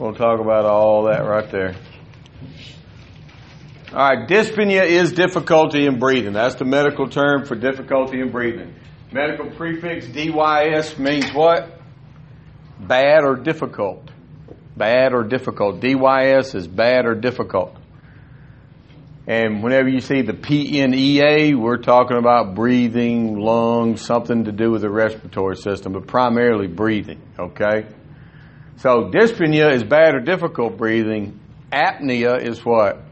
We'll 0.00 0.14
talk 0.14 0.38
about 0.38 0.64
all 0.64 1.06
that 1.06 1.24
right 1.24 1.50
there. 1.50 1.74
All 3.92 3.98
right, 3.98 4.28
dyspnea 4.28 4.84
is 4.84 5.10
difficulty 5.10 5.86
in 5.86 5.98
breathing. 5.98 6.34
That's 6.34 6.54
the 6.54 6.64
medical 6.64 7.08
term 7.08 7.46
for 7.46 7.56
difficulty 7.56 8.20
in 8.20 8.30
breathing. 8.30 8.76
Medical 9.10 9.50
prefix 9.50 10.06
DYS 10.06 11.00
means 11.00 11.34
what? 11.34 11.80
Bad 12.78 13.24
or 13.24 13.34
difficult. 13.34 14.08
Bad 14.76 15.14
or 15.14 15.24
difficult. 15.24 15.80
DYS 15.80 16.54
is 16.54 16.68
bad 16.68 17.04
or 17.04 17.16
difficult. 17.16 17.74
And 19.26 19.64
whenever 19.64 19.88
you 19.88 20.00
see 20.00 20.22
the 20.22 20.32
PNEA, 20.32 21.56
we're 21.56 21.78
talking 21.78 22.18
about 22.18 22.54
breathing, 22.54 23.36
lungs, 23.36 24.02
something 24.02 24.44
to 24.44 24.52
do 24.52 24.70
with 24.70 24.82
the 24.82 24.90
respiratory 24.90 25.56
system, 25.56 25.92
but 25.92 26.06
primarily 26.06 26.68
breathing, 26.68 27.20
okay? 27.36 27.86
So 28.78 29.10
dyspnea 29.10 29.74
is 29.74 29.82
bad 29.82 30.14
or 30.14 30.20
difficult 30.20 30.76
breathing. 30.76 31.40
Apnea 31.72 32.40
is 32.40 32.64
what? 32.64 33.02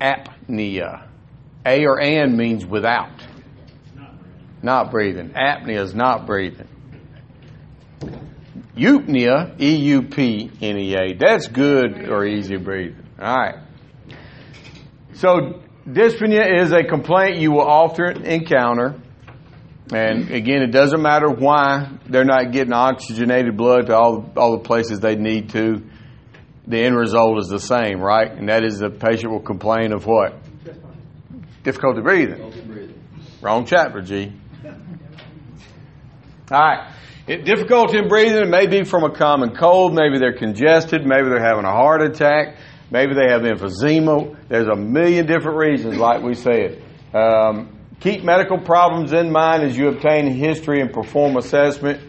Apnea. 0.00 1.06
A 1.66 1.84
or 1.84 2.00
an 2.00 2.36
means 2.36 2.64
without. 2.64 3.10
Not 4.62 4.90
breathing. 4.90 5.30
Apnea 5.30 5.82
is 5.82 5.94
not 5.94 6.26
breathing. 6.26 6.68
Eupnea, 8.74 9.60
E 9.60 9.76
U 9.76 10.02
P 10.02 10.50
N 10.62 10.78
E 10.78 10.94
A, 10.94 11.14
that's 11.14 11.48
good 11.48 12.08
or 12.08 12.24
easy 12.24 12.56
breathing. 12.56 13.06
All 13.20 13.36
right. 13.36 13.58
So, 15.14 15.60
dyspnea 15.86 16.62
is 16.62 16.72
a 16.72 16.82
complaint 16.82 17.36
you 17.36 17.52
will 17.52 17.68
often 17.68 18.24
encounter. 18.24 19.01
And 19.90 20.30
again, 20.30 20.62
it 20.62 20.70
doesn't 20.70 21.02
matter 21.02 21.28
why 21.28 21.90
they're 22.06 22.24
not 22.24 22.52
getting 22.52 22.72
oxygenated 22.72 23.56
blood 23.56 23.86
to 23.86 23.96
all, 23.96 24.32
all 24.36 24.52
the 24.52 24.64
places 24.64 25.00
they 25.00 25.16
need 25.16 25.50
to. 25.50 25.82
The 26.66 26.78
end 26.78 26.96
result 26.96 27.40
is 27.40 27.48
the 27.48 27.58
same, 27.58 28.00
right? 28.00 28.30
And 28.30 28.48
that 28.48 28.64
is 28.64 28.78
the 28.78 28.90
patient 28.90 29.32
will 29.32 29.40
complain 29.40 29.92
of 29.92 30.06
what? 30.06 30.34
Difficulty 31.64 32.00
breathing. 32.00 32.94
Wrong 33.40 33.66
chapter, 33.66 34.00
G. 34.00 34.32
All 36.50 36.58
right. 36.60 36.94
It, 37.26 37.44
difficulty 37.44 37.98
in 37.98 38.08
breathing 38.08 38.42
it 38.42 38.48
may 38.48 38.66
be 38.66 38.84
from 38.84 39.04
a 39.04 39.10
common 39.14 39.54
cold. 39.56 39.94
Maybe 39.94 40.18
they're 40.18 40.36
congested. 40.36 41.06
Maybe 41.06 41.28
they're 41.28 41.42
having 41.42 41.64
a 41.64 41.70
heart 41.70 42.02
attack. 42.02 42.56
Maybe 42.90 43.14
they 43.14 43.30
have 43.30 43.42
emphysema. 43.42 44.36
There's 44.48 44.66
a 44.66 44.76
million 44.76 45.26
different 45.26 45.56
reasons, 45.56 45.96
like 45.96 46.22
we 46.22 46.34
said. 46.34 46.82
Um, 47.14 47.71
keep 48.02 48.24
medical 48.24 48.58
problems 48.58 49.12
in 49.12 49.30
mind 49.30 49.62
as 49.62 49.76
you 49.76 49.88
obtain 49.88 50.26
history 50.26 50.80
and 50.80 50.92
perform 50.92 51.36
assessment. 51.36 52.00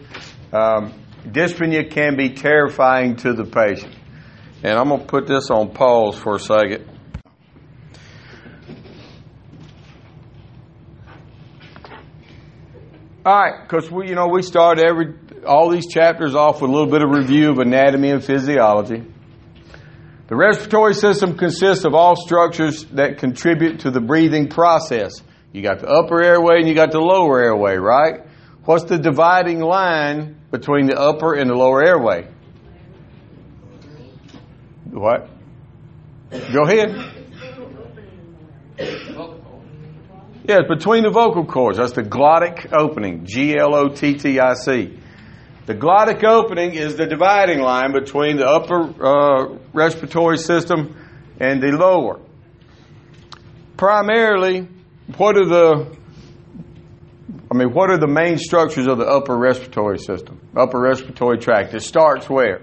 Um, 0.52 0.92
dyspnea 1.24 1.88
can 1.88 2.16
be 2.16 2.30
terrifying 2.30 3.14
to 3.16 3.32
the 3.32 3.44
patient. 3.44 3.94
And 4.64 4.76
I'm 4.76 4.88
going 4.88 5.02
to 5.02 5.06
put 5.06 5.28
this 5.28 5.50
on 5.50 5.72
pause 5.72 6.18
for 6.18 6.34
a 6.34 6.40
second. 6.40 6.90
All 13.24 13.40
right, 13.40 13.62
because 13.62 13.90
we, 13.90 14.08
you 14.08 14.14
know, 14.16 14.28
we 14.28 14.42
start 14.42 14.78
every 14.78 15.14
all 15.46 15.70
these 15.70 15.86
chapters 15.86 16.34
off 16.34 16.60
with 16.60 16.70
a 16.70 16.72
little 16.72 16.90
bit 16.90 17.02
of 17.02 17.10
review 17.10 17.50
of 17.50 17.58
anatomy 17.58 18.10
and 18.10 18.22
physiology. 18.22 19.02
The 20.26 20.36
respiratory 20.36 20.94
system 20.94 21.36
consists 21.36 21.84
of 21.84 21.94
all 21.94 22.16
structures 22.16 22.84
that 22.92 23.18
contribute 23.18 23.80
to 23.80 23.90
the 23.90 24.00
breathing 24.00 24.48
process. 24.48 25.22
You 25.54 25.62
got 25.62 25.78
the 25.78 25.88
upper 25.88 26.20
airway 26.20 26.58
and 26.58 26.68
you 26.68 26.74
got 26.74 26.90
the 26.90 26.98
lower 26.98 27.40
airway, 27.40 27.76
right? 27.76 28.22
What's 28.64 28.84
the 28.84 28.98
dividing 28.98 29.60
line 29.60 30.36
between 30.50 30.86
the 30.86 30.98
upper 30.98 31.34
and 31.34 31.48
the 31.48 31.54
lower 31.54 31.80
airway? 31.84 32.26
What? 34.90 35.28
Go 36.52 36.64
ahead. 36.64 36.96
Yeah, 40.46 40.58
it's 40.58 40.68
between 40.68 41.04
the 41.04 41.10
vocal 41.10 41.46
cords. 41.46 41.78
That's 41.78 41.92
the 41.92 42.02
glottic 42.02 42.76
opening. 42.76 43.24
G 43.24 43.56
L 43.56 43.76
O 43.76 43.90
T 43.90 44.14
T 44.14 44.40
I 44.40 44.54
C. 44.54 44.98
The 45.66 45.74
glottic 45.74 46.24
opening 46.24 46.74
is 46.74 46.96
the 46.96 47.06
dividing 47.06 47.60
line 47.60 47.92
between 47.92 48.38
the 48.38 48.46
upper 48.46 48.82
uh, 48.82 49.56
respiratory 49.72 50.38
system 50.38 50.96
and 51.38 51.62
the 51.62 51.68
lower. 51.68 52.20
Primarily, 53.76 54.68
what 55.16 55.36
are 55.36 55.46
the 55.46 55.96
I 57.54 57.56
mean, 57.56 57.72
what 57.72 57.90
are 57.90 57.98
the 57.98 58.08
main 58.08 58.38
structures 58.38 58.88
of 58.88 58.98
the 58.98 59.06
upper 59.06 59.36
respiratory 59.36 59.98
system? 59.98 60.40
Upper 60.56 60.80
respiratory 60.80 61.38
tract. 61.38 61.72
It 61.72 61.82
starts 61.82 62.28
where? 62.28 62.62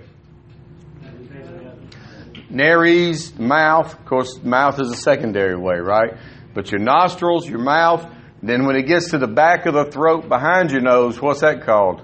Nares, 2.50 3.38
mouth. 3.40 3.94
Of 3.94 4.06
course, 4.06 4.44
mouth 4.44 4.82
is 4.82 4.92
a 4.92 4.98
secondary 4.98 5.56
way, 5.56 5.80
right? 5.80 6.18
But 6.54 6.72
your 6.72 6.82
nostrils, 6.82 7.48
your 7.48 7.60
mouth, 7.60 8.06
then 8.44 8.66
when 8.66 8.76
it 8.76 8.84
gets 8.84 9.12
to 9.12 9.18
the 9.18 9.28
back 9.28 9.66
of 9.66 9.74
the 9.74 9.86
throat 9.86 10.28
behind 10.28 10.72
your 10.72 10.82
nose, 10.82 11.22
what's 11.22 11.40
that 11.40 11.64
called? 11.66 12.02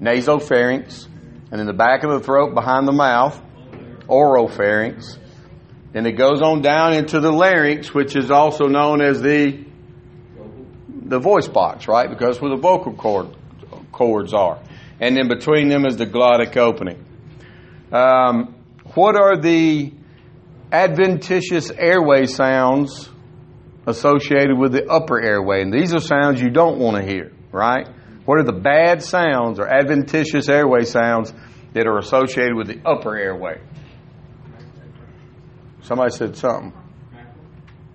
Nasopharynx. 0.00 1.06
And 1.52 1.60
in 1.60 1.68
the 1.68 1.72
back 1.72 2.02
of 2.02 2.10
the 2.10 2.20
throat 2.20 2.54
behind 2.54 2.88
the 2.88 2.92
mouth, 2.92 3.40
oropharynx. 4.08 5.18
Then 5.94 6.04
it 6.04 6.12
goes 6.12 6.42
on 6.42 6.60
down 6.60 6.92
into 6.92 7.20
the 7.20 7.32
larynx, 7.32 7.94
which 7.94 8.14
is 8.14 8.30
also 8.30 8.66
known 8.66 9.00
as 9.00 9.22
the 9.22 9.64
the 11.06 11.18
voice 11.18 11.48
box, 11.48 11.88
right? 11.88 12.10
Because 12.10 12.40
where 12.40 12.50
the 12.50 12.60
vocal 12.60 12.92
cord 12.92 13.34
cords 13.92 14.34
are. 14.34 14.60
And 15.00 15.16
then 15.16 15.28
between 15.28 15.68
them 15.68 15.86
is 15.86 15.96
the 15.96 16.06
glottic 16.06 16.58
opening. 16.58 17.02
Um, 17.90 18.54
what 18.94 19.16
are 19.16 19.40
the 19.40 19.92
adventitious 20.72 21.70
airway 21.70 22.26
sounds 22.26 23.08
associated 23.86 24.58
with 24.58 24.72
the 24.72 24.88
upper 24.88 25.20
airway. 25.20 25.62
And 25.62 25.72
these 25.72 25.94
are 25.94 26.00
sounds 26.00 26.40
you 26.40 26.50
don't 26.50 26.78
want 26.78 26.96
to 26.96 27.02
hear, 27.02 27.32
right? 27.52 27.88
What 28.24 28.38
are 28.38 28.44
the 28.44 28.52
bad 28.52 29.02
sounds 29.02 29.58
or 29.58 29.68
adventitious 29.68 30.48
airway 30.48 30.84
sounds 30.84 31.32
that 31.74 31.86
are 31.86 31.98
associated 31.98 32.56
with 32.56 32.68
the 32.68 32.80
upper 32.84 33.16
airway? 33.16 33.60
Somebody 35.84 36.12
said 36.12 36.36
something. 36.36 36.72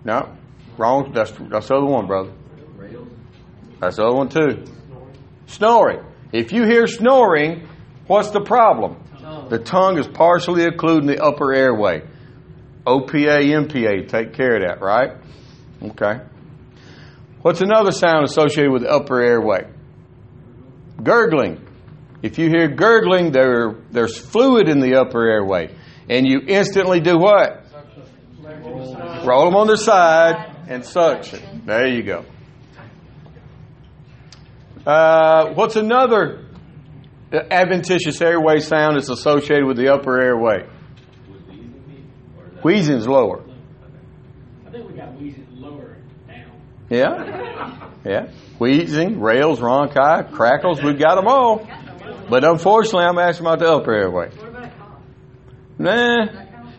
No, 0.06 0.36
wrong. 0.78 1.12
That's 1.14 1.32
that's 1.32 1.68
the 1.68 1.76
other 1.76 1.86
one, 1.86 2.08
brother. 2.08 2.32
That's 3.80 3.98
the 3.98 4.06
other 4.06 4.16
one 4.16 4.30
too. 4.30 4.64
Snoring. 5.48 6.06
If 6.32 6.52
you 6.52 6.66
hear 6.66 6.86
snoring, 6.88 7.68
what's 8.08 8.30
the 8.30 8.42
problem? 8.42 9.04
The 9.50 9.58
tongue 9.58 9.98
is 9.98 10.08
partially 10.08 10.66
occluding 10.66 11.08
the 11.08 11.24
upper 11.24 11.54
airway. 11.54 12.04
OPA, 12.86 13.68
MPA, 13.68 14.08
take 14.08 14.34
care 14.34 14.56
of 14.58 14.62
that, 14.62 14.82
right? 14.82 15.18
Okay. 15.82 16.22
What's 17.42 17.62
another 17.62 17.92
sound 17.92 18.26
associated 18.26 18.72
with 18.72 18.84
the 18.84 18.90
upper 18.90 19.22
airway? 19.22 19.68
Gurgling. 21.02 21.66
If 22.22 22.38
you 22.38 22.50
hear 22.50 22.68
gurgling, 22.68 23.32
there, 23.32 23.76
there's 23.92 24.18
fluid 24.18 24.68
in 24.68 24.80
the 24.80 24.96
upper 24.96 25.26
airway. 25.28 25.74
And 26.10 26.28
you 26.28 26.42
instantly 26.48 27.00
do 27.00 27.18
what? 27.18 27.59
Roll 29.30 29.46
them 29.46 29.56
on 29.58 29.68
their 29.68 29.76
side 29.76 30.56
and 30.68 30.84
suction. 30.84 31.62
There 31.64 31.86
you 31.86 32.02
go. 32.02 32.26
Uh, 34.88 35.54
what's 35.54 35.76
another 35.76 36.48
adventitious 37.32 38.20
airway 38.24 38.60
sound 38.60 38.96
that's 38.96 39.10
associated 39.10 39.66
with 39.68 39.78
the 39.78 39.94
upper 39.94 40.20
airway? 40.20 40.68
Wheezing's 42.64 43.08
lower. 43.08 43.44
I 44.66 44.72
think 44.72 44.90
we 44.90 44.96
got 44.98 45.14
wheezing 45.14 45.46
lower 45.52 45.98
down. 46.28 46.52
Yeah. 46.90 47.92
Yeah. 48.04 48.32
Wheezing, 48.58 49.20
rales, 49.22 49.60
rhonchi, 49.60 50.32
crackles, 50.32 50.82
we've 50.82 50.98
got 50.98 51.18
them 51.18 51.28
all. 51.28 51.68
But 52.32 52.44
unfortunately, 52.44 53.06
I'm 53.06 53.20
asking 53.20 53.46
about 53.46 53.60
the 53.60 53.72
upper 53.72 53.94
airway. 53.94 54.30
What 54.30 54.50
about 54.50 54.64
a 54.64 54.70
cough? 54.70 55.02
Nah. 55.78 56.26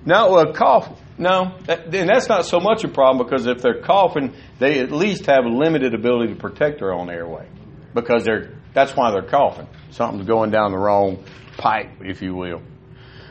No, 0.05 0.37
a 0.37 0.53
cough. 0.53 1.01
No. 1.21 1.55
And 1.69 2.09
that's 2.09 2.31
not 2.31 2.47
so 2.47 2.61
much 2.61 2.83
a 2.83 2.89
problem 2.89 3.25
because 3.25 3.47
if 3.47 3.61
they're 3.61 3.83
coughing, 3.83 4.35
they 4.59 4.81
at 4.81 4.91
least 4.91 5.27
have 5.27 5.45
a 5.45 5.51
limited 5.51 5.95
ability 5.95 6.33
to 6.33 6.41
protect 6.41 6.79
their 6.79 6.95
own 6.95 7.11
airway 7.11 7.47
because 7.95 8.25
they're, 8.25 8.59
that's 8.73 8.93
why 8.97 9.11
they're 9.11 9.29
coughing. 9.29 9.69
Something's 9.91 10.27
going 10.27 10.51
down 10.51 10.73
the 10.73 10.79
wrong 10.79 11.23
pipe, 11.59 11.91
if 12.01 12.23
you 12.23 12.35
will. 12.35 12.63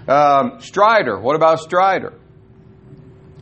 Um, 0.08 0.60
stridor. 0.60 1.20
What 1.20 1.36
about 1.36 1.60
stridor? 1.62 2.14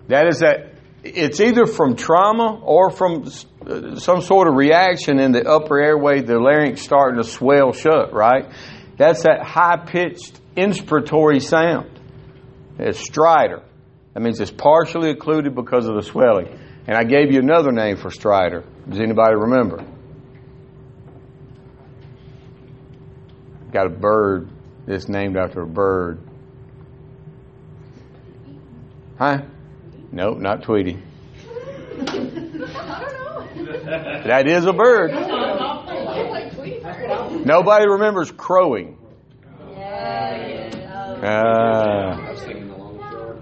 That 0.08 0.28
is 0.28 0.40
that 0.40 0.76
it's 1.04 1.42
either 1.42 1.66
from 1.66 1.98
trauma 1.98 2.62
or 2.64 2.90
from 2.90 3.26
uh, 3.66 3.98
some 3.98 4.22
sort 4.22 4.48
of 4.48 4.56
reaction 4.56 5.20
in 5.20 5.34
the 5.34 5.46
upper 5.46 5.78
airway, 5.78 6.22
the 6.22 6.40
larynx 6.40 6.82
starting 6.82 7.22
to 7.22 7.28
swell 7.28 7.74
shut, 7.74 8.14
right? 8.14 8.46
That's 8.96 9.24
that 9.24 9.44
high 9.44 9.78
pitched 9.86 10.40
inspiratory 10.56 11.42
sound. 11.42 12.00
It's 12.80 13.10
stridor. 13.10 13.64
That 14.18 14.24
means 14.24 14.40
it's 14.40 14.50
partially 14.50 15.12
occluded 15.12 15.54
because 15.54 15.88
of 15.88 15.94
the 15.94 16.02
swelling. 16.02 16.48
And 16.88 16.98
I 16.98 17.04
gave 17.04 17.32
you 17.32 17.38
another 17.38 17.72
name 17.72 17.98
for 17.98 18.10
stridor. 18.10 18.64
Does 18.90 19.00
anybody 19.00 19.36
remember? 19.36 19.86
Got 23.72 23.86
a 23.86 23.90
bird 23.92 24.50
that's 24.88 25.08
named 25.08 25.38
after 25.38 25.62
a 25.62 25.68
bird. 25.68 26.20
Huh? 29.20 29.44
Nope, 30.12 30.40
not 30.40 30.64
Tweety. 30.64 30.98
That 34.26 34.48
is 34.48 34.66
a 34.66 34.74
bird. 34.74 35.12
Nobody 37.46 37.88
remembers 37.88 38.32
crowing. 38.32 38.98
Ah. 41.24 42.20
I 42.20 42.32
was 42.32 42.42
thinking 42.42 42.68
the 42.68 42.78
longest 42.78 43.12
yard. 43.12 43.42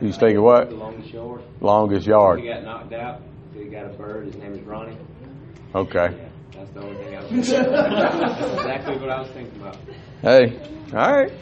Was 0.00 0.16
thinking 0.16 0.42
what? 0.42 0.70
The 0.70 0.76
longest 0.76 1.12
yard. 1.12 1.42
Longest 1.60 2.06
He 2.06 2.12
got 2.12 2.62
knocked 2.62 2.92
out. 2.92 3.20
He 3.52 3.64
got 3.64 3.86
a 3.86 3.88
bird. 3.94 4.26
His 4.26 4.36
name 4.36 4.54
is 4.54 4.62
Ronnie. 4.62 4.96
Okay. 5.74 6.16
Yeah, 6.16 6.28
that's 6.54 6.70
the 6.70 6.80
only 6.82 6.96
thing 6.96 7.16
I 7.16 7.20
was 7.20 7.28
thinking. 7.28 7.72
That's 7.72 8.54
exactly 8.54 8.96
what 8.98 9.10
I 9.10 9.20
was 9.20 9.30
thinking 9.30 9.60
about. 9.60 9.76
Hey. 10.22 10.60
All 10.92 11.12
right. 11.12 11.32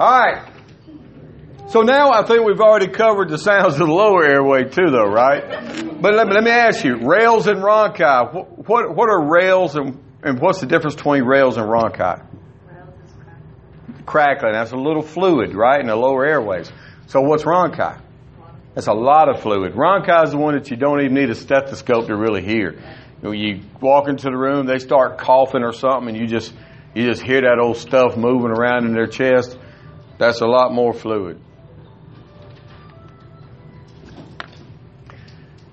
All 0.00 0.18
right. 0.18 0.52
So 1.68 1.82
now 1.82 2.10
I 2.10 2.24
think 2.24 2.44
we've 2.44 2.60
already 2.60 2.88
covered 2.88 3.30
the 3.30 3.38
sounds 3.38 3.74
of 3.74 3.86
the 3.86 3.86
lower 3.86 4.24
airway 4.24 4.64
too, 4.64 4.90
though, 4.90 5.10
right? 5.10 5.42
But 6.00 6.14
let 6.14 6.26
me, 6.26 6.34
let 6.34 6.44
me 6.44 6.50
ask 6.50 6.84
you, 6.84 6.98
rales 7.08 7.46
and 7.46 7.60
rhonchi. 7.60 8.34
What 8.34 8.68
what, 8.68 8.94
what 8.94 9.08
are 9.08 9.30
rales 9.30 9.74
and 9.76 10.00
and 10.22 10.40
what's 10.40 10.60
the 10.60 10.66
difference 10.66 10.96
between 10.96 11.24
rales 11.24 11.56
and 11.56 11.66
rhonchi? 11.66 12.24
Crackling. 14.06 14.52
That's 14.52 14.72
a 14.72 14.76
little 14.76 15.02
fluid, 15.02 15.54
right, 15.54 15.80
in 15.80 15.86
the 15.86 15.96
lower 15.96 16.24
airways. 16.24 16.70
So 17.06 17.20
what's 17.20 17.44
rhonchi? 17.44 18.00
That's 18.74 18.88
a 18.88 18.92
lot 18.92 19.28
of 19.28 19.40
fluid. 19.40 19.74
Rhonchi 19.74 20.24
is 20.24 20.32
the 20.32 20.38
one 20.38 20.54
that 20.54 20.70
you 20.70 20.76
don't 20.76 21.00
even 21.00 21.14
need 21.14 21.30
a 21.30 21.34
stethoscope 21.34 22.08
to 22.08 22.16
really 22.16 22.42
hear. 22.42 22.76
You 23.22 23.62
walk 23.80 24.08
into 24.08 24.24
the 24.24 24.36
room, 24.36 24.66
they 24.66 24.78
start 24.78 25.18
coughing 25.18 25.62
or 25.62 25.72
something, 25.72 26.08
and 26.08 26.18
you 26.18 26.26
just 26.26 26.52
you 26.94 27.06
just 27.08 27.22
hear 27.22 27.40
that 27.40 27.58
old 27.58 27.78
stuff 27.78 28.16
moving 28.16 28.50
around 28.50 28.84
in 28.84 28.92
their 28.92 29.06
chest. 29.06 29.56
That's 30.18 30.40
a 30.40 30.46
lot 30.46 30.72
more 30.72 30.92
fluid. 30.92 31.40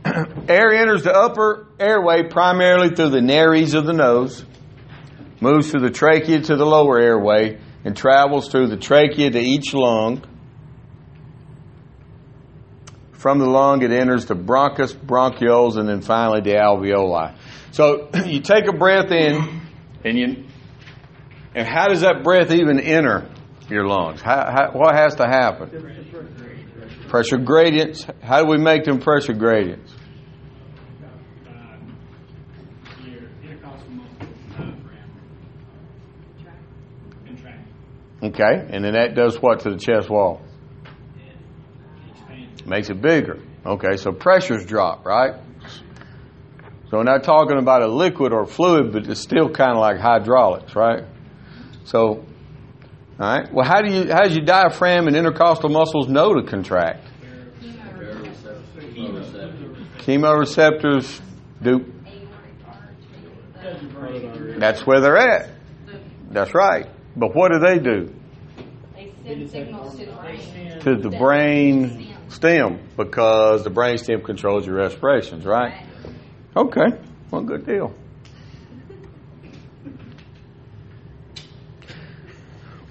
Air 0.47 0.71
enters 0.71 1.03
the 1.03 1.13
upper 1.13 1.67
airway 1.79 2.23
primarily 2.23 2.95
through 2.95 3.09
the 3.09 3.21
nares 3.21 3.73
of 3.73 3.85
the 3.85 3.93
nose, 3.93 4.43
moves 5.39 5.69
through 5.69 5.81
the 5.81 5.91
trachea 5.91 6.41
to 6.41 6.55
the 6.55 6.65
lower 6.65 6.99
airway, 6.99 7.59
and 7.83 7.95
travels 7.95 8.49
through 8.49 8.67
the 8.67 8.77
trachea 8.77 9.29
to 9.29 9.39
each 9.39 9.73
lung. 9.73 10.23
From 13.13 13.39
the 13.39 13.45
lung, 13.45 13.83
it 13.83 13.91
enters 13.91 14.25
the 14.25 14.35
bronchus, 14.35 14.95
bronchioles, 14.95 15.77
and 15.77 15.87
then 15.87 16.01
finally 16.01 16.41
the 16.41 16.55
alveoli. 16.55 17.35
So 17.71 18.09
you 18.25 18.41
take 18.41 18.67
a 18.67 18.73
breath 18.73 19.11
in, 19.11 19.61
and 20.03 20.17
you, 20.17 20.45
and 21.55 21.67
how 21.67 21.87
does 21.87 22.01
that 22.01 22.23
breath 22.23 22.51
even 22.51 22.79
enter 22.79 23.29
your 23.69 23.85
lungs? 23.85 24.21
How, 24.21 24.51
how, 24.51 24.71
what 24.73 24.95
has 24.95 25.15
to 25.15 25.25
happen? 25.25 25.69
Pressure 27.09 27.37
gradients. 27.37 28.05
How 28.21 28.41
do 28.43 28.49
we 28.49 28.57
make 28.57 28.85
them 28.85 28.99
pressure 28.99 29.33
gradients? 29.33 29.93
Uh, 31.45 31.77
your 33.05 33.29
intercostal 33.43 33.89
muscle 33.91 34.27
diaphragm 34.49 35.09
contract 37.25 37.67
Okay, 38.23 38.67
and 38.69 38.85
then 38.85 38.93
that 38.93 39.15
does 39.15 39.41
what 39.41 39.61
to 39.61 39.71
the 39.71 39.77
chest 39.77 40.09
wall? 40.09 40.41
Makes 42.65 42.89
it 42.89 43.01
bigger. 43.01 43.39
Okay, 43.65 43.97
so 43.97 44.11
pressures 44.11 44.65
drop, 44.65 45.05
right? 45.05 45.41
So 46.89 46.97
we're 46.97 47.03
not 47.03 47.23
talking 47.23 47.57
about 47.57 47.81
a 47.81 47.87
liquid 47.87 48.33
or 48.33 48.45
fluid, 48.45 48.91
but 48.91 49.07
it's 49.07 49.21
still 49.21 49.49
kind 49.49 49.71
of 49.71 49.77
like 49.77 49.97
hydraulics, 49.97 50.75
right? 50.75 51.05
So, 51.85 51.99
all 51.99 52.25
right. 53.17 53.51
Well, 53.51 53.65
how 53.65 53.81
do 53.81 53.91
you 53.91 54.11
how 54.11 54.23
does 54.23 54.35
your 54.35 54.45
diaphragm 54.45 55.07
and 55.07 55.15
intercostal 55.15 55.69
muscles 55.69 56.07
know 56.07 56.33
to 56.33 56.43
contract? 56.43 57.07
Chemoreceptors 59.99 61.21
do. 61.61 61.85
That's 64.59 64.85
where 64.85 64.99
they're 64.99 65.17
at. 65.17 65.49
That's 66.29 66.53
right. 66.53 66.87
But 67.15 67.35
what 67.35 67.51
do 67.51 67.59
they 67.59 67.79
do? 67.79 68.13
They 68.95 69.11
send 69.25 69.49
signals 69.51 69.97
to 69.97 70.05
the 70.05 70.11
brain. 70.13 70.79
to 70.81 70.95
the 70.95 71.09
brain 71.09 72.15
stem 72.29 72.79
because 72.97 73.63
the 73.63 73.69
brain 73.69 73.97
stem 73.97 74.21
controls 74.21 74.65
your 74.65 74.75
respirations, 74.75 75.45
right? 75.45 75.85
Okay, 76.55 76.97
well, 77.29 77.43
good 77.43 77.65
deal. 77.65 77.93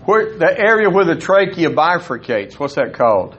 Where 0.04 0.38
the 0.38 0.58
area 0.58 0.88
where 0.90 1.04
the 1.04 1.16
trachea 1.16 1.70
bifurcates, 1.70 2.54
what's 2.54 2.74
that 2.74 2.94
called? 2.94 3.36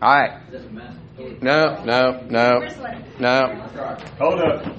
All 0.00 0.14
right. 0.14 0.40
No, 1.40 1.84
no, 1.84 2.24
no, 2.28 2.58
no. 3.20 3.68
Hold 4.18 4.40
up. 4.40 4.76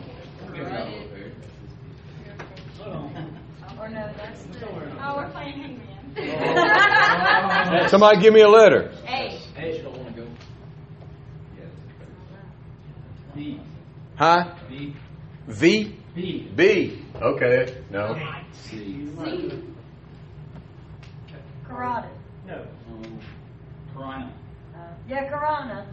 Or 3.79 3.89
no, 3.89 4.13
that's 4.17 4.43
the. 4.43 4.65
Oh, 5.01 5.15
we're 5.17 5.29
playing 5.29 5.59
hangman. 5.59 6.02
Somebody 7.89 8.21
give 8.21 8.33
me 8.33 8.41
a 8.41 8.47
letter. 8.47 8.91
A. 9.07 9.39
B. 13.35 13.59
Huh? 14.15 14.53
B. 14.69 14.93
V? 15.47 15.95
B. 16.13 16.47
B. 16.55 17.03
Okay. 17.19 17.81
No. 17.89 18.15
C. 18.53 19.09
Carotid. 21.67 22.11
No. 22.45 22.63
Piranha. 23.93 24.31
Yeah, 25.09 25.29
Corona. 25.29 25.87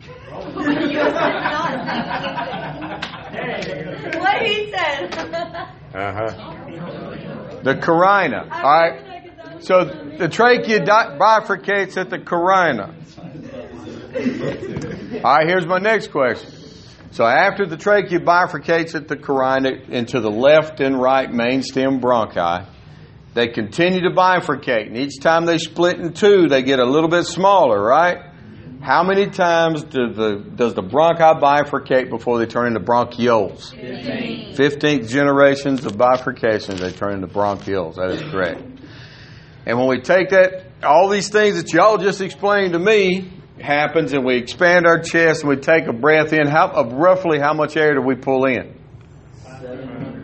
Hey. 0.00 0.14
what 4.18 4.42
he 4.42 4.70
said. 4.70 5.14
Uh 5.94 6.12
huh. 6.12 6.30
The 7.62 7.76
carina. 7.76 8.46
All 8.52 8.62
right. 8.62 9.00
So 9.64 9.84
the 10.18 10.28
trachea 10.28 10.80
bifurcates 10.80 11.96
at 11.96 12.10
the 12.10 12.18
carina. 12.18 12.94
All 15.24 15.36
right, 15.36 15.48
here's 15.48 15.66
my 15.66 15.78
next 15.78 16.08
question. 16.08 16.52
So 17.12 17.24
after 17.24 17.64
the 17.64 17.78
trachea 17.78 18.20
bifurcates 18.20 18.94
at 18.94 19.08
the 19.08 19.16
carina 19.16 19.70
into 19.88 20.20
the 20.20 20.30
left 20.30 20.80
and 20.80 21.00
right 21.00 21.32
main 21.32 21.62
stem 21.62 22.00
bronchi, 22.00 22.66
they 23.32 23.48
continue 23.48 24.02
to 24.02 24.10
bifurcate, 24.10 24.88
and 24.88 24.98
each 24.98 25.18
time 25.20 25.46
they 25.46 25.56
split 25.56 25.98
in 25.98 26.12
two, 26.12 26.46
they 26.48 26.62
get 26.62 26.78
a 26.78 26.84
little 26.84 27.08
bit 27.08 27.24
smaller, 27.24 27.80
right? 27.82 28.18
How 28.82 29.02
many 29.02 29.30
times 29.30 29.82
do 29.82 30.12
the, 30.12 30.44
does 30.54 30.74
the 30.74 30.82
bronchi 30.82 31.40
bifurcate 31.40 32.10
before 32.10 32.38
they 32.38 32.44
turn 32.46 32.66
into 32.66 32.80
bronchioles? 32.80 33.72
15th 34.54 35.08
generations 35.08 35.86
of 35.86 35.92
bifurcations, 35.92 36.80
they 36.80 36.92
turn 36.92 37.14
into 37.14 37.28
bronchioles. 37.28 37.94
That 37.94 38.10
is 38.10 38.20
correct. 38.30 38.73
And 39.66 39.78
when 39.78 39.88
we 39.88 40.00
take 40.00 40.30
that, 40.30 40.66
all 40.82 41.08
these 41.08 41.28
things 41.28 41.56
that 41.56 41.72
y'all 41.72 41.98
just 41.98 42.20
explained 42.20 42.72
to 42.74 42.78
me 42.78 43.30
happens, 43.60 44.12
and 44.12 44.24
we 44.24 44.36
expand 44.36 44.86
our 44.86 45.00
chest 45.00 45.42
and 45.42 45.48
we 45.48 45.56
take 45.56 45.86
a 45.86 45.92
breath 45.92 46.32
in. 46.32 46.46
How 46.46 46.68
of 46.68 46.92
roughly 46.92 47.38
how 47.38 47.54
much 47.54 47.76
air 47.76 47.94
do 47.94 48.02
we 48.02 48.14
pull 48.14 48.44
in? 48.46 48.74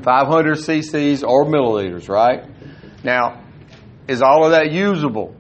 500 0.03 0.57
cc's 0.57 1.23
or 1.23 1.45
milliliters, 1.47 2.09
right? 2.09 2.45
Now, 3.05 3.43
is 4.09 4.23
all 4.23 4.45
of 4.45 4.53
that 4.53 4.73
usable? 4.73 5.35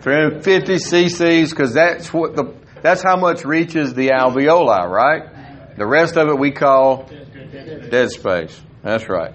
350 0.00 0.74
cc's, 0.74 1.50
because 1.50 1.74
that's 1.74 2.12
what 2.12 2.36
the 2.36 2.54
that's 2.82 3.02
how 3.02 3.16
much 3.16 3.44
reaches 3.44 3.94
the 3.94 4.10
alveoli, 4.10 4.88
right? 4.88 5.76
The 5.76 5.86
rest 5.86 6.16
of 6.16 6.28
it 6.28 6.38
we 6.38 6.52
call 6.52 7.08
dead 7.90 8.10
space. 8.10 8.60
That's 8.82 9.08
right. 9.08 9.32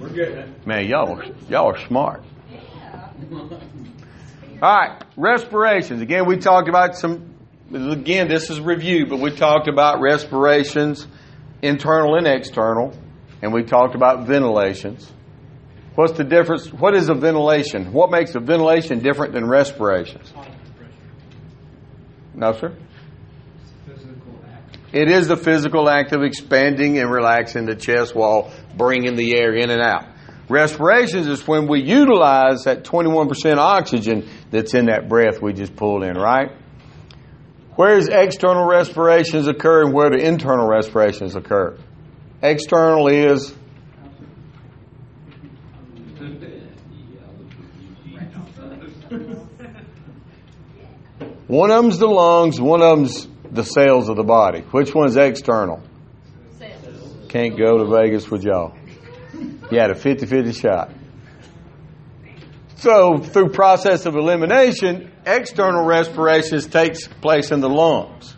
We're 0.00 0.08
good. 0.08 0.66
Man, 0.66 0.86
y'all 0.88 1.18
are, 1.18 1.24
y'all 1.50 1.74
are 1.74 1.86
smart. 1.86 2.22
All 4.62 4.76
right, 4.76 5.02
respirations. 5.16 6.00
Again, 6.00 6.26
we 6.26 6.38
talked 6.38 6.70
about 6.70 6.96
some. 6.96 7.34
Again, 7.72 8.28
this 8.28 8.48
is 8.48 8.60
review, 8.60 9.06
but 9.06 9.20
we 9.20 9.30
talked 9.30 9.68
about 9.68 10.00
respirations, 10.00 11.06
internal 11.60 12.16
and 12.16 12.26
external, 12.26 12.94
and 13.42 13.52
we 13.52 13.62
talked 13.62 13.94
about 13.94 14.26
ventilations. 14.26 15.12
What's 15.96 16.14
the 16.14 16.24
difference? 16.24 16.72
What 16.72 16.94
is 16.94 17.10
a 17.10 17.14
ventilation? 17.14 17.92
What 17.92 18.10
makes 18.10 18.34
a 18.34 18.40
ventilation 18.40 19.00
different 19.00 19.34
than 19.34 19.46
respirations? 19.46 20.32
No, 22.34 22.52
sir. 22.52 22.74
It 24.92 25.08
is 25.08 25.28
the 25.28 25.36
physical 25.36 25.88
act 25.88 26.12
of 26.12 26.22
expanding 26.22 26.98
and 26.98 27.10
relaxing 27.10 27.66
the 27.66 27.76
chest 27.76 28.14
wall, 28.14 28.52
bringing 28.76 29.14
the 29.14 29.36
air 29.36 29.54
in 29.54 29.70
and 29.70 29.80
out. 29.80 30.06
Respirations 30.48 31.28
is 31.28 31.46
when 31.46 31.68
we 31.68 31.80
utilize 31.80 32.64
that 32.64 32.82
21% 32.82 33.56
oxygen 33.56 34.28
that's 34.50 34.74
in 34.74 34.86
that 34.86 35.08
breath 35.08 35.40
we 35.40 35.52
just 35.52 35.76
pulled 35.76 36.02
in, 36.02 36.16
right? 36.16 36.50
Where 37.76 37.94
does 37.94 38.08
external 38.08 38.66
respirations 38.66 39.46
occur 39.46 39.84
and 39.84 39.94
where 39.94 40.10
do 40.10 40.18
internal 40.18 40.66
respirations 40.66 41.36
occur? 41.36 41.78
External 42.42 43.06
is 43.06 43.54
one 51.46 51.70
of 51.70 51.82
them's 51.82 51.98
the 51.98 52.08
lungs, 52.08 52.60
one 52.60 52.82
of 52.82 52.98
them's 52.98 53.29
the 53.50 53.64
cells 53.64 54.08
of 54.08 54.16
the 54.16 54.22
body. 54.22 54.60
Which 54.70 54.94
one's 54.94 55.16
external? 55.16 55.82
Sales. 56.58 57.28
Can't 57.28 57.56
go 57.56 57.78
to 57.78 57.84
Vegas 57.86 58.30
with 58.30 58.44
y'all. 58.44 58.76
You 59.70 59.78
had 59.78 59.90
a 59.90 59.94
50 59.94 60.26
50 60.26 60.52
shot. 60.52 60.92
So, 62.76 63.18
through 63.18 63.50
process 63.50 64.06
of 64.06 64.16
elimination, 64.16 65.12
external 65.26 65.84
respirations 65.84 66.66
takes 66.66 67.06
place 67.06 67.50
in 67.50 67.60
the 67.60 67.68
lungs. 67.68 68.34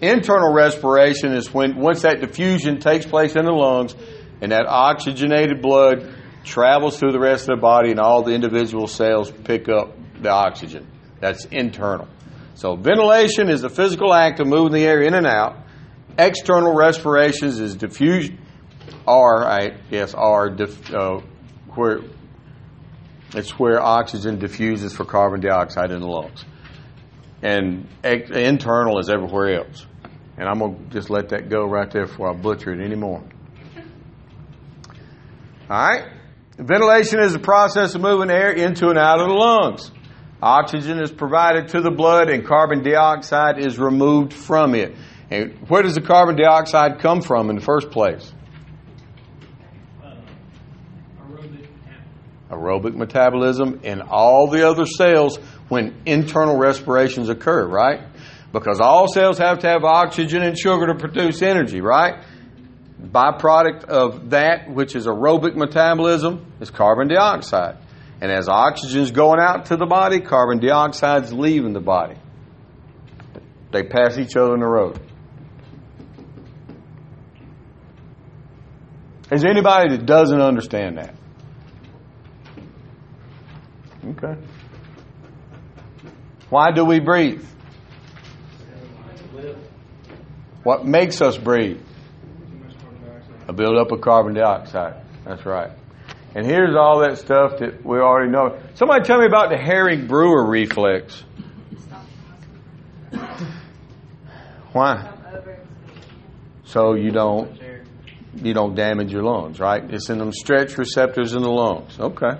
Internal 0.00 0.52
respiration 0.52 1.32
is 1.32 1.52
when 1.52 1.76
once 1.76 2.02
that 2.02 2.20
diffusion 2.20 2.78
takes 2.78 3.04
place 3.04 3.34
in 3.34 3.44
the 3.44 3.52
lungs 3.52 3.94
and 4.40 4.52
that 4.52 4.66
oxygenated 4.66 5.60
blood 5.60 6.14
travels 6.44 6.98
through 6.98 7.12
the 7.12 7.18
rest 7.18 7.48
of 7.48 7.56
the 7.56 7.60
body 7.60 7.90
and 7.90 7.98
all 7.98 8.22
the 8.22 8.32
individual 8.32 8.86
cells 8.86 9.30
pick 9.30 9.68
up 9.68 9.96
the 10.20 10.30
oxygen. 10.30 10.86
That's 11.20 11.44
internal. 11.46 12.08
So 12.56 12.74
ventilation 12.74 13.50
is 13.50 13.60
the 13.60 13.68
physical 13.68 14.14
act 14.14 14.40
of 14.40 14.46
moving 14.46 14.72
the 14.72 14.84
air 14.84 15.02
in 15.02 15.12
and 15.12 15.26
out. 15.26 15.58
External 16.18 16.74
respirations 16.74 17.60
is 17.60 17.76
diffusion, 17.76 18.38
R, 19.06 19.44
I 19.44 19.76
guess 19.90 20.14
R, 20.14 20.48
diff, 20.48 20.90
uh, 20.92 21.20
where 21.74 22.00
it's 23.34 23.50
where 23.58 23.82
oxygen 23.82 24.38
diffuses 24.38 24.94
for 24.94 25.04
carbon 25.04 25.40
dioxide 25.40 25.90
in 25.90 26.00
the 26.00 26.06
lungs. 26.06 26.46
And 27.42 27.88
ex- 28.02 28.30
internal 28.30 28.98
is 29.00 29.10
everywhere 29.10 29.60
else. 29.60 29.84
And 30.38 30.48
I'm 30.48 30.58
going 30.58 30.78
to 30.78 30.90
just 30.90 31.10
let 31.10 31.28
that 31.30 31.50
go 31.50 31.66
right 31.66 31.90
there 31.90 32.06
before 32.06 32.30
I 32.30 32.34
butcher 32.34 32.72
it 32.72 32.82
anymore. 32.82 33.22
All 35.68 35.76
right? 35.88 36.10
Ventilation 36.56 37.20
is 37.20 37.34
the 37.34 37.38
process 37.38 37.94
of 37.94 38.00
moving 38.00 38.30
air 38.30 38.50
into 38.50 38.88
and 38.88 38.98
out 38.98 39.20
of 39.20 39.28
the 39.28 39.34
lungs. 39.34 39.90
Oxygen 40.42 40.98
is 40.98 41.10
provided 41.10 41.68
to 41.68 41.80
the 41.80 41.90
blood 41.90 42.28
and 42.28 42.44
carbon 42.44 42.82
dioxide 42.82 43.58
is 43.58 43.78
removed 43.78 44.34
from 44.34 44.74
it. 44.74 44.94
And 45.30 45.54
where 45.68 45.82
does 45.82 45.94
the 45.94 46.02
carbon 46.02 46.36
dioxide 46.36 47.00
come 47.00 47.22
from 47.22 47.48
in 47.48 47.56
the 47.56 47.62
first 47.62 47.90
place? 47.90 48.32
Uh, 50.04 50.14
aerobic 52.50 52.94
metabolism 52.94 53.80
in 53.82 54.02
all 54.02 54.48
the 54.48 54.68
other 54.68 54.84
cells 54.84 55.38
when 55.68 55.94
internal 56.04 56.56
respirations 56.56 57.28
occur, 57.28 57.66
right? 57.66 58.02
Because 58.52 58.78
all 58.78 59.08
cells 59.08 59.38
have 59.38 59.60
to 59.60 59.68
have 59.68 59.84
oxygen 59.84 60.42
and 60.42 60.56
sugar 60.56 60.86
to 60.86 60.94
produce 60.94 61.42
energy, 61.42 61.80
right? 61.80 62.22
Byproduct 63.02 63.84
of 63.84 64.30
that, 64.30 64.70
which 64.70 64.94
is 64.94 65.06
aerobic 65.06 65.56
metabolism, 65.56 66.52
is 66.60 66.70
carbon 66.70 67.08
dioxide. 67.08 67.78
And 68.20 68.30
as 68.30 68.48
oxygen 68.48 69.02
is 69.02 69.10
going 69.10 69.40
out 69.40 69.66
to 69.66 69.76
the 69.76 69.86
body, 69.86 70.20
carbon 70.20 70.58
dioxide 70.58 71.24
is 71.24 71.32
leaving 71.32 71.74
the 71.74 71.80
body. 71.80 72.16
They 73.72 73.82
pass 73.82 74.16
each 74.16 74.36
other 74.36 74.54
in 74.54 74.60
the 74.60 74.66
road. 74.66 74.98
Is 79.30 79.42
there 79.42 79.50
anybody 79.50 79.96
that 79.96 80.06
doesn't 80.06 80.40
understand 80.40 80.98
that? 80.98 81.14
Okay. 84.10 84.40
Why 86.48 86.70
do 86.70 86.84
we 86.84 87.00
breathe? 87.00 87.44
What 90.62 90.86
makes 90.86 91.20
us 91.20 91.36
breathe? 91.36 91.80
A 93.48 93.52
buildup 93.52 93.92
of 93.92 94.00
carbon 94.00 94.34
dioxide. 94.34 95.04
That's 95.24 95.44
right. 95.44 95.70
And 96.36 96.44
here's 96.44 96.76
all 96.76 97.00
that 97.00 97.16
stuff 97.16 97.60
that 97.60 97.82
we 97.82 97.96
already 97.96 98.30
know. 98.30 98.58
Somebody 98.74 99.04
tell 99.04 99.18
me 99.18 99.24
about 99.24 99.48
the 99.48 99.56
Hering-Breuer 99.56 100.46
reflex. 100.46 101.24
Why? 104.72 105.14
So 106.64 106.92
you 106.92 107.10
don't 107.10 107.58
you 108.34 108.52
don't 108.52 108.74
damage 108.74 109.10
your 109.10 109.22
lungs, 109.22 109.58
right? 109.58 109.82
It's 109.90 110.10
in 110.10 110.18
them 110.18 110.30
stretch 110.30 110.76
receptors 110.76 111.32
in 111.32 111.40
the 111.40 111.48
lungs. 111.48 111.98
Okay. 111.98 112.38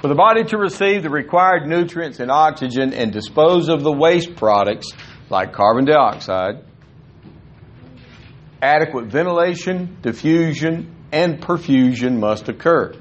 For 0.00 0.06
the 0.06 0.14
body 0.14 0.44
to 0.44 0.58
receive 0.58 1.02
the 1.02 1.10
required 1.10 1.66
nutrients 1.66 2.20
and 2.20 2.30
oxygen 2.30 2.92
and 2.92 3.12
dispose 3.12 3.68
of 3.68 3.82
the 3.82 3.90
waste 3.90 4.36
products 4.36 4.92
like 5.28 5.52
carbon 5.52 5.86
dioxide, 5.86 6.62
adequate 8.62 9.06
ventilation, 9.06 9.98
diffusion, 10.00 10.94
and 11.10 11.40
perfusion 11.40 12.20
must 12.20 12.48
occur. 12.48 12.94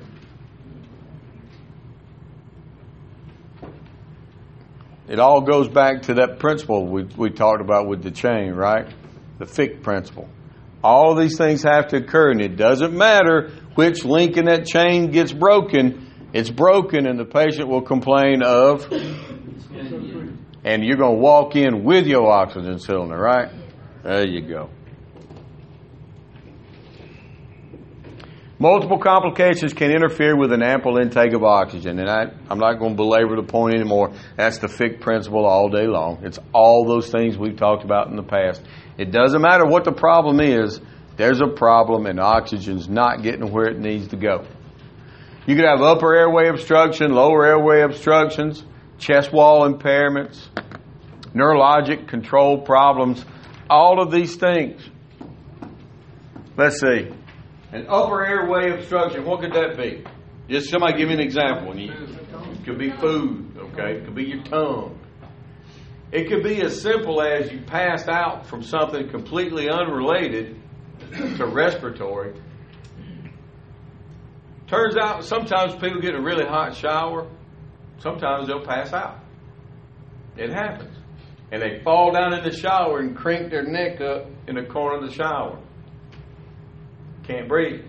It 5.08 5.20
all 5.20 5.42
goes 5.42 5.70
back 5.70 6.04
to 6.04 6.16
that 6.16 6.40
principle 6.40 6.88
we, 6.88 7.04
we 7.04 7.30
talked 7.30 7.62
about 7.62 7.88
with 7.88 8.02
the 8.02 8.12
chain, 8.12 8.54
right? 8.54 8.88
The 9.38 9.46
Fick 9.46 9.84
principle. 9.84 10.28
All 10.84 11.16
these 11.16 11.38
things 11.38 11.64
have 11.64 11.90
to 11.90 11.98
occur, 11.98 12.32
and 12.32 12.42
it 12.42 12.56
doesn't 12.58 12.96
matter 12.96 13.52
which 13.76 14.04
link 14.04 14.36
in 14.36 14.46
that 14.46 14.66
chain 14.66 15.12
gets 15.12 15.32
broken. 15.32 16.07
It's 16.34 16.50
broken, 16.50 17.08
and 17.08 17.18
the 17.18 17.26
patient 17.26 17.70
will 17.70 17.82
complain 17.82 18.44
of, 18.44 18.92
and 20.64 20.84
you're 20.84 20.98
going 20.98 21.16
to 21.16 21.22
walk 21.22 21.56
in 21.56 21.84
with 21.84 22.06
your 22.06 22.30
oxygen 22.30 22.80
cylinder, 22.80 23.18
right? 23.18 23.50
There 24.04 24.28
you 24.28 24.42
go. 24.42 24.70
Multiple 28.60 28.98
complications 28.98 29.74
can 29.74 29.92
interfere 29.92 30.36
with 30.36 30.52
an 30.52 30.64
ample 30.64 30.98
intake 30.98 31.34
of 31.34 31.44
oxygen, 31.44 32.00
and 32.00 32.10
I, 32.10 32.24
I'm 32.50 32.58
not 32.58 32.80
going 32.80 32.94
to 32.94 32.98
belabor 32.98 33.36
the 33.36 33.44
point 33.44 33.76
anymore. 33.76 34.14
That's 34.36 34.58
the 34.58 34.68
Fick 34.68 35.00
principle 35.00 35.46
all 35.46 35.70
day 35.70 35.86
long. 35.86 36.24
It's 36.24 36.40
all 36.54 36.86
those 36.86 37.12
things 37.12 37.38
we've 37.38 37.56
talked 37.56 37.84
about 37.84 38.08
in 38.08 38.16
the 38.16 38.24
past. 38.24 38.64
It 38.98 39.12
doesn't 39.12 39.42
matter 39.42 39.66
what 39.66 39.84
the 39.84 39.92
problem 39.92 40.40
is, 40.40 40.82
there's 41.18 41.40
a 41.40 41.48
problem, 41.48 42.08
and 42.08 42.20
oxygen's 42.20 42.90
not 42.90 43.22
getting 43.22 43.52
where 43.52 43.68
it 43.68 43.78
needs 43.78 44.08
to 44.10 44.18
go. 44.18 44.48
You 45.48 45.56
could 45.56 45.64
have 45.64 45.82
upper 45.82 46.14
airway 46.14 46.50
obstruction, 46.50 47.14
lower 47.14 47.46
airway 47.46 47.82
obstructions, 47.82 48.66
chest 48.98 49.32
wall 49.32 49.62
impairments, 49.62 50.50
neurologic 51.34 52.10
control 52.10 52.60
problems, 52.62 53.24
all 53.70 54.02
of 54.02 54.12
these 54.12 54.36
things. 54.36 54.82
Let's 56.58 56.82
see. 56.82 57.10
An 57.72 57.86
upper 57.88 58.26
airway 58.26 58.72
obstruction, 58.78 59.24
what 59.24 59.40
could 59.40 59.54
that 59.54 59.78
be? 59.78 60.04
Just 60.50 60.70
somebody 60.70 60.98
give 60.98 61.08
me 61.08 61.14
an 61.14 61.22
example. 61.22 61.74
It 61.78 62.66
could 62.66 62.78
be 62.78 62.92
food, 62.92 63.58
okay? 63.58 64.00
It 64.00 64.06
could 64.06 64.16
be 64.16 64.26
your 64.26 64.44
tongue. 64.44 65.00
It 66.12 66.28
could 66.28 66.44
be 66.44 66.62
as 66.62 66.82
simple 66.82 67.22
as 67.22 67.50
you 67.54 67.62
passed 67.62 68.10
out 68.10 68.48
from 68.48 68.64
something 68.64 69.10
completely 69.10 69.70
unrelated 69.70 70.60
to 71.38 71.46
respiratory. 71.46 72.34
Turns 74.68 74.98
out 74.98 75.24
sometimes 75.24 75.74
people 75.74 76.02
get 76.02 76.14
a 76.16 76.22
really 76.22 76.46
hot 76.46 76.76
shower, 76.76 77.28
sometimes 78.00 78.48
they'll 78.48 78.66
pass 78.66 78.94
out. 78.94 79.20
It 80.36 80.52
happens. 80.52 80.96
And 81.52 81.62
they 81.62 81.82
fall 81.84 82.12
down 82.12 82.34
in 82.34 82.44
the 82.44 82.52
shower 82.52 83.00
and 83.00 83.16
crank 83.16 83.50
their 83.50 83.64
neck 83.64 84.02
up 84.02 84.26
in 84.48 84.56
the 84.56 84.64
corner 84.64 84.98
of 84.98 85.10
the 85.10 85.16
shower 85.16 85.58
can't 87.28 87.48
breathe. 87.48 87.86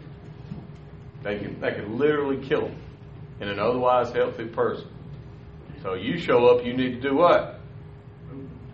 They 1.23 1.39
can, 1.39 1.61
they 1.61 1.73
can 1.73 1.97
literally 1.97 2.45
kill 2.47 2.63
them 2.69 2.83
in 3.41 3.49
an 3.49 3.59
otherwise 3.59 4.11
healthy 4.13 4.47
person. 4.47 4.89
So 5.83 5.95
you 5.95 6.19
show 6.19 6.47
up, 6.47 6.65
you 6.65 6.77
need 6.77 7.01
to 7.01 7.09
do 7.09 7.17
what? 7.17 7.61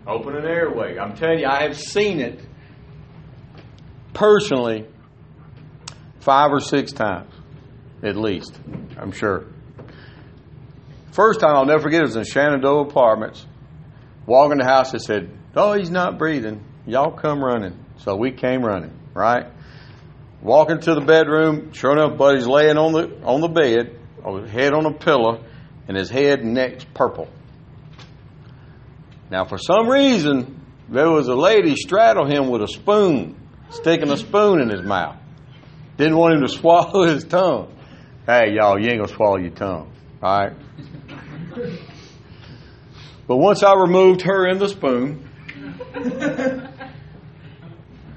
Open 0.07 0.35
an 0.35 0.45
airway. 0.45 0.97
I'm 0.97 1.15
telling 1.15 1.39
you, 1.39 1.47
I 1.47 1.63
have 1.63 1.77
seen 1.77 2.19
it 2.19 2.39
personally 4.13 4.87
five 6.19 6.51
or 6.51 6.59
six 6.59 6.91
times, 6.91 7.31
at 8.03 8.15
least. 8.15 8.59
I'm 8.97 9.11
sure. 9.11 9.45
First 11.11 11.39
time 11.39 11.55
I'll 11.55 11.65
never 11.65 11.83
forget 11.83 12.01
it 12.01 12.07
was 12.07 12.15
in 12.15 12.25
Shenandoah 12.25 12.87
Apartments. 12.87 13.45
Walking 14.25 14.53
in 14.53 14.57
the 14.59 14.65
house, 14.65 14.91
they 14.91 14.97
said, 14.97 15.29
"Oh, 15.55 15.73
he's 15.73 15.91
not 15.91 16.17
breathing. 16.17 16.63
Y'all 16.85 17.11
come 17.11 17.43
running." 17.43 17.77
So 17.97 18.15
we 18.15 18.31
came 18.31 18.63
running, 18.63 18.91
right? 19.13 19.47
Walking 20.41 20.79
to 20.79 20.93
the 20.93 21.01
bedroom, 21.01 21.71
sure 21.73 21.93
enough, 21.93 22.17
Buddy's 22.17 22.45
laying 22.45 22.77
on 22.77 22.91
the 22.91 23.23
on 23.23 23.41
the 23.41 23.47
bed, 23.47 23.97
head 24.49 24.73
on 24.73 24.85
a 24.85 24.93
pillow, 24.93 25.43
and 25.87 25.97
his 25.97 26.09
head 26.09 26.39
and 26.39 26.53
neck's 26.53 26.85
purple. 26.93 27.27
Now, 29.31 29.45
for 29.45 29.57
some 29.57 29.89
reason, 29.89 30.61
there 30.89 31.09
was 31.09 31.27
a 31.27 31.35
lady 31.35 31.75
straddle 31.75 32.25
him 32.25 32.49
with 32.49 32.61
a 32.61 32.67
spoon, 32.67 33.35
sticking 33.69 34.11
a 34.11 34.17
spoon 34.17 34.61
in 34.61 34.69
his 34.69 34.83
mouth. 34.83 35.17
Didn't 35.97 36.17
want 36.17 36.35
him 36.35 36.41
to 36.41 36.47
swallow 36.59 37.05
his 37.07 37.23
tongue. 37.23 37.74
Hey, 38.25 38.53
y'all, 38.53 38.79
you 38.79 38.89
ain't 38.89 38.97
gonna 39.01 39.13
swallow 39.13 39.37
your 39.37 39.51
tongue, 39.51 39.91
all 40.23 40.39
right? 40.39 40.53
But 43.27 43.37
once 43.37 43.61
I 43.61 43.73
removed 43.75 44.23
her 44.23 44.47
and 44.47 44.59
the 44.59 44.67
spoon, 44.67 45.29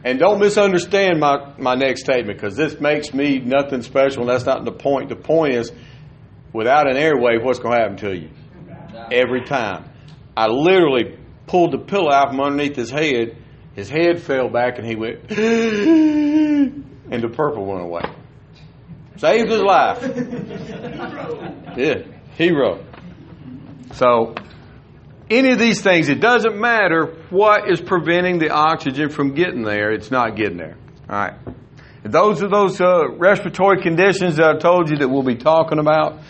and 0.04 0.18
don't 0.18 0.38
misunderstand 0.40 1.20
my, 1.20 1.52
my 1.58 1.74
next 1.74 2.04
statement 2.04 2.38
because 2.38 2.56
this 2.56 2.80
makes 2.80 3.12
me 3.12 3.38
nothing 3.38 3.82
special 3.82 4.22
and 4.22 4.30
that's 4.30 4.46
not 4.46 4.64
the 4.64 4.72
point. 4.72 5.10
The 5.10 5.16
point 5.16 5.54
is, 5.54 5.72
without 6.54 6.88
an 6.88 6.96
airway, 6.96 7.36
what's 7.36 7.58
going 7.58 7.76
to 7.76 7.82
happen 7.82 7.96
to 7.98 8.16
you? 8.16 8.30
Every 9.12 9.44
time. 9.44 9.90
I 10.34 10.46
literally 10.46 11.18
pulled 11.46 11.72
the 11.72 11.78
pillow 11.78 12.10
out 12.10 12.30
from 12.30 12.40
underneath 12.40 12.76
his 12.76 12.90
head. 12.90 13.36
His 13.74 13.90
head 13.90 14.22
fell 14.22 14.48
back 14.48 14.78
and 14.78 14.86
he 14.86 14.96
went, 14.96 15.30
and 15.30 17.22
the 17.22 17.28
purple 17.28 17.66
went 17.66 17.82
away. 17.82 18.02
Saved 19.18 19.50
his 19.50 19.60
life. 19.60 20.02
Yeah, 21.76 22.02
hero. 22.37 22.84
So, 23.92 24.34
any 25.30 25.52
of 25.52 25.60
these 25.60 25.80
things, 25.80 26.08
it 26.08 26.20
doesn't 26.20 26.58
matter 26.58 27.14
what 27.30 27.70
is 27.70 27.80
preventing 27.80 28.40
the 28.40 28.50
oxygen 28.50 29.10
from 29.10 29.34
getting 29.34 29.62
there, 29.62 29.92
it's 29.92 30.10
not 30.10 30.34
getting 30.34 30.56
there. 30.56 30.76
All 31.08 31.16
right. 31.16 31.34
Those 32.02 32.42
are 32.42 32.48
those 32.48 32.80
uh, 32.80 33.10
respiratory 33.10 33.80
conditions 33.80 34.37
that 34.37 34.56
I 34.56 34.58
told 34.58 34.90
you 34.90 34.98
that 34.98 35.08
we'll 35.08 35.22
be 35.22 35.37
talking 35.37 35.78
about. 35.78 36.20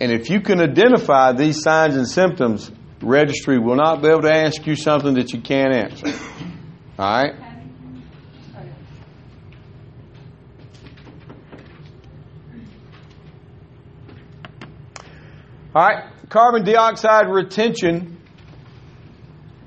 And 0.00 0.12
if 0.12 0.30
you 0.30 0.40
can 0.40 0.60
identify 0.60 1.32
these 1.32 1.62
signs 1.62 1.96
and 1.96 2.06
symptoms, 2.06 2.70
registry 3.02 3.58
will 3.58 3.76
not 3.76 4.02
be 4.02 4.08
able 4.08 4.22
to 4.22 4.32
ask 4.32 4.64
you 4.66 4.76
something 4.76 5.14
that 5.14 5.32
you 5.32 5.40
can't 5.40 5.74
answer. 5.74 6.08
All 6.98 7.22
right? 7.22 7.45
All 15.76 15.82
right, 15.82 16.04
carbon 16.30 16.64
dioxide 16.64 17.28
retention 17.28 18.16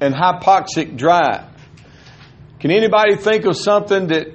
and 0.01 0.11
hypoxic 0.11 0.97
drive. 0.97 1.45
Can 2.59 2.71
anybody 2.71 3.15
think 3.15 3.45
of 3.45 3.55
something 3.55 4.07
that, 4.07 4.25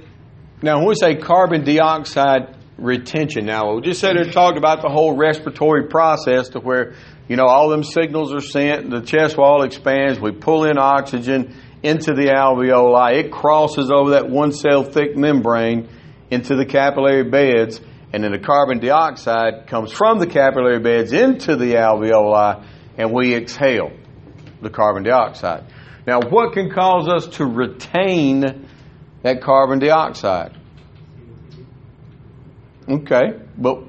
now 0.62 0.76
when 0.78 0.86
we 0.86 0.94
say 0.94 1.16
carbon 1.16 1.64
dioxide 1.64 2.56
retention, 2.78 3.46
now 3.46 3.74
we 3.74 3.80
just 3.80 4.00
said 4.00 4.14
it 4.16 4.32
talked 4.32 4.56
about 4.56 4.82
the 4.82 4.88
whole 4.88 5.16
respiratory 5.16 5.88
process 5.88 6.50
to 6.50 6.60
where, 6.60 6.94
you 7.26 7.34
know, 7.34 7.46
all 7.46 7.70
them 7.70 7.82
signals 7.82 8.32
are 8.32 8.40
sent, 8.40 8.90
the 8.90 9.00
chest 9.00 9.36
wall 9.36 9.64
expands, 9.64 10.20
we 10.20 10.30
pull 10.30 10.66
in 10.66 10.78
oxygen 10.78 11.56
into 11.82 12.14
the 12.14 12.26
alveoli, 12.26 13.14
it 13.14 13.32
crosses 13.32 13.90
over 13.90 14.10
that 14.10 14.30
one 14.30 14.52
cell 14.52 14.84
thick 14.84 15.16
membrane 15.16 15.88
into 16.30 16.54
the 16.54 16.66
capillary 16.66 17.24
beds, 17.24 17.80
and 18.14 18.22
then 18.22 18.30
the 18.30 18.38
carbon 18.38 18.78
dioxide 18.78 19.66
comes 19.66 19.90
from 19.90 20.20
the 20.20 20.26
capillary 20.28 20.78
beds 20.78 21.12
into 21.12 21.56
the 21.56 21.74
alveoli, 21.74 22.64
and 22.96 23.12
we 23.12 23.34
exhale 23.34 23.90
the 24.62 24.70
carbon 24.70 25.02
dioxide. 25.02 25.64
Now, 26.06 26.20
what 26.20 26.52
can 26.52 26.70
cause 26.70 27.08
us 27.08 27.26
to 27.38 27.44
retain 27.44 28.68
that 29.22 29.42
carbon 29.42 29.80
dioxide? 29.80 30.56
Okay, 32.88 33.40
but 33.58 33.82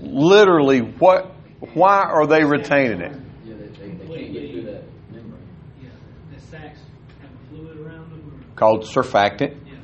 literally, 0.00 0.80
what? 0.80 1.32
Why 1.74 2.02
are 2.02 2.26
they 2.26 2.42
retaining 2.44 3.00
it? 3.02 3.12
Yeah, 3.44 3.54
they, 3.54 3.66
they, 3.66 3.88
they 3.90 4.06
can't 4.06 4.32
get 4.32 4.50
through 4.50 4.62
that 4.62 4.82
membrane. 5.12 5.42
Yeah, 5.82 5.90
the 6.34 6.40
sacs 6.40 6.80
have 7.20 7.30
fluid 7.50 7.78
around 7.78 8.10
them, 8.10 8.44
Called 8.56 8.84
surfactant. 8.84 9.56
yeah, 9.66 9.74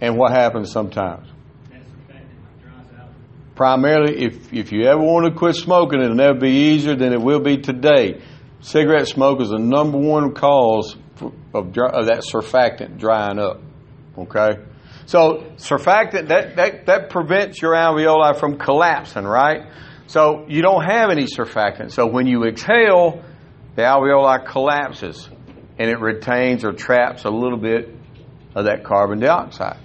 And 0.00 0.16
what 0.18 0.32
happens 0.32 0.70
sometimes? 0.70 1.26
that 1.70 1.80
surfactant 1.82 2.62
dries 2.62 3.00
out. 3.00 3.08
Primarily, 3.60 4.24
if 4.24 4.54
if 4.54 4.72
you 4.72 4.86
ever 4.86 5.02
want 5.02 5.26
to 5.26 5.38
quit 5.38 5.54
smoking, 5.54 6.00
it'll 6.00 6.16
never 6.16 6.38
be 6.38 6.72
easier 6.72 6.96
than 6.96 7.12
it 7.12 7.20
will 7.20 7.40
be 7.40 7.58
today. 7.58 8.22
Cigarette 8.60 9.06
smoke 9.06 9.42
is 9.42 9.50
the 9.50 9.58
number 9.58 9.98
one 9.98 10.32
cause 10.32 10.96
of, 11.52 11.70
dry, 11.70 11.90
of 11.90 12.06
that 12.06 12.22
surfactant 12.22 12.96
drying 12.96 13.38
up. 13.38 13.60
Okay, 14.16 14.62
so 15.04 15.44
surfactant 15.56 16.28
that, 16.28 16.56
that 16.56 16.86
that 16.86 17.10
prevents 17.10 17.60
your 17.60 17.74
alveoli 17.74 18.40
from 18.40 18.56
collapsing, 18.56 19.24
right? 19.24 19.70
So 20.06 20.46
you 20.48 20.62
don't 20.62 20.84
have 20.84 21.10
any 21.10 21.26
surfactant. 21.26 21.90
So 21.92 22.06
when 22.06 22.26
you 22.26 22.46
exhale, 22.46 23.22
the 23.76 23.82
alveoli 23.82 24.46
collapses 24.46 25.28
and 25.78 25.90
it 25.90 26.00
retains 26.00 26.64
or 26.64 26.72
traps 26.72 27.26
a 27.26 27.30
little 27.30 27.58
bit 27.58 27.94
of 28.54 28.64
that 28.64 28.84
carbon 28.84 29.20
dioxide. 29.20 29.76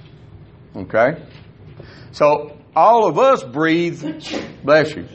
Okay, 0.77 1.21
so 2.13 2.54
all 2.75 3.07
of 3.07 3.17
us 3.17 3.43
breathe, 3.43 4.01
bless 4.63 4.95
you, 4.95 5.07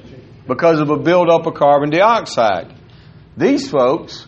because 0.46 0.80
of 0.80 0.90
a 0.90 0.96
buildup 0.96 1.46
of 1.46 1.54
carbon 1.54 1.90
dioxide. 1.90 2.74
These 3.36 3.70
folks 3.70 4.26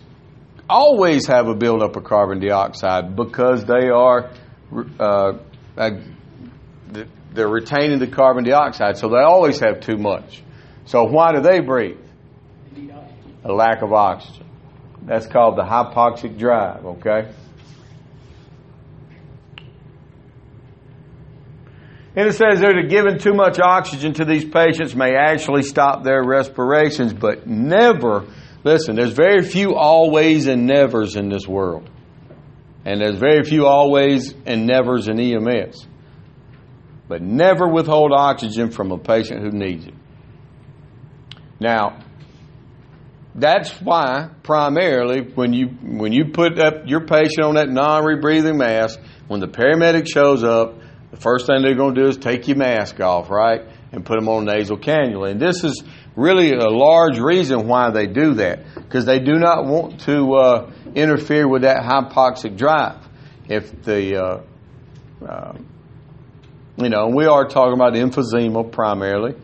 always 0.69 1.27
have 1.27 1.49
a 1.49 1.55
buildup 1.55 1.97
of 1.97 2.05
carbon 2.05 2.41
dioxide 2.41 3.17
because 3.17 3.65
they 3.65 3.89
are 3.89 4.31
uh, 4.99 5.33
they're 7.35 7.49
retaining 7.49 7.99
the 7.99 8.07
carbon 8.07 8.45
dioxide, 8.45 8.99
so 8.99 9.09
they 9.09 9.23
always 9.23 9.59
have 9.61 9.81
too 9.81 9.97
much. 9.97 10.43
So 10.85 11.05
why 11.05 11.33
do 11.33 11.41
they 11.41 11.61
breathe? 11.61 11.99
A 13.45 13.53
lack 13.53 13.83
of 13.83 13.93
oxygen. 13.93 14.47
That's 15.03 15.27
called 15.27 15.57
the 15.57 15.63
hypoxic 15.63 16.39
drive. 16.39 16.85
Okay. 16.85 17.33
And 22.15 22.29
it 22.29 22.35
says 22.35 22.61
there 22.61 22.75
that 22.75 22.91
giving 22.91 23.19
too 23.19 23.33
much 23.33 23.59
oxygen 23.59 24.13
to 24.15 24.25
these 24.25 24.45
patients 24.45 24.95
may 24.95 25.15
actually 25.17 25.63
stop 25.63 26.05
their 26.05 26.23
respirations, 26.23 27.15
but 27.15 27.47
never, 27.47 28.27
listen, 28.65 28.97
there's 28.97 29.15
very 29.15 29.43
few 29.43 29.75
always 29.75 30.47
and 30.47 30.67
nevers 30.67 31.17
in 31.17 31.31
this 31.31 31.49
world. 31.49 31.89
And 32.85 33.01
there's 33.01 33.19
very 33.19 33.45
few 33.45 33.67
always 33.67 34.35
and 34.45 34.67
nevers 34.67 35.09
in 35.09 35.19
EMS. 35.19 35.87
But 37.09 37.23
never 37.23 37.67
withhold 37.67 38.13
oxygen 38.13 38.71
from 38.71 38.93
a 38.93 38.99
patient 38.99 39.41
who 39.41 39.51
needs 39.51 39.87
it. 39.87 39.95
Now, 41.61 42.03
that's 43.35 43.71
why 43.81 44.29
primarily 44.43 45.23
when 45.35 45.53
you 45.53 45.69
when 45.69 46.13
you 46.13 46.33
put 46.33 46.59
up 46.59 46.87
your 46.87 47.07
patient 47.07 47.45
on 47.45 47.55
that 47.55 47.71
non-rebreathing 47.71 48.57
mask, 48.57 49.01
when 49.29 49.41
the 49.41 49.49
paramedic 49.49 50.07
shows 50.13 50.45
up, 50.45 50.75
the 51.13 51.19
first 51.19 51.47
thing 51.47 51.63
they're 51.63 51.77
going 51.77 51.95
to 51.95 52.01
do 52.01 52.09
is 52.09 52.17
take 52.17 52.49
your 52.49 52.57
mask 52.57 52.99
off, 53.01 53.31
right, 53.31 53.61
and 53.93 54.05
put 54.05 54.19
them 54.19 54.29
on 54.29 54.47
nasal 54.47 54.79
cannula. 54.79 55.31
And 55.31 55.41
this 55.41 55.63
is 55.63 55.83
really 56.17 56.53
a 56.53 56.69
large 56.69 57.19
reason 57.19 57.69
why 57.69 57.91
they 57.91 58.07
do 58.07 58.35
that 58.35 58.65
because 58.75 59.05
they 59.05 59.21
do 59.21 59.35
not 59.35 59.67
want 59.67 60.01
to 60.01 60.35
uh, 60.35 60.73
interfere 60.95 61.47
with 61.47 61.63
that 61.63 61.83
hypoxic 61.85 62.57
drive. 62.57 62.97
If 63.47 63.83
the 63.83 64.17
uh, 64.17 64.43
uh, 65.27 65.53
you 66.77 66.89
know, 66.89 67.09
we 67.09 67.27
are 67.27 67.47
talking 67.47 67.75
about 67.75 67.93
emphysema 67.93 68.73
primarily. 68.73 69.35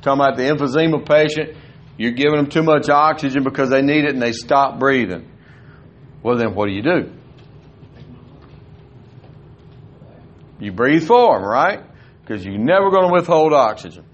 Talking 0.00 0.20
about 0.22 0.36
the 0.36 0.44
emphysema 0.44 1.06
patient, 1.06 1.56
you're 1.98 2.12
giving 2.12 2.36
them 2.36 2.48
too 2.48 2.62
much 2.62 2.88
oxygen 2.88 3.44
because 3.44 3.68
they 3.68 3.82
need 3.82 4.04
it 4.04 4.14
and 4.14 4.22
they 4.22 4.32
stop 4.32 4.78
breathing. 4.78 5.30
Well, 6.22 6.36
then 6.36 6.54
what 6.54 6.66
do 6.66 6.72
you 6.72 6.82
do? 6.82 7.12
You 10.60 10.72
breathe 10.72 11.06
for 11.06 11.34
them, 11.38 11.48
right? 11.48 11.80
Because 12.20 12.44
you're 12.44 12.58
never 12.58 12.90
going 12.90 13.08
to 13.08 13.12
withhold 13.12 13.52
oxygen. 13.52 14.04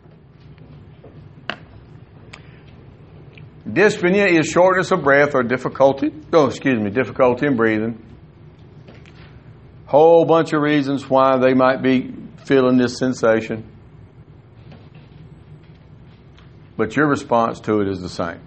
Dyspnea 3.66 4.38
is 4.38 4.46
shortness 4.46 4.90
of 4.90 5.02
breath 5.02 5.34
or 5.34 5.42
difficulty, 5.42 6.12
oh, 6.32 6.46
excuse 6.46 6.78
me, 6.78 6.90
difficulty 6.90 7.46
in 7.46 7.56
breathing. 7.56 8.04
Whole 9.86 10.26
bunch 10.26 10.52
of 10.52 10.60
reasons 10.60 11.08
why 11.08 11.38
they 11.38 11.54
might 11.54 11.82
be 11.82 12.14
feeling 12.44 12.76
this 12.76 12.98
sensation. 12.98 13.70
But 16.76 16.94
your 16.96 17.08
response 17.08 17.60
to 17.60 17.80
it 17.80 17.88
is 17.88 18.00
the 18.00 18.08
same. 18.08 18.40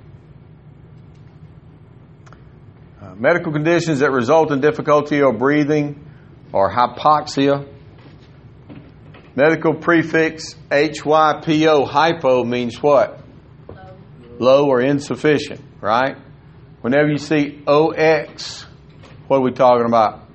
Uh, 3.01 3.15
medical 3.15 3.51
conditions 3.51 3.99
that 3.99 4.11
result 4.11 4.51
in 4.51 4.61
difficulty 4.61 5.21
or 5.21 5.33
breathing 5.33 6.05
or 6.51 6.71
hypoxia. 6.71 7.67
Medical 9.37 9.75
prefix 9.75 10.55
HYPO, 10.71 11.87
hypo 11.87 12.43
means 12.43 12.81
what? 12.81 13.21
Low 14.39 14.65
or 14.65 14.81
insufficient, 14.81 15.61
right? 15.79 16.17
Whenever 16.81 17.09
you 17.09 17.19
see 17.19 17.61
OX, 17.67 18.65
what 19.27 19.37
are 19.37 19.41
we 19.41 19.51
talking 19.51 19.85
about? 19.85 20.27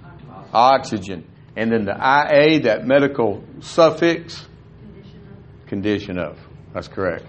Oxygen. 0.53 1.29
And 1.57 1.73
then 1.73 1.85
the 1.85 1.97
IA, 1.97 2.61
that 2.61 2.87
medical 2.87 3.43
suffix, 3.59 4.47
condition 5.67 6.17
of. 6.17 6.39
That's 6.73 6.87
correct. 6.87 7.25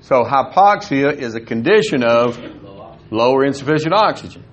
So 0.00 0.22
hypoxia 0.22 1.16
is 1.16 1.34
a 1.34 1.40
condition 1.40 2.04
of 2.04 2.36
Low 2.36 2.98
low 3.10 3.32
or 3.32 3.46
insufficient 3.46 3.94
oxygen. 3.94 4.44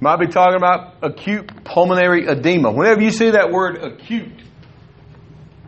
Might 0.00 0.20
be 0.20 0.26
talking 0.28 0.56
about 0.56 0.94
acute 1.02 1.64
pulmonary 1.64 2.26
edema. 2.28 2.70
Whenever 2.70 3.00
you 3.02 3.10
see 3.10 3.30
that 3.30 3.50
word 3.50 3.82
acute, 3.82 4.42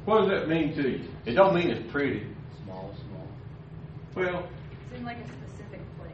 what 0.05 0.21
does 0.21 0.31
that 0.31 0.49
mean 0.49 0.73
to 0.77 0.89
you? 0.89 1.09
It 1.27 1.35
don't 1.35 1.55
mean 1.55 1.69
it's 1.71 1.91
pretty. 1.91 2.27
Small, 2.65 2.95
small. 3.09 3.27
Well, 4.15 4.49
It's 4.89 4.99
in 4.99 5.05
like 5.05 5.19
a 5.19 5.27
specific 5.27 5.81
place, 5.99 6.13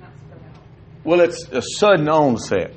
not 0.00 0.10
spread 0.16 0.40
out. 0.42 0.60
well, 1.04 1.20
it's 1.20 1.48
a 1.50 1.60
sudden 1.60 2.08
onset. 2.08 2.72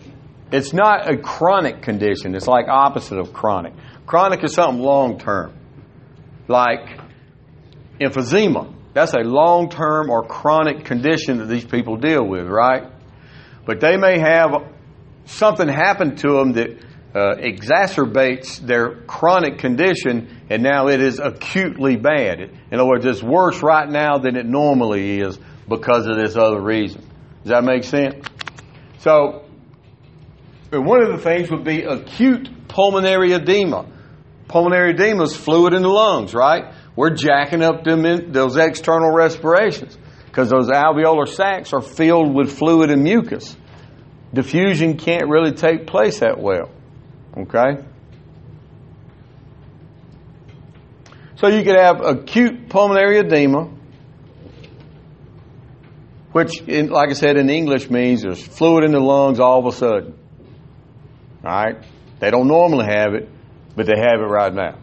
It's 0.52 0.74
not 0.74 1.08
a 1.12 1.18
chronic 1.18 1.84
condition. 1.84 2.34
It's 2.34 2.48
like 2.48 2.66
opposite 2.68 3.20
of 3.20 3.32
chronic. 3.32 3.74
Chronic 4.08 4.44
is 4.44 4.54
something 4.56 4.82
long 4.82 5.20
term, 5.20 5.54
like 6.48 7.00
emphysema. 8.02 8.74
That's 8.94 9.14
a 9.14 9.20
long 9.20 9.70
term 9.70 10.10
or 10.10 10.24
chronic 10.26 10.84
condition 10.86 11.38
that 11.38 11.46
these 11.46 11.66
people 11.66 11.98
deal 11.98 12.28
with, 12.28 12.48
right? 12.48 12.92
But 13.66 13.80
they 13.82 13.98
may 13.98 14.18
have 14.18 14.50
something 15.30 15.68
happened 15.68 16.20
to 16.20 16.34
them 16.34 16.54
that 16.54 16.70
uh, 17.16 17.36
exacerbates 17.38 18.60
their 18.60 19.02
chronic 19.08 19.58
condition, 19.60 20.44
and 20.50 20.62
now 20.62 20.88
it 20.88 21.02
is 21.02 21.20
acutely 21.20 21.96
bad. 21.96 22.40
In 22.40 22.80
other 22.80 22.88
words, 22.88 23.06
it's 23.06 23.24
worse 23.24 23.62
right 23.64 23.90
now 23.90 24.18
than 24.20 24.36
it 24.36 24.46
normally 24.46 25.20
is 25.20 25.40
because 25.68 26.08
of 26.08 26.18
this 26.18 26.36
other 26.36 26.62
reason. 26.62 27.02
Does 27.44 27.52
that 27.52 27.64
make 27.64 27.84
sense? 27.84 28.26
So, 29.00 29.46
one 30.72 31.02
of 31.02 31.12
the 31.12 31.24
things 31.24 31.50
would 31.50 31.64
be 31.64 31.84
acute 31.84 32.68
pulmonary 32.68 33.34
edema. 33.34 33.88
Pulmonary 34.48 34.92
edema 34.92 35.24
is 35.24 35.36
fluid 35.36 35.74
in 35.74 35.82
the 35.82 35.90
lungs, 35.90 36.34
right? 36.34 36.74
We're 36.96 37.12
jacking 37.12 37.64
up 37.64 37.88
in, 37.88 38.32
those 38.32 38.58
external 38.58 39.12
respirations 39.12 39.98
because 40.26 40.50
those 40.50 40.68
alveolar 40.68 41.28
sacs 41.28 41.74
are 41.74 41.82
filled 41.82 42.36
with 42.36 42.52
fluid 42.52 42.92
and 42.92 43.04
mucus. 43.04 43.56
Diffusion 44.34 44.98
can't 44.98 45.28
really 45.28 45.54
take 45.54 45.88
place 45.88 46.20
that 46.20 46.40
well. 46.40 46.70
Okay? 47.36 47.84
So 51.36 51.48
you 51.48 51.64
could 51.64 51.78
have 51.78 52.02
acute 52.02 52.70
pulmonary 52.70 53.20
edema, 53.20 53.70
which, 56.32 56.62
in, 56.62 56.90
like 56.90 57.10
I 57.10 57.14
said, 57.14 57.38
in 57.38 57.50
English 57.50 57.90
means 57.90 58.22
there's 58.22 58.46
fluid 58.46 58.84
in 58.84 58.92
the 58.92 59.00
lungs 59.00 59.40
all 59.40 59.60
of 59.60 59.74
a 59.74 59.76
sudden. 59.76 60.20
All 61.44 61.52
right? 61.52 61.84
They 62.20 62.30
don't 62.30 62.48
normally 62.48 62.86
have 62.86 63.14
it, 63.14 63.30
but 63.76 63.86
they 63.88 63.98
have 63.98 64.20
it 64.20 64.28
right 64.28 64.54
now. 64.54 64.78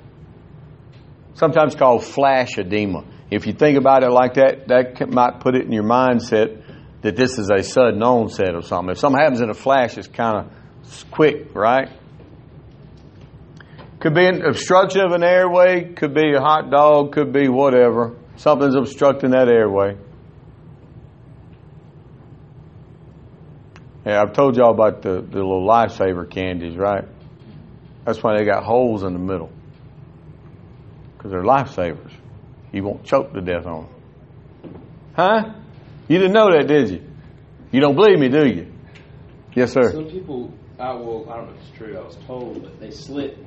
Sometimes 1.35 1.75
called 1.75 2.05
flash 2.05 2.59
edema. 2.59 3.05
If 3.31 3.47
you 3.47 3.53
think 3.53 3.77
about 3.77 4.03
it 4.03 4.11
like 4.11 4.35
that, 4.35 4.69
that 4.69 5.09
might 5.11 5.41
put 5.41 5.55
it 5.55 5.67
in 5.67 5.73
your 5.73 5.85
mindset 5.85 6.63
that 7.07 7.15
this 7.15 7.39
is 7.39 7.49
a 7.51 7.63
sudden 7.63 8.03
onset 8.03 8.57
of 8.57 8.67
something. 8.67 8.91
If 8.91 8.99
something 8.99 9.21
happens 9.21 9.41
in 9.41 9.49
a 9.49 9.55
flash, 9.55 9.97
it's 9.97 10.09
kind 10.09 10.39
of 10.39 11.11
quick, 11.13 11.55
right? 11.55 11.89
Could 14.01 14.13
be 14.13 14.27
an 14.27 14.45
obstruction 14.45 15.03
of 15.03 15.13
an 15.13 15.23
airway, 15.23 15.93
could 15.93 16.15
be 16.15 16.35
a 16.35 16.41
hot 16.41 16.69
dog, 16.69 17.13
could 17.13 17.33
be 17.33 17.49
whatever. 17.49 18.17
Something's 18.35 18.75
obstructing 18.75 19.31
that 19.31 19.49
airway. 19.49 19.97
Yeah, 24.05 24.21
I've 24.21 24.33
told 24.33 24.57
y'all 24.57 24.73
about 24.73 25.03
the, 25.03 25.21
the 25.23 25.39
little 25.39 25.65
lifesaver 25.65 26.29
candies, 26.29 26.77
right? 26.77 27.05
That's 28.05 28.21
why 28.21 28.37
they 28.37 28.45
got 28.45 28.65
holes 28.65 29.05
in 29.05 29.13
the 29.13 29.21
middle. 29.21 29.53
Because 31.17 31.31
they're 31.31 31.45
lifesavers. 31.45 32.13
You 32.73 32.83
won't 32.83 33.05
choke 33.05 33.33
to 33.33 33.41
death 33.41 33.65
on 33.65 33.85
them. 33.85 34.83
Huh? 35.15 35.53
You 36.09 36.19
didn't 36.19 36.35
know 36.35 36.53
that, 36.53 36.69
did 36.69 36.91
you? 36.91 37.03
You 37.73 37.81
don't 37.81 37.97
believe 37.97 38.19
me, 38.19 38.29
do 38.29 38.47
you? 38.47 38.73
Yes, 39.55 39.73
sir. 39.73 39.91
Some 39.93 40.07
people, 40.07 40.53
I 40.79 40.93
will. 40.93 41.29
I 41.31 41.37
don't 41.37 41.47
know 41.49 41.55
if 41.55 41.61
it's 41.69 41.77
true. 41.77 41.99
I 41.99 42.05
was 42.05 42.17
told, 42.27 42.63
but 42.63 42.79
they 42.79 42.91
slit, 42.91 43.39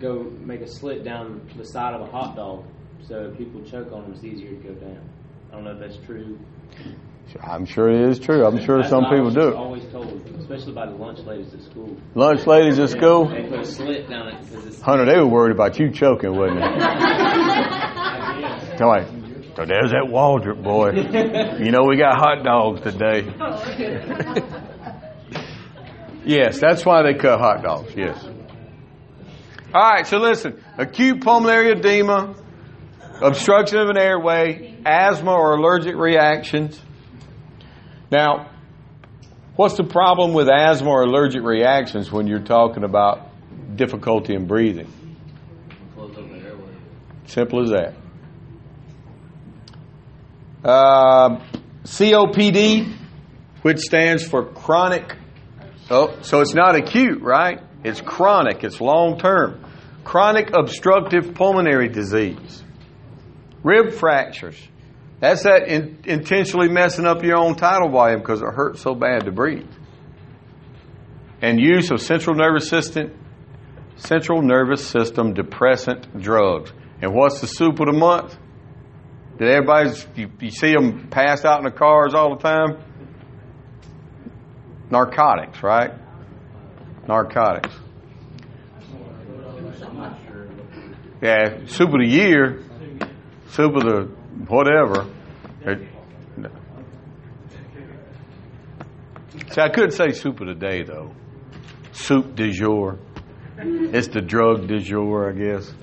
go 0.00 0.24
make 0.40 0.62
a 0.62 0.66
slit 0.66 1.04
down 1.04 1.48
the 1.56 1.64
side 1.64 1.94
of 1.94 2.00
a 2.00 2.10
hot 2.10 2.34
dog, 2.34 2.64
so 3.06 3.30
if 3.30 3.38
people 3.38 3.62
choke 3.62 3.92
on 3.92 4.02
them, 4.02 4.12
it's 4.14 4.24
easier 4.24 4.50
to 4.50 4.56
go 4.56 4.74
down. 4.74 4.98
I 5.50 5.54
don't 5.54 5.64
know 5.64 5.72
if 5.72 5.80
that's 5.80 6.04
true. 6.06 6.38
I'm 7.40 7.64
sure 7.66 7.88
it 7.88 8.10
is 8.10 8.18
true. 8.18 8.44
I'm 8.44 8.60
sure 8.64 8.78
That's 8.78 8.90
some 8.90 9.04
people 9.04 9.30
do. 9.30 9.54
Always 9.54 9.84
told, 9.92 10.26
especially 10.40 10.72
by 10.72 10.86
the 10.86 10.92
lunch 10.92 11.20
ladies 11.20 11.54
at 11.54 11.62
school. 11.62 11.96
Lunch 12.14 12.46
ladies 12.46 12.78
at 12.78 12.90
school, 12.90 13.28
They 13.28 13.48
put 13.48 13.60
a 13.60 13.64
slit 13.64 14.08
down 14.08 14.28
it 14.28 14.40
because 14.40 14.66
it's. 14.66 14.80
Hunter, 14.80 15.04
they 15.06 15.16
were 15.18 15.28
worried 15.28 15.54
about 15.54 15.78
you 15.78 15.90
choking, 15.92 16.34
wasn't 16.36 16.60
they? 16.60 16.68
Me. 19.12 19.21
So 19.56 19.66
there's 19.66 19.90
that 19.90 20.08
Waldrop 20.08 20.62
boy. 20.62 20.92
You 21.62 21.70
know 21.70 21.84
we 21.84 21.96
got 21.96 22.16
hot 22.16 22.42
dogs 22.42 22.80
today. 22.80 23.22
yes, 26.24 26.58
that's 26.58 26.86
why 26.86 27.02
they 27.02 27.14
cut 27.14 27.38
hot 27.38 27.62
dogs. 27.62 27.92
Yes. 27.94 28.24
All 29.74 29.82
right. 29.82 30.06
So 30.06 30.18
listen: 30.18 30.62
acute 30.78 31.22
pulmonary 31.22 31.72
edema, 31.72 32.34
obstruction 33.20 33.78
of 33.78 33.90
an 33.90 33.98
airway, 33.98 34.78
asthma 34.86 35.32
or 35.32 35.54
allergic 35.54 35.96
reactions. 35.96 36.80
Now, 38.10 38.50
what's 39.56 39.76
the 39.76 39.84
problem 39.84 40.32
with 40.32 40.48
asthma 40.48 40.88
or 40.88 41.02
allergic 41.02 41.42
reactions 41.42 42.10
when 42.10 42.26
you're 42.26 42.40
talking 42.40 42.84
about 42.84 43.28
difficulty 43.76 44.34
in 44.34 44.46
breathing? 44.46 44.90
Simple 47.26 47.62
as 47.62 47.70
that. 47.70 47.94
Uh, 50.64 51.40
COPD, 51.84 52.94
which 53.62 53.78
stands 53.78 54.26
for 54.26 54.46
chronic. 54.46 55.16
Oh, 55.90 56.16
so 56.22 56.40
it's 56.40 56.54
not 56.54 56.76
acute, 56.76 57.22
right? 57.22 57.60
It's 57.84 58.00
chronic. 58.00 58.62
It's 58.64 58.80
long 58.80 59.18
term. 59.18 59.64
Chronic 60.04 60.50
obstructive 60.54 61.34
pulmonary 61.34 61.88
disease. 61.88 62.62
Rib 63.62 63.92
fractures. 63.92 64.56
That's 65.20 65.44
that 65.44 65.68
in, 65.68 65.98
intentionally 66.04 66.68
messing 66.68 67.06
up 67.06 67.22
your 67.22 67.36
own 67.36 67.54
tidal 67.54 67.90
volume 67.90 68.20
because 68.20 68.40
it 68.40 68.48
hurts 68.52 68.80
so 68.80 68.94
bad 68.94 69.24
to 69.26 69.32
breathe. 69.32 69.70
And 71.40 71.60
use 71.60 71.90
of 71.90 72.00
central 72.00 72.36
nervous 72.36 72.68
system 72.68 73.18
central 73.96 74.42
nervous 74.42 74.86
system 74.86 75.32
depressant 75.32 76.20
drugs. 76.20 76.72
And 77.00 77.14
what's 77.14 77.40
the 77.40 77.46
soup 77.46 77.80
of 77.80 77.86
the 77.86 77.92
month? 77.92 78.36
Did 79.42 79.50
everybody's 79.50 80.06
you, 80.14 80.30
you 80.40 80.50
see 80.52 80.72
them 80.72 81.08
pass 81.08 81.44
out 81.44 81.58
in 81.58 81.64
the 81.64 81.72
cars 81.72 82.14
all 82.14 82.36
the 82.36 82.40
time? 82.40 82.78
Narcotics, 84.88 85.64
right? 85.64 85.90
Narcotics. 87.08 87.74
Yeah, 91.20 91.66
soup 91.66 91.88
of 91.88 91.98
the 91.98 92.06
year, 92.06 92.62
soup 93.48 93.74
of 93.74 93.82
the 93.82 94.02
whatever. 94.46 95.10
See, 99.50 99.60
I 99.60 99.68
couldn't 99.70 99.90
say 99.90 100.12
soup 100.12 100.40
of 100.40 100.46
the 100.46 100.54
day 100.54 100.84
though. 100.84 101.16
Soup 101.90 102.32
du 102.36 102.52
jour. 102.52 103.00
It's 103.58 104.06
the 104.06 104.20
drug 104.20 104.68
du 104.68 104.78
jour, 104.78 105.28
I 105.28 105.32
guess. 105.32 105.74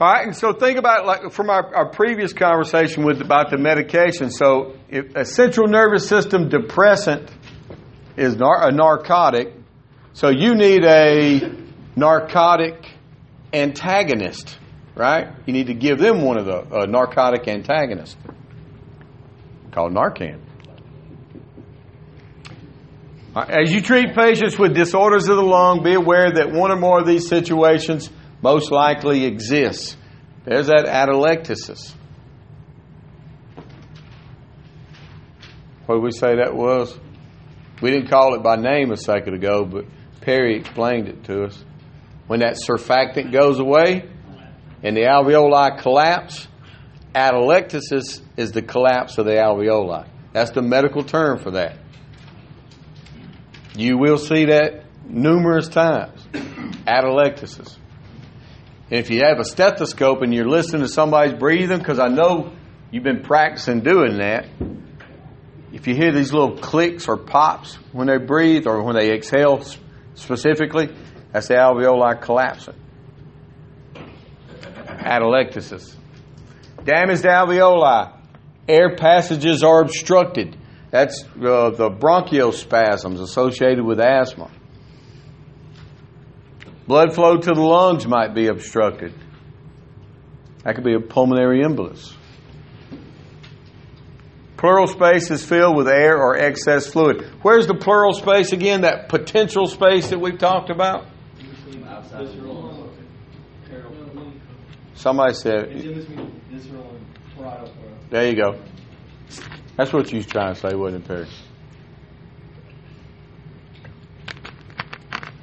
All 0.00 0.12
right, 0.12 0.26
and 0.26 0.34
so 0.34 0.52
think 0.52 0.76
about 0.76 1.06
like 1.06 1.30
from 1.30 1.50
our, 1.50 1.72
our 1.72 1.88
previous 1.88 2.32
conversation 2.32 3.04
with 3.04 3.20
about 3.20 3.50
the 3.50 3.58
medication. 3.58 4.30
So, 4.30 4.74
if 4.88 5.14
a 5.14 5.24
central 5.24 5.68
nervous 5.68 6.08
system 6.08 6.48
depressant 6.48 7.30
is 8.16 8.34
nar- 8.34 8.68
a 8.68 8.72
narcotic, 8.72 9.52
so 10.12 10.30
you 10.30 10.56
need 10.56 10.84
a 10.84 11.48
narcotic 11.94 12.90
antagonist, 13.52 14.58
right? 14.96 15.28
You 15.46 15.52
need 15.52 15.68
to 15.68 15.74
give 15.74 16.00
them 16.00 16.22
one 16.22 16.38
of 16.38 16.46
the 16.46 16.86
narcotic 16.86 17.46
antagonist 17.46 18.16
called 19.70 19.92
Narcan. 19.92 20.40
Right, 23.34 23.50
As 23.50 23.72
you 23.72 23.80
treat 23.80 24.14
patients 24.14 24.58
with 24.58 24.74
disorders 24.74 25.28
of 25.28 25.36
the 25.36 25.42
lung, 25.42 25.84
be 25.84 25.94
aware 25.94 26.32
that 26.32 26.50
one 26.52 26.72
or 26.72 26.76
more 26.76 27.00
of 27.00 27.06
these 27.06 27.28
situations 27.28 28.10
most 28.44 28.70
likely 28.70 29.24
exists. 29.24 29.96
There's 30.44 30.66
that 30.66 30.84
atelectasis. 30.84 31.94
What 35.86 35.94
did 35.94 36.04
we 36.04 36.10
say 36.10 36.36
that 36.36 36.54
was? 36.54 36.94
We 37.80 37.90
didn't 37.90 38.10
call 38.10 38.34
it 38.34 38.42
by 38.42 38.56
name 38.56 38.92
a 38.92 38.98
second 38.98 39.32
ago, 39.32 39.64
but 39.64 39.86
Perry 40.20 40.58
explained 40.58 41.08
it 41.08 41.24
to 41.24 41.44
us. 41.44 41.64
When 42.26 42.40
that 42.40 42.56
surfactant 42.56 43.32
goes 43.32 43.60
away 43.60 44.10
and 44.82 44.94
the 44.94 45.04
alveoli 45.04 45.78
collapse, 45.78 46.46
atelectasis 47.14 48.20
is 48.36 48.52
the 48.52 48.60
collapse 48.60 49.16
of 49.16 49.24
the 49.24 49.32
alveoli. 49.32 50.06
That's 50.34 50.50
the 50.50 50.62
medical 50.62 51.02
term 51.02 51.38
for 51.38 51.52
that. 51.52 51.78
You 53.74 53.96
will 53.96 54.18
see 54.18 54.44
that 54.46 54.84
numerous 55.08 55.68
times. 55.68 56.20
Atelectasis. 56.86 57.78
If 58.90 59.10
you 59.10 59.22
have 59.24 59.38
a 59.38 59.44
stethoscope 59.44 60.22
and 60.22 60.34
you're 60.34 60.48
listening 60.48 60.82
to 60.82 60.88
somebody's 60.88 61.38
breathing, 61.38 61.78
because 61.78 61.98
I 61.98 62.08
know 62.08 62.52
you've 62.90 63.04
been 63.04 63.22
practicing 63.22 63.80
doing 63.80 64.18
that, 64.18 64.46
if 65.72 65.86
you 65.86 65.94
hear 65.94 66.12
these 66.12 66.32
little 66.32 66.58
clicks 66.58 67.08
or 67.08 67.16
pops 67.16 67.74
when 67.92 68.06
they 68.06 68.18
breathe 68.18 68.66
or 68.66 68.82
when 68.82 68.94
they 68.94 69.12
exhale 69.12 69.64
specifically, 70.14 70.94
that's 71.32 71.48
the 71.48 71.54
alveoli 71.54 72.20
collapsing. 72.20 72.74
Atelectasis. 73.94 75.96
Damaged 76.84 77.24
alveoli. 77.24 78.12
Air 78.68 78.96
passages 78.96 79.62
are 79.62 79.80
obstructed. 79.80 80.56
That's 80.90 81.24
uh, 81.24 81.70
the 81.70 81.90
bronchospasms 81.90 83.20
associated 83.20 83.84
with 83.84 83.98
asthma. 83.98 84.50
Blood 86.86 87.14
flow 87.14 87.36
to 87.36 87.52
the 87.52 87.60
lungs 87.60 88.06
might 88.06 88.34
be 88.34 88.48
obstructed. 88.48 89.14
That 90.64 90.74
could 90.74 90.84
be 90.84 90.94
a 90.94 91.00
pulmonary 91.00 91.62
embolus. 91.62 92.14
Pleural 94.56 94.86
space 94.86 95.30
is 95.30 95.44
filled 95.44 95.76
with 95.76 95.88
air 95.88 96.16
or 96.16 96.36
excess 96.38 96.86
fluid. 96.86 97.22
Where's 97.42 97.66
the 97.66 97.74
pleural 97.74 98.14
space 98.14 98.52
again? 98.52 98.82
That 98.82 99.08
potential 99.08 99.66
space 99.66 100.08
that 100.10 100.18
we've 100.18 100.38
talked 100.38 100.70
about? 100.70 101.06
Somebody 104.94 105.34
said, 105.34 105.68
there 108.10 108.28
you 108.28 108.36
go. 108.36 108.58
That's 109.76 109.92
what 109.92 110.10
you 110.12 110.18
was 110.18 110.26
trying 110.26 110.54
to 110.54 110.60
say, 110.60 110.74
wasn't 110.74 111.04
it, 111.04 111.08
Perry? 111.08 111.26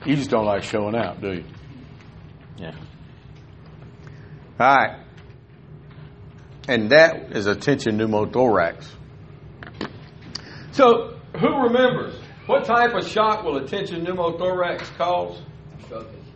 You 0.05 0.15
just 0.15 0.29
don't 0.29 0.45
like 0.45 0.63
showing 0.63 0.95
out, 0.95 1.21
do 1.21 1.33
you? 1.33 1.43
Yeah. 2.57 2.75
All 4.59 4.75
right. 4.75 4.99
And 6.67 6.89
that 6.91 7.35
is 7.35 7.47
a 7.47 7.55
tension 7.55 7.97
pneumothorax. 7.97 8.87
So, 10.71 11.17
who 11.39 11.63
remembers? 11.63 12.15
What 12.45 12.65
type 12.65 12.93
of 12.93 13.07
shock 13.07 13.43
will 13.43 13.57
a 13.57 13.67
tension 13.67 14.05
pneumothorax 14.05 14.95
cause? 14.97 15.41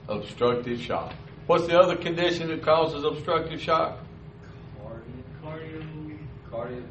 Obstructive 0.08 0.80
shock. 0.80 1.14
What's 1.48 1.68
the 1.68 1.78
other 1.78 1.96
condition 1.96 2.48
that 2.50 2.64
causes 2.64 3.04
obstructive 3.04 3.62
shock? 3.62 4.00
Cardio. 5.44 6.18
Cardio. 6.52 6.84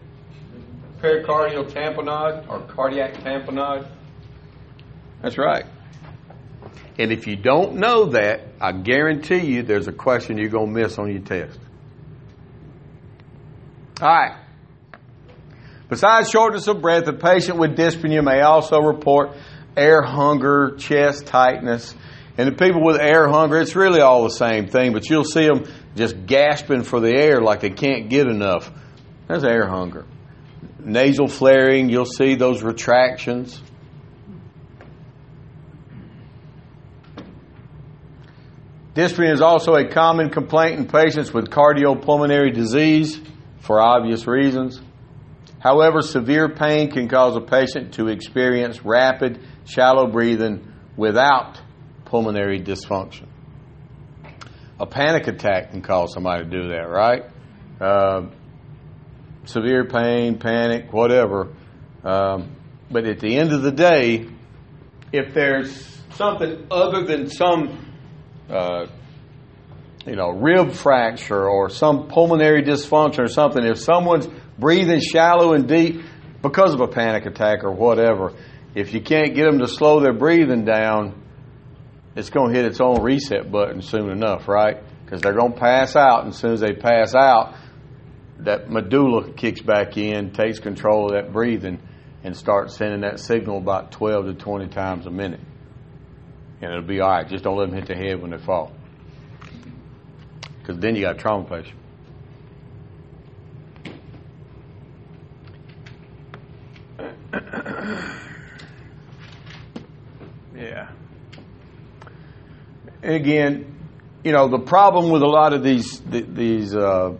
Pericardial 1.00 1.70
tamponade 1.70 2.48
or 2.48 2.60
cardiac 2.62 3.14
tamponade. 3.14 3.86
That's 5.22 5.38
right. 5.38 5.66
And 6.98 7.12
if 7.12 7.26
you 7.26 7.36
don't 7.36 7.76
know 7.76 8.06
that, 8.10 8.42
I 8.60 8.72
guarantee 8.72 9.46
you 9.46 9.62
there's 9.62 9.88
a 9.88 9.92
question 9.92 10.38
you're 10.38 10.48
going 10.48 10.72
to 10.72 10.80
miss 10.80 10.98
on 10.98 11.10
your 11.10 11.22
test. 11.22 11.58
All 14.00 14.08
right. 14.08 14.40
Besides 15.88 16.30
shortness 16.30 16.66
of 16.66 16.80
breath, 16.80 17.06
a 17.08 17.12
patient 17.12 17.58
with 17.58 17.76
dyspnea 17.76 18.24
may 18.24 18.40
also 18.40 18.78
report 18.80 19.36
air 19.76 20.02
hunger, 20.02 20.76
chest 20.78 21.26
tightness. 21.26 21.94
And 22.36 22.48
the 22.48 22.52
people 22.52 22.82
with 22.82 23.00
air 23.00 23.28
hunger, 23.28 23.60
it's 23.60 23.76
really 23.76 24.00
all 24.00 24.24
the 24.24 24.30
same 24.30 24.66
thing, 24.66 24.92
but 24.92 25.08
you'll 25.08 25.24
see 25.24 25.46
them 25.46 25.64
just 25.94 26.26
gasping 26.26 26.82
for 26.82 27.00
the 27.00 27.14
air 27.14 27.40
like 27.40 27.60
they 27.60 27.70
can't 27.70 28.08
get 28.08 28.26
enough. 28.26 28.72
That's 29.28 29.44
air 29.44 29.68
hunger. 29.68 30.04
Nasal 30.80 31.28
flaring, 31.28 31.88
you'll 31.88 32.04
see 32.04 32.34
those 32.34 32.62
retractions. 32.62 33.62
Dyspnea 38.94 39.32
is 39.32 39.40
also 39.40 39.74
a 39.74 39.88
common 39.88 40.30
complaint 40.30 40.78
in 40.78 40.86
patients 40.86 41.34
with 41.34 41.50
cardiopulmonary 41.50 42.54
disease 42.54 43.20
for 43.58 43.80
obvious 43.80 44.26
reasons. 44.26 44.80
However, 45.58 46.00
severe 46.00 46.48
pain 46.48 46.90
can 46.90 47.08
cause 47.08 47.34
a 47.34 47.40
patient 47.40 47.94
to 47.94 48.06
experience 48.06 48.84
rapid, 48.84 49.40
shallow 49.64 50.06
breathing 50.06 50.72
without 50.96 51.60
pulmonary 52.04 52.60
dysfunction. 52.60 53.26
A 54.78 54.86
panic 54.86 55.26
attack 55.26 55.70
can 55.70 55.82
cause 55.82 56.12
somebody 56.12 56.44
to 56.44 56.50
do 56.50 56.68
that, 56.68 56.88
right? 56.88 57.24
Uh, 57.80 58.28
severe 59.44 59.86
pain, 59.86 60.38
panic, 60.38 60.92
whatever. 60.92 61.52
Um, 62.04 62.54
but 62.90 63.06
at 63.06 63.18
the 63.18 63.36
end 63.36 63.52
of 63.52 63.62
the 63.62 63.72
day, 63.72 64.28
if 65.12 65.34
there's 65.34 66.02
something 66.10 66.66
other 66.70 67.04
than 67.04 67.28
some 67.28 67.93
uh, 68.48 68.86
you 70.06 70.16
know, 70.16 70.30
rib 70.30 70.72
fracture 70.72 71.48
or 71.48 71.70
some 71.70 72.08
pulmonary 72.08 72.62
dysfunction 72.62 73.20
or 73.20 73.28
something, 73.28 73.64
if 73.64 73.78
someone's 73.78 74.28
breathing 74.58 75.00
shallow 75.00 75.54
and 75.54 75.66
deep 75.66 76.02
because 76.42 76.74
of 76.74 76.80
a 76.80 76.88
panic 76.88 77.24
attack 77.26 77.64
or 77.64 77.72
whatever, 77.72 78.34
if 78.74 78.92
you 78.92 79.00
can't 79.00 79.34
get 79.34 79.44
them 79.44 79.60
to 79.60 79.68
slow 79.68 80.00
their 80.00 80.12
breathing 80.12 80.64
down, 80.64 81.22
it's 82.16 82.30
going 82.30 82.52
to 82.52 82.56
hit 82.56 82.66
its 82.66 82.80
own 82.80 83.02
reset 83.02 83.50
button 83.50 83.80
soon 83.82 84.10
enough, 84.10 84.46
right? 84.46 84.78
Because 85.04 85.22
they're 85.22 85.34
going 85.34 85.54
to 85.54 85.58
pass 85.58 85.96
out, 85.96 86.24
and 86.24 86.32
as 86.32 86.38
soon 86.38 86.52
as 86.52 86.60
they 86.60 86.72
pass 86.72 87.14
out, 87.14 87.54
that 88.40 88.70
medulla 88.70 89.32
kicks 89.32 89.62
back 89.62 89.96
in, 89.96 90.32
takes 90.32 90.58
control 90.58 91.06
of 91.06 91.12
that 91.12 91.32
breathing, 91.32 91.80
and 92.22 92.36
starts 92.36 92.76
sending 92.76 93.00
that 93.00 93.20
signal 93.20 93.58
about 93.58 93.92
12 93.92 94.26
to 94.26 94.34
20 94.34 94.68
times 94.68 95.06
a 95.06 95.10
minute. 95.10 95.40
And 96.64 96.72
it'll 96.72 96.86
be 96.86 97.00
all 97.00 97.10
right. 97.10 97.28
Just 97.28 97.44
don't 97.44 97.58
let 97.58 97.68
them 97.68 97.78
hit 97.78 97.88
the 97.88 97.94
head 97.94 98.22
when 98.22 98.30
they 98.30 98.38
fall. 98.38 98.72
Because 100.58 100.78
then 100.78 100.96
you 100.96 101.02
got 101.02 101.16
a 101.16 101.18
trauma 101.18 101.44
patient. 101.44 101.76
yeah. 110.56 110.88
And 113.02 113.14
again, 113.14 113.76
you 114.24 114.32
know, 114.32 114.48
the 114.48 114.58
problem 114.58 115.10
with 115.10 115.20
a 115.20 115.26
lot 115.26 115.52
of 115.52 115.62
these 115.62 116.00
these 116.00 116.74
uh, 116.74 117.12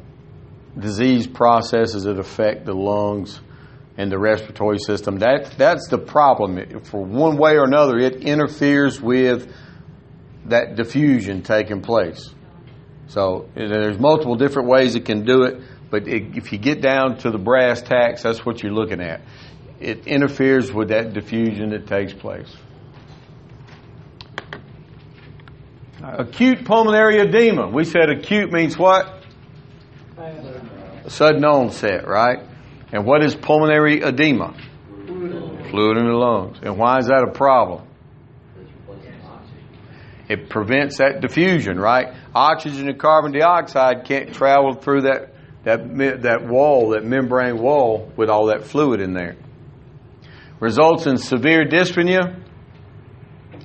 disease 0.78 1.26
processes 1.26 2.04
that 2.04 2.18
affect 2.18 2.64
the 2.64 2.72
lungs 2.72 3.38
and 3.96 4.10
the 4.10 4.18
respiratory 4.18 4.78
system, 4.78 5.18
that 5.18 5.54
that's 5.56 5.88
the 5.88 5.98
problem. 5.98 6.58
For 6.84 7.02
one 7.04 7.36
way 7.36 7.56
or 7.56 7.64
another, 7.64 7.98
it 7.98 8.16
interferes 8.16 9.00
with 9.00 9.52
that 10.46 10.76
diffusion 10.76 11.42
taking 11.42 11.80
place. 11.80 12.34
So 13.08 13.48
there's 13.54 13.98
multiple 13.98 14.34
different 14.34 14.68
ways 14.68 14.94
it 14.94 15.04
can 15.04 15.24
do 15.24 15.44
it, 15.44 15.60
but 15.90 16.08
it, 16.08 16.36
if 16.36 16.52
you 16.52 16.58
get 16.58 16.80
down 16.80 17.18
to 17.18 17.30
the 17.30 17.38
brass 17.38 17.82
tacks, 17.82 18.22
that's 18.22 18.44
what 18.44 18.62
you're 18.62 18.72
looking 18.72 19.00
at. 19.00 19.20
It 19.80 20.06
interferes 20.06 20.72
with 20.72 20.88
that 20.88 21.12
diffusion 21.12 21.70
that 21.70 21.86
takes 21.86 22.12
place. 22.12 22.54
Acute 26.02 26.64
pulmonary 26.64 27.18
edema. 27.18 27.68
We 27.68 27.84
said 27.84 28.10
acute 28.10 28.52
means 28.52 28.76
what? 28.76 29.22
Sudden 31.08 31.44
onset, 31.44 32.06
right? 32.06 32.40
And 32.94 33.04
what 33.04 33.24
is 33.24 33.34
pulmonary 33.34 34.02
edema? 34.02 34.54
Fluid 35.06 35.96
in 35.98 36.06
the 36.06 36.12
lungs. 36.12 36.58
And 36.62 36.78
why 36.78 36.98
is 36.98 37.08
that 37.08 37.24
a 37.28 37.32
problem? 37.32 37.88
It 40.28 40.48
prevents 40.48 40.98
that 40.98 41.20
diffusion, 41.20 41.76
right? 41.76 42.14
Oxygen 42.32 42.88
and 42.88 42.96
carbon 42.96 43.32
dioxide 43.32 44.04
can't 44.04 44.32
travel 44.32 44.74
through 44.74 45.02
that 45.02 45.32
that 45.64 46.22
that 46.22 46.46
wall, 46.46 46.90
that 46.90 47.04
membrane 47.04 47.58
wall, 47.60 48.12
with 48.16 48.30
all 48.30 48.46
that 48.46 48.64
fluid 48.64 49.00
in 49.00 49.12
there. 49.12 49.34
Results 50.60 51.06
in 51.06 51.16
severe 51.16 51.64
dyspnea. 51.64 52.42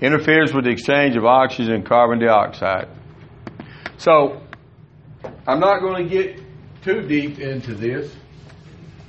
Interferes 0.01 0.53
with 0.53 0.65
the 0.65 0.71
exchange 0.71 1.15
of 1.15 1.25
oxygen 1.25 1.73
and 1.75 1.85
carbon 1.85 2.19
dioxide. 2.19 2.87
So, 3.97 4.41
I'm 5.45 5.59
not 5.59 5.81
going 5.81 6.07
to 6.07 6.09
get 6.09 6.41
too 6.81 7.01
deep 7.01 7.37
into 7.37 7.75
this, 7.75 8.11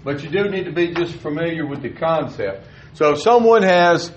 but 0.04 0.22
you 0.22 0.30
do 0.30 0.48
need 0.48 0.64
to 0.64 0.72
be 0.72 0.92
just 0.94 1.14
familiar 1.14 1.66
with 1.66 1.82
the 1.82 1.90
concept. 1.90 2.66
So, 2.94 3.12
if 3.12 3.22
someone 3.22 3.62
has 3.62 4.12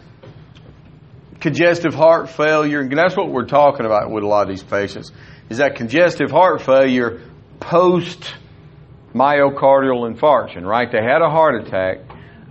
congestive 1.40 1.94
heart 1.94 2.30
failure, 2.30 2.80
and 2.80 2.98
that's 2.98 3.18
what 3.18 3.30
we're 3.30 3.46
talking 3.46 3.86
about 3.86 4.10
with 4.10 4.24
a 4.24 4.28
lot 4.28 4.44
of 4.44 4.50
these 4.50 4.64
patients, 4.64 5.12
is 5.50 5.58
that 5.58 5.76
congestive 5.76 6.32
heart 6.32 6.62
failure 6.62 7.22
post 7.60 8.34
myocardial 9.14 10.12
infarction, 10.12 10.66
right? 10.66 10.92
They 10.92 11.02
had 11.02 11.22
a 11.22 11.30
heart 11.30 11.64
attack, 11.64 12.00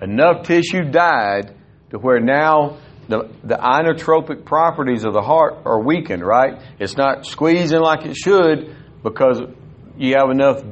enough 0.01 0.47
tissue 0.47 0.85
died 0.91 1.55
to 1.91 1.99
where 1.99 2.21
now 2.21 2.79
the, 3.09 3.31
the 3.43 3.57
inotropic 3.57 4.45
properties 4.45 5.05
of 5.05 5.13
the 5.13 5.23
heart 5.23 5.55
are 5.65 5.81
weakened, 5.81 6.25
right? 6.25 6.61
It's 6.79 6.97
not 6.97 7.27
squeezing 7.27 7.81
like 7.81 8.07
it 8.07 8.17
should 8.17 8.77
because 9.03 9.41
you 9.97 10.15
have 10.17 10.31
enough 10.31 10.63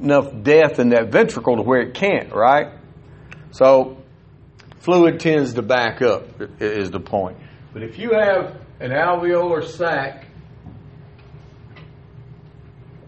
enough 0.00 0.32
death 0.42 0.78
in 0.78 0.90
that 0.90 1.08
ventricle 1.08 1.56
to 1.56 1.62
where 1.62 1.80
it 1.80 1.94
can't, 1.94 2.32
right? 2.32 2.72
So 3.50 4.02
fluid 4.80 5.20
tends 5.20 5.54
to 5.54 5.62
back 5.62 6.02
up 6.02 6.28
is 6.60 6.90
the 6.90 7.00
point. 7.00 7.38
But 7.72 7.82
if 7.82 7.98
you 7.98 8.12
have 8.12 8.60
an 8.80 8.90
alveolar 8.90 9.64
sac, 9.64 10.26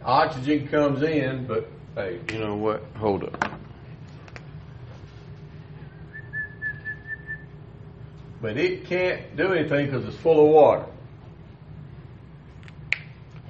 oxygen 0.05 0.69
comes 0.69 1.03
in, 1.03 1.47
but 1.47 1.69
hey, 1.95 2.21
you 2.33 2.39
know 2.39 2.57
what? 2.57 2.83
Hold 2.97 3.25
up. 3.25 3.59
but 8.41 8.57
it 8.57 8.85
can't 8.85 9.37
do 9.37 9.53
anything 9.53 9.87
because 9.87 10.05
it's 10.07 10.17
full 10.17 10.45
of 10.45 10.53
water. 10.53 10.87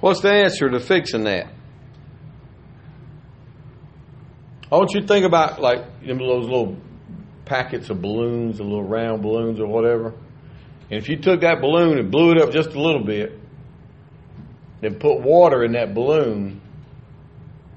What's 0.00 0.20
the 0.20 0.32
answer 0.32 0.70
to 0.70 0.80
fixing 0.80 1.24
that? 1.24 1.48
I 4.70 4.76
want 4.76 4.92
you 4.92 5.00
to 5.00 5.06
think 5.06 5.24
about 5.24 5.62
like 5.62 5.80
those 6.02 6.18
little 6.18 6.76
packets 7.46 7.88
of 7.88 8.02
balloons, 8.02 8.58
the 8.58 8.64
little 8.64 8.84
round 8.84 9.22
balloons 9.22 9.60
or 9.60 9.66
whatever. 9.66 10.08
And 10.90 10.98
if 10.98 11.08
you 11.08 11.16
took 11.16 11.40
that 11.40 11.62
balloon 11.62 11.98
and 11.98 12.10
blew 12.10 12.32
it 12.32 12.38
up 12.38 12.52
just 12.52 12.70
a 12.70 12.80
little 12.80 13.02
bit, 13.02 13.38
then 14.80 14.96
put 14.96 15.20
water 15.20 15.64
in 15.64 15.72
that 15.72 15.94
balloon, 15.94 16.60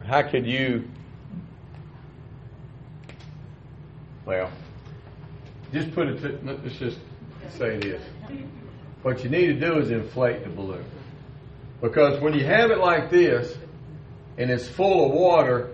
how 0.05 0.21
could 0.21 0.45
you? 0.45 0.89
Well, 4.25 4.51
just 5.73 5.93
put 5.93 6.07
it. 6.07 6.21
To, 6.21 6.39
let's 6.43 6.77
just 6.77 6.99
say 7.57 7.77
this. 7.77 8.01
What 9.01 9.23
you 9.23 9.29
need 9.29 9.47
to 9.47 9.59
do 9.59 9.79
is 9.79 9.91
inflate 9.91 10.43
the 10.43 10.49
balloon, 10.49 10.85
because 11.81 12.21
when 12.21 12.33
you 12.33 12.45
have 12.45 12.69
it 12.69 12.79
like 12.79 13.09
this, 13.09 13.57
and 14.37 14.51
it's 14.51 14.67
full 14.67 15.05
of 15.05 15.11
water, 15.11 15.71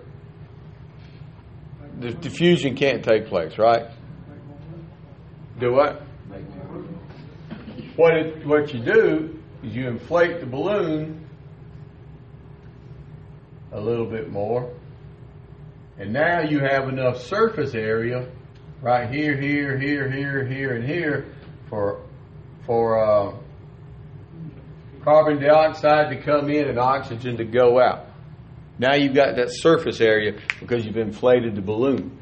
the 1.99 2.11
diffusion 2.13 2.75
can't 2.75 3.03
take 3.03 3.27
place, 3.27 3.57
right? 3.57 3.89
Do 5.59 5.73
what? 5.73 6.03
What 7.95 8.13
it, 8.13 8.45
what 8.45 8.73
you 8.73 8.79
do 8.79 9.39
is 9.63 9.75
you 9.75 9.87
inflate 9.87 10.39
the 10.39 10.45
balloon 10.45 11.27
a 13.71 13.79
little 13.79 14.05
bit 14.05 14.29
more, 14.29 14.71
and 15.97 16.13
now 16.13 16.41
you 16.41 16.59
have 16.59 16.89
enough 16.89 17.21
surface 17.23 17.73
area 17.73 18.27
right 18.81 19.09
here, 19.09 19.35
here, 19.35 19.79
here, 19.79 20.09
here, 20.11 20.45
here, 20.45 20.75
and 20.75 20.87
here 20.87 21.33
for 21.69 22.03
for 22.67 22.99
uh, 22.99 23.35
carbon 25.03 25.41
dioxide 25.41 26.09
to 26.09 26.21
come 26.21 26.49
in 26.49 26.67
and 26.67 26.77
oxygen 26.77 27.37
to 27.37 27.45
go 27.45 27.81
out. 27.81 28.06
Now 28.79 28.95
you've 28.95 29.15
got 29.15 29.35
that 29.37 29.49
surface 29.49 30.01
area 30.01 30.39
because 30.59 30.85
you've 30.85 30.97
inflated 30.97 31.55
the 31.55 31.61
balloon. 31.61 32.19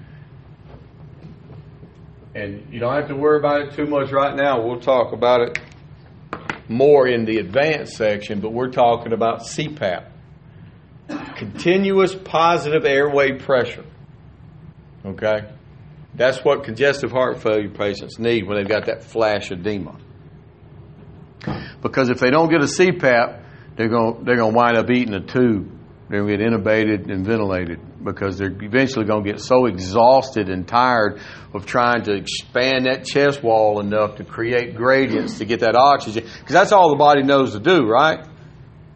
And 2.33 2.73
you 2.73 2.79
don't 2.79 2.93
have 2.93 3.07
to 3.07 3.15
worry 3.15 3.39
about 3.39 3.61
it 3.61 3.73
too 3.75 3.85
much 3.85 4.11
right 4.11 4.35
now. 4.35 4.61
We'll 4.61 4.79
talk 4.79 5.13
about 5.13 5.41
it 5.41 5.59
more 6.67 7.07
in 7.07 7.25
the 7.25 7.37
advanced 7.37 7.95
section, 7.95 8.39
but 8.41 8.51
we're 8.51 8.71
talking 8.71 9.13
about 9.13 9.41
CPAP 9.41 10.11
continuous 11.35 12.15
positive 12.15 12.85
airway 12.85 13.33
pressure. 13.33 13.85
Okay? 15.05 15.51
That's 16.15 16.43
what 16.43 16.63
congestive 16.63 17.11
heart 17.11 17.41
failure 17.41 17.69
patients 17.69 18.17
need 18.17 18.47
when 18.47 18.57
they've 18.57 18.67
got 18.67 18.85
that 18.85 19.03
flash 19.03 19.51
edema. 19.51 19.97
Because 21.81 22.09
if 22.09 22.19
they 22.19 22.31
don't 22.31 22.49
get 22.49 22.61
a 22.61 22.65
CPAP, 22.65 23.43
they're 23.75 23.89
going 23.89 24.23
they're 24.23 24.37
going 24.37 24.53
to 24.53 24.57
wind 24.57 24.77
up 24.77 24.89
eating 24.89 25.13
a 25.13 25.19
tube. 25.19 25.74
They're 26.07 26.23
going 26.23 26.37
to 26.37 26.37
get 26.37 26.47
intubated 26.47 27.11
and 27.11 27.25
ventilated 27.25 28.03
because 28.03 28.37
they're 28.37 28.51
eventually 28.51 29.05
going 29.05 29.23
to 29.23 29.31
get 29.31 29.41
so 29.41 29.65
exhausted 29.65 30.49
and 30.49 30.67
tired 30.67 31.19
of 31.53 31.65
trying 31.65 32.03
to 32.03 32.13
expand 32.13 32.85
that 32.85 33.05
chest 33.05 33.41
wall 33.41 33.79
enough 33.79 34.17
to 34.17 34.23
create 34.23 34.75
gradients 34.75 35.39
to 35.39 35.45
get 35.45 35.61
that 35.61 35.75
oxygen. 35.75 36.23
Because 36.23 36.53
that's 36.53 36.71
all 36.71 36.89
the 36.89 36.95
body 36.95 37.23
knows 37.23 37.53
to 37.53 37.59
do, 37.59 37.87
right? 37.87 38.23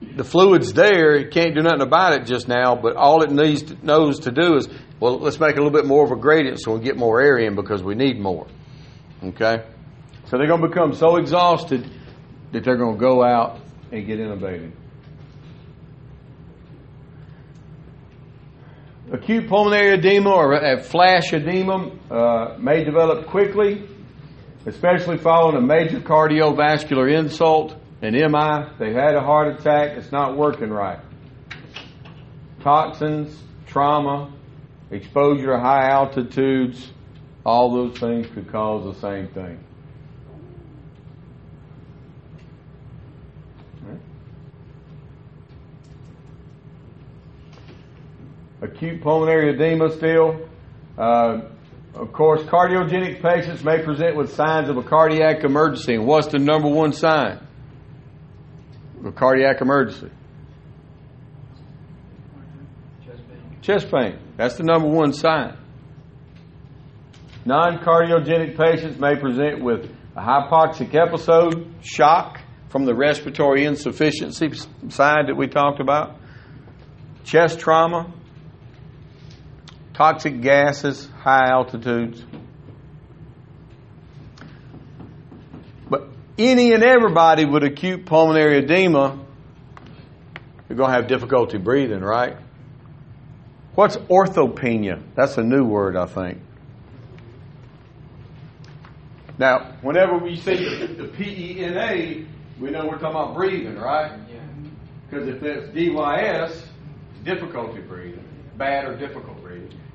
The 0.01 0.23
fluid's 0.23 0.73
there. 0.73 1.15
It 1.15 1.31
can't 1.31 1.55
do 1.55 1.61
nothing 1.61 1.81
about 1.81 2.13
it 2.13 2.25
just 2.25 2.47
now, 2.47 2.75
but 2.75 2.95
all 2.95 3.23
it 3.23 3.31
needs 3.31 3.63
to, 3.63 3.85
knows 3.85 4.19
to 4.21 4.31
do 4.31 4.57
is, 4.57 4.69
well, 4.99 5.17
let's 5.17 5.39
make 5.39 5.55
a 5.55 5.61
little 5.61 5.71
bit 5.71 5.87
more 5.87 6.05
of 6.05 6.11
a 6.11 6.15
gradient 6.15 6.61
so 6.61 6.75
we 6.75 6.83
get 6.83 6.95
more 6.95 7.19
air 7.19 7.37
in 7.37 7.55
because 7.55 7.81
we 7.81 7.95
need 7.95 8.19
more. 8.19 8.45
Okay? 9.23 9.63
So 10.25 10.37
they're 10.37 10.47
going 10.47 10.61
to 10.61 10.67
become 10.67 10.93
so 10.93 11.15
exhausted 11.15 11.89
that 12.51 12.63
they're 12.63 12.77
going 12.77 12.95
to 12.95 12.99
go 12.99 13.23
out 13.23 13.59
and 13.91 14.05
get 14.05 14.19
intubated. 14.19 14.73
Acute 19.11 19.49
pulmonary 19.49 19.97
edema 19.97 20.29
or 20.29 20.53
a 20.53 20.83
flash 20.83 21.33
edema 21.33 21.89
uh, 22.11 22.57
may 22.59 22.83
develop 22.83 23.25
quickly, 23.25 23.87
especially 24.67 25.17
following 25.17 25.57
a 25.57 25.61
major 25.61 25.99
cardiovascular 25.99 27.11
insult, 27.17 27.75
an 28.03 28.13
MI. 28.13 28.69
They 28.77 28.93
had 28.93 29.15
a 29.15 29.21
heart 29.21 29.59
attack, 29.59 29.97
it's 29.97 30.11
not 30.11 30.37
working 30.37 30.69
right. 30.69 30.99
Toxins, 32.61 33.35
trauma, 33.65 34.31
exposure 34.91 35.53
to 35.53 35.59
high 35.59 35.89
altitudes, 35.89 36.91
all 37.43 37.73
those 37.73 37.97
things 37.97 38.27
could 38.27 38.51
cause 38.51 38.93
the 38.93 39.01
same 39.01 39.27
thing. 39.29 39.59
Acute 48.61 49.01
pulmonary 49.01 49.53
edema 49.53 49.89
still. 49.91 50.47
Uh, 50.97 51.41
of 51.95 52.13
course, 52.13 52.41
cardiogenic 52.43 53.21
patients 53.21 53.63
may 53.63 53.83
present 53.83 54.15
with 54.15 54.33
signs 54.33 54.69
of 54.69 54.77
a 54.77 54.83
cardiac 54.83 55.43
emergency. 55.43 55.95
And 55.95 56.05
what's 56.05 56.27
the 56.27 56.39
number 56.39 56.69
one 56.69 56.93
sign 56.93 57.39
of 58.99 59.05
a 59.05 59.11
cardiac 59.11 59.61
emergency? 59.61 60.11
Chest 63.05 63.21
pain. 63.27 63.61
Chest 63.61 63.91
pain. 63.91 64.19
That's 64.37 64.55
the 64.55 64.63
number 64.63 64.87
one 64.87 65.13
sign. 65.13 65.57
Non 67.45 67.79
cardiogenic 67.79 68.57
patients 68.57 68.99
may 68.99 69.15
present 69.15 69.63
with 69.63 69.89
a 70.15 70.21
hypoxic 70.21 70.93
episode, 70.93 71.73
shock 71.81 72.39
from 72.69 72.85
the 72.85 72.93
respiratory 72.93 73.65
insufficiency 73.65 74.51
side 74.89 75.27
that 75.27 75.35
we 75.35 75.47
talked 75.47 75.79
about, 75.79 76.17
chest 77.23 77.59
trauma, 77.59 78.13
toxic 79.99 80.39
gases, 80.39 81.09
high 81.19 81.49
altitudes. 81.49 82.23
But 85.89 86.07
any 86.37 86.71
and 86.71 86.85
everybody 86.85 87.43
with 87.43 87.65
acute 87.65 88.05
pulmonary 88.05 88.59
edema, 88.59 89.19
you're 90.69 90.77
going 90.77 90.89
to 90.89 90.95
have 90.95 91.07
difficulty 91.07 91.57
breathing, 91.57 91.99
right? 91.99 92.37
What's 93.75 93.97
orthopnea? 93.97 95.03
That's 95.15 95.37
a 95.37 95.43
new 95.43 95.65
word, 95.65 95.97
I 95.97 96.05
think. 96.05 96.37
Now, 99.37 99.73
whenever 99.81 100.17
we 100.17 100.37
see 100.37 100.55
the, 100.55 100.87
the 100.93 101.07
P-E-N-A, 101.09 102.25
we 102.57 102.69
know 102.69 102.85
we're 102.85 102.99
talking 102.99 103.07
about 103.07 103.35
breathing, 103.35 103.77
right? 103.77 104.17
Yeah. 104.31 104.39
Because 105.09 105.27
if 105.27 105.43
it's 105.43 105.67
DYS, 105.75 106.51
it's 106.51 107.25
difficulty 107.25 107.81
breathing, 107.81 108.23
bad 108.57 108.85
or 108.85 108.95
difficult. 108.95 109.38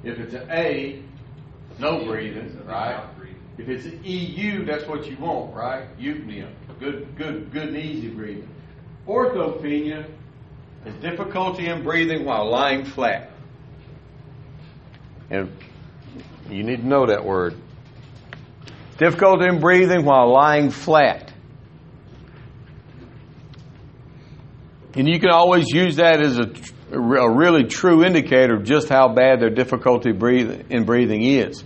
If 0.05 0.19
it's 0.19 0.35
an 0.35 0.51
A, 0.51 1.03
no 1.79 2.05
breathing, 2.05 2.61
right? 2.67 3.03
If 3.57 3.69
it's 3.69 3.87
an 3.87 4.01
EU, 4.05 4.65
that's 4.65 4.87
what 4.87 5.07
you 5.07 5.17
want, 5.17 5.55
right? 5.55 5.87
Eupnea, 5.99 6.51
good, 6.81 7.17
good, 7.17 7.53
good 7.53 7.69
and 7.69 7.77
easy 7.77 8.09
breathing. 8.09 8.49
Orthopnea 9.07 10.07
is 10.85 10.95
difficulty 10.97 11.67
in 11.67 11.83
breathing 11.83 12.25
while 12.25 12.51
lying 12.51 12.85
flat. 12.85 13.31
And 15.31 15.51
you 16.51 16.63
need 16.63 16.79
to 16.79 16.87
know 16.87 17.07
that 17.07 17.25
word. 17.25 17.55
Difficulty 18.99 19.47
in 19.47 19.61
breathing 19.61 20.05
while 20.05 20.33
lying 20.33 20.71
flat. 20.71 21.33
And 24.95 25.09
you 25.09 25.19
can 25.19 25.31
always 25.31 25.67
use 25.71 25.97
that 25.97 26.21
as 26.21 26.39
a, 26.39 26.53
a 26.95 27.31
really 27.31 27.65
true 27.65 28.05
indicator 28.05 28.55
of 28.57 28.65
just 28.65 28.89
how 28.89 29.09
bad 29.09 29.41
their 29.41 29.51
difficulty 29.51 30.11
in 30.11 30.85
breathing 30.85 31.23
is. 31.23 31.65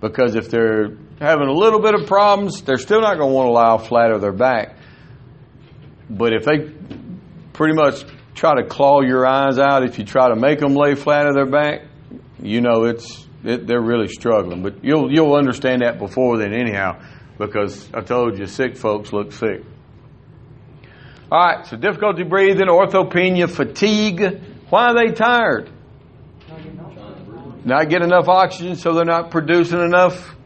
Because 0.00 0.34
if 0.34 0.50
they're 0.50 0.90
having 1.20 1.48
a 1.48 1.52
little 1.52 1.80
bit 1.80 1.94
of 1.94 2.06
problems, 2.06 2.62
they're 2.62 2.76
still 2.78 3.00
not 3.00 3.16
going 3.16 3.30
to 3.30 3.34
want 3.34 3.46
to 3.48 3.52
lie 3.52 3.88
flat 3.88 4.12
on 4.12 4.20
their 4.20 4.32
back. 4.32 4.76
But 6.08 6.32
if 6.32 6.44
they 6.44 6.70
pretty 7.52 7.74
much 7.74 8.04
try 8.34 8.54
to 8.60 8.66
claw 8.66 9.00
your 9.00 9.26
eyes 9.26 9.58
out, 9.58 9.84
if 9.84 9.98
you 9.98 10.04
try 10.04 10.28
to 10.28 10.36
make 10.36 10.60
them 10.60 10.74
lay 10.74 10.94
flat 10.94 11.26
on 11.26 11.34
their 11.34 11.46
back, 11.46 11.86
you 12.40 12.60
know 12.60 12.84
it's 12.84 13.26
it, 13.42 13.66
they're 13.66 13.82
really 13.82 14.08
struggling. 14.08 14.62
But 14.62 14.84
you'll 14.84 15.12
you'll 15.12 15.34
understand 15.34 15.82
that 15.82 15.98
before 15.98 16.38
then, 16.38 16.52
anyhow, 16.52 17.00
because 17.38 17.88
I 17.94 18.02
told 18.02 18.38
you, 18.38 18.46
sick 18.46 18.76
folks 18.76 19.12
look 19.12 19.32
sick. 19.32 19.64
All 21.30 21.44
right, 21.44 21.66
so 21.66 21.76
difficulty 21.76 22.22
breathing, 22.22 22.68
orthopnea, 22.68 23.50
fatigue. 23.50 24.40
Why 24.70 24.86
are 24.86 24.94
they 24.94 25.12
tired? 25.12 25.70
Not 27.64 27.88
get 27.88 28.02
enough 28.02 28.28
oxygen, 28.28 28.76
so 28.76 28.94
they're 28.94 29.04
not 29.04 29.30
producing 29.30 29.80
enough 29.80 30.36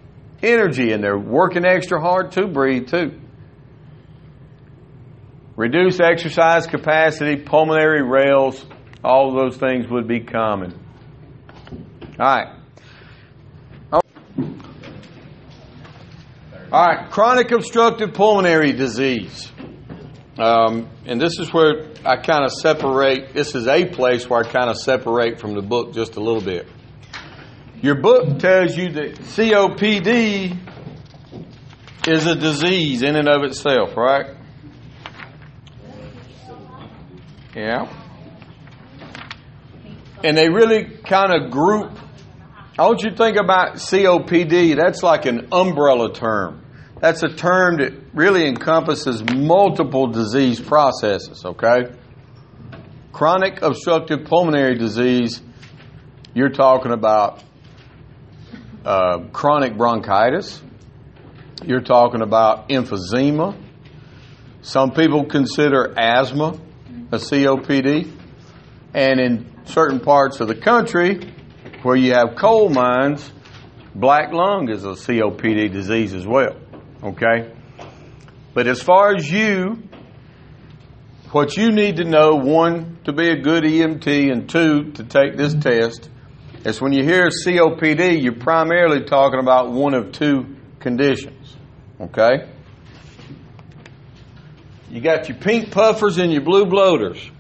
energy, 0.43 0.93
and 0.93 1.03
they're 1.03 1.19
working 1.19 1.65
extra 1.65 2.01
hard 2.01 2.33
to 2.33 2.47
breathe 2.47 2.89
too. 2.89 3.21
Reduce 5.57 6.01
exercise 6.01 6.67
capacity, 6.67 7.37
pulmonary 7.37 8.03
rales, 8.03 8.65
all 9.05 9.35
those 9.35 9.57
things 9.57 9.87
would 9.91 10.09
be 10.09 10.21
common. 10.21 10.79
All 12.19 12.27
right. 12.27 12.57
All 16.73 16.87
right, 16.87 17.11
chronic 17.11 17.51
obstructive 17.51 18.15
pulmonary 18.15 18.73
disease. 18.73 19.51
Um, 20.39 20.89
and 21.11 21.21
this 21.21 21.41
is 21.41 21.53
where 21.53 21.89
I 22.05 22.19
kind 22.19 22.45
of 22.45 22.53
separate, 22.53 23.35
this 23.35 23.57
is 23.57 23.67
a 23.67 23.85
place 23.85 24.31
where 24.31 24.45
I 24.45 24.49
kind 24.49 24.71
of 24.71 24.77
separate 24.77 25.41
from 25.41 25.55
the 25.55 25.61
book 25.61 25.93
just 25.93 26.15
a 26.15 26.21
little 26.21 26.41
bit. 26.41 26.69
Your 27.83 27.97
book 27.97 28.39
tells 28.39 28.77
you 28.77 28.93
that 28.93 29.17
COPD 29.17 30.57
is 32.07 32.27
a 32.27 32.37
disease 32.37 33.03
in 33.03 33.17
and 33.17 33.29
of 33.29 33.43
itself, 33.43 33.97
right? 33.97 34.37
Yeah. 37.57 37.93
And 40.23 40.37
they 40.37 40.49
really 40.49 40.85
kind 40.85 41.33
of 41.33 41.51
group. 41.51 41.99
I 42.79 42.87
want 42.87 43.03
you 43.03 43.11
to 43.11 43.17
think 43.17 43.37
about 43.37 43.79
COPD. 43.79 44.77
That's 44.77 45.03
like 45.03 45.27
an 45.27 45.49
umbrella 45.51 46.15
term. 46.15 46.60
That's 47.01 47.23
a 47.23 47.35
term 47.35 47.79
that 47.79 47.95
really 48.13 48.47
encompasses 48.47 49.25
multiple 49.25 50.09
disease 50.09 50.61
processes, 50.61 51.43
okay? 51.45 51.95
Chronic 53.11 53.63
obstructive 53.63 54.27
pulmonary 54.27 54.77
disease, 54.77 55.41
you're 56.35 56.51
talking 56.51 56.93
about 56.93 57.43
uh, 58.85 59.21
chronic 59.33 59.79
bronchitis. 59.79 60.63
You're 61.65 61.81
talking 61.81 62.21
about 62.21 62.69
emphysema. 62.69 63.57
Some 64.63 64.93
people 64.93 65.25
consider 65.25 65.95
asthma 65.99 66.61
a 67.13 67.17
COPD. 67.17 68.11
And 68.93 69.21
in 69.21 69.51
certain 69.65 70.01
parts 70.01 70.41
of 70.41 70.49
the 70.49 70.55
country 70.55 71.33
where 71.83 71.97
you 71.97 72.13
have 72.13 72.37
coal 72.37 72.69
mines, 72.69 73.33
black 73.95 74.33
lung 74.33 74.69
is 74.69 74.85
a 74.85 74.91
COPD 74.91 75.73
disease 75.73 76.13
as 76.13 76.27
well. 76.27 76.57
Okay? 77.03 77.53
But 78.53 78.67
as 78.67 78.83
far 78.83 79.15
as 79.15 79.31
you, 79.31 79.83
what 81.33 81.57
you 81.57 81.71
need 81.71 81.97
to 81.97 82.05
know, 82.05 82.35
one, 82.35 82.99
to 83.05 83.13
be 83.13 83.31
a 83.31 83.37
good 83.37 83.65
EMT, 83.65 84.33
and 84.33 84.49
two, 84.49 84.93
to 84.93 85.05
take 85.05 85.37
this 85.37 85.55
test, 85.55 86.11
is 86.65 86.81
when 86.81 86.93
you 86.93 87.05
hear 87.05 87.29
COPD, 87.29 88.23
you're 88.23 88.35
primarily 88.35 89.05
talking 89.05 89.41
about 89.41 89.71
one 89.71 89.95
of 89.95 90.13
two 90.13 90.57
conditions. 90.81 91.57
Okay? 92.01 92.49
You 94.91 95.01
got 95.01 95.29
your 95.29 95.39
pink 95.39 95.71
puffers 95.71 96.19
and 96.19 96.33
your 96.33 96.43
blue 96.43 96.67
bloaters. 96.67 97.31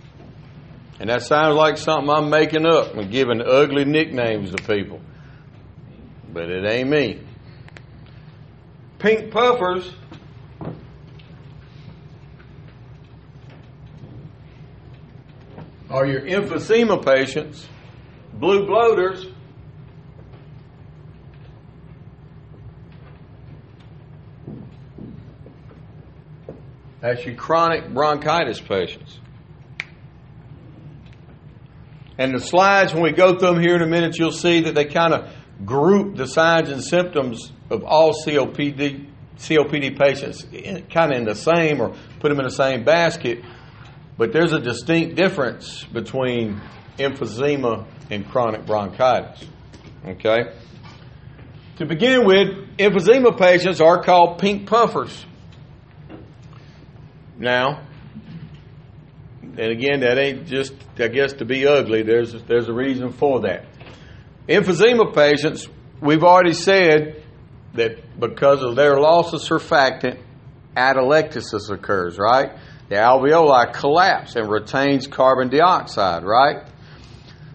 And 1.00 1.08
that 1.08 1.22
sounds 1.22 1.56
like 1.56 1.78
something 1.78 2.08
I'm 2.08 2.30
making 2.30 2.66
up 2.66 2.94
and 2.94 3.10
giving 3.10 3.40
ugly 3.40 3.84
nicknames 3.84 4.54
to 4.54 4.62
people. 4.62 5.00
But 6.32 6.48
it 6.50 6.64
ain't 6.70 6.88
me. 6.88 7.20
Pink 9.00 9.32
puffers 9.32 9.92
are 15.90 16.06
your 16.06 16.20
emphysema 16.20 17.04
patients. 17.04 17.66
Blue 18.34 18.66
bloaters 18.66 19.26
That's 27.00 27.24
your 27.24 27.34
chronic 27.34 27.92
bronchitis 27.92 28.60
patients. 28.60 29.18
And 32.18 32.34
the 32.34 32.40
slides, 32.40 32.92
when 32.92 33.02
we 33.02 33.12
go 33.12 33.38
through 33.38 33.54
them 33.54 33.62
here 33.62 33.74
in 33.74 33.82
a 33.82 33.86
minute, 33.86 34.18
you'll 34.18 34.32
see 34.32 34.60
that 34.64 34.74
they 34.74 34.84
kind 34.84 35.14
of 35.14 35.34
group 35.64 36.16
the 36.16 36.26
signs 36.26 36.70
and 36.70 36.82
symptoms 36.82 37.52
of 37.70 37.84
all 37.84 38.12
COPD, 38.12 39.06
COPD 39.38 39.98
patients 39.98 40.44
kind 40.90 41.12
of 41.12 41.18
in 41.18 41.24
the 41.24 41.34
same 41.34 41.80
or 41.80 41.94
put 42.20 42.28
them 42.28 42.38
in 42.38 42.44
the 42.44 42.50
same 42.50 42.84
basket. 42.84 43.42
But 44.16 44.32
there's 44.32 44.52
a 44.52 44.60
distinct 44.60 45.16
difference 45.16 45.84
between 45.84 46.60
emphysema 46.98 47.86
and 48.10 48.28
chronic 48.28 48.66
bronchitis. 48.66 49.46
Okay? 50.06 50.52
To 51.78 51.86
begin 51.86 52.26
with, 52.26 52.76
emphysema 52.76 53.38
patients 53.38 53.80
are 53.80 54.02
called 54.02 54.38
pink 54.38 54.66
puffers. 54.66 55.24
Now, 57.38 57.86
and 59.42 59.72
again, 59.72 60.00
that 60.00 60.18
ain't 60.18 60.46
just, 60.46 60.74
I 60.98 61.08
guess, 61.08 61.32
to 61.34 61.44
be 61.46 61.66
ugly. 61.66 62.02
There's 62.02 62.34
there's 62.44 62.68
a 62.68 62.72
reason 62.72 63.12
for 63.12 63.40
that. 63.40 63.64
Emphysema 64.50 65.14
patients, 65.14 65.68
we've 66.02 66.24
already 66.24 66.54
said 66.54 67.22
that 67.74 68.18
because 68.18 68.62
of 68.62 68.74
their 68.74 68.98
loss 68.98 69.32
of 69.32 69.40
surfactant, 69.40 70.20
atelectasis 70.76 71.70
occurs, 71.70 72.18
right? 72.18 72.58
The 72.88 72.96
alveoli 72.96 73.72
collapse 73.72 74.34
and 74.34 74.50
retains 74.50 75.06
carbon 75.06 75.50
dioxide, 75.50 76.24
right? 76.24 76.66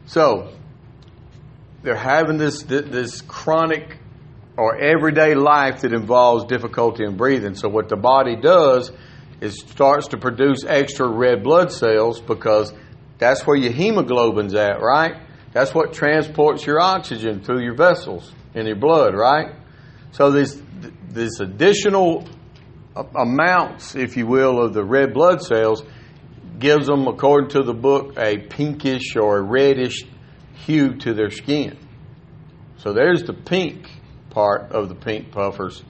So 0.05 0.53
they're 1.83 1.97
having 1.97 2.37
this 2.37 2.63
this 2.63 3.21
chronic 3.21 3.97
or 4.57 4.77
everyday 4.77 5.35
life 5.35 5.81
that 5.81 5.91
involves 5.91 6.45
difficulty 6.45 7.03
in 7.03 7.17
breathing. 7.17 7.55
So 7.55 7.67
what 7.67 7.89
the 7.89 7.97
body 7.97 8.37
does 8.37 8.93
is 9.41 9.59
starts 9.59 10.07
to 10.09 10.17
produce 10.17 10.63
extra 10.65 11.09
red 11.09 11.43
blood 11.43 11.73
cells 11.73 12.21
because 12.21 12.71
that's 13.17 13.45
where 13.45 13.57
your 13.57 13.73
hemoglobin's 13.73 14.55
at, 14.55 14.81
right? 14.81 15.24
That's 15.55 15.73
what 15.73 15.93
transports 15.93 16.65
your 16.65 16.81
oxygen 16.81 17.41
through 17.41 17.63
your 17.63 17.75
vessels 17.75 18.29
in 18.53 18.65
your 18.65 18.75
blood, 18.75 19.15
right? 19.15 19.55
So 20.11 20.29
this 20.29 20.61
this 21.07 21.39
additional 21.39 22.27
amounts, 23.15 23.95
if 23.95 24.17
you 24.17 24.27
will, 24.27 24.61
of 24.61 24.73
the 24.73 24.83
red 24.83 25.13
blood 25.13 25.41
cells 25.41 25.81
gives 26.59 26.87
them, 26.87 27.07
according 27.07 27.51
to 27.51 27.63
the 27.63 27.73
book, 27.73 28.17
a 28.17 28.37
pinkish 28.37 29.15
or 29.15 29.37
a 29.37 29.41
reddish 29.41 30.03
hue 30.65 30.95
to 30.95 31.13
their 31.13 31.29
skin. 31.29 31.77
So 32.79 32.91
there's 32.91 33.23
the 33.23 33.33
pink 33.33 33.89
part 34.31 34.73
of 34.73 34.89
the 34.89 34.95
pink 34.95 35.31
puffers. 35.31 35.81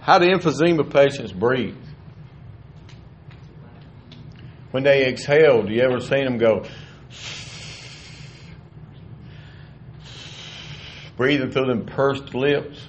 How 0.00 0.18
do 0.18 0.26
emphysema 0.26 0.92
patients 0.92 1.30
breathe? 1.30 1.76
when 4.74 4.82
they 4.82 5.06
exhale, 5.06 5.62
do 5.62 5.72
you 5.72 5.82
ever 5.82 6.00
seen 6.00 6.24
them 6.24 6.36
go 6.36 6.64
breathing 11.16 11.50
through 11.50 11.66
them 11.66 11.86
pursed 11.86 12.34
lips? 12.34 12.80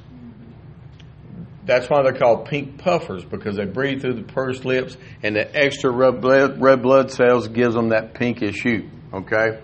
That's 1.66 1.90
why 1.90 2.04
they're 2.04 2.14
called 2.14 2.46
pink 2.46 2.78
puffers 2.78 3.26
because 3.26 3.56
they 3.56 3.66
breathe 3.66 4.02
through 4.02 4.16
the 4.16 4.24
pursed 4.24 4.66
lips, 4.66 4.98
and 5.24 5.36
the 5.36 5.56
extra 5.56 5.92
red 5.92 6.22
blood, 6.22 6.62
red 6.62 6.82
blood 6.82 7.12
cells 7.12 7.48
gives 7.48 7.74
them 7.74 7.90
that 7.90 8.14
pinkish 8.14 8.62
hue. 8.62 8.90
Okay, 9.14 9.60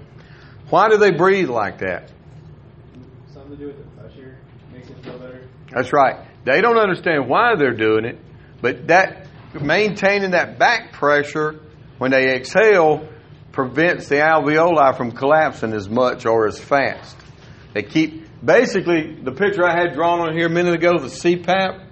why 0.69 0.89
do 0.89 0.97
they 0.97 1.11
breathe 1.11 1.49
like 1.49 1.79
that? 1.79 2.11
Something 3.31 3.51
to 3.51 3.57
do 3.57 3.67
with 3.67 3.77
the 3.77 4.01
pressure 4.01 4.37
makes 4.73 4.89
it 4.89 5.03
feel 5.03 5.19
better. 5.19 5.47
That's 5.69 5.93
right. 5.93 6.27
They 6.43 6.61
don't 6.61 6.79
understand 6.79 7.29
why 7.29 7.55
they're 7.55 7.77
doing 7.77 8.05
it, 8.05 8.17
but 8.61 8.87
that 8.87 9.27
maintaining 9.53 10.31
that 10.31 10.57
back 10.57 10.93
pressure 10.93 11.59
when 12.01 12.09
they 12.09 12.35
exhale, 12.35 13.07
prevents 13.51 14.07
the 14.07 14.15
alveoli 14.15 14.97
from 14.97 15.11
collapsing 15.11 15.71
as 15.71 15.87
much 15.87 16.25
or 16.25 16.47
as 16.47 16.57
fast. 16.57 17.15
They 17.75 17.83
keep, 17.83 18.20
basically, 18.43 19.15
the 19.21 19.31
picture 19.31 19.65
I 19.65 19.79
had 19.79 19.93
drawn 19.93 20.19
on 20.19 20.35
here 20.35 20.47
a 20.47 20.49
minute 20.49 20.73
ago, 20.73 20.97
the 20.99 21.07
CPAP, 21.07 21.87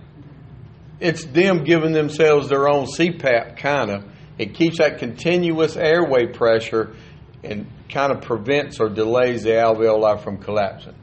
it's 0.99 1.25
them 1.25 1.63
giving 1.63 1.93
themselves 1.93 2.49
their 2.49 2.67
own 2.67 2.85
CPAP, 2.85 3.57
kind 3.57 3.89
of. 3.89 4.05
It 4.37 4.53
keeps 4.53 4.79
that 4.79 4.99
continuous 4.99 5.75
airway 5.75 6.27
pressure 6.27 6.95
and 7.43 7.67
kind 7.89 8.11
of 8.11 8.21
prevents 8.21 8.79
or 8.79 8.89
delays 8.89 9.43
the 9.43 9.51
alveoli 9.51 10.21
from 10.23 10.37
collapsing. 10.37 10.95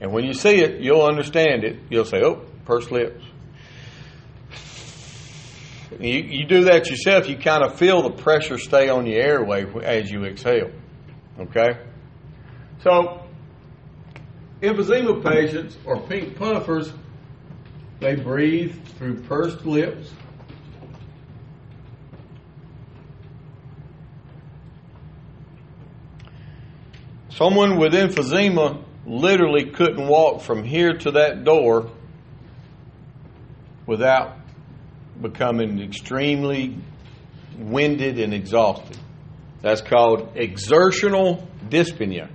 And 0.00 0.12
when 0.12 0.24
you 0.24 0.34
see 0.34 0.60
it, 0.60 0.80
you'll 0.80 1.04
understand 1.04 1.64
it. 1.64 1.80
You'll 1.88 2.04
say, 2.04 2.22
oh, 2.22 2.44
pursed 2.64 2.90
lips. 2.90 3.24
You, 6.00 6.22
you 6.22 6.46
do 6.46 6.64
that 6.64 6.90
yourself, 6.90 7.28
you 7.28 7.36
kind 7.36 7.62
of 7.62 7.78
feel 7.78 8.02
the 8.02 8.10
pressure 8.10 8.58
stay 8.58 8.88
on 8.88 9.06
your 9.06 9.22
airway 9.22 9.64
as 9.82 10.10
you 10.10 10.24
exhale. 10.24 10.70
Okay? 11.38 11.78
So, 12.82 13.23
emphysema 14.64 15.22
patients 15.22 15.76
or 15.84 16.00
pink 16.00 16.36
puffers, 16.36 16.92
they 18.00 18.16
breathe 18.16 18.74
through 18.98 19.20
pursed 19.22 19.64
lips. 19.64 20.10
Someone 27.30 27.78
with 27.78 27.92
emphysema 27.94 28.84
literally 29.06 29.70
couldn't 29.70 30.06
walk 30.06 30.42
from 30.42 30.62
here 30.62 30.92
to 30.92 31.12
that 31.12 31.44
door 31.44 31.90
without 33.86 34.36
becoming 35.20 35.80
extremely 35.80 36.78
winded 37.58 38.18
and 38.18 38.32
exhausted. 38.32 38.96
That's 39.62 39.80
called 39.80 40.36
exertional 40.36 41.48
dyspnea. 41.68 42.30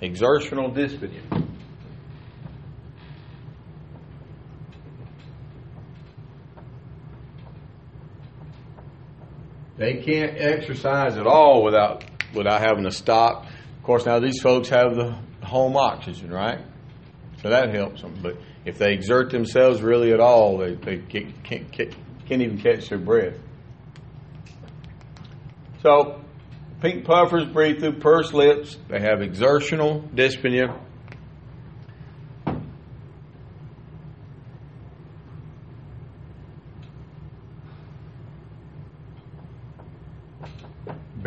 Exertional 0.00 0.70
dyspnea. 0.70 1.46
They 9.78 9.94
can't 9.94 10.36
exercise 10.36 11.16
at 11.16 11.26
all 11.26 11.62
without 11.62 12.04
without 12.34 12.60
having 12.60 12.84
to 12.84 12.90
stop. 12.90 13.46
Of 13.46 13.82
course, 13.82 14.04
now 14.04 14.18
these 14.18 14.40
folks 14.42 14.68
have 14.68 14.94
the 14.96 15.16
home 15.42 15.76
oxygen, 15.76 16.30
right? 16.30 16.60
So 17.42 17.50
that 17.50 17.72
helps 17.72 18.02
them. 18.02 18.18
But 18.20 18.36
if 18.64 18.78
they 18.78 18.92
exert 18.92 19.30
themselves 19.30 19.80
really 19.80 20.12
at 20.12 20.20
all, 20.20 20.58
they, 20.58 20.74
they 20.74 20.98
can't, 20.98 21.44
can't, 21.44 21.72
can't 21.72 22.42
even 22.42 22.58
catch 22.58 22.88
their 22.88 22.98
breath. 22.98 23.38
So, 25.82 26.22
pink 26.80 27.04
puffers 27.04 27.44
breathe 27.46 27.78
through 27.78 28.00
pursed 28.00 28.34
lips. 28.34 28.76
They 28.88 29.00
have 29.00 29.22
exertional 29.22 30.02
dyspnea. 30.14 30.78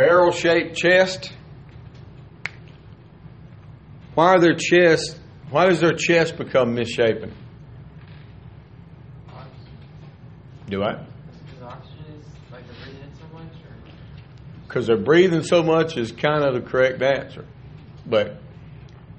Barrel 0.01 0.31
shaped 0.31 0.75
chest. 0.75 1.31
Why 4.15 4.29
are 4.29 4.39
their 4.39 4.55
chests, 4.55 5.15
why 5.51 5.67
does 5.67 5.79
their 5.79 5.93
chest 5.93 6.37
become 6.37 6.73
misshapen? 6.73 7.31
Do 10.67 10.81
I? 10.81 10.93
Because 10.93 11.61
oxygen 11.61 12.05
is 12.19 12.25
like 12.51 12.63
they're 12.65 12.83
breathing 12.83 13.03
in 13.03 13.15
so 13.15 13.27
much, 13.31 13.53
or 13.53 14.63
Because 14.67 14.87
they're 14.87 14.97
breathing 14.97 15.43
so 15.43 15.61
much 15.61 15.97
is 15.97 16.11
kind 16.11 16.43
of 16.45 16.55
the 16.55 16.67
correct 16.67 16.99
answer. 17.03 17.45
But 18.03 18.39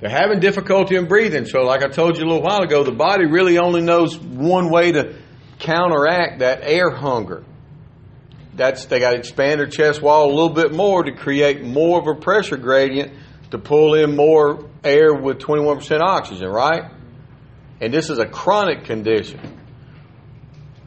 they're 0.00 0.10
having 0.10 0.40
difficulty 0.40 0.96
in 0.96 1.06
breathing. 1.06 1.44
So, 1.44 1.60
like 1.60 1.84
I 1.84 1.88
told 1.90 2.18
you 2.18 2.24
a 2.24 2.26
little 2.26 2.42
while 2.42 2.62
ago, 2.62 2.82
the 2.82 2.90
body 2.90 3.26
really 3.26 3.56
only 3.56 3.82
knows 3.82 4.18
one 4.18 4.68
way 4.68 4.90
to 4.90 5.14
counteract 5.60 6.40
that 6.40 6.62
air 6.64 6.90
hunger. 6.90 7.44
That's 8.54 8.84
they 8.86 9.00
got 9.00 9.10
to 9.10 9.16
expand 9.16 9.60
their 9.60 9.66
chest 9.66 10.02
wall 10.02 10.26
a 10.26 10.32
little 10.32 10.50
bit 10.50 10.72
more 10.72 11.02
to 11.02 11.12
create 11.12 11.62
more 11.62 12.00
of 12.00 12.06
a 12.06 12.14
pressure 12.14 12.56
gradient 12.56 13.12
to 13.50 13.58
pull 13.58 13.94
in 13.94 14.16
more 14.16 14.68
air 14.84 15.14
with 15.14 15.38
21% 15.38 16.00
oxygen, 16.00 16.48
right? 16.48 16.90
And 17.80 17.92
this 17.92 18.10
is 18.10 18.18
a 18.18 18.26
chronic 18.26 18.84
condition. 18.84 19.40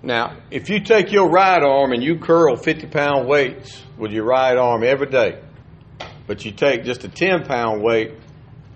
Now, 0.02 0.38
if 0.52 0.70
you 0.70 0.80
take 0.80 1.12
your 1.12 1.30
right 1.30 1.62
arm 1.62 1.92
and 1.92 2.04
you 2.04 2.20
curl 2.20 2.56
50 2.56 2.88
pound 2.88 3.28
weights 3.28 3.82
with 3.98 4.12
your 4.12 4.26
right 4.26 4.56
arm 4.56 4.84
every 4.84 5.08
day, 5.08 5.42
but 6.28 6.46
you 6.46 6.52
take 6.52 6.84
just 6.84 7.04
a 7.04 7.08
10 7.08 7.46
pound 7.46 7.82
weight 7.82 8.14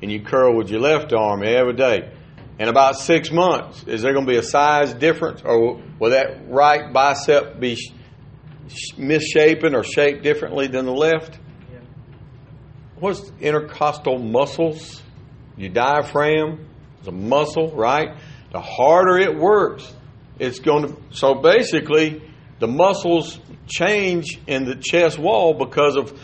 and 0.02 0.12
you 0.12 0.22
curl 0.22 0.56
with 0.56 0.70
your 0.70 0.80
left 0.80 1.14
arm 1.14 1.44
every 1.44 1.74
day, 1.74 2.12
in 2.58 2.68
about 2.68 2.98
six 2.98 3.32
months, 3.32 3.84
is 3.88 4.02
there 4.02 4.14
going 4.14 4.26
to 4.26 4.32
be 4.32 4.38
a 4.38 4.44
size 4.44 4.94
difference 4.94 5.42
or 5.44 5.82
will 6.00 6.10
that 6.12 6.50
right 6.50 6.92
bicep 6.92 7.60
be 7.60 7.78
misshapen 8.98 9.76
or 9.76 9.84
shaped 9.84 10.24
differently 10.24 10.68
than 10.68 10.86
the 10.86 10.94
left? 10.94 11.40
yeah. 11.72 11.80
What's 13.00 13.32
intercostal 13.40 14.20
muscles? 14.20 15.02
Your 15.58 15.70
diaphragm 15.70 16.68
is 17.02 17.08
a 17.08 17.12
muscle, 17.12 17.72
right? 17.72 18.18
The 18.52 18.62
harder 18.62 19.18
it 19.18 19.38
works, 19.38 19.94
it's 20.40 20.60
going 20.60 20.88
to. 20.88 20.98
So 21.12 21.36
basically, 21.36 22.22
the 22.60 22.68
muscles 22.68 23.40
change 23.68 24.40
in 24.48 24.66
the 24.66 24.76
chest 24.76 25.20
wall 25.20 25.54
because 25.54 25.96
of 25.96 26.20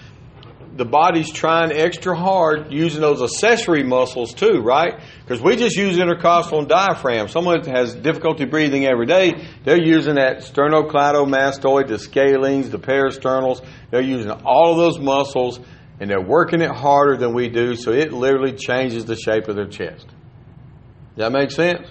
the 0.76 0.86
body's 0.86 1.32
trying 1.32 1.72
extra 1.72 2.18
hard 2.18 2.72
using 2.72 3.00
those 3.00 3.22
accessory 3.22 3.84
muscles 3.84 4.34
too, 4.34 4.60
right? 4.62 5.02
Because 5.22 5.42
we 5.42 5.56
just 5.56 5.78
use 5.78 5.98
intercostal 5.98 6.60
and 6.60 6.68
diaphragm. 6.68 7.30
Someone 7.30 7.62
that 7.62 7.76
has 7.76 7.96
difficulty 7.96 8.44
breathing 8.44 8.86
every 8.86 9.06
day, 9.06 9.32
they're 9.64 9.82
using 9.82 10.16
that 10.16 10.40
sternocleidomastoid, 10.40 11.88
the 11.88 11.96
scalenes, 11.96 12.72
the 12.72 12.80
parasternals. 12.80 13.66
They're 13.90 14.02
using 14.02 14.32
all 14.32 14.72
of 14.72 14.78
those 14.78 15.00
muscles 15.00 15.60
and 16.00 16.10
they're 16.10 16.22
working 16.22 16.62
it 16.62 16.72
harder 16.72 17.16
than 17.16 17.34
we 17.34 17.48
do, 17.48 17.76
so 17.76 17.92
it 17.92 18.12
literally 18.12 18.52
changes 18.52 19.06
the 19.06 19.16
shape 19.16 19.48
of 19.48 19.56
their 19.56 19.68
chest. 19.68 20.06
Does 20.06 21.18
that 21.18 21.32
make 21.32 21.52
sense? 21.52 21.88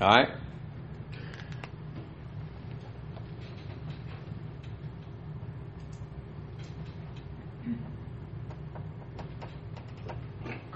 All 0.00 0.08
right. 0.08 0.30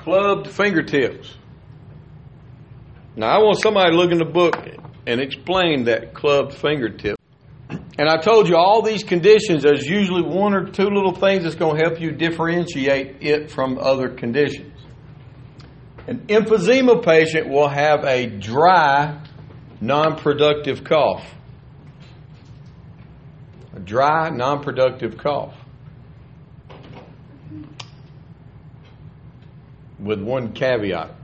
Clubbed 0.02 0.48
fingertips. 0.48 1.36
Now, 3.14 3.28
I 3.28 3.38
want 3.38 3.60
somebody 3.60 3.90
to 3.90 3.96
look 3.96 4.10
in 4.10 4.18
the 4.18 4.24
book 4.24 4.56
and 5.06 5.20
explain 5.20 5.84
that 5.84 6.12
clubbed 6.12 6.54
fingertip. 6.54 7.16
And 7.70 8.08
I 8.08 8.16
told 8.16 8.48
you 8.48 8.56
all 8.56 8.82
these 8.82 9.04
conditions, 9.04 9.62
there's 9.62 9.86
usually 9.86 10.22
one 10.22 10.54
or 10.54 10.64
two 10.64 10.88
little 10.88 11.14
things 11.14 11.44
that's 11.44 11.54
going 11.54 11.76
to 11.76 11.82
help 11.84 12.00
you 12.00 12.10
differentiate 12.10 13.18
it 13.20 13.50
from 13.50 13.78
other 13.78 14.08
conditions. 14.08 14.72
An 16.08 16.26
emphysema 16.26 17.04
patient 17.04 17.48
will 17.48 17.68
have 17.68 18.04
a 18.04 18.26
dry, 18.26 19.20
non 19.80 20.16
productive 20.16 20.82
cough. 20.82 21.24
A 23.76 23.78
dry, 23.78 24.30
non 24.30 24.62
productive 24.62 25.16
cough. 25.16 25.54
With 30.02 30.20
one 30.20 30.52
caveat. 30.52 31.14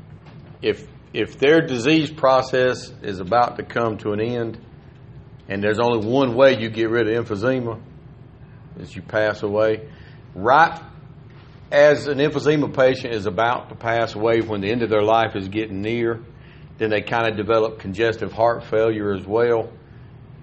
If, 0.62 0.86
if 1.12 1.38
their 1.38 1.66
disease 1.66 2.10
process 2.10 2.92
is 3.02 3.20
about 3.20 3.56
to 3.56 3.64
come 3.64 3.98
to 3.98 4.12
an 4.12 4.20
end, 4.20 4.58
and 5.48 5.62
there's 5.62 5.78
only 5.78 6.06
one 6.06 6.34
way 6.34 6.58
you 6.60 6.68
get 6.68 6.90
rid 6.90 7.08
of 7.08 7.26
emphysema 7.26 7.80
is 8.78 8.94
you 8.94 9.02
pass 9.02 9.42
away. 9.42 9.88
Right 10.34 10.78
as 11.70 12.08
an 12.08 12.18
emphysema 12.18 12.74
patient 12.74 13.14
is 13.14 13.26
about 13.26 13.68
to 13.68 13.74
pass 13.74 14.14
away 14.14 14.40
when 14.40 14.60
the 14.60 14.70
end 14.70 14.82
of 14.82 14.88
their 14.88 15.02
life 15.02 15.36
is 15.36 15.48
getting 15.48 15.82
near, 15.82 16.20
then 16.78 16.90
they 16.90 17.02
kind 17.02 17.28
of 17.28 17.36
develop 17.36 17.78
congestive 17.78 18.32
heart 18.32 18.64
failure 18.64 19.12
as 19.12 19.26
well, 19.26 19.70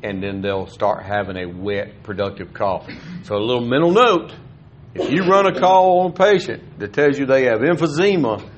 and 0.03 0.21
then 0.21 0.41
they'll 0.41 0.67
start 0.67 1.03
having 1.03 1.37
a 1.37 1.47
wet, 1.47 2.03
productive 2.03 2.53
cough. 2.53 2.87
So, 3.23 3.35
a 3.35 3.39
little 3.39 3.65
mental 3.65 3.91
note 3.91 4.33
if 4.95 5.11
you 5.11 5.23
run 5.23 5.45
a 5.45 5.59
call 5.59 5.99
on 5.99 6.11
a 6.11 6.13
patient 6.13 6.79
that 6.79 6.93
tells 6.93 7.19
you 7.19 7.25
they 7.25 7.43
have 7.43 7.59
emphysema 7.59 8.49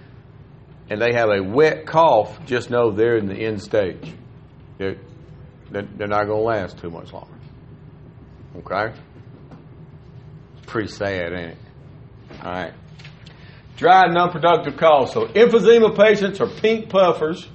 and 0.90 1.02
they 1.02 1.14
have 1.14 1.30
a 1.30 1.42
wet 1.42 1.88
cough, 1.88 2.46
just 2.46 2.70
know 2.70 2.92
they're 2.92 3.18
in 3.18 3.26
the 3.26 3.36
end 3.36 3.62
stage. 3.62 4.14
They're, 4.78 4.98
they're 5.72 6.08
not 6.08 6.26
going 6.26 6.40
to 6.40 6.46
last 6.46 6.78
too 6.78 6.92
much 6.92 7.12
longer. 7.12 7.34
Okay? 8.58 8.96
It's 10.58 10.66
pretty 10.68 10.90
sad, 10.90 11.34
ain't 11.34 11.52
it? 11.52 11.58
All 12.44 12.52
right. 12.52 12.74
Dry 13.76 14.04
and 14.06 14.18
unproductive 14.18 14.78
cough. 14.78 15.14
So 15.14 15.26
emphysema 15.26 15.98
patients 15.98 16.40
are 16.40 16.48
pink 16.48 16.90
puffers 16.90 17.48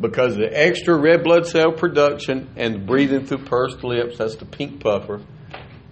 because 0.00 0.32
of 0.34 0.40
the 0.40 0.50
extra 0.52 0.96
red 0.96 1.22
blood 1.22 1.46
cell 1.46 1.70
production 1.70 2.50
and 2.56 2.86
breathing 2.86 3.24
through 3.24 3.44
pursed 3.44 3.84
lips. 3.84 4.18
That's 4.18 4.34
the 4.36 4.46
pink 4.46 4.80
puffer. 4.80 5.20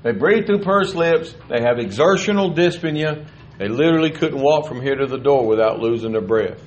They 0.03 0.13
breathe 0.13 0.47
through 0.47 0.61
pursed 0.61 0.95
lips. 0.95 1.35
They 1.49 1.61
have 1.61 1.79
exertional 1.79 2.55
dyspnea. 2.55 3.29
They 3.59 3.69
literally 3.69 4.11
couldn't 4.11 4.41
walk 4.41 4.67
from 4.67 4.83
here 4.83 4.97
to 4.97 5.07
the 5.07 5.19
door 5.19 5.47
without 5.47 5.79
losing 5.79 6.13
their 6.13 6.21
breath. 6.21 6.61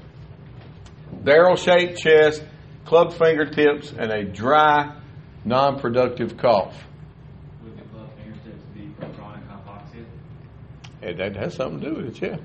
Barrel 1.12 1.56
shaped 1.56 1.98
chest, 1.98 2.44
clubbed 2.86 3.14
fingertips, 3.14 3.92
and 3.92 4.12
a 4.12 4.24
dry, 4.24 4.98
non 5.44 5.80
productive 5.80 6.38
cough. 6.38 6.76
Would 7.64 7.78
the 7.78 7.84
glove 7.86 8.10
fingertips 8.18 8.64
be 8.74 8.94
for 9.00 9.12
chronic 9.14 9.44
hypoxia? 9.50 10.06
And 11.02 11.20
that 11.20 11.36
has 11.36 11.56
something 11.56 11.82
to 11.82 11.90
do 11.90 11.96
with 11.96 12.16
it, 12.16 12.22
yeah. 12.22 12.38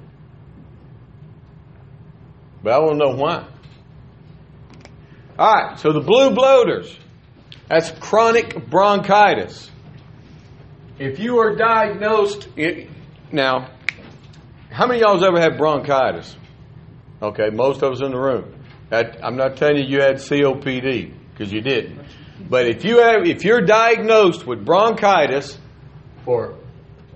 But 2.63 2.73
I 2.73 2.79
want 2.79 2.93
to 2.93 3.07
know 3.07 3.17
why. 3.17 3.47
All 5.39 5.55
right, 5.55 5.79
so 5.79 5.93
the 5.93 6.01
blue 6.01 6.31
bloaters, 6.31 6.95
that's 7.69 7.91
chronic 7.93 8.69
bronchitis. 8.69 9.70
If 11.01 11.19
you 11.19 11.39
are 11.39 11.57
diagnosed, 11.57 12.47
it, 12.57 12.91
now, 13.33 13.71
how 14.71 14.87
many 14.87 15.01
of 15.01 15.09
y'all's 15.09 15.23
ever 15.23 15.41
had 15.41 15.57
bronchitis? 15.57 16.37
Okay, 17.23 17.49
most 17.49 17.83
of 17.83 17.95
us 17.95 18.03
in 18.03 18.11
the 18.11 18.21
room. 18.21 18.55
That, 18.91 19.19
I'm 19.25 19.35
not 19.35 19.57
telling 19.57 19.79
you 19.79 19.85
you 19.85 20.03
had 20.03 20.17
COPD 20.17 21.15
because 21.33 21.51
you 21.51 21.63
didn't. 21.63 22.05
But 22.51 22.67
if 22.67 22.85
you 22.85 22.99
have, 22.99 23.25
if 23.25 23.45
you're 23.47 23.63
diagnosed 23.63 24.47
with 24.47 24.63
bronchitis 24.63 25.57
for 26.27 26.57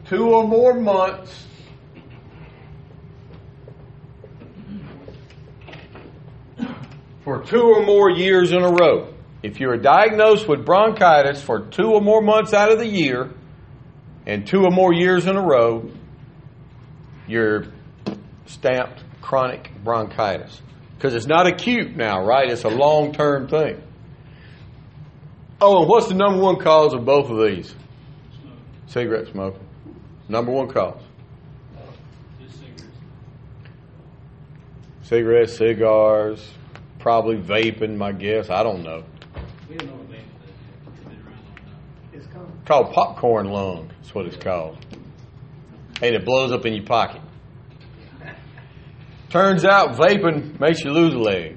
two 0.06 0.30
or 0.34 0.48
more 0.48 0.72
months, 0.72 1.46
for 7.22 7.42
two 7.44 7.60
or 7.60 7.84
more 7.84 8.08
years 8.10 8.50
in 8.50 8.62
a 8.62 8.70
row. 8.70 9.12
If 9.42 9.60
you 9.60 9.68
are 9.68 9.76
diagnosed 9.76 10.48
with 10.48 10.64
bronchitis 10.64 11.42
for 11.42 11.66
two 11.66 11.92
or 11.92 12.00
more 12.00 12.22
months 12.22 12.54
out 12.54 12.72
of 12.72 12.78
the 12.78 12.88
year 12.88 13.30
and 14.26 14.46
two 14.46 14.64
or 14.64 14.70
more 14.70 14.92
years 14.92 15.26
in 15.26 15.36
a 15.36 15.42
row, 15.42 15.90
you're 17.26 17.66
stamped 18.46 19.02
chronic 19.20 19.70
bronchitis. 19.82 20.60
Because 20.96 21.14
it's 21.14 21.26
not 21.26 21.46
acute 21.46 21.96
now, 21.96 22.24
right? 22.24 22.50
It's 22.50 22.64
a 22.64 22.68
long 22.68 23.12
term 23.12 23.48
thing. 23.48 23.82
Oh, 25.60 25.80
and 25.80 25.88
what's 25.88 26.08
the 26.08 26.14
number 26.14 26.40
one 26.40 26.58
cause 26.58 26.94
of 26.94 27.04
both 27.04 27.30
of 27.30 27.46
these? 27.46 27.68
Smoke, 27.70 28.52
Cigarette 28.86 29.28
smoking. 29.28 29.66
Number 30.28 30.52
one 30.52 30.68
cause. 30.68 31.00
cigarettes. 32.48 32.84
Cigarettes, 35.02 35.56
cigars, 35.56 36.50
probably 36.98 37.36
vaping, 37.36 37.96
my 37.96 38.12
guess. 38.12 38.48
I 38.50 38.62
don't 38.62 38.82
know. 38.82 39.04
We 39.68 39.76
don't 39.76 39.88
know 39.88 39.96
what 39.96 40.10
they, 40.10 40.16
they've 40.16 41.04
been 41.04 41.12
around 41.26 41.44
long 41.44 41.58
enough. 41.58 42.14
It's 42.14 42.26
coming. 42.28 42.53
Called 42.64 42.92
popcorn 42.92 43.48
lung. 43.50 43.90
That's 44.00 44.14
what 44.14 44.26
it's 44.26 44.36
called. 44.36 44.78
And 46.02 46.14
it 46.14 46.24
blows 46.24 46.52
up 46.52 46.66
in 46.66 46.74
your 46.74 46.84
pocket. 46.84 47.20
Turns 49.30 49.64
out 49.64 49.96
vaping 49.96 50.58
makes 50.60 50.84
you 50.84 50.92
lose 50.92 51.14
a 51.14 51.18
leg. 51.18 51.56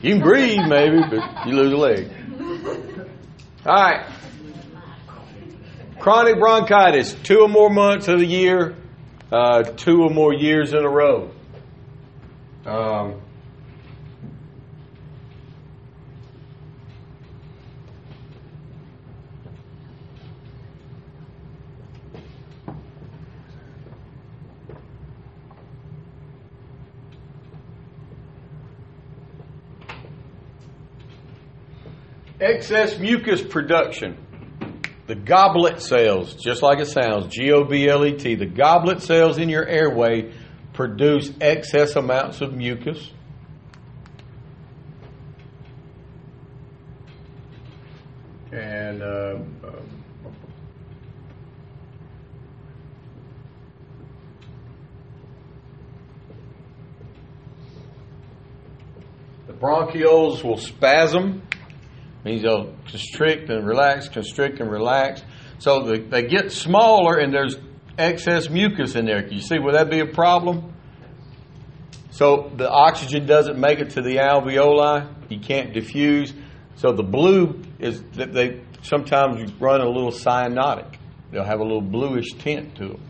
You 0.00 0.14
can 0.14 0.20
breathe 0.20 0.60
maybe, 0.68 1.00
but 1.10 1.46
you 1.46 1.54
lose 1.54 1.72
a 1.72 1.76
leg. 1.76 2.10
All 3.66 3.74
right. 3.74 4.06
Chronic 5.98 6.38
bronchitis, 6.38 7.14
two 7.22 7.40
or 7.40 7.48
more 7.48 7.70
months 7.70 8.08
of 8.08 8.18
the 8.18 8.26
year, 8.26 8.76
uh, 9.32 9.62
two 9.62 10.02
or 10.02 10.10
more 10.10 10.34
years 10.34 10.72
in 10.72 10.84
a 10.84 10.88
row. 10.88 11.30
Um, 12.66 13.20
excess 32.40 32.98
mucus 32.98 33.42
production. 33.42 34.18
The 35.06 35.14
goblet 35.14 35.82
cells, 35.82 36.34
just 36.34 36.62
like 36.62 36.78
it 36.80 36.86
sounds, 36.86 37.26
G 37.28 37.52
O 37.52 37.64
B 37.64 37.88
L 37.88 38.06
E 38.06 38.14
T, 38.14 38.36
the 38.36 38.46
goblet 38.46 39.02
cells 39.02 39.38
in 39.38 39.48
your 39.48 39.66
airway 39.66 40.32
produce 40.72 41.30
excess 41.40 41.94
amounts 41.94 42.40
of 42.40 42.54
mucus. 42.54 43.10
And 48.50 49.02
uh, 49.02 49.38
the 59.46 59.52
bronchioles 59.52 60.42
will 60.42 60.56
spasm 60.56 61.42
means 62.24 62.42
they'll 62.42 62.74
constrict 62.86 63.50
and 63.50 63.66
relax, 63.66 64.08
constrict 64.08 64.60
and 64.60 64.70
relax. 64.70 65.22
So 65.58 65.82
they, 65.82 66.22
get 66.22 66.52
smaller 66.52 67.18
and 67.18 67.32
there's 67.32 67.56
excess 67.98 68.48
mucus 68.48 68.96
in 68.96 69.06
there. 69.06 69.22
Can 69.22 69.34
you 69.34 69.40
see 69.40 69.58
would 69.58 69.74
that 69.74 69.90
be 69.90 70.00
a 70.00 70.06
problem? 70.06 70.72
So 72.10 72.50
the 72.56 72.70
oxygen 72.70 73.26
doesn't 73.26 73.58
make 73.58 73.80
it 73.80 73.90
to 73.90 74.02
the 74.02 74.16
alveoli. 74.16 75.08
You 75.28 75.40
can't 75.40 75.72
diffuse. 75.72 76.32
So 76.76 76.92
the 76.92 77.02
blue 77.02 77.62
is 77.78 78.02
that 78.12 78.32
they 78.32 78.62
sometimes 78.82 79.52
run 79.60 79.80
a 79.80 79.88
little 79.88 80.12
cyanotic. 80.12 80.96
They'll 81.30 81.44
have 81.44 81.60
a 81.60 81.64
little 81.64 81.80
bluish 81.80 82.32
tint 82.38 82.76
to 82.76 82.88
them. 82.88 83.02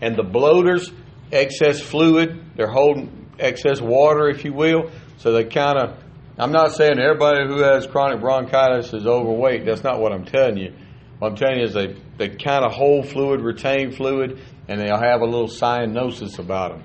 And 0.00 0.16
the 0.16 0.24
bloaters, 0.24 0.90
excess 1.30 1.80
fluid, 1.80 2.44
they're 2.56 2.70
holding 2.70 3.30
excess 3.38 3.80
water, 3.80 4.28
if 4.28 4.44
you 4.44 4.52
will. 4.52 4.90
So 5.18 5.32
they 5.32 5.44
kind 5.44 5.78
of 5.78 6.02
I'm 6.38 6.50
not 6.50 6.72
saying 6.72 6.98
everybody 6.98 7.46
who 7.46 7.58
has 7.58 7.86
chronic 7.86 8.20
bronchitis 8.20 8.92
is 8.94 9.06
overweight. 9.06 9.66
That's 9.66 9.84
not 9.84 10.00
what 10.00 10.12
I'm 10.12 10.24
telling 10.24 10.56
you. 10.56 10.72
What 11.18 11.32
I'm 11.32 11.36
telling 11.36 11.58
you 11.58 11.66
is 11.66 11.74
they, 11.74 11.94
they 12.16 12.30
kind 12.30 12.64
of 12.64 12.72
hold 12.72 13.08
fluid, 13.08 13.40
retain 13.40 13.92
fluid, 13.92 14.40
and 14.66 14.80
they'll 14.80 14.98
have 14.98 15.20
a 15.20 15.26
little 15.26 15.48
cyanosis 15.48 16.38
about 16.38 16.72
them. 16.72 16.84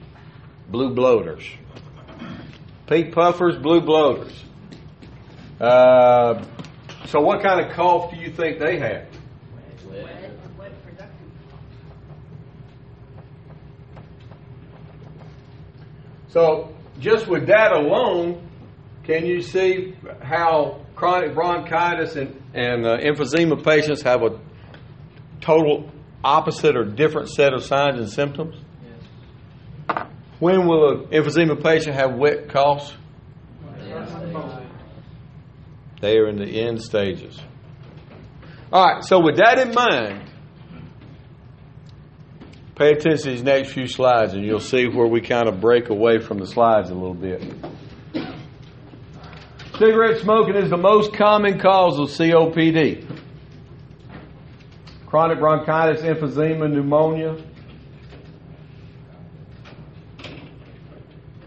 Blue 0.70 0.94
bloaters. 0.94 1.46
Pink 2.88 3.14
puffers, 3.14 3.58
blue 3.58 3.82
bloaters. 3.82 4.44
Uh, 5.62 6.44
so, 7.06 7.22
what 7.22 7.42
kind 7.42 7.66
of 7.66 7.74
cough 7.74 8.12
do 8.12 8.18
you 8.18 8.32
think 8.32 8.60
they 8.60 8.78
have? 8.80 9.08
So, 16.30 16.76
just 17.00 17.28
with 17.28 17.48
that 17.48 17.72
alone, 17.72 18.47
can 19.08 19.26
you 19.26 19.42
see 19.42 19.96
how 20.22 20.82
chronic 20.94 21.34
bronchitis 21.34 22.18
and, 22.18 22.44
and 22.54 22.86
uh, 22.86 22.98
emphysema 22.98 23.64
patients 23.64 24.02
have 24.02 24.22
a 24.22 24.38
total 25.40 25.90
opposite 26.26 26.76
or 26.76 26.84
different 26.84 27.30
set 27.30 27.54
of 27.54 27.64
signs 27.64 28.00
and 28.00 28.10
symptoms? 28.10 28.58
When 30.40 30.68
will 30.68 30.90
an 30.90 31.06
emphysema 31.08 31.64
patient 31.64 31.96
have 31.96 32.16
wet 32.16 32.50
coughs? 32.50 32.94
They 36.02 36.18
are 36.18 36.28
in 36.28 36.36
the 36.36 36.68
end 36.68 36.82
stages. 36.82 37.40
All 38.74 38.86
right, 38.86 39.04
so 39.06 39.22
with 39.22 39.38
that 39.38 39.58
in 39.58 39.74
mind, 39.74 40.30
pay 42.76 42.92
attention 42.92 43.24
to 43.24 43.30
these 43.30 43.42
next 43.42 43.72
few 43.72 43.88
slides 43.88 44.34
and 44.34 44.46
you'll 44.46 44.60
see 44.60 44.86
where 44.88 45.08
we 45.08 45.22
kind 45.22 45.48
of 45.48 45.62
break 45.62 45.90
away 45.90 46.20
from 46.20 46.40
the 46.40 46.46
slides 46.46 46.90
a 46.90 46.94
little 46.94 47.14
bit. 47.14 47.42
Cigarette 49.78 50.20
smoking 50.22 50.56
is 50.56 50.72
the 50.72 50.78
most 50.78 51.14
common 51.14 51.60
cause 51.60 52.00
of 52.00 52.08
COPD. 52.10 53.06
Chronic 55.06 55.38
bronchitis, 55.38 56.02
emphysema, 56.02 56.68
pneumonia. 56.68 57.38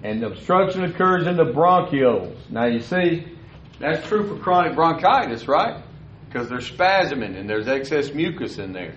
And 0.05 0.23
obstruction 0.23 0.85
occurs 0.85 1.27
in 1.27 1.37
the 1.37 1.45
bronchioles. 1.45 2.39
Now 2.51 2.67
you 2.67 2.79
see, 2.79 3.27
that's 3.81 4.07
true 4.07 4.29
for 4.29 4.41
chronic 4.41 4.77
bronchitis, 4.77 5.49
right? 5.49 5.83
Because 6.27 6.49
they're 6.49 6.59
spasming 6.59 7.37
and 7.37 7.51
there's 7.51 7.67
excess 7.67 8.15
mucus 8.15 8.59
in 8.59 8.73
there. 8.73 8.95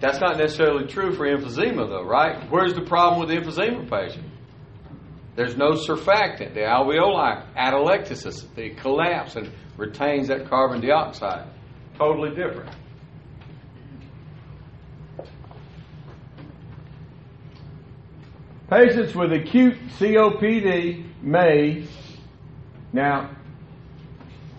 That's 0.00 0.20
not 0.20 0.36
necessarily 0.38 0.86
true 0.86 1.16
for 1.16 1.26
emphysema, 1.26 1.88
though, 1.88 2.04
right? 2.04 2.48
Where's 2.48 2.74
the 2.74 2.82
problem 2.82 3.18
with 3.18 3.28
the 3.30 3.44
emphysema 3.44 3.90
patient? 3.90 4.27
There's 5.38 5.56
no 5.56 5.70
surfactant. 5.74 6.54
The 6.54 6.62
alveoli 6.62 7.44
atelectasis, 7.54 8.52
they 8.56 8.70
collapse 8.70 9.36
and 9.36 9.48
retains 9.76 10.26
that 10.26 10.50
carbon 10.50 10.80
dioxide. 10.80 11.46
Totally 11.96 12.30
different. 12.30 12.74
Patients 18.68 19.14
with 19.14 19.32
acute 19.32 19.78
COPD 20.00 21.04
may, 21.22 21.86
now, 22.92 23.30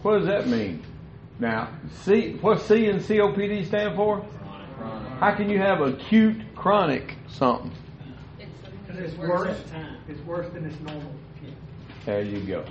what 0.02 0.20
does 0.20 0.28
that 0.28 0.48
mean? 0.48 0.86
Now, 1.40 1.74
C, 2.04 2.38
what 2.40 2.62
C 2.62 2.86
and 2.86 3.02
COPD 3.02 3.66
stand 3.66 3.98
for? 3.98 4.26
How 5.20 5.36
can 5.36 5.50
you 5.50 5.60
have 5.60 5.82
acute 5.82 6.38
chronic 6.56 7.18
something? 7.28 7.74
Because 9.00 9.14
it's 9.14 9.22
worse, 9.22 9.64
it's 10.10 10.22
worse 10.26 10.52
than 10.52 10.66
its 10.66 10.78
normal. 10.82 11.14
There 12.06 12.22
you 12.22 12.42
go. 12.42 12.66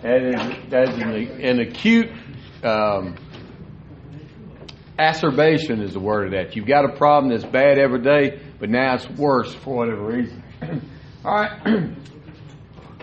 That 0.00 0.22
is, 0.22 0.70
that 0.70 0.88
is 0.88 0.94
an, 0.96 1.42
an 1.42 1.60
acute 1.60 2.10
um, 2.62 3.16
acerbation 4.98 5.82
is 5.82 5.92
the 5.92 6.00
word 6.00 6.26
of 6.26 6.32
that. 6.32 6.56
You've 6.56 6.66
got 6.66 6.86
a 6.86 6.96
problem 6.96 7.30
that's 7.30 7.44
bad 7.44 7.78
every 7.78 8.00
day, 8.00 8.40
but 8.58 8.70
now 8.70 8.94
it's 8.94 9.10
worse 9.10 9.54
for 9.56 9.76
whatever 9.76 10.06
reason. 10.06 10.42
All 11.24 11.34
right. 11.34 11.60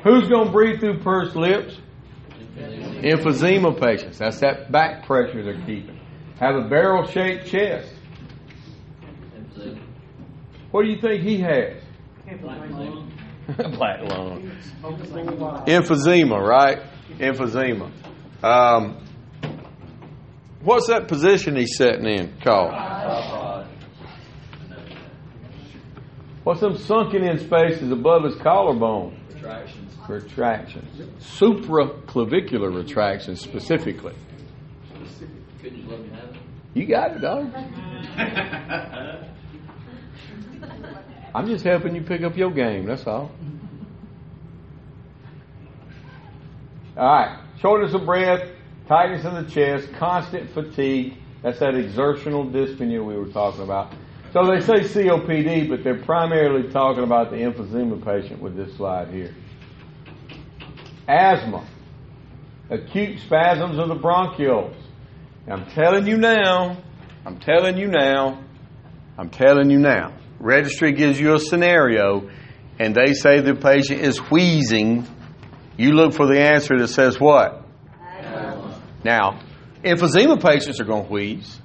Who's 0.03 0.27
going 0.27 0.47
to 0.47 0.51
breathe 0.51 0.79
through 0.79 1.01
pursed 1.01 1.35
lips? 1.35 1.77
Emphysema 2.57 3.79
patients. 3.79 4.17
That's 4.17 4.39
that 4.39 4.71
back 4.71 5.05
pressure 5.05 5.43
they're 5.43 5.65
keeping. 5.67 5.99
Have 6.39 6.55
a 6.55 6.67
barrel 6.67 7.05
shaped 7.05 7.45
chest. 7.45 7.91
What 10.71 10.83
do 10.83 10.89
you 10.89 10.99
think 10.99 11.21
he 11.21 11.37
has? 11.41 11.84
Black 13.77 14.01
lung. 14.01 14.51
Emphysema, 14.81 16.41
right? 16.41 16.79
Emphysema. 17.19 17.91
Um, 18.43 19.05
what's 20.61 20.87
that 20.87 21.07
position 21.07 21.55
he's 21.55 21.77
sitting 21.77 22.05
in 22.05 22.33
called? 22.43 22.73
What's 26.43 26.61
them 26.61 26.77
sunken 26.77 27.23
in 27.23 27.39
spaces 27.39 27.91
above 27.91 28.23
his 28.23 28.35
collarbone? 28.35 29.19
Retractions. 29.33 29.93
Retractions. 30.07 31.09
Supraclavicular 31.19 32.75
retractions 32.75 33.41
specifically. 33.41 34.13
You 35.63 35.71
let 35.87 35.99
me 35.99 36.09
have 36.09 36.29
it? 36.29 36.41
You 36.75 36.85
got 36.85 37.15
it, 37.15 37.21
dog. 37.21 37.51
I'm 41.35 41.47
just 41.47 41.65
helping 41.65 41.93
you 41.93 42.01
pick 42.01 42.21
up 42.21 42.37
your 42.37 42.49
game, 42.49 42.85
that's 42.85 43.05
all. 43.05 43.29
All 46.95 47.05
right. 47.05 47.41
Shortness 47.59 47.93
of 47.93 48.05
breath, 48.05 48.51
tightness 48.87 49.25
in 49.25 49.33
the 49.33 49.51
chest, 49.51 49.91
constant 49.99 50.51
fatigue. 50.51 51.15
That's 51.43 51.59
that 51.59 51.75
exertional 51.75 52.45
dyspnea 52.45 53.05
we 53.05 53.17
were 53.17 53.27
talking 53.27 53.63
about. 53.63 53.93
So 54.31 54.45
they 54.45 54.61
say 54.61 55.03
COPD, 55.03 55.67
but 55.67 55.83
they're 55.83 56.01
primarily 56.05 56.71
talking 56.71 57.03
about 57.03 57.31
the 57.31 57.37
emphysema 57.37 58.01
patient 58.01 58.41
with 58.41 58.55
this 58.55 58.73
slide 58.77 59.09
here. 59.09 59.35
Asthma, 61.05 61.67
acute 62.69 63.19
spasms 63.19 63.77
of 63.77 63.89
the 63.89 63.95
bronchioles. 63.95 64.77
I'm 65.49 65.65
telling 65.71 66.07
you 66.07 66.15
now, 66.15 66.77
I'm 67.25 67.39
telling 67.39 67.77
you 67.77 67.87
now, 67.87 68.41
I'm 69.17 69.29
telling 69.29 69.69
you 69.69 69.79
now. 69.79 70.13
Registry 70.45 70.91
gives 70.91 71.19
you 71.19 71.33
a 71.33 71.39
scenario 71.39 72.29
and 72.77 72.93
they 72.93 73.13
say 73.13 73.39
the 73.39 73.55
patient 73.55 74.01
is 74.01 74.19
wheezing. 74.29 75.07
You 75.75 75.93
look 75.93 76.13
for 76.13 76.27
the 76.27 76.39
answer 76.39 76.77
that 76.77 76.89
says 76.89 77.19
what? 77.19 77.63
Now, 79.03 79.39
emphysema 79.83 80.39
patients 80.39 80.79
are 80.79 80.83
going 80.83 81.07
to 81.07 81.11
wheeze. 81.11 81.59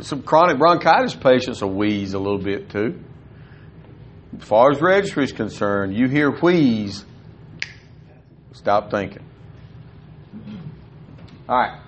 Some 0.00 0.22
chronic 0.22 0.58
bronchitis 0.58 1.14
patients 1.14 1.62
will 1.62 1.72
wheeze 1.72 2.12
a 2.12 2.18
little 2.18 2.38
bit 2.38 2.68
too. 2.68 3.02
As 4.36 4.44
far 4.44 4.70
as 4.70 4.82
registry 4.82 5.24
is 5.24 5.32
concerned, 5.32 5.96
you 5.96 6.06
hear 6.06 6.30
wheeze, 6.30 7.06
stop 8.52 8.90
thinking. 8.90 9.24
All 11.48 11.56
right. 11.56 11.80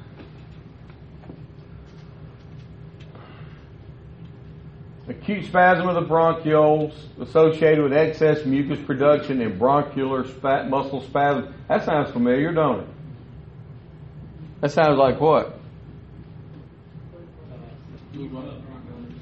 Acute 5.08 5.44
spasm 5.44 5.88
of 5.88 5.94
the 5.94 6.12
bronchioles 6.12 6.92
associated 7.20 7.82
with 7.82 7.92
excess 7.92 8.44
mucus 8.44 8.84
production 8.84 9.40
and 9.40 9.56
bronchial 9.56 10.24
spa- 10.24 10.64
muscle 10.64 11.00
spasm. 11.00 11.54
That 11.68 11.84
sounds 11.84 12.10
familiar, 12.10 12.52
don't 12.52 12.80
it? 12.80 12.88
That 14.62 14.72
sounds 14.72 14.98
like 14.98 15.20
what? 15.20 15.60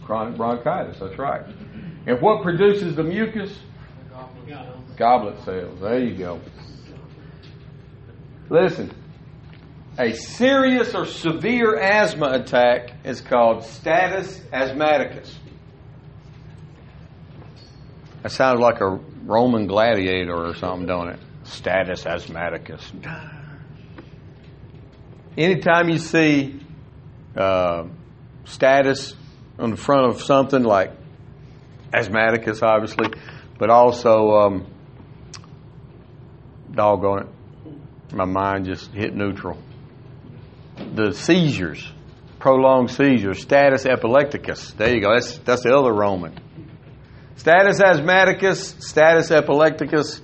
Chronic 0.07 0.37
bronchitis, 0.39 0.99
that's 1.01 1.19
right. 1.19 1.43
And 2.07 2.21
what 2.21 2.43
produces 2.43 2.95
the 2.97 3.03
mucus? 3.03 3.59
Goblet 4.97 5.39
cells. 5.45 5.81
There 5.81 5.99
you 5.99 6.15
go. 6.17 6.41
Listen, 8.49 8.91
a 9.99 10.13
serious 10.13 10.95
or 10.95 11.05
severe 11.07 11.77
asthma 11.77 12.31
attack 12.33 12.93
is 13.05 13.21
called 13.21 13.65
status 13.65 14.41
asthmaticus. 14.53 15.39
That 18.25 18.31
sounds 18.31 18.59
like 18.59 18.81
a 18.81 18.89
Roman 18.89 19.67
gladiator 19.67 20.35
or 20.35 20.55
something, 20.55 20.87
don't 20.87 21.11
it? 21.11 21.21
Status 21.43 22.07
asthmaticus. 22.07 22.91
Anytime 25.37 25.91
you 25.91 25.99
see 25.99 26.59
uh, 27.37 27.85
status 28.47 29.13
on 29.59 29.73
the 29.73 29.77
front 29.77 30.07
of 30.15 30.23
something 30.23 30.63
like 30.63 30.93
asthmaticus, 31.93 32.63
obviously, 32.63 33.09
but 33.59 33.69
also, 33.69 34.31
um, 34.31 34.67
doggone 36.73 37.25
it, 37.25 38.15
my 38.15 38.25
mind 38.25 38.65
just 38.65 38.91
hit 38.93 39.15
neutral. 39.15 39.59
The 40.95 41.13
seizures, 41.13 41.93
prolonged 42.39 42.91
seizures, 42.91 43.43
status 43.43 43.85
epilepticus. 43.85 44.73
There 44.73 44.95
you 44.95 45.03
go. 45.03 45.13
That's 45.13 45.37
that's 45.41 45.63
the 45.63 45.77
other 45.77 45.93
Roman. 45.93 46.39
Status 47.37 47.81
asthmaticus, 47.81 48.77
status 48.79 49.31
epilepticus. 49.31 50.21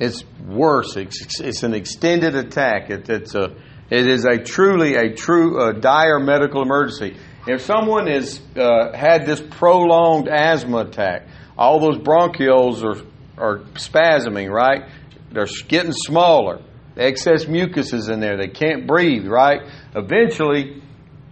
It's 0.00 0.24
worse. 0.46 0.96
It's, 0.96 1.40
it's 1.40 1.62
an 1.62 1.74
extended 1.74 2.34
attack. 2.34 2.90
It, 2.90 3.08
it's 3.08 3.34
a 3.34 3.54
it 3.90 4.08
is 4.08 4.24
a 4.24 4.38
truly 4.38 4.94
a 4.94 5.14
true 5.14 5.60
uh, 5.60 5.72
dire 5.72 6.18
medical 6.18 6.62
emergency. 6.62 7.16
If 7.46 7.60
someone 7.60 8.06
has 8.06 8.40
uh, 8.56 8.96
had 8.96 9.26
this 9.26 9.40
prolonged 9.40 10.28
asthma 10.28 10.78
attack, 10.78 11.28
all 11.56 11.80
those 11.80 11.98
bronchioles 11.98 12.82
are 12.82 13.04
are 13.36 13.58
spasming, 13.74 14.50
right? 14.50 14.88
They're 15.30 15.46
getting 15.68 15.92
smaller. 15.92 16.60
Excess 16.96 17.46
mucus 17.46 17.92
is 17.92 18.08
in 18.08 18.20
there. 18.20 18.36
They 18.36 18.48
can't 18.48 18.86
breathe, 18.86 19.26
right? 19.26 19.60
Eventually, 19.94 20.82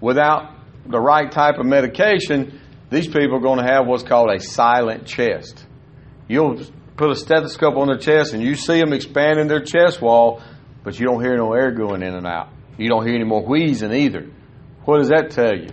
without 0.00 0.54
the 0.86 1.00
right 1.00 1.30
type 1.30 1.58
of 1.58 1.66
medication, 1.66 2.60
these 2.92 3.06
people 3.06 3.36
are 3.36 3.40
going 3.40 3.58
to 3.58 3.64
have 3.64 3.86
what's 3.86 4.02
called 4.02 4.30
a 4.30 4.38
silent 4.38 5.06
chest. 5.06 5.66
You'll 6.28 6.62
put 6.96 7.10
a 7.10 7.16
stethoscope 7.16 7.76
on 7.76 7.88
their 7.88 7.98
chest 7.98 8.34
and 8.34 8.42
you 8.42 8.54
see 8.54 8.78
them 8.78 8.92
expanding 8.92 9.48
their 9.48 9.62
chest 9.62 10.02
wall, 10.02 10.42
but 10.84 10.98
you 10.98 11.06
don't 11.06 11.22
hear 11.22 11.36
no 11.36 11.54
air 11.54 11.72
going 11.72 12.02
in 12.02 12.14
and 12.14 12.26
out. 12.26 12.50
You 12.76 12.88
don't 12.88 13.06
hear 13.06 13.14
any 13.14 13.24
more 13.24 13.44
wheezing 13.44 13.92
either. 13.92 14.30
What 14.84 14.98
does 14.98 15.08
that 15.08 15.30
tell 15.30 15.56
you? 15.56 15.70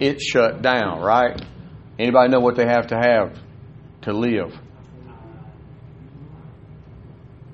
It's 0.00 0.24
shut 0.24 0.62
down, 0.62 1.00
right? 1.00 1.40
Anybody 1.98 2.30
know 2.30 2.40
what 2.40 2.56
they 2.56 2.66
have 2.66 2.88
to 2.88 2.96
have 2.96 3.38
to 4.02 4.12
live? 4.12 4.56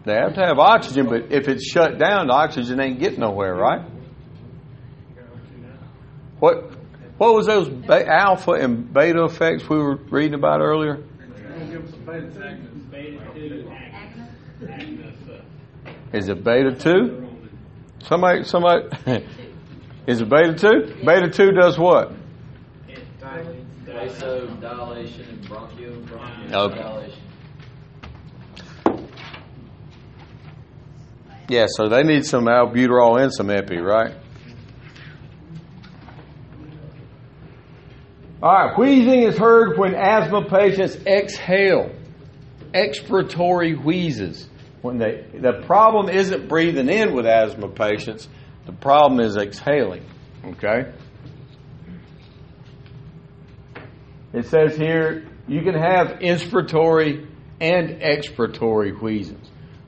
They 0.05 0.15
have 0.15 0.35
to 0.35 0.41
have 0.41 0.59
oxygen, 0.59 1.07
but 1.07 1.33
if 1.33 1.49
it's 1.49 1.65
shut 1.65 1.99
down, 1.99 2.27
the 2.27 2.35
oxygen 2.35 2.79
ain't 2.81 2.99
getting 2.99 3.21
nowhere, 3.21 3.55
right? 3.55 3.89
What 6.41 6.74
what 7.25 7.35
was 7.35 7.47
those 7.47 7.69
be- 7.71 7.89
alpha 8.07 8.53
and 8.53 8.93
beta 8.93 9.25
effects 9.25 9.67
we 9.69 9.79
were 9.79 9.97
reading 10.11 10.35
about 10.35 10.61
earlier? 10.61 11.03
Is 16.13 16.29
it 16.29 16.45
beta 16.45 16.75
two? 16.75 17.27
Somebody, 18.03 18.45
somebody, 18.45 18.89
is 20.07 20.21
it 20.21 20.29
beta 20.29 20.53
two? 20.55 20.95
Beta 21.03 21.31
two 21.31 21.53
does 21.53 21.79
what? 21.79 22.13
Vasodilation 23.87 25.29
and 25.31 25.47
bronchio, 25.47 26.53
Okay. 26.53 27.15
Yeah, 31.49 31.67
so 31.69 31.89
they 31.89 32.03
need 32.03 32.27
some 32.27 32.45
albuterol 32.45 33.21
and 33.23 33.33
some 33.33 33.51
epi, 33.51 33.79
right? 33.79 34.15
All 38.45 38.53
right, 38.53 38.79
wheezing 38.79 39.23
is 39.23 39.39
heard 39.39 39.79
when 39.79 39.95
asthma 39.95 40.45
patients 40.45 40.97
exhale, 41.07 41.91
expiratory 42.75 43.83
wheezes. 43.83 44.51
When 44.83 44.99
they, 44.99 45.25
the 45.33 45.63
problem 45.65 46.11
isn't 46.11 46.47
breathing 46.47 46.91
in 46.91 47.15
with 47.15 47.25
asthma 47.25 47.71
patients, 47.71 48.29
the 48.67 48.73
problem 48.73 49.21
is 49.21 49.39
exhaling. 49.39 50.05
Okay? 50.45 50.93
It 54.35 54.45
says 54.45 54.77
here 54.77 55.27
you 55.49 55.63
can 55.63 55.75
have 55.75 56.19
inspiratory 56.19 57.27
and 57.63 58.03
expiratory 58.03 59.01
wheezes. 59.01 59.41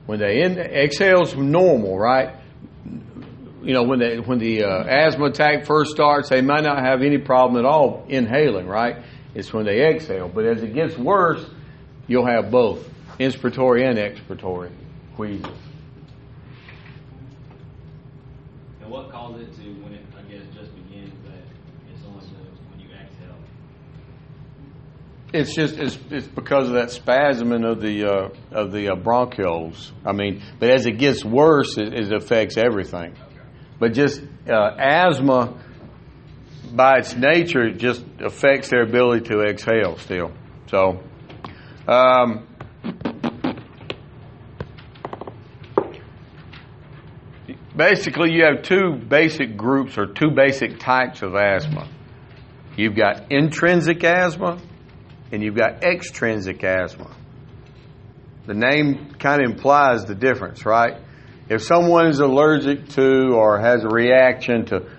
When 0.07 0.17
they 0.17 0.41
in, 0.41 0.57
exhale's 0.57 1.35
normal, 1.35 1.95
right? 1.95 2.35
You 3.63 3.73
know, 3.73 3.83
when 3.83 3.99
they 3.99 4.17
when 4.19 4.37
the 4.37 4.63
uh, 4.63 4.83
asthma 4.83 5.25
attack 5.25 5.65
first 5.65 5.91
starts, 5.91 6.29
they 6.29 6.41
might 6.41 6.63
not 6.63 6.79
have 6.85 7.01
any 7.01 7.17
problem 7.17 7.57
at 7.57 7.67
all 7.67 8.05
inhaling, 8.07 8.67
right? 8.67 9.03
It's 9.33 9.51
when 9.51 9.65
they 9.65 9.83
exhale. 9.83 10.29
But 10.29 10.45
as 10.45 10.61
it 10.63 10.73
gets 10.73 10.97
worse, 10.97 11.43
you'll 12.07 12.27
have 12.27 12.51
both 12.51 12.87
inspiratory 13.19 13.83
and 13.83 13.97
expiratory 13.97 14.71
wheezes. 15.17 15.45
And 18.81 18.91
what 18.91 19.11
causes 19.11 19.47
it 19.47 19.55
to, 19.61 19.69
when 19.83 19.93
it, 19.93 20.01
I 20.17 20.21
guess, 20.31 20.43
just 20.55 20.73
begins, 20.75 21.11
that 21.25 21.41
it's 21.91 22.05
only 22.07 22.25
the, 22.25 22.35
when 22.69 22.79
you 22.79 22.89
exhale? 22.95 23.35
It's 25.33 25.53
just 25.53 25.77
it's, 25.77 25.97
it's 26.11 26.27
because 26.27 26.69
of 26.69 26.75
that 26.75 26.89
spasming 26.89 27.69
of 27.69 27.81
the 27.81 28.05
uh, 28.05 28.29
of 28.51 28.71
the 28.71 28.89
uh, 28.89 28.95
bronchioles. 28.95 29.91
I 30.05 30.13
mean, 30.13 30.43
but 30.59 30.69
as 30.69 30.85
it 30.85 30.99
gets 30.99 31.25
worse, 31.25 31.77
it, 31.77 31.93
it 31.93 32.13
affects 32.13 32.55
everything. 32.55 33.15
But 33.79 33.93
just 33.93 34.21
uh, 34.49 34.75
asthma, 34.79 35.53
by 36.73 36.99
its 36.99 37.15
nature, 37.15 37.71
just 37.71 38.03
affects 38.19 38.69
their 38.69 38.83
ability 38.83 39.29
to 39.29 39.41
exhale. 39.41 39.97
Still, 39.97 40.31
so. 40.67 41.03
Um, 41.87 42.45
basically, 47.75 48.33
you 48.33 48.43
have 48.43 48.63
two 48.63 48.95
basic 49.07 49.55
groups 49.55 49.97
or 49.97 50.07
two 50.07 50.31
basic 50.31 50.79
types 50.79 51.21
of 51.21 51.35
asthma. 51.35 51.87
You've 52.75 52.95
got 52.95 53.31
intrinsic 53.31 54.03
asthma 54.03 54.59
and 55.31 55.43
you've 55.43 55.55
got 55.55 55.83
extrinsic 55.83 56.63
asthma. 56.63 57.15
The 58.45 58.53
name 58.53 59.13
kind 59.19 59.43
of 59.43 59.51
implies 59.51 60.05
the 60.05 60.15
difference, 60.15 60.65
right? 60.65 61.01
If 61.49 61.63
someone 61.63 62.07
is 62.07 62.19
allergic 62.19 62.89
to 62.89 63.33
or 63.33 63.59
has 63.59 63.83
a 63.83 63.89
reaction 63.89 64.65
to 64.65 64.89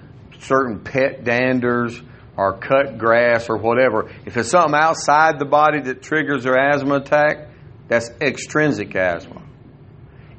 certain 0.40 0.80
pet 0.80 1.24
danders 1.24 2.00
or 2.36 2.58
cut 2.58 2.98
grass 2.98 3.48
or 3.50 3.58
whatever, 3.58 4.10
if 4.24 4.36
it's 4.36 4.50
something 4.50 4.74
outside 4.74 5.38
the 5.38 5.44
body 5.44 5.80
that 5.82 6.02
triggers 6.02 6.44
their 6.44 6.58
asthma 6.58 6.96
attack, 6.96 7.48
that's 7.88 8.10
extrinsic 8.20 8.94
asthma. 8.94 9.42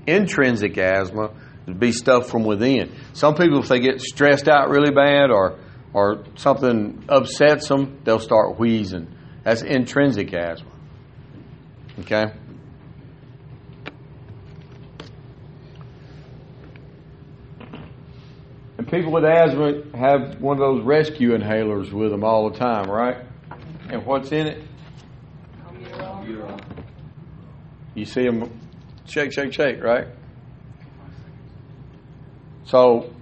Intrinsic 0.08 0.78
asthma 0.78 1.32
It'd 1.70 1.80
be 1.80 1.92
stuff 1.92 2.28
from 2.32 2.46
within. 2.46 2.92
Some 3.14 3.36
people, 3.36 3.60
if 3.60 3.68
they 3.68 3.80
get 3.80 4.02
stressed 4.02 4.48
out 4.48 4.70
really 4.70 4.90
bad 4.90 5.30
or 5.30 5.60
or 5.94 6.24
something 6.36 7.06
upsets 7.08 7.68
them, 7.68 8.00
they'll 8.04 8.18
start 8.18 8.58
wheezing. 8.58 9.08
That's 9.44 9.62
intrinsic 9.62 10.34
asthma. 10.34 10.72
Okay? 12.00 12.34
And 18.80 18.88
people 18.90 19.12
with 19.12 19.26
asthma 19.26 19.82
have 19.94 20.40
one 20.40 20.56
of 20.56 20.62
those 20.62 20.86
rescue 20.86 21.38
inhalers 21.38 21.92
with 21.92 22.12
them 22.12 22.24
all 22.24 22.50
the 22.50 22.58
time, 22.58 22.90
right? 22.90 23.18
And 23.90 24.06
what's 24.06 24.32
in 24.32 24.48
it? 24.48 24.64
You 27.94 28.06
see 28.06 28.24
them 28.24 28.58
shake, 29.06 29.34
shake, 29.34 29.52
shake, 29.52 29.84
right? 29.84 30.08
So, 32.64 33.14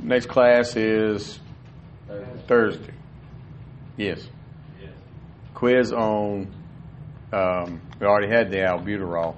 next 0.00 0.26
class 0.26 0.76
is 0.76 1.40
Thursday. 2.46 2.94
Yes. 3.96 4.28
Yes. 4.80 4.92
Quiz 5.54 5.92
on, 5.92 6.54
um, 7.32 7.80
we 7.98 8.06
already 8.06 8.32
had 8.32 8.52
the 8.52 8.58
albuterol. 8.58 9.34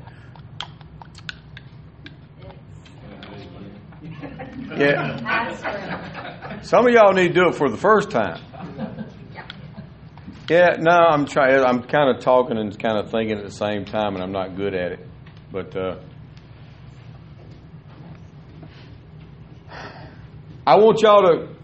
Yeah. 4.76 6.60
Some 6.62 6.86
of 6.86 6.92
y'all 6.92 7.12
need 7.12 7.28
to 7.28 7.34
do 7.34 7.48
it 7.48 7.54
for 7.54 7.70
the 7.70 7.76
first 7.76 8.10
time. 8.10 8.40
Yeah, 10.48 10.76
no, 10.78 10.90
I'm 10.90 11.26
trying. 11.26 11.64
I'm 11.64 11.82
kind 11.84 12.14
of 12.14 12.22
talking 12.22 12.58
and 12.58 12.78
kind 12.78 12.98
of 12.98 13.10
thinking 13.10 13.38
at 13.38 13.44
the 13.44 13.50
same 13.50 13.84
time, 13.84 14.14
and 14.14 14.22
I'm 14.22 14.32
not 14.32 14.56
good 14.56 14.74
at 14.74 14.92
it. 14.92 15.06
But 15.50 15.76
uh, 15.76 15.96
I 20.66 20.76
want 20.76 21.00
y'all 21.02 21.22
to. 21.22 21.54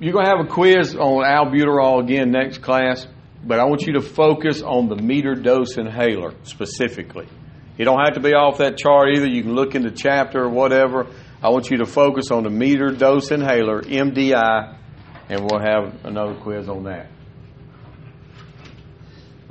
You're 0.00 0.12
going 0.12 0.24
to 0.24 0.30
have 0.36 0.44
a 0.44 0.48
quiz 0.48 0.96
on 0.96 1.22
albuterol 1.24 2.02
again 2.02 2.32
next 2.32 2.58
class, 2.58 3.06
but 3.44 3.60
I 3.60 3.64
want 3.64 3.82
you 3.82 3.92
to 3.94 4.00
focus 4.00 4.60
on 4.60 4.88
the 4.88 4.96
meter 4.96 5.34
dose 5.34 5.76
inhaler 5.76 6.34
specifically. 6.42 7.28
You 7.78 7.84
don't 7.84 8.00
have 8.04 8.14
to 8.14 8.20
be 8.20 8.34
off 8.34 8.58
that 8.58 8.76
chart 8.78 9.10
either. 9.14 9.26
You 9.26 9.42
can 9.42 9.54
look 9.54 9.74
in 9.74 9.82
the 9.82 9.90
chapter 9.90 10.42
or 10.42 10.48
whatever. 10.48 11.06
I 11.44 11.50
want 11.50 11.70
you 11.70 11.76
to 11.76 11.84
focus 11.84 12.30
on 12.30 12.44
the 12.44 12.48
meter 12.48 12.90
dose 12.90 13.30
inhaler, 13.30 13.82
MDI, 13.82 14.78
and 15.28 15.40
we'll 15.40 15.60
have 15.60 16.02
another 16.06 16.34
quiz 16.36 16.70
on 16.70 16.84
that. 16.84 17.10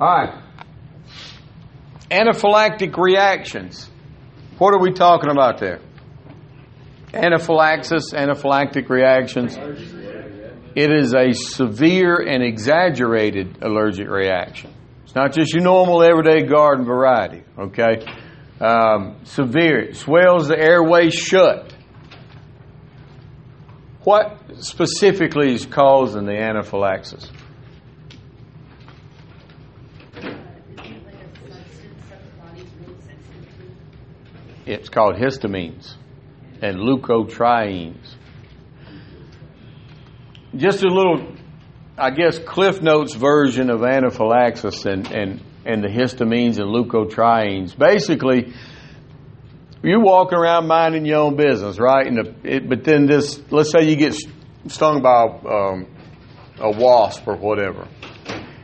All 0.00 0.08
right. 0.08 0.42
Anaphylactic 2.10 2.96
reactions. 2.96 3.88
What 4.58 4.74
are 4.74 4.80
we 4.80 4.90
talking 4.92 5.30
about 5.30 5.58
there? 5.58 5.78
Anaphylaxis, 7.12 8.12
anaphylactic 8.12 8.88
reactions. 8.88 9.56
It 10.74 10.90
is 10.90 11.14
a 11.14 11.32
severe 11.32 12.16
and 12.16 12.42
exaggerated 12.42 13.62
allergic 13.62 14.08
reaction. 14.08 14.74
It's 15.04 15.14
not 15.14 15.32
just 15.32 15.54
your 15.54 15.62
normal 15.62 16.02
everyday 16.02 16.42
garden 16.42 16.84
variety, 16.84 17.44
okay? 17.56 18.04
Um, 18.60 19.20
severe. 19.22 19.78
It 19.78 19.96
swells 19.96 20.48
the 20.48 20.58
airway 20.58 21.10
shut. 21.10 21.73
What 24.04 24.38
specifically 24.60 25.54
is 25.54 25.64
causing 25.64 26.26
the 26.26 26.36
anaphylaxis? 26.36 27.30
It's 34.66 34.90
called 34.90 35.16
histamines 35.16 35.94
and 36.60 36.78
leukotrienes. 36.78 38.14
Just 40.54 40.84
a 40.84 40.88
little, 40.88 41.34
I 41.96 42.10
guess, 42.10 42.38
Cliff 42.38 42.82
Notes 42.82 43.14
version 43.14 43.70
of 43.70 43.82
anaphylaxis 43.82 44.84
and, 44.84 45.10
and, 45.10 45.40
and 45.64 45.82
the 45.82 45.88
histamines 45.88 46.58
and 46.58 46.68
leukotrienes. 46.68 47.76
Basically, 47.76 48.52
you're 49.84 50.02
walking 50.02 50.38
around 50.38 50.66
minding 50.66 51.04
your 51.04 51.18
own 51.18 51.36
business, 51.36 51.78
right? 51.78 52.06
And 52.06 52.16
the, 52.16 52.34
it, 52.42 52.68
but 52.68 52.84
then 52.84 53.06
this, 53.06 53.40
let's 53.50 53.70
say 53.70 53.88
you 53.88 53.96
get 53.96 54.14
stung 54.68 55.02
by 55.02 55.24
um, 55.24 55.86
a 56.58 56.70
wasp 56.70 57.26
or 57.26 57.36
whatever, 57.36 57.86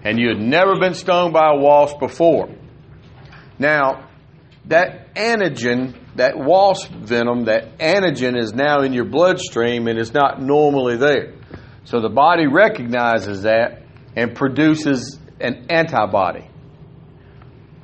and 0.03 0.19
you 0.19 0.29
had 0.29 0.39
never 0.39 0.79
been 0.79 0.95
stung 0.95 1.33
by 1.33 1.51
a 1.53 1.57
wasp 1.57 1.99
before. 1.99 2.49
Now, 3.59 4.09
that 4.67 5.15
antigen, 5.15 5.95
that 6.17 6.39
wasp 6.39 6.91
venom, 6.93 7.45
that 7.45 7.79
antigen 7.79 8.41
is 8.41 8.55
now 8.55 8.83
in 8.83 8.93
your 8.93 9.05
bloodstream 9.05 9.89
and 9.89 9.99
it's 9.99 10.15
not 10.15 10.41
normally 10.41 10.97
there. 10.97 11.35
So 11.85 12.01
the 12.01 12.09
body 12.09 12.47
recognizes 12.47 13.43
that 13.43 13.83
and 14.17 14.35
produces 14.35 15.19
an 15.41 15.67
antibody, 15.71 16.49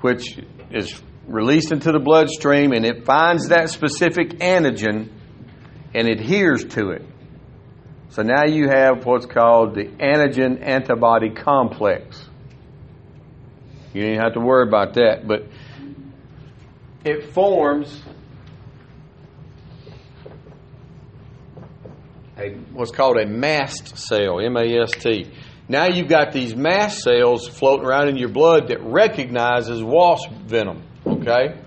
which 0.01 0.39
is 0.71 1.03
released 1.27 1.73
into 1.73 1.93
the 1.93 1.99
bloodstream 1.99 2.73
and 2.73 2.85
it 2.85 3.05
finds 3.05 3.49
that 3.49 3.71
specific 3.71 4.39
antigen 4.39 5.11
and 5.95 6.09
adheres 6.09 6.65
to 6.65 6.91
it. 6.91 7.05
So 8.11 8.23
now 8.23 8.45
you 8.47 8.69
have 8.69 9.05
what's 9.05 9.27
called 9.27 9.75
the 9.75 9.85
antigen 9.85 10.63
antibody 10.63 11.31
complex. 11.31 12.23
You 13.93 14.03
don't 14.07 14.23
have 14.23 14.35
to 14.35 14.41
worry 14.41 14.69
about 14.69 14.95
that, 14.95 15.27
but 15.27 15.47
it 17.05 17.33
forms 17.33 18.03
a 22.39 22.51
what's 22.73 22.91
called 22.91 23.17
a 23.17 23.27
mast 23.27 23.97
cell, 23.97 24.41
M-A-S-T. 24.41 25.31
Now 25.69 25.87
you've 25.87 26.09
got 26.09 26.33
these 26.33 26.55
mast 26.55 27.01
cells 27.01 27.49
floating 27.49 27.87
around 27.87 28.09
in 28.09 28.17
your 28.17 28.29
blood 28.29 28.69
that 28.69 28.83
recognizes 28.83 29.83
wasp 29.83 30.31
venom. 30.31 30.83
Okay, 31.07 31.59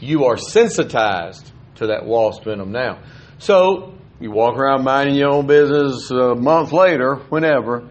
you 0.00 0.26
are 0.26 0.36
sensitized 0.36 1.50
to 1.76 1.88
that 1.88 2.06
wasp 2.06 2.44
venom 2.44 2.70
now. 2.70 3.00
So 3.38 3.94
you 4.20 4.30
walk 4.30 4.56
around 4.56 4.84
minding 4.84 5.16
your 5.16 5.30
own 5.30 5.46
business. 5.46 6.10
A 6.10 6.34
month 6.36 6.72
later, 6.72 7.16
whenever 7.28 7.88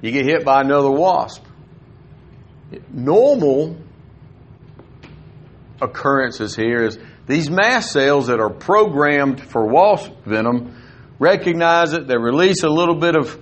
you 0.00 0.12
get 0.12 0.26
hit 0.26 0.44
by 0.44 0.60
another 0.60 0.90
wasp, 0.90 1.44
normal 2.92 3.76
occurrences 5.80 6.54
here 6.54 6.84
is 6.84 6.98
these 7.26 7.50
mast 7.50 7.90
cells 7.92 8.28
that 8.28 8.40
are 8.40 8.50
programmed 8.50 9.40
for 9.40 9.66
wasp 9.66 10.12
venom 10.24 10.80
recognize 11.18 11.92
it. 11.92 12.06
They 12.06 12.16
release 12.16 12.62
a 12.62 12.68
little 12.68 12.94
bit 12.94 13.16
of 13.16 13.34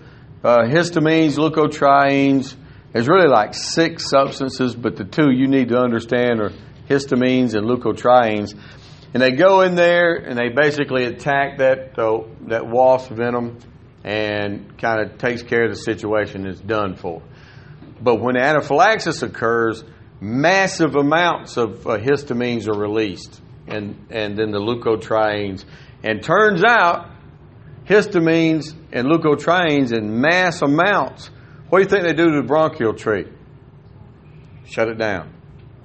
uh, 0.42 0.58
histamines, 0.64 1.36
leukotrienes. 1.36 2.54
There's 2.92 3.08
really 3.08 3.28
like 3.28 3.54
six 3.54 4.08
substances, 4.08 4.74
but 4.74 4.96
the 4.96 5.04
two 5.04 5.30
you 5.30 5.46
need 5.46 5.68
to 5.68 5.78
understand 5.78 6.40
are 6.40 6.52
histamines 6.88 7.54
and 7.54 7.66
leukotrienes. 7.66 8.54
And 9.14 9.22
they 9.22 9.32
go 9.32 9.62
in 9.62 9.74
there 9.74 10.16
and 10.16 10.38
they 10.38 10.48
basically 10.48 11.04
attack 11.04 11.58
that 11.58 11.98
uh, 11.98 12.24
that 12.48 12.66
wasp 12.66 13.10
venom 13.10 13.58
and 14.04 14.78
kind 14.78 15.00
of 15.00 15.18
takes 15.18 15.42
care 15.42 15.64
of 15.64 15.70
the 15.70 15.76
situation. 15.76 16.46
It's 16.46 16.60
done 16.60 16.96
for. 16.96 17.22
But 18.00 18.20
when 18.20 18.36
anaphylaxis 18.36 19.22
occurs, 19.22 19.82
massive 20.20 20.96
amounts 20.96 21.56
of 21.56 21.86
uh, 21.86 21.98
histamines 21.98 22.68
are 22.68 22.78
released, 22.78 23.40
and 23.66 24.06
and 24.10 24.38
then 24.38 24.50
the 24.50 24.60
leukotrienes. 24.60 25.64
And 26.02 26.22
turns 26.22 26.62
out, 26.62 27.10
histamines 27.86 28.74
and 28.92 29.08
leukotrienes 29.08 29.92
in 29.92 30.20
mass 30.20 30.62
amounts. 30.62 31.30
What 31.68 31.78
do 31.78 31.84
you 31.84 31.90
think 31.90 32.04
they 32.04 32.12
do 32.12 32.30
to 32.30 32.42
the 32.42 32.46
bronchial 32.46 32.94
tree? 32.94 33.26
Shut 34.66 34.88
it 34.88 34.98
down. 34.98 35.32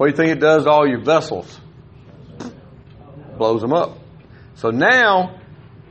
What 0.02 0.08
do 0.08 0.10
you 0.14 0.16
think 0.16 0.36
it 0.36 0.40
does 0.40 0.64
to 0.64 0.68
all 0.68 0.84
your 0.84 0.98
vessels? 0.98 1.60
Blows 3.38 3.60
them 3.60 3.72
up. 3.72 4.00
So 4.56 4.70
now 4.70 5.38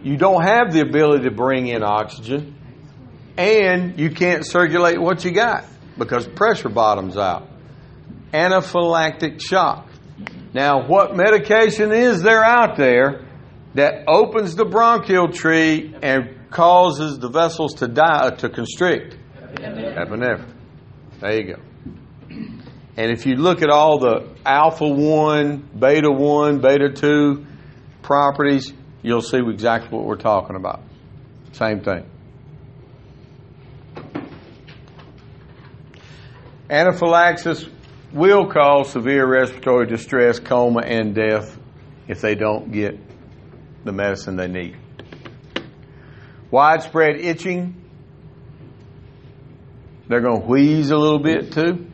you 0.03 0.17
don't 0.17 0.43
have 0.43 0.73
the 0.73 0.81
ability 0.81 1.23
to 1.23 1.31
bring 1.31 1.67
in 1.67 1.81
oxygen, 1.81 2.57
and 3.37 3.97
you 3.97 4.09
can't 4.09 4.45
circulate 4.45 4.99
what 4.99 5.23
you 5.23 5.31
got 5.31 5.63
because 5.97 6.27
pressure 6.27 6.67
bottoms 6.67 7.15
out 7.15 7.47
anaphylactic 8.33 9.39
shock. 9.41 9.87
Now, 10.53 10.85
what 10.85 11.15
medication 11.15 11.93
is 11.93 12.21
there 12.21 12.43
out 12.43 12.75
there 12.75 13.25
that 13.75 14.09
opens 14.09 14.57
the 14.57 14.65
bronchial 14.65 15.31
tree 15.31 15.95
and 16.03 16.49
causes 16.49 17.17
the 17.17 17.29
vessels 17.29 17.75
to 17.75 17.87
die 17.87 18.25
uh, 18.25 18.31
to 18.31 18.49
constrict? 18.49 19.15
Epinephrine. 19.55 20.53
There 21.21 21.33
you 21.33 21.55
go. 21.55 21.61
And 22.97 23.11
if 23.11 23.25
you 23.25 23.35
look 23.35 23.61
at 23.61 23.69
all 23.69 23.99
the 23.99 24.27
alpha 24.45 24.87
1, 24.87 25.69
beta 25.79 26.11
1, 26.11 26.59
beta 26.59 26.91
2 26.93 27.45
properties, 28.01 28.73
you'll 29.01 29.21
see 29.21 29.37
exactly 29.37 29.97
what 29.97 30.05
we're 30.05 30.17
talking 30.17 30.55
about. 30.55 30.81
Same 31.53 31.81
thing. 31.81 32.05
Anaphylaxis 36.69 37.67
will 38.13 38.47
cause 38.47 38.91
severe 38.91 39.27
respiratory 39.27 39.87
distress, 39.87 40.39
coma, 40.39 40.81
and 40.81 41.13
death 41.13 41.57
if 42.07 42.21
they 42.21 42.35
don't 42.35 42.71
get 42.71 42.97
the 43.83 43.91
medicine 43.91 44.35
they 44.35 44.47
need. 44.47 44.77
Widespread 46.49 47.17
itching. 47.17 47.75
They're 50.07 50.21
going 50.21 50.41
to 50.41 50.47
wheeze 50.47 50.91
a 50.91 50.97
little 50.97 51.19
bit 51.19 51.53
too. 51.53 51.90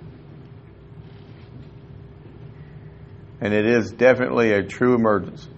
And 3.40 3.54
it 3.54 3.66
is 3.66 3.92
definitely 3.92 4.52
a 4.52 4.64
true 4.64 4.96
emergency. 4.96 5.52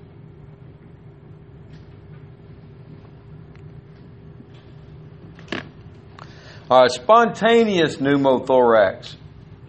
All 6.70 6.82
right, 6.82 6.92
spontaneous 6.92 7.98
pneumothorax. 7.98 9.16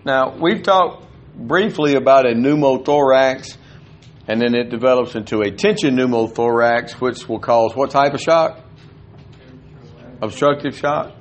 Now, 0.05 0.37
we've 0.39 0.63
talked 0.63 1.07
briefly 1.35 1.95
about 1.95 2.27
a 2.27 2.35
pneumothorax, 2.35 3.57
and 4.29 4.41
then 4.41 4.55
it 4.55 4.69
develops 4.69 5.15
into 5.15 5.41
a 5.41 5.51
tension 5.51 5.97
pneumothorax, 5.97 6.93
which 7.01 7.27
will 7.27 7.39
cause 7.39 7.75
what 7.75 7.91
type 7.91 8.13
of 8.13 8.21
shock? 8.21 8.61
Obstructive 10.21 10.77
shock. 10.77 11.15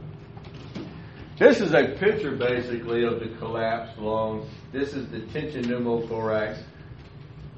This 1.38 1.62
is 1.62 1.74
a 1.74 1.96
picture 1.98 2.36
basically 2.36 3.06
of 3.06 3.22
the 3.22 3.30
collapsed 3.38 3.98
lung. 3.98 4.50
This 4.74 4.94
is 4.94 5.08
the 5.08 5.22
tension 5.28 5.64
pneumothorax. 5.64 6.62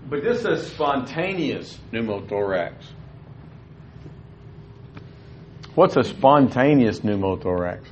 But 0.09 0.23
this 0.23 0.43
is 0.45 0.67
spontaneous 0.67 1.79
pneumothorax. 1.91 2.73
What's 5.75 5.95
a 5.95 6.03
spontaneous 6.03 6.99
pneumothorax? 6.99 7.85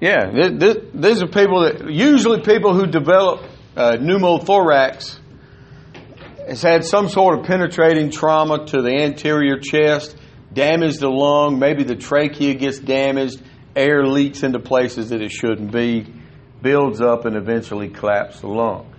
Yeah, 0.00 0.30
th- 0.30 0.58
th- 0.58 0.84
these 0.92 1.22
are 1.22 1.28
people 1.28 1.62
that 1.62 1.88
usually 1.90 2.40
people 2.40 2.74
who 2.74 2.86
develop 2.86 3.44
uh, 3.76 3.92
pneumothorax 4.00 5.18
has 6.46 6.60
had 6.60 6.84
some 6.84 7.08
sort 7.08 7.38
of 7.38 7.46
penetrating 7.46 8.10
trauma 8.10 8.66
to 8.66 8.82
the 8.82 8.90
anterior 8.90 9.58
chest, 9.58 10.16
damaged 10.52 11.00
the 11.00 11.08
lung, 11.08 11.58
maybe 11.58 11.84
the 11.84 11.94
trachea 11.94 12.54
gets 12.54 12.80
damaged, 12.80 13.40
air 13.76 14.04
leaks 14.04 14.42
into 14.42 14.58
places 14.58 15.10
that 15.10 15.22
it 15.22 15.30
shouldn't 15.30 15.70
be, 15.70 16.06
builds 16.62 17.00
up, 17.00 17.24
and 17.24 17.36
eventually 17.36 17.88
collapses 17.88 18.40
the 18.40 18.48
lung. 18.48 18.94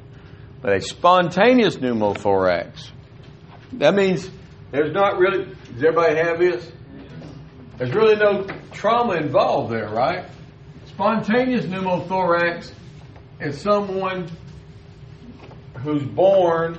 But 0.61 0.73
a 0.73 0.81
spontaneous 0.81 1.77
pneumothorax, 1.77 2.89
that 3.73 3.95
means 3.95 4.29
there's 4.71 4.93
not 4.93 5.17
really, 5.17 5.45
does 5.45 5.83
everybody 5.83 6.15
have 6.15 6.39
this? 6.39 6.71
There's 7.77 7.93
really 7.93 8.15
no 8.15 8.45
trauma 8.71 9.15
involved 9.15 9.73
there, 9.73 9.89
right? 9.89 10.25
Spontaneous 10.85 11.65
pneumothorax 11.65 12.71
is 13.39 13.59
someone 13.59 14.29
who's 15.79 16.03
born 16.03 16.77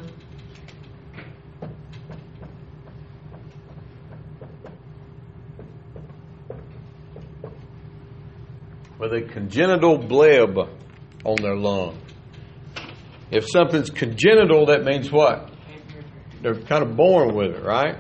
with 9.04 9.12
a 9.12 9.32
congenital 9.32 9.98
bleb 9.98 10.56
on 11.24 11.36
their 11.42 11.56
lung. 11.56 11.98
If 13.30 13.44
something's 13.50 13.90
congenital, 13.90 14.66
that 14.66 14.82
means 14.84 15.12
what? 15.12 15.50
They're 16.40 16.60
kind 16.62 16.82
of 16.82 16.96
born 16.96 17.34
with 17.34 17.50
it, 17.50 17.62
right? 17.62 17.98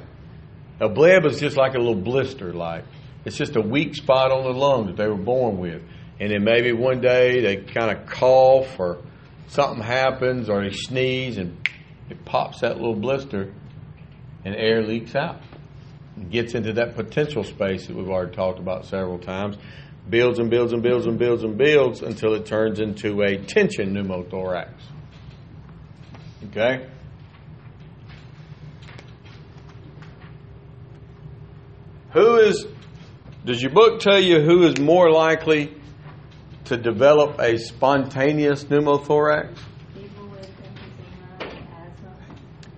A 0.80 0.88
bleb 0.88 1.26
is 1.26 1.38
just 1.40 1.58
like 1.58 1.74
a 1.74 1.78
little 1.78 1.94
blister, 1.94 2.54
like 2.54 2.84
it's 3.26 3.36
just 3.36 3.54
a 3.56 3.60
weak 3.60 3.94
spot 3.94 4.32
on 4.32 4.44
the 4.44 4.58
lung 4.58 4.86
that 4.86 4.96
they 4.96 5.06
were 5.06 5.22
born 5.22 5.58
with. 5.58 5.82
And 6.20 6.30
then 6.30 6.42
maybe 6.42 6.72
one 6.72 7.02
day 7.02 7.42
they 7.42 7.56
kind 7.56 7.94
of 7.94 8.06
cough 8.06 8.80
or 8.80 9.02
something 9.48 9.82
happens 9.82 10.48
or 10.48 10.62
they 10.62 10.74
sneeze 10.74 11.36
and 11.36 11.68
it 12.08 12.24
pops 12.24 12.60
that 12.60 12.76
little 12.76 12.96
blister 12.96 13.52
and 14.44 14.54
air 14.54 14.82
leaks 14.82 15.14
out. 15.14 15.42
It 16.16 16.30
gets 16.30 16.54
into 16.54 16.72
that 16.74 16.94
potential 16.94 17.44
space 17.44 17.88
that 17.88 17.96
we've 17.96 18.08
already 18.08 18.34
talked 18.34 18.58
about 18.58 18.86
several 18.86 19.18
times. 19.18 19.58
Builds 20.08 20.38
and 20.38 20.50
builds 20.50 20.72
and 20.72 20.82
builds 20.82 21.06
and 21.06 21.18
builds 21.18 21.44
and 21.44 21.56
builds 21.56 22.02
until 22.02 22.34
it 22.34 22.44
turns 22.44 22.78
into 22.78 23.22
a 23.22 23.38
tension 23.38 23.94
pneumothorax. 23.94 24.70
Okay? 26.50 26.86
Who 32.12 32.36
is, 32.36 32.66
does 33.44 33.60
your 33.60 33.72
book 33.72 34.00
tell 34.00 34.20
you 34.20 34.40
who 34.40 34.66
is 34.66 34.78
more 34.78 35.10
likely 35.10 35.74
to 36.66 36.76
develop 36.76 37.40
a 37.40 37.58
spontaneous 37.58 38.64
pneumothorax? 38.64 39.58
People 39.94 40.28
with 40.28 40.44
emphysema 40.44 41.54
and 41.54 41.64
asthma. 41.64 42.16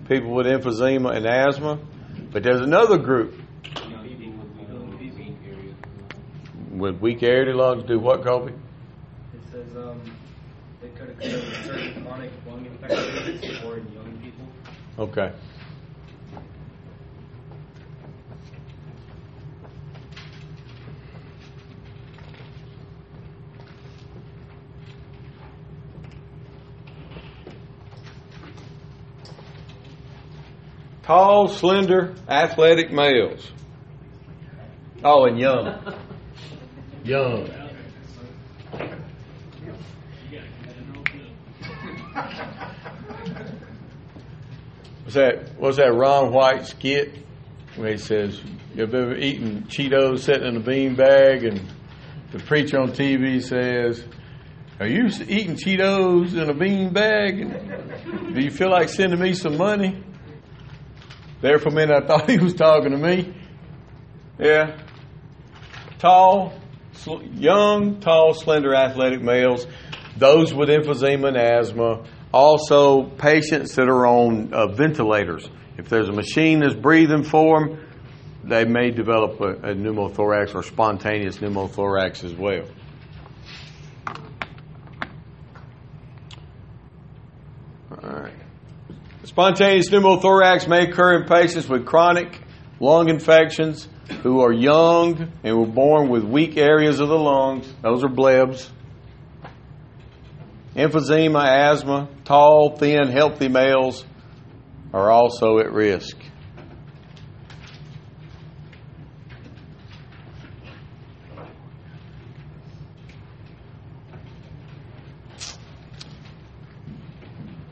People 0.08 0.34
with 0.34 0.46
emphysema 0.46 1.16
and 1.16 1.26
asthma. 1.26 1.78
But 2.30 2.44
there's 2.44 2.62
another 2.62 2.96
group 2.96 3.34
with 6.78 7.00
weak 7.00 7.22
air 7.22 7.52
lungs 7.54 7.84
do 7.84 7.98
what, 7.98 8.22
Colby? 8.22 8.52
It 8.52 9.40
says 9.50 9.76
um, 9.76 10.16
it 10.82 10.94
could 10.96 11.10
occur 11.10 11.36
with 11.36 11.64
certain 11.64 12.04
chronic 12.04 12.30
lung 12.46 12.66
infections 12.66 13.64
or 13.64 13.78
in 13.78 13.92
young 13.92 14.18
people. 14.22 14.46
Okay. 14.98 15.32
Tall, 31.02 31.46
slender, 31.46 32.16
athletic 32.28 32.90
males. 32.90 33.52
Oh, 35.04 35.26
and 35.26 35.38
young. 35.38 35.94
Young. 37.06 37.48
Was 45.04 45.14
that 45.14 45.56
was 45.56 45.76
that 45.76 45.94
Ron 45.94 46.32
White 46.32 46.66
skit 46.66 47.14
where 47.76 47.92
he 47.92 47.98
says, 47.98 48.40
"You've 48.74 48.92
ever 48.92 49.14
eaten 49.14 49.66
Cheetos 49.68 50.24
sitting 50.24 50.48
in 50.48 50.56
a 50.56 50.60
bean 50.60 50.96
bag?" 50.96 51.44
And 51.44 51.60
the 52.32 52.40
preacher 52.40 52.80
on 52.80 52.90
TV 52.90 53.40
says, 53.40 54.04
"Are 54.80 54.88
you 54.88 55.06
eating 55.28 55.54
Cheetos 55.54 56.34
in 56.34 56.50
a 56.50 56.54
bean 56.54 56.92
bag? 56.92 58.34
Do 58.34 58.40
you 58.40 58.50
feel 58.50 58.70
like 58.70 58.88
sending 58.88 59.20
me 59.20 59.32
some 59.34 59.56
money?" 59.56 60.02
There 61.40 61.58
for 61.58 61.68
a 61.68 61.72
minute, 61.72 62.02
I 62.02 62.04
thought 62.04 62.28
he 62.28 62.38
was 62.38 62.54
talking 62.54 62.90
to 62.90 62.98
me. 62.98 63.32
Yeah, 64.40 64.76
tall, 66.00 66.52
young, 67.34 68.00
tall, 68.00 68.34
slender, 68.34 68.74
athletic 68.74 69.22
males. 69.22 69.66
Those 70.16 70.54
with 70.54 70.68
emphysema 70.68 71.28
and 71.28 71.36
asthma 71.36 72.04
also 72.32 73.04
patients 73.04 73.74
that 73.76 73.88
are 73.88 74.06
on 74.06 74.52
uh, 74.52 74.66
ventilators. 74.68 75.48
If 75.78 75.88
there's 75.88 76.08
a 76.08 76.12
machine 76.12 76.60
that's 76.60 76.74
breathing 76.74 77.22
for 77.22 77.60
them, 77.60 77.86
they 78.44 78.64
may 78.64 78.90
develop 78.90 79.40
a, 79.40 79.70
a 79.70 79.74
pneumothorax 79.74 80.54
or 80.54 80.62
spontaneous 80.62 81.38
pneumothorax 81.38 82.24
as 82.24 82.34
well. 82.34 82.64
All 87.90 88.10
right. 88.10 88.34
Spontaneous 89.24 89.90
pneumothorax 89.90 90.68
may 90.68 90.88
occur 90.88 91.20
in 91.20 91.26
patients 91.26 91.68
with 91.68 91.84
chronic 91.84 92.40
lung 92.78 93.08
infections 93.08 93.88
who 94.22 94.40
are 94.40 94.52
young 94.52 95.32
and 95.42 95.58
were 95.58 95.66
born 95.66 96.08
with 96.08 96.24
weak 96.24 96.56
areas 96.56 97.00
of 97.00 97.08
the 97.08 97.18
lungs. 97.18 97.72
Those 97.82 98.04
are 98.04 98.08
blebs 98.08 98.70
emphysema, 100.76 101.46
asthma, 101.46 102.08
tall, 102.24 102.76
thin, 102.76 103.08
healthy 103.08 103.48
males 103.48 104.04
are 104.92 105.10
also 105.10 105.58
at 105.58 105.72
risk. 105.72 106.16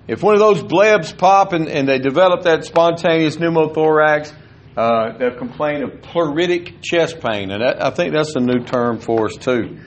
If 0.07 0.22
one 0.22 0.35
of 0.35 0.41
those 0.41 0.62
blebs 0.62 1.16
pop 1.16 1.53
and, 1.53 1.66
and 1.66 1.89
they 1.89 1.99
develop 1.99 2.43
that 2.43 2.64
spontaneous 2.64 3.37
pneumothorax, 3.37 4.32
uh, 4.77 5.16
they'll 5.18 5.37
complain 5.37 5.83
of 5.83 5.91
pleuritic 6.01 6.83
chest 6.83 7.20
pain. 7.20 7.51
And 7.51 7.62
that, 7.62 7.83
I 7.83 7.91
think 7.91 8.12
that's 8.12 8.35
a 8.37 8.41
new 8.41 8.64
term 8.64 8.99
for 8.99 9.27
us, 9.27 9.37
too. 9.37 9.79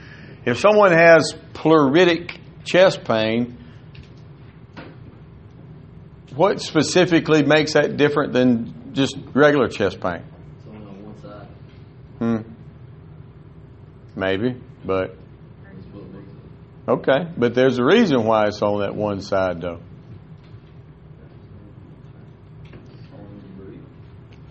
If 0.46 0.60
someone 0.60 0.92
has 0.92 1.36
pleuritic 1.54 2.38
chest 2.64 3.04
pain, 3.04 3.58
what 6.36 6.62
specifically 6.62 7.44
makes 7.44 7.74
that 7.74 7.98
different 7.98 8.34
than 8.34 8.94
just 8.94 9.18
regular 9.34 9.68
chest 9.68 10.00
pain? 10.00 10.24
It's 10.58 10.68
only 10.68 10.86
on 10.86 11.06
one 11.06 11.22
side. 11.22 11.48
Hmm. 12.20 12.38
Maybe, 14.16 14.56
but 14.86 15.16
Okay, 16.88 17.28
but 17.36 17.54
there's 17.54 17.80
a 17.80 17.84
reason 17.84 18.24
why 18.24 18.46
it's 18.48 18.62
on 18.62 18.80
that 18.80 18.96
one 18.96 19.20
side, 19.20 19.60
though. 19.60 19.80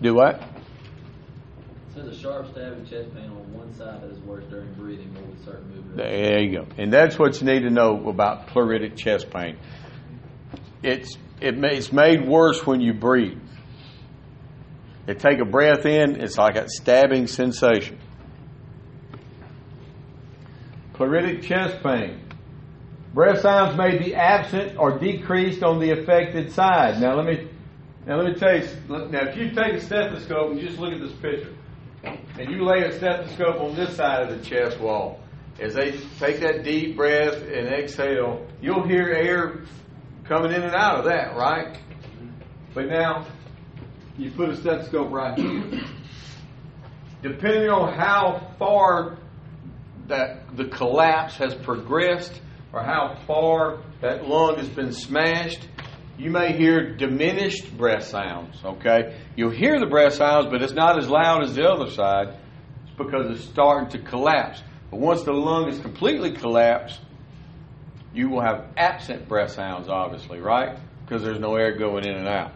Do 0.01 0.13
what? 0.13 0.35
It 0.35 1.95
says 1.95 2.07
a 2.07 2.15
sharp 2.15 2.51
stabbing 2.51 2.85
chest 2.85 3.13
pain 3.15 3.25
on 3.25 3.53
one 3.53 3.73
side 3.73 4.03
that 4.03 4.11
is 4.11 4.19
worse 4.19 4.43
during 4.45 4.71
breathing 4.73 5.15
or 5.17 5.23
with 5.23 5.43
certain 5.43 5.67
movements. 5.69 5.97
There 5.97 6.39
you 6.39 6.59
go. 6.59 6.67
And 6.77 6.93
that's 6.93 7.17
what 7.17 7.41
you 7.41 7.47
need 7.47 7.61
to 7.61 7.71
know 7.71 8.07
about 8.07 8.47
pleuritic 8.47 8.95
chest 8.95 9.31
pain. 9.31 9.57
It's 10.83 11.17
it 11.41 11.55
it's 11.63 11.91
made 11.91 12.27
worse 12.27 12.65
when 12.65 12.81
you 12.81 12.93
breathe. 12.93 13.39
You 15.07 15.15
take 15.15 15.39
a 15.39 15.45
breath 15.45 15.85
in, 15.85 16.21
it's 16.21 16.37
like 16.37 16.57
a 16.57 16.67
stabbing 16.69 17.27
sensation. 17.27 17.97
Pleuritic 20.93 21.43
chest 21.43 21.81
pain. 21.81 22.21
Breath 23.13 23.41
sounds 23.41 23.77
may 23.77 23.97
be 23.97 24.13
absent 24.13 24.77
or 24.77 24.99
decreased 24.99 25.63
on 25.63 25.79
the 25.79 25.91
affected 25.91 26.51
side. 26.51 26.99
Now 26.99 27.15
let 27.15 27.25
me 27.25 27.49
now 28.07 28.15
let 28.15 28.33
me 28.33 28.39
tell 28.39 28.57
you. 28.57 28.67
Now 28.87 29.27
if 29.27 29.35
you 29.35 29.51
take 29.51 29.73
a 29.73 29.81
stethoscope 29.81 30.51
and 30.51 30.59
just 30.61 30.79
look 30.79 30.93
at 30.93 31.01
this 31.01 31.11
picture, 31.13 31.53
and 32.03 32.49
you 32.49 32.63
lay 32.63 32.83
a 32.83 32.97
stethoscope 32.97 33.59
on 33.59 33.75
this 33.75 33.95
side 33.97 34.23
of 34.23 34.29
the 34.29 34.43
chest 34.43 34.79
wall, 34.79 35.19
as 35.59 35.73
they 35.73 35.91
take 36.19 36.39
that 36.39 36.63
deep 36.63 36.95
breath 36.95 37.35
and 37.35 37.67
exhale, 37.67 38.47
you'll 38.61 38.87
hear 38.87 39.09
air 39.09 39.61
coming 40.23 40.53
in 40.53 40.61
and 40.61 40.73
out 40.73 40.99
of 40.99 41.05
that, 41.05 41.35
right? 41.35 41.77
But 42.73 42.87
now 42.87 43.25
you 44.17 44.31
put 44.31 44.49
a 44.49 44.55
stethoscope 44.55 45.11
right 45.11 45.37
here. 45.37 45.81
Depending 47.21 47.69
on 47.69 47.93
how 47.93 48.53
far 48.57 49.17
that 50.07 50.55
the 50.55 50.65
collapse 50.65 51.35
has 51.37 51.53
progressed 51.55 52.39
or 52.71 52.83
how 52.83 53.17
far 53.25 53.79
that 54.01 54.27
lung 54.27 54.57
has 54.57 54.69
been 54.69 54.93
smashed, 54.93 55.67
you 56.17 56.31
may 56.31 56.57
hear 56.57 56.95
diminished 56.95 57.77
breath 57.77 58.03
sounds, 58.03 58.57
okay? 58.63 59.19
You'll 59.35 59.51
hear 59.51 59.79
the 59.79 59.85
breath 59.85 60.13
sounds, 60.13 60.47
but 60.49 60.61
it's 60.63 60.73
not 60.73 60.97
as 60.97 61.07
loud 61.07 61.43
as 61.43 61.55
the 61.55 61.63
other 61.63 61.91
side. 61.91 62.35
It's 62.85 62.97
because 62.97 63.37
it's 63.37 63.47
starting 63.47 63.89
to 63.91 63.99
collapse. 63.99 64.63
But 64.89 64.99
once 64.99 65.23
the 65.23 65.33
lung 65.33 65.69
is 65.69 65.79
completely 65.79 66.31
collapsed, 66.31 66.99
you 68.13 68.29
will 68.29 68.41
have 68.41 68.65
absent 68.77 69.27
breath 69.27 69.51
sounds, 69.51 69.89
obviously, 69.89 70.39
right? 70.39 70.79
Because 71.05 71.21
there's 71.21 71.39
no 71.39 71.55
air 71.55 71.77
going 71.77 72.05
in 72.05 72.15
and 72.15 72.27
out. 72.27 72.51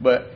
But 0.00 0.32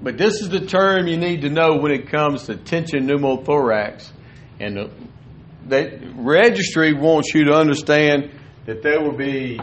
but 0.00 0.16
this 0.16 0.40
is 0.40 0.48
the 0.48 0.60
term 0.60 1.08
you 1.08 1.16
need 1.16 1.42
to 1.42 1.50
know 1.50 1.76
when 1.76 1.92
it 1.92 2.08
comes 2.08 2.44
to 2.44 2.56
tension 2.56 3.06
pneumothorax. 3.08 4.10
And 4.60 4.76
the, 4.76 4.90
the 5.66 6.12
registry 6.14 6.92
wants 6.92 7.34
you 7.34 7.44
to 7.44 7.54
understand 7.54 8.37
that 8.68 8.82
there 8.82 9.00
will 9.00 9.16
be 9.16 9.58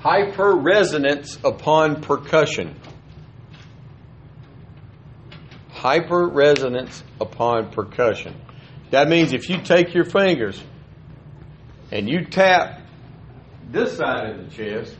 hyperresonance 0.00 1.38
upon 1.44 2.02
percussion. 2.02 2.74
Hyperresonance 5.70 7.04
upon 7.20 7.70
percussion. 7.70 8.34
That 8.90 9.08
means 9.08 9.32
if 9.32 9.48
you 9.48 9.60
take 9.60 9.94
your 9.94 10.04
fingers 10.04 10.60
and 11.92 12.08
you 12.08 12.24
tap 12.24 12.80
this 13.70 13.98
side 13.98 14.30
of 14.30 14.50
the 14.50 14.50
chest, 14.50 14.96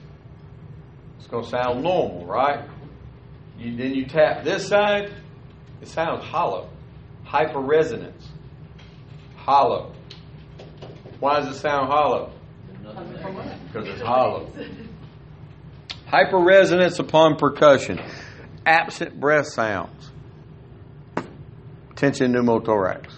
it's 1.18 1.26
going 1.26 1.42
to 1.42 1.50
sound 1.50 1.82
normal, 1.82 2.24
right? 2.24 2.68
You, 3.58 3.76
then 3.76 3.96
you 3.96 4.06
tap 4.06 4.44
this 4.44 4.68
side, 4.68 5.12
it 5.82 5.88
sounds 5.88 6.22
hollow. 6.24 6.70
Hyperresonance. 7.34 8.28
Hollow. 9.34 9.92
Why 11.18 11.40
does 11.40 11.56
it 11.56 11.58
sound 11.58 11.88
hollow? 11.88 12.32
Because 13.66 13.88
it's 13.88 14.00
hollow. 14.00 14.52
Hyperresonance 16.06 17.00
upon 17.00 17.34
percussion. 17.34 18.00
Absent 18.64 19.18
breath 19.18 19.48
sounds. 19.48 20.12
Tension 21.96 22.32
pneumothorax. 22.32 23.12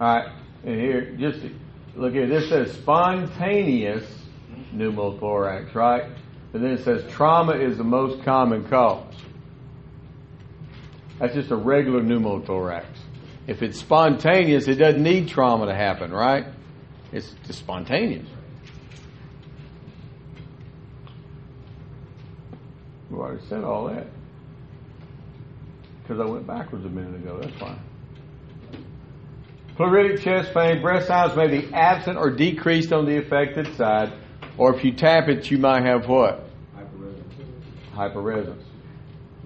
All 0.00 0.16
right, 0.16 0.32
and 0.64 0.80
here, 0.80 1.12
just 1.16 1.40
look 1.94 2.14
here. 2.14 2.26
this 2.26 2.48
says 2.48 2.72
spontaneous 2.72 4.04
pneumothorax, 4.74 5.72
right? 5.74 6.10
And 6.52 6.64
then 6.64 6.72
it 6.72 6.84
says 6.84 7.04
trauma 7.12 7.52
is 7.52 7.78
the 7.78 7.84
most 7.84 8.24
common 8.24 8.68
cause. 8.68 9.14
That's 11.18 11.34
just 11.34 11.50
a 11.50 11.56
regular 11.56 12.00
pneumothorax. 12.00 12.86
If 13.46 13.62
it's 13.62 13.78
spontaneous, 13.78 14.68
it 14.68 14.76
doesn't 14.76 15.02
need 15.02 15.28
trauma 15.28 15.66
to 15.66 15.74
happen, 15.74 16.12
right? 16.12 16.46
It's 17.12 17.34
just 17.46 17.58
spontaneous. 17.58 18.26
We 23.10 23.16
already 23.16 23.44
said 23.48 23.64
all 23.64 23.88
that. 23.88 24.06
Because 26.02 26.20
I 26.20 26.24
went 26.24 26.46
backwards 26.46 26.84
a 26.84 26.88
minute 26.88 27.16
ago, 27.16 27.38
that's 27.40 27.56
fine. 27.58 27.80
Pleuritic 29.76 30.22
chest 30.22 30.52
pain, 30.52 30.82
breath 30.82 31.06
sounds 31.06 31.36
may 31.36 31.48
be 31.48 31.72
absent 31.72 32.18
or 32.18 32.30
decreased 32.30 32.92
on 32.92 33.06
the 33.06 33.18
affected 33.18 33.74
side, 33.76 34.12
or 34.58 34.74
if 34.74 34.84
you 34.84 34.92
tap 34.92 35.28
it, 35.28 35.50
you 35.50 35.58
might 35.58 35.84
have 35.84 36.08
what? 36.08 36.46
Hyperresonance. 37.94 38.64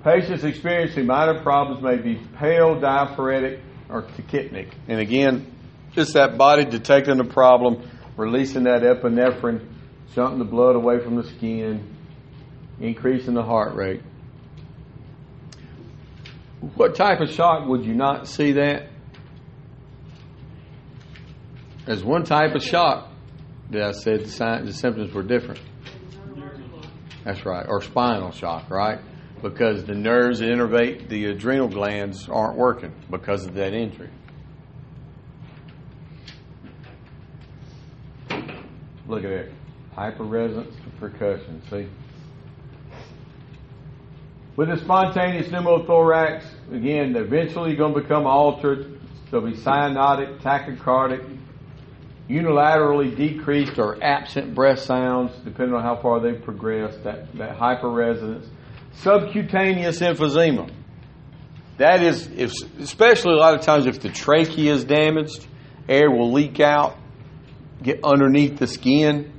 Patients 0.03 0.45
experiencing 0.45 1.07
minor 1.07 1.43
problems 1.43 1.83
may 1.83 1.97
be 1.97 2.21
pale, 2.37 2.79
diaphoretic, 2.79 3.61
or 3.89 4.03
tachypneic. 4.03 4.73
And 4.87 5.01
again, 5.01 5.51
just 5.93 6.15
that 6.15 6.37
body 6.37 6.65
detecting 6.65 7.17
the 7.17 7.25
problem, 7.25 7.89
releasing 8.17 8.65
that 8.65 8.83
epinephrine, 8.83 9.67
shunting 10.15 10.39
the 10.39 10.45
blood 10.45 10.77
away 10.77 11.03
from 11.03 11.17
the 11.17 11.25
skin, 11.25 11.97
increasing 12.81 13.35
the 13.35 13.43
heart 13.43 13.75
rate. 13.75 14.03
What 16.75 16.95
type 16.95 17.21
of 17.21 17.31
shock 17.31 17.67
would 17.67 17.85
you 17.85 17.95
not 17.95 18.27
see 18.27 18.53
that? 18.53 18.89
As 21.87 22.03
one 22.03 22.25
type 22.25 22.55
of 22.55 22.63
shock 22.63 23.11
that 23.71 23.83
I 23.83 23.93
said 23.93 24.25
the, 24.25 24.29
signs, 24.29 24.67
the 24.67 24.73
symptoms 24.73 25.13
were 25.13 25.23
different. 25.23 25.61
That's 27.25 27.45
right, 27.47 27.67
or 27.69 27.81
spinal 27.83 28.33
shock, 28.33 28.71
right? 28.71 29.01
Because 29.41 29.85
the 29.85 29.95
nerves 29.95 30.41
that 30.41 30.49
innervate 30.49 31.09
the 31.09 31.27
adrenal 31.27 31.69
glands 31.69 32.29
aren't 32.29 32.57
working 32.57 32.93
because 33.11 33.47
of 33.47 33.55
that 33.55 33.73
injury. 33.73 34.11
Look 39.07 39.25
at 39.25 39.31
it. 39.31 39.53
Hyperresonance 39.97 40.75
to 40.85 40.91
percussion. 40.99 41.63
See? 41.71 41.89
With 44.57 44.71
a 44.71 44.79
spontaneous 44.79 45.49
pneumothorax, 45.49 46.45
again, 46.73 47.17
eventually 47.17 47.75
going 47.77 47.95
to 47.95 48.01
become 48.01 48.27
altered. 48.27 49.01
There'll 49.31 49.47
be 49.47 49.57
cyanotic, 49.57 50.41
tachycardic, 50.41 51.39
unilaterally 52.29 53.15
decreased 53.17 53.79
or 53.79 54.03
absent 54.03 54.55
breath 54.55 54.81
sounds, 54.81 55.33
depending 55.45 55.75
on 55.75 55.83
how 55.83 56.01
far 56.01 56.21
they've 56.21 56.43
progressed, 56.43 57.05
that, 57.05 57.33
that 57.37 57.59
hyperresonance. 57.59 58.47
Subcutaneous 58.95 60.01
emphysema. 60.01 60.71
That 61.79 62.03
is, 62.03 62.29
if, 62.29 62.53
especially 62.79 63.33
a 63.33 63.39
lot 63.39 63.55
of 63.55 63.63
times 63.63 63.87
if 63.87 64.01
the 64.01 64.09
trachea 64.09 64.73
is 64.73 64.85
damaged, 64.85 65.47
air 65.89 66.11
will 66.11 66.33
leak 66.33 66.61
out, 66.61 66.97
get 67.83 68.01
underneath 68.05 68.59
the 68.59 68.69
skin. 68.69 69.33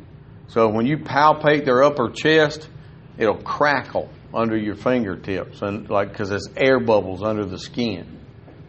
So 0.47 0.69
when 0.69 0.85
you 0.85 0.97
palpate 0.97 1.65
their 1.65 1.83
upper 1.83 2.09
chest, 2.09 2.69
it'll 3.17 3.41
crackle 3.41 4.09
under 4.33 4.57
your 4.57 4.75
fingertips, 4.75 5.61
and 5.61 5.89
like 5.89 6.09
because 6.09 6.29
there's 6.29 6.49
air 6.57 6.79
bubbles 6.79 7.23
under 7.23 7.45
the 7.45 7.57
skin. 7.57 8.19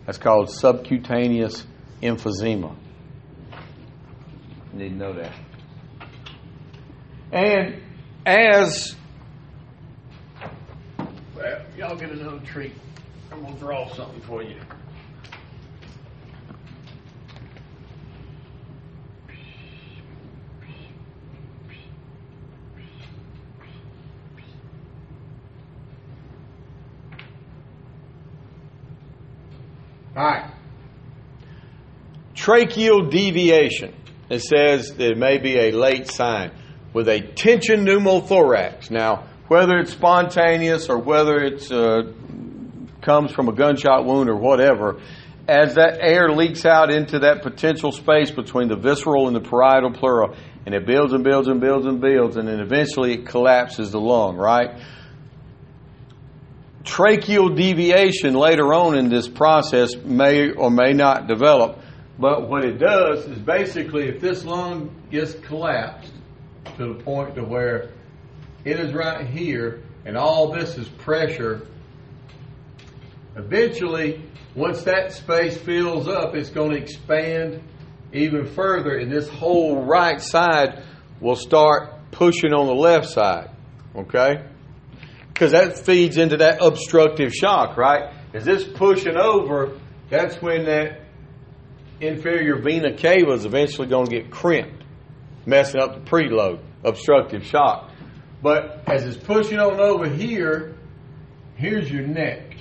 That's 0.06 0.18
called 0.18 0.48
subcutaneous 0.50 1.66
emphysema. 2.00 2.76
You 4.76 4.82
need 4.82 4.88
to 4.90 4.96
know 4.96 5.12
that. 5.14 5.32
And 7.32 7.80
as 8.26 8.94
well, 11.34 11.62
y'all 11.78 11.96
get 11.96 12.10
another 12.10 12.40
treat. 12.40 12.74
I'm 13.32 13.42
gonna 13.42 13.56
draw 13.58 13.88
something 13.94 14.20
for 14.20 14.42
you. 14.42 14.56
All 30.14 30.22
right. 30.22 30.50
Tracheal 32.34 33.10
deviation. 33.10 33.94
It 34.28 34.40
says 34.40 34.94
it 34.98 35.16
may 35.16 35.38
be 35.38 35.58
a 35.58 35.72
late 35.72 36.10
sign. 36.10 36.50
with 36.96 37.08
a 37.08 37.20
tension 37.20 37.84
pneumothorax. 37.84 38.90
Now, 38.90 39.28
whether 39.48 39.76
it's 39.76 39.92
spontaneous 39.92 40.88
or 40.88 40.98
whether 40.98 41.36
it 41.36 41.70
uh, 41.70 42.04
comes 43.02 43.32
from 43.32 43.48
a 43.48 43.52
gunshot 43.52 44.06
wound 44.06 44.30
or 44.30 44.36
whatever, 44.36 44.98
as 45.46 45.74
that 45.74 45.98
air 46.00 46.30
leaks 46.30 46.64
out 46.64 46.90
into 46.90 47.18
that 47.18 47.42
potential 47.42 47.92
space 47.92 48.30
between 48.30 48.68
the 48.68 48.76
visceral 48.76 49.26
and 49.28 49.36
the 49.36 49.42
parietal 49.42 49.92
pleural, 49.92 50.34
and 50.64 50.74
it 50.74 50.86
builds 50.86 51.12
and 51.12 51.22
builds 51.22 51.48
and 51.48 51.60
builds 51.60 51.84
and 51.84 52.00
builds, 52.00 52.36
and 52.38 52.48
then 52.48 52.60
eventually 52.60 53.12
it 53.12 53.26
collapses 53.26 53.92
the 53.92 54.00
lung, 54.00 54.36
right? 54.36 54.80
Tracheal 56.82 57.54
deviation 57.54 58.32
later 58.34 58.72
on 58.72 58.96
in 58.96 59.10
this 59.10 59.28
process 59.28 59.94
may 59.96 60.50
or 60.50 60.70
may 60.70 60.92
not 60.94 61.28
develop, 61.28 61.78
but 62.18 62.48
what 62.48 62.64
it 62.64 62.78
does 62.78 63.26
is 63.26 63.38
basically 63.38 64.08
if 64.08 64.20
this 64.20 64.44
lung 64.44 64.94
gets 65.10 65.34
collapsed 65.34 66.12
to 66.76 66.94
the 66.94 67.02
point 67.02 67.34
to 67.34 67.42
where 67.42 67.90
it 68.64 68.80
is 68.80 68.92
right 68.92 69.26
here 69.26 69.82
and 70.04 70.16
all 70.16 70.52
this 70.52 70.76
is 70.78 70.88
pressure, 70.88 71.66
eventually 73.36 74.22
once 74.54 74.82
that 74.84 75.12
space 75.12 75.56
fills 75.58 76.08
up, 76.08 76.34
it's 76.34 76.50
going 76.50 76.70
to 76.70 76.78
expand 76.78 77.62
even 78.12 78.46
further, 78.46 78.96
and 78.96 79.12
this 79.12 79.28
whole 79.28 79.84
right 79.84 80.20
side 80.20 80.82
will 81.20 81.36
start 81.36 82.10
pushing 82.10 82.54
on 82.54 82.66
the 82.66 82.74
left 82.74 83.08
side. 83.10 83.50
Okay? 83.94 84.46
Because 85.28 85.52
that 85.52 85.78
feeds 85.78 86.16
into 86.16 86.38
that 86.38 86.62
obstructive 86.62 87.32
shock, 87.32 87.76
right? 87.76 88.14
As 88.32 88.44
this 88.46 88.64
pushing 88.64 89.16
over, 89.18 89.78
that's 90.08 90.40
when 90.40 90.64
that 90.64 91.05
inferior 92.00 92.60
vena 92.60 92.96
cava 92.96 93.32
is 93.32 93.44
eventually 93.44 93.88
going 93.88 94.06
to 94.06 94.10
get 94.10 94.30
crimped, 94.30 94.84
messing 95.44 95.80
up 95.80 95.94
the 95.94 96.10
preload, 96.10 96.60
obstructive 96.84 97.44
shock. 97.44 97.90
But 98.42 98.82
as 98.86 99.04
it's 99.04 99.16
pushing 99.16 99.58
on 99.58 99.80
over 99.80 100.08
here, 100.08 100.76
here's 101.56 101.90
your 101.90 102.06
neck, 102.06 102.56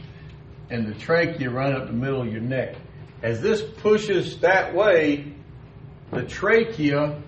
and 0.69 0.87
the 0.87 0.97
trachea 0.97 1.49
running 1.49 1.81
up 1.81 1.87
the 1.87 1.93
middle 1.93 2.21
of 2.21 2.31
your 2.31 2.41
neck. 2.41 2.75
As 3.21 3.41
this 3.41 3.61
pushes 3.61 4.39
that 4.39 4.73
way, 4.73 5.33
the 6.11 6.23
trachea 6.23 7.21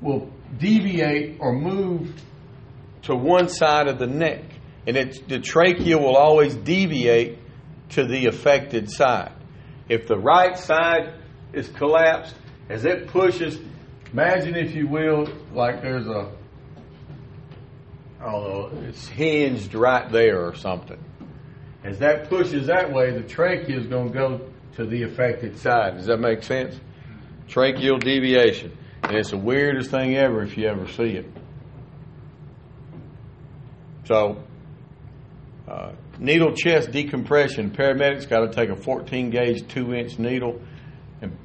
will 0.00 0.30
deviate 0.58 1.38
or 1.40 1.52
move 1.52 2.14
to 3.02 3.14
one 3.14 3.48
side 3.48 3.86
of 3.86 3.98
the 3.98 4.06
neck, 4.06 4.42
and 4.86 4.96
the 5.28 5.38
trachea 5.38 5.98
will 5.98 6.16
always 6.16 6.54
deviate 6.54 7.38
to 7.90 8.06
the 8.06 8.26
affected 8.26 8.90
side. 8.90 9.33
If 9.88 10.06
the 10.06 10.18
right 10.18 10.58
side 10.58 11.14
is 11.52 11.68
collapsed, 11.68 12.34
as 12.68 12.84
it 12.84 13.08
pushes, 13.08 13.58
imagine 14.12 14.56
if 14.56 14.74
you 14.74 14.86
will, 14.86 15.28
like 15.52 15.82
there's 15.82 16.06
a, 16.06 16.32
know, 18.20 18.70
it's 18.88 19.06
hinged 19.08 19.74
right 19.74 20.10
there 20.10 20.46
or 20.46 20.54
something. 20.54 21.02
As 21.82 21.98
that 21.98 22.30
pushes 22.30 22.66
that 22.68 22.92
way, 22.92 23.10
the 23.10 23.22
trachea 23.22 23.78
is 23.78 23.86
going 23.86 24.12
to 24.12 24.18
go 24.18 24.40
to 24.76 24.86
the 24.86 25.02
affected 25.02 25.58
side. 25.58 25.96
Does 25.96 26.06
that 26.06 26.18
make 26.18 26.42
sense? 26.42 26.80
Tracheal 27.48 28.02
deviation. 28.02 28.76
And 29.02 29.16
it's 29.16 29.30
the 29.30 29.36
weirdest 29.36 29.90
thing 29.90 30.16
ever 30.16 30.42
if 30.42 30.56
you 30.56 30.66
ever 30.66 30.88
see 30.88 31.16
it. 31.16 31.30
So, 34.06 34.42
uh, 35.68 35.92
needle 36.18 36.52
chest 36.54 36.90
decompression. 36.90 37.70
Paramedics 37.70 38.28
got 38.28 38.40
to 38.40 38.52
take 38.52 38.70
a 38.70 38.76
14 38.76 39.30
gauge, 39.30 39.66
2 39.68 39.94
inch 39.94 40.18
needle 40.18 40.60
and 41.20 41.36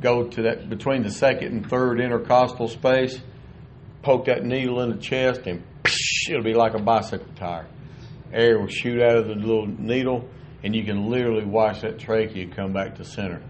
go 0.00 0.28
to 0.28 0.42
that 0.42 0.68
between 0.68 1.02
the 1.02 1.10
second 1.10 1.52
and 1.52 1.68
third 1.68 2.00
intercostal 2.00 2.68
space, 2.68 3.20
poke 4.02 4.26
that 4.26 4.44
needle 4.44 4.80
in 4.80 4.90
the 4.90 4.96
chest, 4.96 5.42
and 5.46 5.62
psh, 5.82 6.30
it'll 6.30 6.42
be 6.42 6.54
like 6.54 6.74
a 6.74 6.82
bicycle 6.82 7.26
tire. 7.36 7.66
Air 8.32 8.58
will 8.60 8.68
shoot 8.68 9.02
out 9.02 9.16
of 9.16 9.28
the 9.28 9.34
little 9.34 9.66
needle, 9.66 10.28
and 10.62 10.74
you 10.74 10.84
can 10.84 11.10
literally 11.10 11.44
watch 11.44 11.80
that 11.82 11.98
trachea 11.98 12.46
come 12.46 12.72
back 12.72 12.96
to 12.96 13.04
center. 13.04 13.42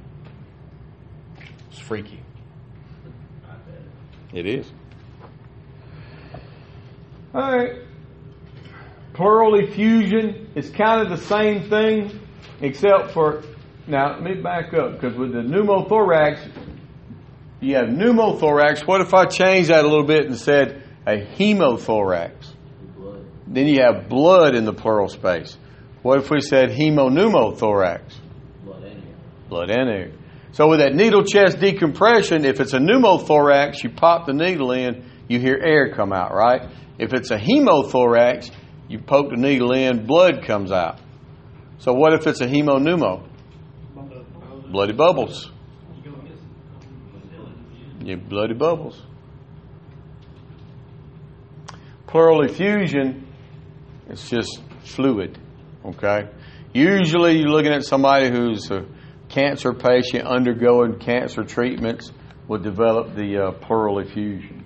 It's 1.70 1.78
freaky. 1.78 2.20
It 4.32 4.47
is. 4.47 4.70
All 7.35 7.57
right. 7.57 7.77
Pleural 9.12 9.59
effusion 9.59 10.49
is 10.55 10.70
kind 10.70 11.03
of 11.03 11.11
the 11.11 11.24
same 11.27 11.69
thing, 11.69 12.20
except 12.61 13.12
for 13.12 13.43
now. 13.87 14.15
Let 14.15 14.23
me 14.23 14.41
back 14.41 14.73
up 14.73 14.93
because 14.93 15.16
with 15.16 15.32
the 15.32 15.41
pneumothorax, 15.41 16.51
you 17.61 17.74
have 17.77 17.87
pneumothorax. 17.87 18.87
What 18.87 19.01
if 19.01 19.12
I 19.12 19.27
change 19.27 19.69
that 19.69 19.85
a 19.85 19.89
little 19.89 20.07
bit 20.07 20.27
and 20.27 20.37
said 20.37 20.82
a 21.07 21.19
hemothorax? 21.19 22.55
Blood. 22.97 23.27
Then 23.47 23.66
you 23.66 23.82
have 23.82 24.09
blood 24.09 24.55
in 24.55 24.65
the 24.65 24.73
pleural 24.73 25.09
space. 25.09 25.57
What 26.03 26.20
if 26.20 26.31
we 26.31 26.41
said 26.41 26.70
hemopneumothorax? 26.70 28.03
Blood 28.65 28.85
in 28.85 29.03
here. 29.03 29.16
Blood 29.49 29.70
and 29.70 29.91
air. 29.91 30.12
So 30.53 30.69
with 30.69 30.81
that 30.81 30.95
needle 30.95 31.24
chest 31.24 31.61
decompression, 31.61 32.45
if 32.45 32.61
it's 32.61 32.73
a 32.73 32.78
pneumothorax, 32.78 33.82
you 33.82 33.91
pop 33.91 34.27
the 34.27 34.32
needle 34.32 34.73
in, 34.73 35.05
you 35.28 35.39
hear 35.39 35.61
air 35.62 35.93
come 35.95 36.12
out, 36.12 36.35
right? 36.35 36.70
If 36.99 37.12
it's 37.12 37.31
a 37.31 37.39
hemothorax, 37.39 38.51
you 38.91 38.99
poke 38.99 39.31
the 39.31 39.37
needle 39.37 39.73
in, 39.73 40.05
blood 40.05 40.45
comes 40.45 40.73
out. 40.73 40.99
So 41.79 41.93
what 41.93 42.12
if 42.12 42.27
it's 42.27 42.41
a 42.41 42.47
hemopneumo? 42.47 43.25
Bloody 44.73 44.93
bubbles. 44.93 45.49
You 48.03 48.17
bloody 48.17 48.55
bubbles. 48.55 49.01
Pleural 52.09 52.43
effusion, 52.43 53.29
it's 54.09 54.29
just 54.29 54.61
fluid, 54.83 55.39
okay? 55.85 56.29
Usually 56.75 57.39
you're 57.39 57.49
looking 57.49 57.73
at 57.73 57.85
somebody 57.85 58.29
who's 58.29 58.69
a 58.73 58.87
cancer 59.29 59.73
patient 59.73 60.27
undergoing 60.27 60.99
cancer 60.99 61.45
treatments 61.45 62.11
would 62.49 62.65
develop 62.65 63.15
the 63.15 63.39
uh, 63.39 63.53
pleural 63.53 64.01
effusions. 64.01 64.60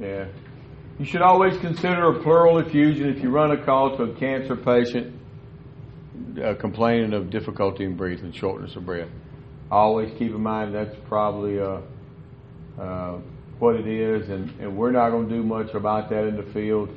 Yeah. 0.00 0.26
You 0.98 1.04
should 1.04 1.22
always 1.22 1.56
consider 1.60 2.08
a 2.08 2.22
pleural 2.22 2.58
effusion 2.58 3.08
if 3.08 3.22
you 3.22 3.30
run 3.30 3.52
a 3.52 3.64
call 3.64 3.96
to 3.96 4.02
a 4.04 4.14
cancer 4.16 4.56
patient 4.56 5.14
uh, 6.42 6.54
complaining 6.54 7.12
of 7.12 7.30
difficulty 7.30 7.84
in 7.84 7.96
breathing, 7.96 8.32
shortness 8.32 8.74
of 8.76 8.84
breath. 8.84 9.08
Always 9.70 10.10
keep 10.18 10.32
in 10.32 10.40
mind 10.40 10.74
that's 10.74 10.96
probably 11.06 11.60
uh, 11.60 11.80
uh, 12.80 13.18
what 13.58 13.76
it 13.76 13.86
is, 13.86 14.28
and, 14.28 14.50
and 14.60 14.76
we're 14.76 14.92
not 14.92 15.10
going 15.10 15.28
to 15.28 15.34
do 15.34 15.42
much 15.42 15.74
about 15.74 16.08
that 16.10 16.24
in 16.24 16.36
the 16.36 16.52
field. 16.52 16.88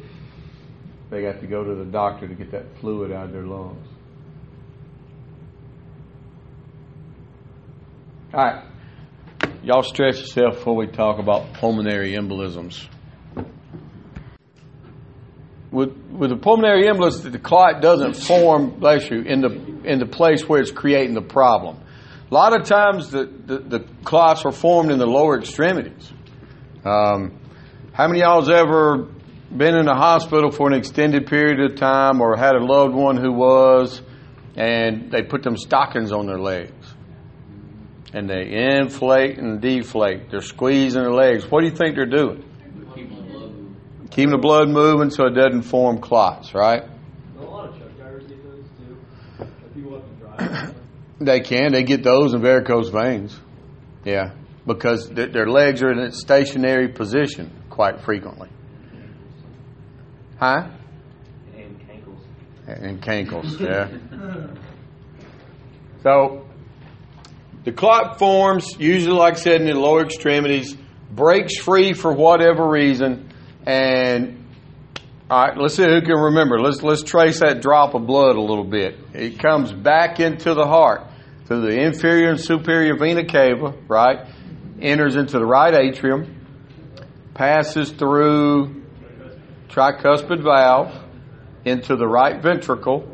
They 1.10 1.22
got 1.22 1.42
to 1.42 1.48
go 1.48 1.64
to 1.64 1.76
the 1.76 1.86
doctor 1.86 2.28
to 2.28 2.34
get 2.34 2.52
that 2.52 2.66
fluid 2.80 3.12
out 3.12 3.26
of 3.26 3.32
their 3.34 3.46
lungs. 3.46 3.88
All 8.34 8.46
right. 8.46 8.71
Y'all 9.64 9.84
stretch 9.84 10.20
yourself 10.20 10.56
before 10.56 10.76
we 10.76 10.88
talk 10.88 11.20
about 11.20 11.54
pulmonary 11.54 12.14
embolisms. 12.14 12.88
With, 15.70 15.96
with 16.10 16.32
the 16.32 16.36
pulmonary 16.36 16.86
embolus, 16.86 17.22
the 17.22 17.38
clot 17.38 17.80
doesn't 17.80 18.16
form, 18.16 18.80
bless 18.80 19.12
you, 19.12 19.22
in 19.22 19.42
the, 19.42 19.52
in 19.84 20.00
the 20.00 20.08
place 20.08 20.50
where 20.50 20.60
it's 20.60 20.72
creating 20.72 21.14
the 21.14 21.22
problem. 21.22 21.78
A 22.32 22.34
lot 22.34 22.60
of 22.60 22.66
times 22.66 23.12
the, 23.12 23.26
the, 23.26 23.60
the 23.60 23.80
clots 24.04 24.46
are 24.46 24.52
formed 24.52 24.90
in 24.90 24.98
the 24.98 25.06
lower 25.06 25.38
extremities. 25.38 26.12
Um, 26.84 27.40
how 27.94 28.08
many 28.08 28.22
of 28.22 28.30
y'all's 28.30 28.50
ever 28.50 29.10
been 29.56 29.76
in 29.76 29.88
a 29.88 29.96
hospital 29.96 30.50
for 30.50 30.68
an 30.70 30.74
extended 30.74 31.28
period 31.28 31.60
of 31.60 31.78
time 31.78 32.20
or 32.20 32.36
had 32.36 32.56
a 32.56 32.66
loved 32.66 32.96
one 32.96 33.16
who 33.16 33.32
was 33.32 34.02
and 34.56 35.12
they 35.12 35.22
put 35.22 35.44
them 35.44 35.56
stockings 35.56 36.12
on 36.12 36.26
their 36.26 36.40
legs? 36.40 36.81
And 38.14 38.30
they 38.30 38.78
inflate 38.80 39.38
and 39.38 39.62
deflate. 39.62 40.30
They're 40.30 40.42
squeezing 40.42 41.02
their 41.02 41.14
legs. 41.14 41.50
What 41.50 41.62
do 41.62 41.68
you 41.68 41.76
think 41.76 41.96
they're 41.96 42.06
doing? 42.06 42.44
Keeping 42.94 43.16
the 43.16 43.22
blood 43.24 43.52
moving. 43.52 43.76
Keeping 44.10 44.32
the 44.32 44.38
blood 44.38 44.70
moving 44.70 45.10
so 45.12 45.26
it 45.28 45.34
doesn't 45.34 45.62
form 45.64 46.00
clots, 46.00 46.54
right? 46.54 46.84
A 46.84 47.42
lot 47.42 47.70
of 47.70 47.78
truck 47.78 47.96
drivers 47.98 48.24
get 48.28 48.44
those 48.44 48.66
too. 48.78 48.98
If 49.40 49.78
you 49.78 49.90
want 49.90 50.04
to 50.20 50.26
drive. 50.26 50.76
They 51.20 51.40
can. 51.40 51.72
They 51.72 51.84
get 51.84 52.04
those 52.04 52.34
in 52.34 52.42
varicose 52.42 52.90
veins. 52.90 53.40
Yeah. 54.04 54.34
Because 54.68 55.08
th- 55.10 55.32
their 55.32 55.48
legs 55.48 55.82
are 55.82 55.92
in 55.92 56.00
a 56.00 56.12
stationary 56.12 56.90
position 56.90 57.52
quite 57.70 58.02
frequently. 58.02 58.50
Huh? 60.38 60.68
And 61.56 61.80
cankles. 61.80 62.20
And 62.68 63.02
cankles, 63.02 63.60
yeah. 63.60 64.48
So, 66.04 66.48
the 67.64 67.72
clot 67.72 68.18
forms, 68.18 68.76
usually, 68.80 69.16
like 69.16 69.36
I 69.36 69.38
said, 69.38 69.62
in 69.62 69.68
the 69.68 69.76
lower 69.76 70.04
extremities, 70.04 70.76
breaks 71.12 71.58
free 71.58 71.94
for 71.94 72.12
whatever 72.12 72.68
reason, 72.68 73.32
and 73.66 74.38
All 75.30 75.48
right, 75.48 75.58
let's 75.58 75.76
see 75.76 75.84
who 75.84 76.02
can 76.02 76.18
remember. 76.18 76.60
Let's 76.60 76.84
let's 76.84 77.04
trace 77.04 77.40
that 77.40 77.62
drop 77.62 77.94
of 77.94 78.06
blood 78.06 78.36
a 78.36 78.42
little 78.42 78.66
bit. 78.66 78.98
It 79.14 79.40
comes 79.40 79.72
back 79.72 80.20
into 80.20 80.54
the 80.54 80.66
heart 80.66 81.04
through 81.46 81.62
the 81.62 81.80
inferior 81.82 82.32
and 82.32 82.40
superior 82.40 82.98
vena 82.98 83.26
cava, 83.26 83.74
right? 83.88 84.28
Enters 84.82 85.16
into 85.16 85.40
the 85.40 85.46
right 85.46 85.74
atrium, 85.74 86.36
passes 87.34 87.92
through 87.92 88.84
tricuspid 89.70 90.44
valve 90.44 90.94
into 91.64 91.96
the 91.96 92.08
right 92.08 92.42
ventricle. 92.42 93.11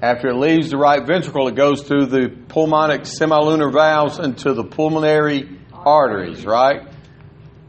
After 0.00 0.28
it 0.28 0.36
leaves 0.36 0.70
the 0.70 0.76
right 0.76 1.04
ventricle, 1.04 1.48
it 1.48 1.56
goes 1.56 1.82
through 1.82 2.06
the 2.06 2.28
pulmonic 2.48 3.02
semilunar 3.02 3.72
valves 3.72 4.18
into 4.18 4.54
the 4.54 4.62
pulmonary 4.62 5.58
arteries, 5.72 6.44
right? 6.46 6.88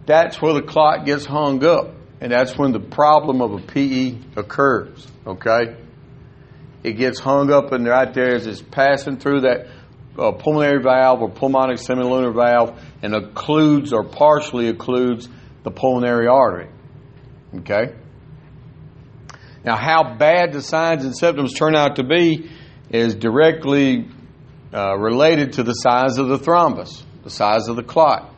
That's 0.05 0.39
where 0.41 0.53
the 0.53 0.61
clot 0.61 1.05
gets 1.05 1.25
hung 1.25 1.63
up. 1.63 1.95
And 2.21 2.31
that's 2.31 2.57
when 2.57 2.71
the 2.71 2.79
problem 2.79 3.41
of 3.41 3.53
a 3.53 3.59
PE 3.59 4.17
occurs, 4.35 5.07
okay? 5.25 5.77
It 6.83 6.93
gets 6.93 7.19
hung 7.19 7.51
up 7.51 7.71
and 7.71 7.87
right 7.87 8.13
there 8.13 8.35
as 8.35 8.45
it's 8.45 8.61
passing 8.61 9.17
through 9.17 9.41
that 9.41 9.67
uh, 10.17 10.31
pulmonary 10.33 10.83
valve 10.83 11.21
or 11.21 11.29
pulmonic 11.29 11.77
semilunar 11.77 12.33
valve 12.33 12.79
and 13.01 13.13
occludes 13.13 13.93
or 13.93 14.03
partially 14.03 14.71
occludes 14.71 15.29
the 15.63 15.71
pulmonary 15.71 16.27
artery, 16.27 16.69
okay? 17.55 17.93
Now, 19.69 19.75
how 19.75 20.15
bad 20.15 20.51
the 20.51 20.63
signs 20.63 21.05
and 21.05 21.15
symptoms 21.15 21.53
turn 21.53 21.75
out 21.75 21.97
to 21.97 22.03
be 22.03 22.49
is 22.89 23.13
directly 23.13 24.07
uh, 24.73 24.97
related 24.97 25.53
to 25.53 25.63
the 25.63 25.73
size 25.73 26.17
of 26.17 26.27
the 26.27 26.39
thrombus, 26.39 27.03
the 27.23 27.29
size 27.29 27.67
of 27.67 27.75
the 27.75 27.83
clot. 27.83 28.33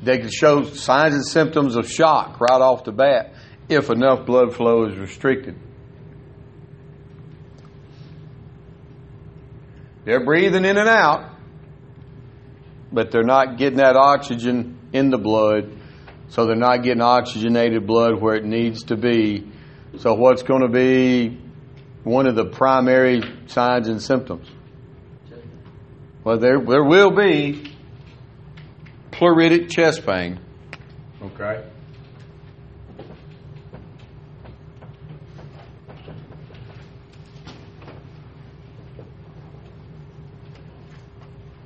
They 0.00 0.18
can 0.18 0.30
show 0.30 0.62
signs 0.62 1.16
and 1.16 1.26
symptoms 1.26 1.74
of 1.74 1.90
shock 1.90 2.40
right 2.40 2.60
off 2.60 2.84
the 2.84 2.92
bat 2.92 3.34
if 3.68 3.90
enough 3.90 4.24
blood 4.26 4.54
flow 4.54 4.86
is 4.86 4.96
restricted. 4.96 5.56
They're 10.04 10.24
breathing 10.24 10.64
in 10.64 10.78
and 10.78 10.88
out, 10.88 11.34
but 12.92 13.10
they're 13.10 13.24
not 13.24 13.58
getting 13.58 13.78
that 13.78 13.96
oxygen 13.96 14.78
in 14.92 15.10
the 15.10 15.18
blood, 15.18 15.76
so 16.28 16.46
they're 16.46 16.54
not 16.54 16.84
getting 16.84 17.02
oxygenated 17.02 17.88
blood 17.88 18.22
where 18.22 18.36
it 18.36 18.44
needs 18.44 18.84
to 18.84 18.96
be. 18.96 19.50
So, 19.98 20.14
what's 20.14 20.42
going 20.42 20.62
to 20.62 20.68
be 20.68 21.38
one 22.04 22.26
of 22.26 22.34
the 22.34 22.44
primary 22.44 23.22
signs 23.46 23.88
and 23.88 24.00
symptoms? 24.00 24.48
Well, 26.22 26.38
there, 26.38 26.60
there 26.60 26.84
will 26.84 27.10
be 27.10 27.74
pleuritic 29.10 29.70
chest 29.70 30.06
pain. 30.06 30.38
Okay. 31.22 31.64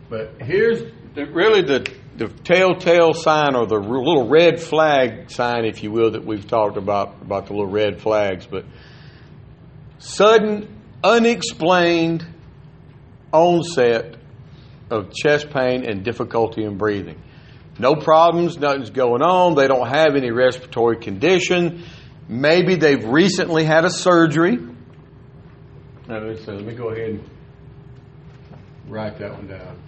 But 0.08 0.34
here's 0.40 0.92
the, 1.14 1.26
really 1.26 1.62
the, 1.62 1.92
the 2.16 2.28
telltale 2.28 3.12
sign 3.12 3.54
or 3.56 3.66
the 3.66 3.78
little 3.78 4.28
red 4.28 4.60
flag 4.60 5.30
sign, 5.30 5.64
if 5.64 5.82
you 5.82 5.90
will, 5.90 6.12
that 6.12 6.24
we've 6.24 6.46
talked 6.46 6.76
about, 6.76 7.16
about 7.22 7.46
the 7.46 7.52
little 7.54 7.70
red 7.70 8.00
flags. 8.00 8.46
But 8.46 8.64
sudden, 9.98 10.68
unexplained 11.02 12.26
onset 13.32 14.16
of 14.90 15.12
chest 15.12 15.50
pain 15.50 15.84
and 15.84 16.04
difficulty 16.04 16.64
in 16.64 16.78
breathing. 16.78 17.20
No 17.78 17.96
problems, 17.96 18.56
nothing's 18.58 18.90
going 18.90 19.22
on. 19.22 19.56
They 19.56 19.66
don't 19.66 19.88
have 19.88 20.14
any 20.14 20.30
respiratory 20.30 20.98
condition. 20.98 21.82
Maybe 22.28 22.76
they've 22.76 23.04
recently 23.04 23.64
had 23.64 23.84
a 23.84 23.90
surgery. 23.90 24.56
Now, 26.06 26.20
me, 26.20 26.34
let 26.34 26.64
me 26.64 26.74
go 26.74 26.90
ahead 26.90 27.10
and 27.10 27.30
write 28.88 29.18
that 29.18 29.32
one 29.32 29.48
down. 29.48 29.83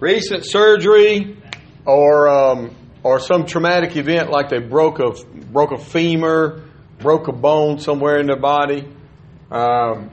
Recent 0.00 0.46
surgery 0.46 1.36
or 1.84 2.26
um, 2.26 2.74
or 3.02 3.20
some 3.20 3.44
traumatic 3.44 3.96
event 3.96 4.30
like 4.30 4.48
they 4.48 4.58
broke 4.58 4.98
a 4.98 5.12
broke 5.52 5.72
a 5.72 5.78
femur, 5.78 6.64
broke 6.98 7.28
a 7.28 7.32
bone 7.32 7.78
somewhere 7.78 8.18
in 8.18 8.26
their 8.26 8.40
body. 8.40 8.88
Um, 9.50 10.10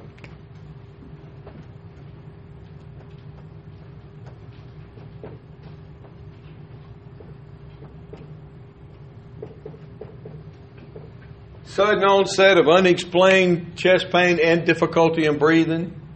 sudden 11.63 12.03
onset 12.03 12.57
of 12.57 12.67
unexplained 12.67 13.77
chest 13.77 14.07
pain 14.11 14.39
and 14.43 14.65
difficulty 14.65 15.25
in 15.25 15.37
breathing. 15.37 16.06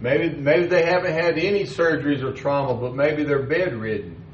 Maybe, 0.00 0.28
maybe 0.36 0.66
they 0.66 0.84
haven't 0.84 1.12
had 1.12 1.38
any 1.38 1.64
surgeries 1.64 2.22
or 2.22 2.32
trauma, 2.32 2.74
but 2.74 2.94
maybe 2.94 3.24
they're 3.24 3.42
bedridden. 3.42 4.24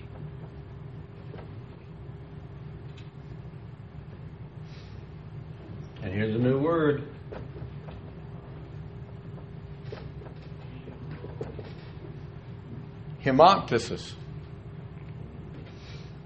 And 6.02 6.12
here's 6.12 6.34
a 6.34 6.38
new 6.38 6.58
word. 6.58 7.08
Hemoptysis. 13.24 14.12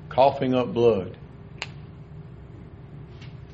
Coughing 0.09 0.53
up 0.53 0.75
blood. 0.75 1.17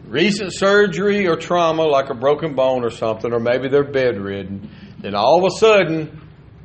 Recent 0.06 0.54
surgery 0.54 1.26
or 1.26 1.36
trauma, 1.36 1.82
like 1.82 2.08
a 2.08 2.14
broken 2.14 2.54
bone 2.54 2.84
or 2.84 2.90
something, 2.90 3.34
or 3.34 3.40
maybe 3.40 3.68
they're 3.68 3.84
bedridden 3.84 4.70
then 5.04 5.14
all 5.14 5.36
of 5.36 5.44
a 5.44 5.58
sudden, 5.58 6.18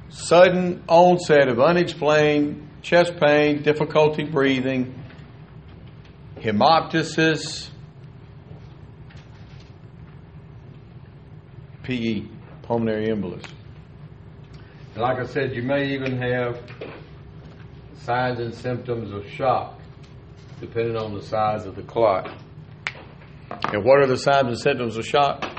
sudden 0.07 0.81
onset 0.87 1.49
of 1.49 1.59
unexplained 1.59 2.69
chest 2.81 3.11
pain, 3.19 3.61
difficulty 3.63 4.23
breathing, 4.23 5.03
hemoptysis, 6.37 7.67
PE, 11.83 12.21
pulmonary 12.61 13.07
embolus. 13.07 13.43
And 14.93 15.03
like 15.03 15.19
I 15.19 15.25
said, 15.25 15.53
you 15.53 15.63
may 15.63 15.89
even 15.89 16.17
have 16.17 16.61
signs 18.03 18.39
and 18.39 18.55
symptoms 18.55 19.11
of 19.11 19.29
shock, 19.29 19.77
depending 20.61 20.95
on 20.95 21.13
the 21.13 21.21
size 21.21 21.65
of 21.65 21.75
the 21.75 21.83
clot. 21.83 22.29
And 23.73 23.83
what 23.83 23.99
are 23.99 24.07
the 24.07 24.17
signs 24.17 24.47
and 24.47 24.57
symptoms 24.57 24.95
of 24.95 25.05
shock? 25.05 25.59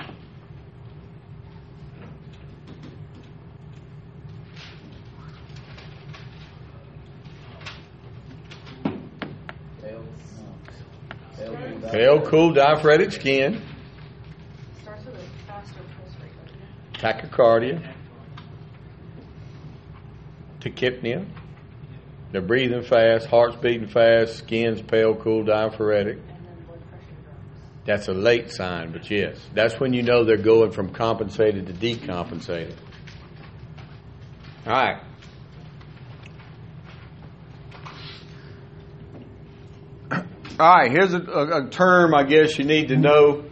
Pale, 12.00 12.22
cool, 12.22 12.54
diaphoretic 12.54 13.12
skin. 13.12 13.60
Starts 14.80 15.04
with 15.04 15.16
a 15.16 15.46
faster 15.46 15.80
pulse 15.98 16.14
rate. 16.22 16.94
Tachycardia. 16.94 17.92
Tachypnea. 20.60 21.26
They're 22.32 22.40
breathing 22.40 22.84
fast, 22.84 23.26
heart's 23.26 23.56
beating 23.56 23.86
fast, 23.86 24.36
skin's 24.36 24.80
pale, 24.80 25.14
cool, 25.14 25.44
diaphoretic. 25.44 26.16
And 26.16 26.26
then 26.26 26.64
blood 26.66 26.80
pressure 26.88 27.04
drops. 27.22 27.44
That's 27.84 28.08
a 28.08 28.14
late 28.14 28.50
sign, 28.50 28.92
but 28.92 29.10
yes, 29.10 29.36
that's 29.52 29.78
when 29.78 29.92
you 29.92 30.02
know 30.02 30.24
they're 30.24 30.38
going 30.38 30.70
from 30.70 30.94
compensated 30.94 31.66
to 31.66 31.74
decompensated. 31.74 32.76
All 34.66 34.72
right. 34.72 35.02
All 40.60 40.76
right, 40.76 40.90
here's 40.90 41.14
a, 41.14 41.22
a, 41.22 41.64
a, 41.64 41.70
term 41.70 42.14
I 42.14 42.22
guess 42.24 42.58
you 42.58 42.66
need 42.66 42.88
to 42.88 42.96
know. 42.96 43.46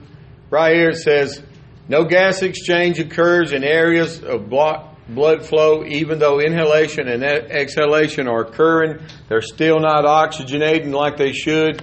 Right 0.51 0.77
here 0.77 0.91
it 0.91 0.99
says, 0.99 1.43
no 1.89 2.05
gas 2.05 2.43
exchange 2.43 2.99
occurs 2.99 3.53
in 3.53 3.65
areas 3.65 4.23
of 4.23 4.51
block 4.51 4.95
blood 5.09 5.47
flow, 5.47 5.87
even 5.87 6.19
though 6.19 6.39
inhalation 6.39 7.09
and 7.09 7.25
exhalation 7.25 8.29
are 8.29 8.43
occurring. 8.43 8.99
They're 9.31 9.41
still 9.41 9.81
not 9.81 10.05
oxygenating 10.05 10.93
like 10.93 11.17
they 11.17 11.33
should, 11.33 11.83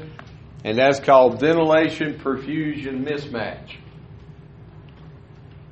and 0.63 0.77
that's 0.77 0.99
called 0.99 1.39
ventilation 1.39 2.19
perfusion 2.19 3.03
mismatch. 3.03 3.77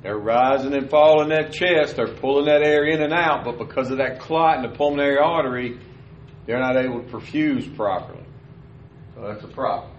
They're 0.02 0.18
rising 0.18 0.74
and 0.74 0.90
falling 0.90 1.28
that 1.28 1.52
chest, 1.52 1.94
they're 1.94 2.12
pulling 2.12 2.46
that 2.46 2.64
air 2.66 2.86
in 2.86 3.00
and 3.00 3.12
out, 3.12 3.44
but 3.44 3.58
because 3.58 3.92
of 3.92 3.98
that 3.98 4.18
clot 4.18 4.56
in 4.56 4.68
the 4.68 4.76
pulmonary 4.76 5.18
artery, 5.18 5.78
they're 6.44 6.58
not 6.58 6.76
able 6.76 7.04
to 7.04 7.08
perfuse 7.08 7.68
properly. 7.76 8.23
So 9.14 9.22
that's 9.22 9.42
a 9.44 9.48
problem. 9.48 9.90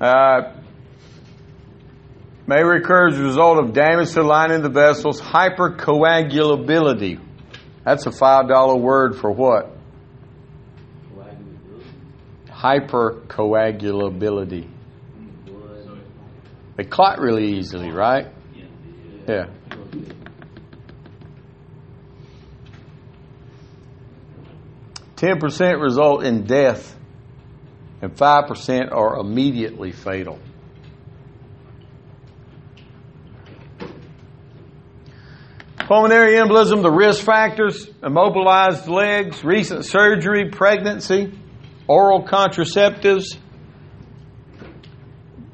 Uh, 0.00 0.52
may 2.46 2.62
recur 2.62 3.08
as 3.08 3.18
a 3.18 3.22
result 3.22 3.58
of 3.58 3.72
damage 3.72 4.08
to 4.08 4.16
the 4.16 4.22
lining 4.22 4.58
of 4.58 4.62
the 4.62 4.68
vessels, 4.68 5.18
hypercoagulability. 5.20 7.18
That's 7.84 8.06
a 8.06 8.10
$5 8.10 8.80
word 8.80 9.16
for 9.16 9.30
what? 9.30 9.72
Hypercoagulability. 12.48 14.68
They 16.76 16.84
clot 16.84 17.18
really 17.20 17.58
easily, 17.58 17.90
right? 17.90 18.26
Yeah. 19.28 19.46
Ten 25.16 25.38
percent 25.40 25.80
result 25.80 26.24
in 26.24 26.44
death, 26.44 26.94
and 28.02 28.16
five 28.16 28.46
percent 28.48 28.92
are 28.92 29.18
immediately 29.18 29.90
fatal. 29.90 30.38
Pulmonary 35.86 36.32
embolism, 36.32 36.82
the 36.82 36.90
risk 36.90 37.24
factors, 37.24 37.88
immobilized 38.02 38.88
legs, 38.88 39.44
recent 39.44 39.84
surgery, 39.84 40.50
pregnancy, 40.50 41.32
oral 41.86 42.24
contraceptives. 42.24 43.36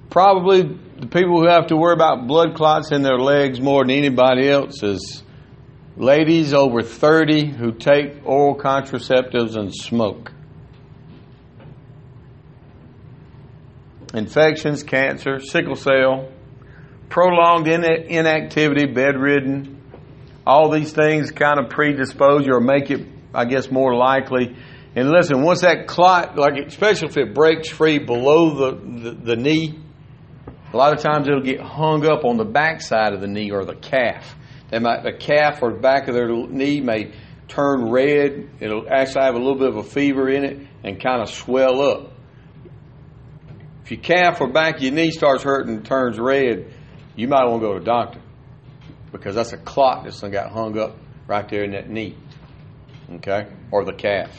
Probably 0.08 0.62
the 0.62 1.06
people 1.06 1.40
who 1.40 1.48
have 1.48 1.66
to 1.66 1.76
worry 1.76 1.92
about 1.92 2.26
blood 2.26 2.54
clots 2.54 2.92
in 2.92 3.02
their 3.02 3.18
legs 3.18 3.60
more 3.60 3.84
than 3.84 3.90
anybody 3.90 4.48
else 4.48 4.82
is 4.82 5.22
ladies 5.96 6.54
over 6.54 6.82
30 6.82 7.50
who 7.52 7.72
take 7.72 8.24
oral 8.24 8.56
contraceptives 8.56 9.56
and 9.56 9.74
smoke. 9.74 10.32
Infections, 14.14 14.82
cancer, 14.82 15.38
sickle 15.40 15.76
cell, 15.76 16.28
prolonged 17.08 17.68
inactivity, 17.68 18.86
bedridden, 18.86 19.80
all 20.46 20.70
these 20.70 20.92
things 20.92 21.30
kind 21.30 21.58
of 21.58 21.70
predispose 21.70 22.46
you 22.46 22.54
or 22.54 22.60
make 22.60 22.90
it, 22.90 23.06
I 23.34 23.44
guess, 23.44 23.70
more 23.70 23.94
likely. 23.94 24.56
And 24.94 25.10
listen, 25.10 25.42
once 25.42 25.62
that 25.62 25.86
clot, 25.86 26.36
like 26.36 26.54
especially 26.66 27.08
if 27.08 27.16
it 27.16 27.34
breaks 27.34 27.68
free 27.68 27.98
below 27.98 28.54
the, 28.54 29.10
the, 29.10 29.10
the 29.12 29.36
knee, 29.36 29.78
a 30.72 30.76
lot 30.76 30.92
of 30.94 31.02
times 31.02 31.28
it'll 31.28 31.42
get 31.42 31.60
hung 31.60 32.04
up 32.06 32.24
on 32.24 32.36
the 32.36 32.44
backside 32.44 33.12
of 33.14 33.20
the 33.20 33.26
knee 33.28 33.50
or 33.50 33.64
the 33.64 33.74
calf. 33.74 34.36
They 34.72 34.78
might, 34.78 35.02
the 35.02 35.12
calf 35.12 35.62
or 35.62 35.74
the 35.74 35.80
back 35.80 36.08
of 36.08 36.14
their 36.14 36.28
knee 36.28 36.80
may 36.80 37.12
turn 37.46 37.90
red. 37.90 38.48
It'll 38.58 38.86
actually 38.90 39.22
have 39.22 39.34
a 39.34 39.38
little 39.38 39.58
bit 39.58 39.68
of 39.68 39.76
a 39.76 39.82
fever 39.82 40.30
in 40.30 40.44
it 40.44 40.66
and 40.82 40.98
kind 40.98 41.20
of 41.20 41.28
swell 41.28 41.82
up. 41.82 42.12
If 43.84 43.90
your 43.90 44.00
calf 44.00 44.40
or 44.40 44.50
back 44.50 44.76
of 44.76 44.82
your 44.82 44.92
knee 44.92 45.10
starts 45.10 45.42
hurting 45.42 45.74
and 45.74 45.84
turns 45.84 46.18
red, 46.18 46.72
you 47.16 47.28
might 47.28 47.44
want 47.44 47.60
to 47.60 47.66
go 47.66 47.74
to 47.74 47.82
a 47.82 47.84
doctor 47.84 48.20
because 49.12 49.34
that's 49.34 49.52
a 49.52 49.58
clot 49.58 50.04
that's 50.04 50.22
got 50.22 50.50
hung 50.50 50.78
up 50.78 50.96
right 51.26 51.46
there 51.50 51.64
in 51.64 51.72
that 51.72 51.90
knee, 51.90 52.16
okay, 53.16 53.48
or 53.70 53.84
the 53.84 53.92
calf. 53.92 54.30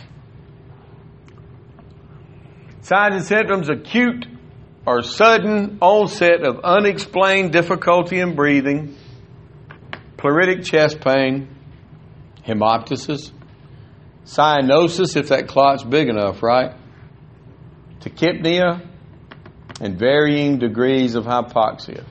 Signs 2.81 3.15
and 3.15 3.23
symptoms 3.23 3.69
acute 3.69 4.25
or 4.87 5.03
sudden 5.03 5.77
onset 5.79 6.41
of 6.43 6.61
unexplained 6.63 7.53
difficulty 7.53 8.19
in 8.19 8.33
breathing, 8.33 8.97
pleuritic 10.23 10.65
chest 10.65 11.01
pain, 11.01 11.49
hemoptysis, 12.47 13.31
cyanosis 14.23 15.17
if 15.17 15.27
that 15.27 15.49
clot's 15.49 15.83
big 15.83 16.07
enough, 16.07 16.41
right? 16.41 16.77
Tachypnea, 17.99 18.87
and 19.81 19.99
varying 19.99 20.59
degrees 20.59 21.15
of 21.15 21.25
hypoxia. 21.25 22.05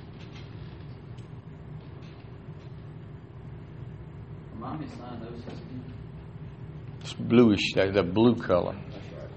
It's 7.01 7.15
bluish, 7.15 7.73
the 7.75 8.03
blue 8.03 8.35
color, 8.37 8.77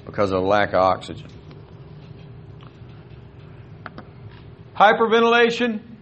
because 0.06 0.34
of 0.34 0.44
lack 0.44 0.70
of 0.70 0.82
oxygen. 0.82 1.30
Hyperventilation. 4.76 5.95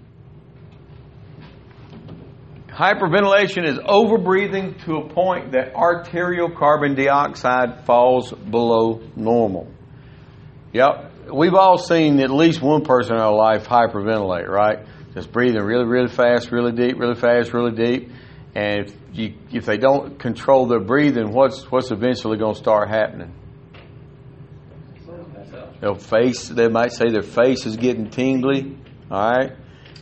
Hyperventilation 2.73 3.67
is 3.67 3.77
overbreathing 3.77 4.83
to 4.85 4.95
a 4.95 5.09
point 5.09 5.51
that 5.51 5.75
arterial 5.75 6.49
carbon 6.49 6.95
dioxide 6.95 7.85
falls 7.85 8.31
below 8.31 9.01
normal. 9.15 9.71
Yep, 10.73 11.11
we've 11.31 11.53
all 11.53 11.77
seen 11.77 12.19
at 12.19 12.31
least 12.31 12.63
one 12.63 12.83
person 12.83 13.15
in 13.15 13.21
our 13.21 13.35
life 13.35 13.67
hyperventilate, 13.67 14.47
right? 14.47 14.87
Just 15.13 15.31
breathing 15.31 15.61
really, 15.61 15.85
really 15.85 16.07
fast, 16.07 16.51
really 16.51 16.71
deep, 16.71 16.97
really 16.97 17.13
fast, 17.13 17.53
really 17.53 17.75
deep. 17.75 18.11
And 18.55 18.87
if, 18.87 18.95
you, 19.13 19.35
if 19.51 19.67
they 19.67 19.77
don't 19.77 20.17
control 20.17 20.65
their 20.65 20.79
breathing, 20.79 21.31
what's 21.31 21.69
what's 21.71 21.91
eventually 21.91 22.39
going 22.39 22.55
to 22.55 22.59
start 22.59 22.89
happening? 22.89 23.33
Their 25.79 25.93
face, 25.93 26.47
they 26.47 26.69
might 26.69 26.91
say 26.91 27.11
their 27.11 27.21
face 27.21 27.67
is 27.67 27.77
getting 27.77 28.09
tingly, 28.09 28.77
all 29.11 29.29
right, 29.29 29.51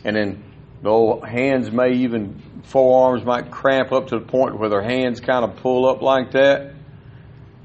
and 0.04 0.16
then 0.16 0.44
the 0.82 1.20
hands 1.26 1.70
may 1.70 1.92
even 1.98 2.42
forearms 2.62 3.24
might 3.24 3.50
cramp 3.50 3.92
up 3.92 4.08
to 4.08 4.18
the 4.18 4.24
point 4.24 4.58
where 4.58 4.68
their 4.68 4.82
hands 4.82 5.20
kind 5.20 5.44
of 5.44 5.56
pull 5.56 5.88
up 5.88 6.02
like 6.02 6.32
that. 6.32 6.72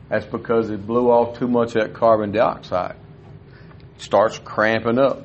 That's 0.09 0.25
because 0.25 0.69
it 0.69 0.85
blew 0.85 1.09
off 1.09 1.37
too 1.37 1.47
much 1.47 1.75
of 1.75 1.83
that 1.83 1.93
carbon 1.93 2.31
dioxide. 2.31 2.95
It 3.95 4.01
starts 4.01 4.39
cramping 4.39 4.99
up. 4.99 5.23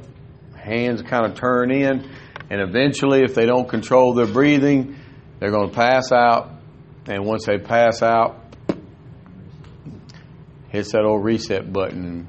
Hands 0.56 1.00
kind 1.02 1.26
of 1.26 1.34
turn 1.34 1.70
in, 1.72 2.08
and 2.48 2.60
eventually, 2.60 3.22
if 3.22 3.34
they 3.34 3.46
don't 3.46 3.68
control 3.68 4.14
their 4.14 4.26
breathing, 4.26 4.96
they're 5.40 5.50
going 5.50 5.70
to 5.70 5.74
pass 5.74 6.12
out. 6.12 6.50
And 7.06 7.24
once 7.24 7.46
they 7.46 7.58
pass 7.58 8.00
out, 8.00 8.38
hits 10.68 10.92
that 10.92 11.02
old 11.02 11.24
reset 11.24 11.72
button, 11.72 12.28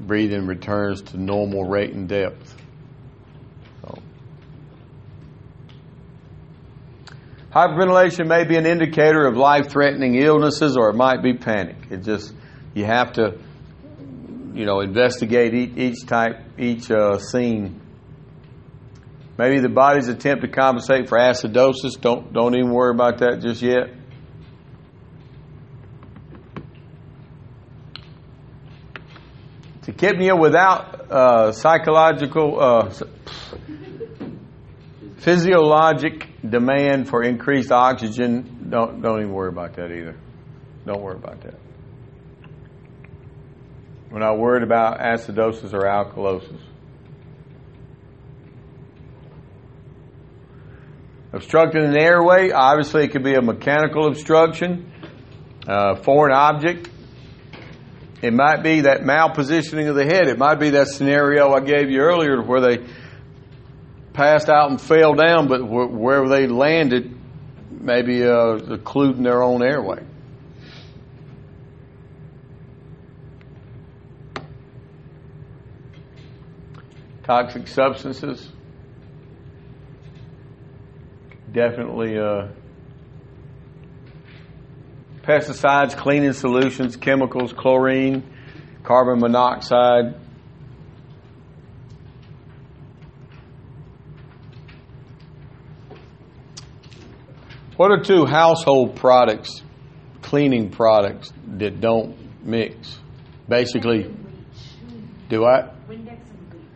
breathing 0.00 0.46
returns 0.46 1.02
to 1.02 1.16
normal 1.16 1.64
rate 1.64 1.92
and 1.94 2.08
depth. 2.08 2.57
Hyperventilation 7.52 8.26
may 8.26 8.44
be 8.44 8.56
an 8.56 8.66
indicator 8.66 9.26
of 9.26 9.36
life-threatening 9.36 10.16
illnesses, 10.16 10.76
or 10.76 10.90
it 10.90 10.94
might 10.96 11.22
be 11.22 11.32
panic. 11.34 11.76
It 11.90 12.02
just 12.02 12.34
you 12.74 12.84
have 12.84 13.12
to, 13.14 13.38
you 14.52 14.66
know, 14.66 14.80
investigate 14.80 15.54
each, 15.54 15.76
each 15.76 16.06
type, 16.06 16.42
each 16.58 16.90
uh, 16.90 17.18
scene. 17.18 17.80
Maybe 19.38 19.60
the 19.60 19.70
body's 19.70 20.08
attempt 20.08 20.42
to 20.42 20.48
compensate 20.48 21.08
for 21.08 21.16
acidosis. 21.16 21.98
Don't 21.98 22.32
don't 22.34 22.54
even 22.54 22.70
worry 22.70 22.92
about 22.94 23.18
that 23.18 23.40
just 23.40 23.62
yet. 23.62 23.94
Tachypnea 29.82 30.38
without 30.38 31.10
uh, 31.10 31.52
psychological, 31.52 32.60
uh, 32.60 32.94
physiologic 35.16 36.27
demand 36.46 37.08
for 37.08 37.22
increased 37.22 37.72
oxygen. 37.72 38.68
Don't 38.70 39.02
don't 39.02 39.20
even 39.20 39.32
worry 39.32 39.48
about 39.48 39.74
that 39.76 39.90
either. 39.90 40.16
Don't 40.86 41.02
worry 41.02 41.16
about 41.16 41.40
that. 41.42 41.54
We're 44.10 44.20
not 44.20 44.38
worried 44.38 44.62
about 44.62 45.00
acidosis 45.00 45.74
or 45.74 45.82
alkalosis. 45.82 46.60
Obstructing 51.30 51.84
an 51.84 51.98
airway, 51.98 52.50
obviously 52.50 53.04
it 53.04 53.08
could 53.08 53.22
be 53.22 53.34
a 53.34 53.42
mechanical 53.42 54.06
obstruction, 54.06 54.90
uh, 55.66 55.96
foreign 55.96 56.32
object. 56.32 56.88
It 58.22 58.32
might 58.32 58.62
be 58.62 58.80
that 58.82 59.02
malpositioning 59.02 59.88
of 59.90 59.94
the 59.94 60.04
head. 60.04 60.26
It 60.26 60.38
might 60.38 60.58
be 60.58 60.70
that 60.70 60.88
scenario 60.88 61.52
I 61.52 61.60
gave 61.60 61.90
you 61.90 62.00
earlier 62.00 62.42
where 62.42 62.60
they 62.62 62.78
passed 64.12 64.48
out 64.48 64.70
and 64.70 64.80
fell 64.80 65.14
down, 65.14 65.48
but 65.48 65.62
wherever 65.62 66.28
they 66.28 66.46
landed, 66.46 67.16
maybe 67.70 68.24
uh, 68.24 68.56
occluding 68.56 69.22
their 69.22 69.42
own 69.42 69.62
airway. 69.62 70.02
Toxic 77.24 77.68
substances. 77.68 78.50
Definitely 81.52 82.18
uh, 82.18 82.48
pesticides, 85.22 85.94
cleaning 85.94 86.32
solutions, 86.32 86.96
chemicals, 86.96 87.52
chlorine, 87.52 88.22
carbon 88.82 89.20
monoxide. 89.20 90.14
What 97.78 97.92
are 97.92 98.02
two 98.02 98.26
household 98.26 98.96
products, 98.96 99.62
cleaning 100.20 100.70
products 100.70 101.32
that 101.58 101.80
don't 101.80 102.44
mix? 102.44 102.98
Basically, 103.48 104.12
do 105.28 105.44
I? 105.44 105.70
Windex 105.88 106.28
and 106.28 106.66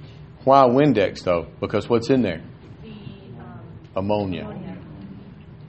Why 0.44 0.62
Windex 0.62 1.24
though? 1.24 1.48
Because 1.58 1.88
what's 1.88 2.08
in 2.08 2.22
there? 2.22 2.40
The, 2.82 2.88
um, 2.88 3.60
Ammonia. 3.96 4.42
ammonia. 4.42 4.78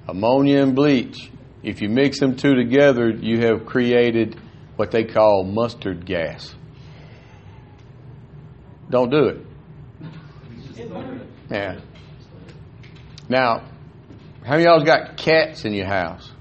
Ammonia 0.08 0.62
and 0.62 0.76
bleach. 0.76 1.32
If 1.64 1.82
you 1.82 1.90
mix 1.90 2.20
them 2.20 2.36
two 2.36 2.54
together, 2.54 3.10
you 3.10 3.40
have 3.40 3.66
created 3.66 4.40
what 4.76 4.92
they 4.92 5.04
call 5.04 5.46
mustard 5.46 6.06
gas. 6.06 6.54
Don't 8.88 9.10
do 9.10 9.30
it. 9.30 9.38
Yeah. 11.50 11.80
Now, 13.28 13.73
how 14.44 14.52
many 14.52 14.64
of 14.64 14.68
y'all's 14.68 14.84
got 14.84 15.18
cats 15.18 15.66
in 15.66 15.74
your 15.74 15.86
house? 15.88 16.32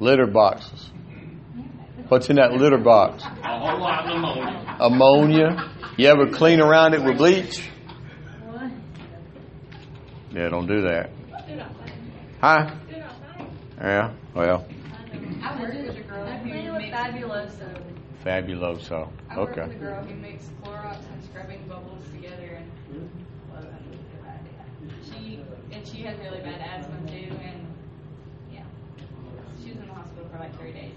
Litter 0.00 0.26
boxes. 0.26 0.90
What's 2.08 2.30
in 2.30 2.36
that 2.36 2.52
litter 2.52 2.78
box? 2.78 3.22
A 3.24 3.58
whole 3.58 3.80
lot 3.80 4.06
of 4.06 4.16
ammonia. 4.16 4.76
Ammonia. 4.80 5.72
You 5.96 6.06
ever 6.08 6.28
clean 6.30 6.60
around 6.60 6.94
it 6.94 7.02
with 7.02 7.18
bleach? 7.18 7.68
Yeah, 10.30 10.48
don't 10.50 10.66
do 10.66 10.82
that. 10.82 11.10
Huh? 12.40 12.74
Yeah, 13.80 14.14
well, 14.34 14.66
I 15.42 15.60
work 15.60 15.72
with 15.72 15.96
a 15.96 16.00
girl 16.02 16.26
I 16.26 16.36
who 16.38 16.72
with 16.72 16.82
makes, 16.82 16.94
Fabuloso. 16.96 17.82
fabuloso. 18.24 19.12
I 19.30 19.38
work 19.38 19.50
Okay. 19.50 19.62
with 19.68 19.76
a 19.76 19.78
girl 19.78 20.04
who 20.04 20.14
makes 20.16 20.44
Clorox 20.62 20.98
and 21.12 21.24
scrubbing 21.24 21.64
bubbles 21.68 22.04
together, 22.12 22.58
and 22.58 22.70
she 25.04 25.40
and 25.78 25.86
she 25.86 26.02
has 26.02 26.18
really 26.18 26.40
bad 26.40 26.60
asthma 26.60 26.98
too, 27.06 27.30
and 27.40 27.66
yeah, 28.52 28.64
she 29.62 29.70
was 29.70 29.80
in 29.80 29.86
the 29.86 29.94
hospital 29.94 30.28
for 30.30 30.38
like 30.38 30.56
three 30.58 30.72
days. 30.72 30.92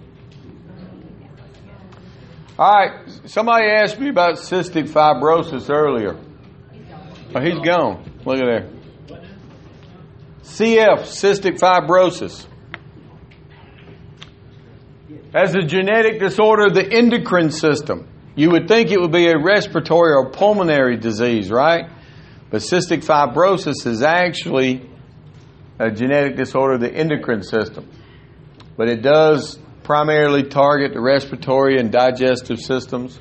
All 2.58 2.74
right. 2.74 3.10
Somebody 3.26 3.66
asked 3.66 4.00
me 4.00 4.10
about 4.10 4.36
cystic 4.36 4.90
fibrosis 4.90 5.70
earlier. 5.70 6.18
Oh, 7.34 7.40
he's 7.40 7.60
gone. 7.60 8.04
Look 8.26 8.40
at 8.40 8.46
there. 8.46 8.70
CF, 10.44 11.02
cystic 11.04 11.60
fibrosis. 11.60 12.46
As 15.34 15.56
a 15.56 15.62
genetic 15.62 16.20
disorder 16.20 16.66
of 16.66 16.74
the 16.74 16.86
endocrine 16.86 17.52
system, 17.52 18.08
you 18.36 18.50
would 18.52 18.68
think 18.68 18.92
it 18.92 19.00
would 19.00 19.14
be 19.14 19.28
a 19.28 19.38
respiratory 19.38 20.14
or 20.14 20.30
pulmonary 20.30 20.98
disease, 20.98 21.50
right? 21.50 21.90
But 22.52 22.62
cystic 22.62 23.04
fibrosis 23.04 23.88
is 23.88 24.04
actually 24.04 24.88
a 25.80 25.90
genetic 25.90 26.36
disorder 26.36 26.76
of 26.76 26.82
the 26.82 26.94
endocrine 26.94 27.44
system. 27.44 27.90
But 28.78 28.90
it 28.90 29.02
does 29.02 29.58
primarily 29.84 30.44
target 30.44 30.94
the 30.94 31.02
respiratory 31.02 31.80
and 31.80 31.92
digestive 31.92 32.60
systems, 32.60 33.20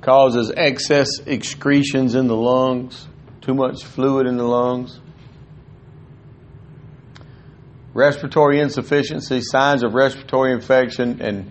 causes 0.00 0.52
excess 0.54 1.20
excretions 1.26 2.14
in 2.14 2.26
the 2.26 2.36
lungs, 2.36 3.08
too 3.40 3.54
much 3.54 3.84
fluid 3.84 4.26
in 4.26 4.36
the 4.36 4.44
lungs. 4.44 5.00
Respiratory 7.94 8.60
insufficiency, 8.60 9.40
signs 9.40 9.82
of 9.82 9.94
respiratory 9.94 10.52
infection, 10.52 11.22
and 11.22 11.50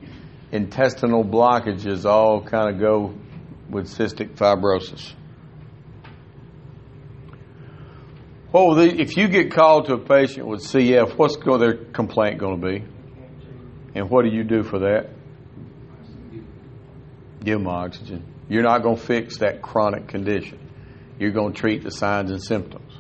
intestinal 0.52 1.24
blockages 1.24 2.06
all 2.06 2.42
kind 2.42 2.74
of 2.74 2.80
go 2.80 3.14
with 3.70 3.88
cystic 3.88 4.36
fibrosis. 4.36 5.14
What 8.56 8.68
will 8.68 8.76
the, 8.76 9.02
if 9.02 9.18
you 9.18 9.28
get 9.28 9.54
called 9.54 9.88
to 9.88 9.96
a 9.96 10.00
patient 10.00 10.48
with 10.48 10.62
CF, 10.62 11.18
what's 11.18 11.36
go, 11.36 11.58
their 11.58 11.74
complaint 11.74 12.40
going 12.40 12.62
to 12.62 12.66
be? 12.66 12.86
And 13.94 14.10
what 14.10 14.24
do 14.24 14.32
you 14.32 14.46
do 14.46 14.64
for 14.64 14.80
that? 14.80 15.10
Give 17.44 17.60
them 17.60 17.68
oxygen. 17.68 18.24
You're 18.48 18.64
not 18.64 18.82
going 18.82 18.96
to 18.96 19.02
fix 19.02 19.40
that 19.40 19.62
chronic 19.62 20.08
condition. 20.08 20.58
You're 21.20 21.34
going 21.34 21.52
to 21.52 21.60
treat 21.60 21.84
the 21.84 21.92
signs 21.92 22.32
and 22.32 22.42
symptoms. 22.42 22.94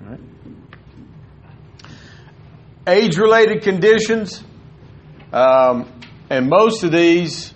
Right. 0.00 0.20
Age-related 2.86 3.60
conditions, 3.60 4.42
um, 5.34 5.92
and 6.30 6.48
most 6.48 6.82
of 6.82 6.92
these, 6.92 7.52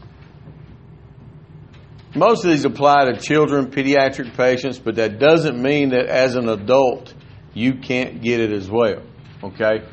most 2.14 2.44
of 2.44 2.50
these 2.50 2.64
apply 2.64 3.06
to 3.06 3.20
children, 3.20 3.70
pediatric 3.70 4.36
patients, 4.36 4.78
but 4.78 4.96
that 4.96 5.18
doesn't 5.18 5.60
mean 5.60 5.90
that 5.90 6.06
as 6.06 6.36
an 6.36 6.48
adult 6.48 7.14
you 7.54 7.74
can't 7.74 8.22
get 8.22 8.40
it 8.40 8.52
as 8.52 8.70
well. 8.70 9.02
Okay, 9.42 9.86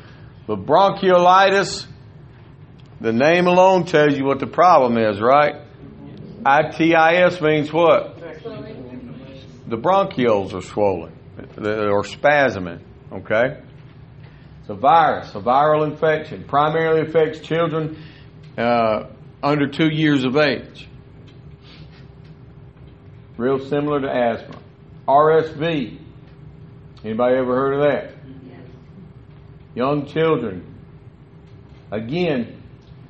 but 0.46 0.66
bronchiolitis, 0.66 1.86
the 3.00 3.12
name 3.12 3.46
alone 3.46 3.84
tells 3.84 4.16
you 4.16 4.24
what 4.24 4.38
the 4.38 4.46
problem 4.46 4.98
is, 4.98 5.20
right? 5.20 5.62
ITIS 6.44 7.40
means 7.40 7.72
what? 7.72 8.18
The 9.66 9.76
bronchioles 9.76 10.54
are 10.54 10.62
swollen 10.62 11.12
or 11.58 12.02
spasming. 12.02 12.80
Okay? 13.12 13.62
It's 14.60 14.68
a 14.68 14.74
virus, 14.74 15.34
a 15.34 15.40
viral 15.40 15.90
infection. 15.90 16.44
Primarily 16.44 17.08
affects 17.08 17.40
children 17.40 18.02
uh, 18.58 19.04
under 19.42 19.68
two 19.68 19.88
years 19.88 20.24
of 20.24 20.36
age. 20.36 20.88
Real 23.40 23.58
similar 23.58 24.02
to 24.02 24.06
asthma. 24.06 24.54
RSV. 25.08 25.98
Anybody 27.02 27.36
ever 27.36 27.54
heard 27.54 27.72
of 27.72 27.80
that? 27.80 28.14
Young 29.74 30.04
children. 30.04 30.74
Again, 31.90 32.62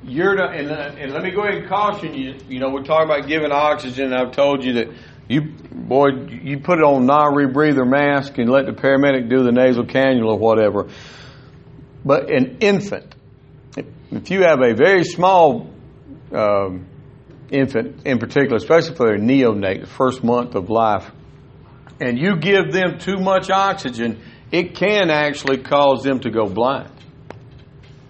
you're 0.05 0.37
the, 0.37 0.45
and, 0.45 0.71
uh, 0.71 0.91
and 0.97 1.11
let 1.11 1.21
me 1.23 1.31
go 1.31 1.41
ahead 1.41 1.55
and 1.55 1.67
caution 1.67 2.13
you. 2.13 2.35
You 2.47 2.59
know, 2.59 2.69
we're 2.69 2.83
talking 2.83 3.11
about 3.11 3.27
giving 3.27 3.51
oxygen. 3.51 4.13
I've 4.13 4.31
told 4.31 4.63
you 4.63 4.73
that 4.75 4.87
you, 5.27 5.41
boy, 5.69 6.11
you 6.29 6.59
put 6.59 6.79
it 6.79 6.85
on 6.85 7.05
non-rebreather 7.05 7.85
mask 7.85 8.37
and 8.37 8.49
let 8.49 8.67
the 8.67 8.71
paramedic 8.71 9.29
do 9.29 9.43
the 9.43 9.51
nasal 9.51 9.83
cannula 9.83 10.35
or 10.35 10.39
whatever. 10.39 10.87
But 12.05 12.31
an 12.31 12.59
infant, 12.61 13.13
if 13.75 14.31
you 14.31 14.43
have 14.43 14.61
a 14.61 14.73
very 14.75 15.03
small 15.03 15.69
um, 16.31 16.85
infant 17.51 18.05
in 18.05 18.17
particular, 18.17 18.57
especially 18.57 18.95
for 18.95 19.07
their 19.07 19.17
neonate, 19.17 19.81
the 19.81 19.87
first 19.87 20.23
month 20.23 20.55
of 20.55 20.69
life, 20.69 21.11
and 21.99 22.17
you 22.17 22.37
give 22.37 22.71
them 22.71 22.97
too 22.97 23.17
much 23.17 23.49
oxygen, 23.49 24.21
it 24.51 24.75
can 24.75 25.09
actually 25.09 25.57
cause 25.57 26.03
them 26.03 26.19
to 26.21 26.31
go 26.31 26.47
blind. 26.47 26.91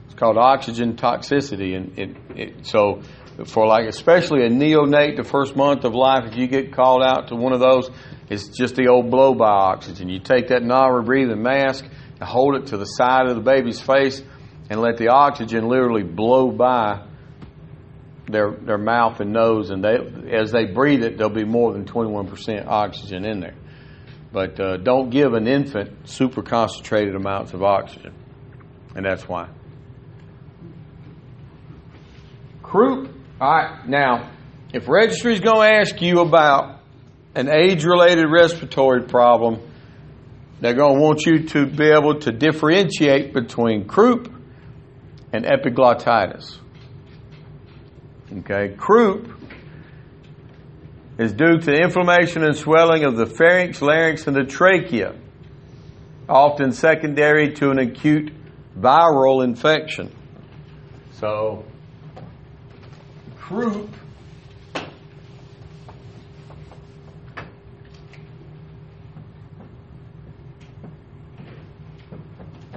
It's 0.06 0.16
called 0.16 0.38
oxygen 0.38 0.96
toxicity, 0.96 1.76
and 1.76 2.00
it, 2.00 2.18
it, 2.36 2.66
so 2.66 3.02
for 3.46 3.66
like 3.66 3.88
especially 3.88 4.46
a 4.46 4.50
neonate, 4.50 5.18
the 5.18 5.24
first 5.24 5.56
month 5.56 5.84
of 5.84 5.94
life, 5.94 6.26
if 6.26 6.38
you 6.38 6.48
get 6.48 6.74
called 6.74 7.04
out 7.04 7.30
to 7.30 7.36
one 7.36 7.54
of 7.54 7.60
those, 7.60 7.90
it's 8.30 8.48
just 8.48 8.76
the 8.76 8.88
old 8.88 9.12
blow 9.12 9.34
by 9.34 9.50
oxygen. 9.50 10.08
You 10.08 10.20
take 10.20 10.48
that 10.50 10.64
non-rebreathing 10.64 11.40
mask 11.40 11.84
and 11.84 12.24
hold 12.24 12.56
it 12.56 12.68
to 12.68 12.78
the 12.78 12.86
side 12.86 13.28
of 13.28 13.36
the 13.36 13.42
baby's 13.42 13.82
face, 13.82 14.22
and 14.70 14.80
let 14.80 14.98
the 14.98 15.10
oxygen 15.10 15.68
literally 15.68 16.04
blow 16.04 16.50
by 16.50 17.06
their 18.32 18.52
their 18.52 18.78
mouth 18.78 19.20
and 19.20 19.32
nose, 19.32 19.70
and 19.70 19.84
they 19.84 19.98
as 20.32 20.52
they 20.52 20.66
breathe 20.66 21.04
it, 21.04 21.18
there'll 21.18 21.34
be 21.34 21.46
more 21.46 21.74
than 21.74 21.86
21% 21.86 22.66
oxygen 22.68 23.26
in 23.26 23.40
there. 23.40 23.56
But 24.32 24.60
uh, 24.60 24.78
don't 24.78 25.10
give 25.10 25.34
an 25.34 25.48
infant 25.48 26.08
super 26.08 26.42
concentrated 26.42 27.16
amounts 27.16 27.54
of 27.54 27.64
oxygen, 27.64 28.14
and 28.96 29.06
that's 29.06 29.28
why. 29.28 29.50
Croup. 32.64 33.14
All 33.42 33.52
right, 33.52 33.88
now, 33.88 34.32
if 34.74 34.88
registry 34.88 35.34
is 35.34 35.40
going 35.40 35.70
to 35.70 35.78
ask 35.78 36.02
you 36.02 36.20
about 36.20 36.80
an 37.36 37.50
age-related 37.50 38.26
respiratory 38.28 39.04
problem, 39.04 39.60
they're 40.60 40.76
going 40.76 40.96
to 40.96 41.02
want 41.02 41.26
you 41.26 41.48
to 41.48 41.66
be 41.66 41.90
able 41.90 42.20
to 42.20 42.32
differentiate 42.32 43.34
between 43.34 43.88
croup 43.88 44.32
and 45.34 45.44
epiglottitis. 45.44 46.60
Okay, 48.40 48.74
croup 48.78 49.30
is 51.18 51.34
due 51.34 51.60
to 51.60 51.72
inflammation 51.72 52.46
and 52.46 52.56
swelling 52.56 53.04
of 53.04 53.18
the 53.18 53.26
pharynx, 53.26 53.82
larynx, 53.82 54.26
and 54.26 54.36
the 54.36 54.46
trachea, 54.46 55.16
often 56.30 56.72
secondary 56.72 57.52
to 57.54 57.72
an 57.72 57.80
acute 57.80 58.32
viral 58.80 59.44
infection. 59.44 60.16
So, 61.12 61.66
croup 63.38 63.90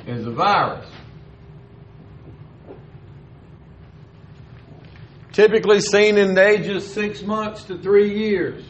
is 0.07 0.27
a 0.27 0.33
virus. 0.33 0.94
Typically 5.35 5.81
seen 5.81 6.17
in 6.17 6.35
the 6.35 6.47
ages 6.47 6.91
six 6.91 7.21
months 7.23 7.65
to 7.65 7.77
three 7.77 8.17
years. 8.17 8.65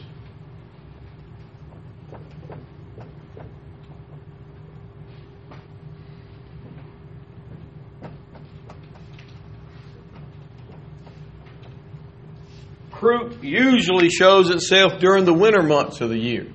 croup 13.05 13.43
usually 13.43 14.09
shows 14.09 14.49
itself 14.49 14.97
during 14.99 15.25
the 15.25 15.33
winter 15.33 15.61
months 15.61 16.01
of 16.01 16.09
the 16.09 16.17
year. 16.17 16.47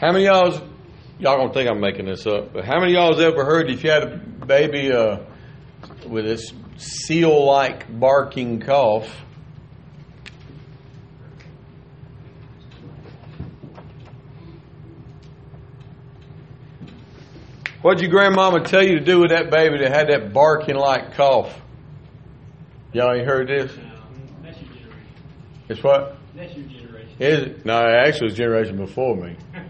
How 0.00 0.12
many 0.12 0.26
of 0.26 0.34
y'all's 0.34 0.60
y'all 1.18 1.36
gonna 1.36 1.52
think 1.52 1.68
I'm 1.68 1.80
making 1.80 2.06
this 2.06 2.26
up? 2.26 2.54
But 2.54 2.64
how 2.64 2.80
many 2.80 2.94
of 2.94 3.02
y'all's 3.02 3.20
ever 3.20 3.44
heard 3.44 3.70
if 3.70 3.84
you 3.84 3.90
had 3.90 4.04
a 4.04 4.16
baby 4.46 4.90
uh, 4.90 5.18
with 6.06 6.24
this 6.78 6.86
seal-like 7.06 7.98
barking 7.98 8.60
cough? 8.60 9.08
What'd 17.82 18.00
your 18.02 18.10
grandmama 18.10 18.60
tell 18.64 18.82
you 18.82 18.98
to 18.98 19.04
do 19.04 19.20
with 19.20 19.30
that 19.30 19.50
baby 19.50 19.78
that 19.78 19.92
had 19.92 20.08
that 20.08 20.32
barking 20.32 20.76
like 20.76 21.14
cough? 21.14 21.60
Y'all 22.92 23.12
ain't 23.14 23.26
heard 23.26 23.48
this? 23.48 23.76
No, 23.76 23.82
that's 24.42 24.60
your 24.60 24.70
generation. 24.74 25.06
It's 25.68 25.82
what? 25.82 26.16
That's 26.34 26.56
your 26.56 26.66
generation. 26.66 27.16
Is 27.20 27.38
it? 27.44 27.64
No, 27.64 27.78
it 27.86 27.94
actually 27.94 28.26
was 28.28 28.34
generation 28.34 28.76
before 28.76 29.16
me. 29.16 29.36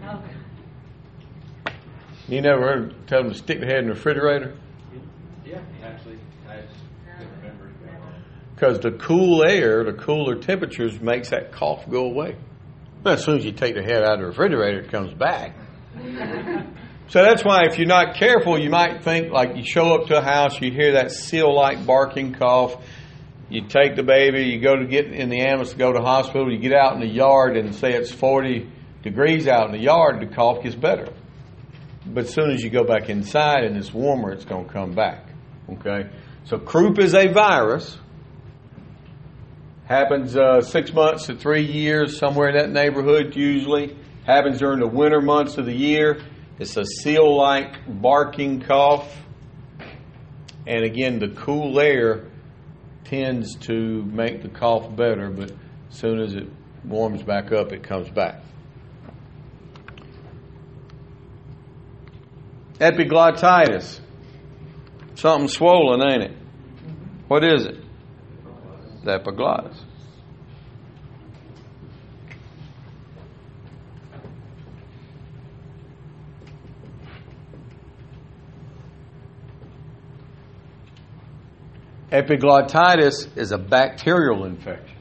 You 2.29 2.41
never 2.43 2.61
heard 2.61 3.07
tell 3.07 3.23
them 3.23 3.31
to 3.31 3.37
stick 3.37 3.59
their 3.59 3.67
head 3.67 3.79
in 3.79 3.87
the 3.87 3.93
refrigerator? 3.93 4.55
Yeah, 5.43 5.61
actually, 5.83 6.19
I 6.47 6.61
just 6.61 6.75
couldn't 7.17 7.35
remember. 7.37 7.71
Because 8.59 8.79
the 8.79 8.91
cool 8.91 9.43
air, 9.45 9.85
the 9.85 9.93
cooler 9.93 10.35
temperatures 10.35 10.99
makes 10.99 11.29
that 11.29 11.53
cough 11.53 11.89
go 11.89 12.03
away. 12.05 12.35
But 13.01 13.13
as 13.13 13.23
soon 13.23 13.37
as 13.37 13.45
you 13.45 13.53
take 13.53 13.75
the 13.75 13.81
head 13.81 14.03
out 14.03 14.15
of 14.15 14.19
the 14.19 14.25
refrigerator, 14.25 14.81
it 14.81 14.91
comes 14.91 15.13
back. 15.13 15.55
so 17.07 17.23
that's 17.23 17.45
why 17.45 17.67
if 17.67 17.77
you're 17.77 17.87
not 17.87 18.17
careful, 18.17 18.59
you 18.59 18.69
might 18.69 19.01
think 19.01 19.31
like 19.31 19.55
you 19.55 19.63
show 19.63 19.93
up 19.93 20.07
to 20.07 20.17
a 20.17 20.21
house, 20.21 20.61
you 20.61 20.71
hear 20.71 20.93
that 20.93 21.11
seal-like 21.11 21.85
barking 21.85 22.33
cough. 22.33 22.83
You 23.49 23.65
take 23.65 23.95
the 23.95 24.03
baby, 24.03 24.43
you 24.43 24.59
go 24.59 24.75
to 24.75 24.85
get 24.85 25.05
in 25.05 25.29
the 25.29 25.39
ambulance 25.39 25.71
to 25.71 25.77
go 25.77 25.93
to 25.93 25.99
the 25.99 26.05
hospital, 26.05 26.51
you 26.51 26.59
get 26.59 26.73
out 26.73 26.93
in 26.95 26.99
the 26.99 27.07
yard 27.07 27.55
and 27.55 27.73
say 27.73 27.93
it's 27.93 28.11
40 28.11 28.69
degrees 29.03 29.47
out 29.47 29.67
in 29.67 29.71
the 29.71 29.81
yard, 29.81 30.19
the 30.19 30.35
cough 30.35 30.63
gets 30.63 30.75
better. 30.75 31.07
But 32.05 32.25
as 32.25 32.33
soon 32.33 32.51
as 32.51 32.61
you 32.61 32.69
go 32.69 32.83
back 32.83 33.09
inside 33.09 33.63
and 33.63 33.77
it's 33.77 33.93
warmer, 33.93 34.33
it's 34.33 34.45
going 34.45 34.65
to 34.65 34.71
come 34.71 34.93
back. 34.93 35.27
Okay? 35.69 36.09
So 36.43 36.59
croup 36.59 36.99
is 36.99 37.15
a 37.15 37.31
virus. 37.31 37.97
Happens 39.89 40.37
uh, 40.37 40.61
six 40.61 40.93
months 40.93 41.25
to 41.25 41.35
three 41.35 41.65
years, 41.65 42.19
somewhere 42.19 42.49
in 42.49 42.55
that 42.55 42.69
neighborhood 42.69 43.35
usually. 43.35 43.97
Happens 44.23 44.59
during 44.59 44.79
the 44.79 44.87
winter 44.87 45.19
months 45.19 45.57
of 45.57 45.65
the 45.65 45.73
year. 45.73 46.21
It's 46.59 46.77
a 46.77 46.85
seal 46.85 47.35
like 47.35 47.73
barking 47.87 48.61
cough. 48.61 49.11
And 50.67 50.83
again, 50.85 51.17
the 51.17 51.29
cool 51.29 51.79
air 51.79 52.25
tends 53.05 53.55
to 53.61 54.03
make 54.03 54.43
the 54.43 54.49
cough 54.49 54.95
better, 54.95 55.31
but 55.31 55.49
as 55.89 55.97
soon 55.97 56.19
as 56.19 56.35
it 56.35 56.47
warms 56.85 57.23
back 57.23 57.51
up, 57.51 57.71
it 57.71 57.81
comes 57.81 58.11
back. 58.11 58.43
Epiglottitis. 62.79 64.01
Something 65.15 65.47
swollen, 65.47 66.07
ain't 66.07 66.31
it? 66.31 66.37
What 67.27 67.43
is 67.43 67.65
it? 67.65 67.88
The 69.03 69.13
epiglottis. 69.13 69.81
Epiglottitis 82.11 83.37
is 83.37 83.51
a 83.51 83.57
bacterial 83.57 84.45
infection. 84.45 84.97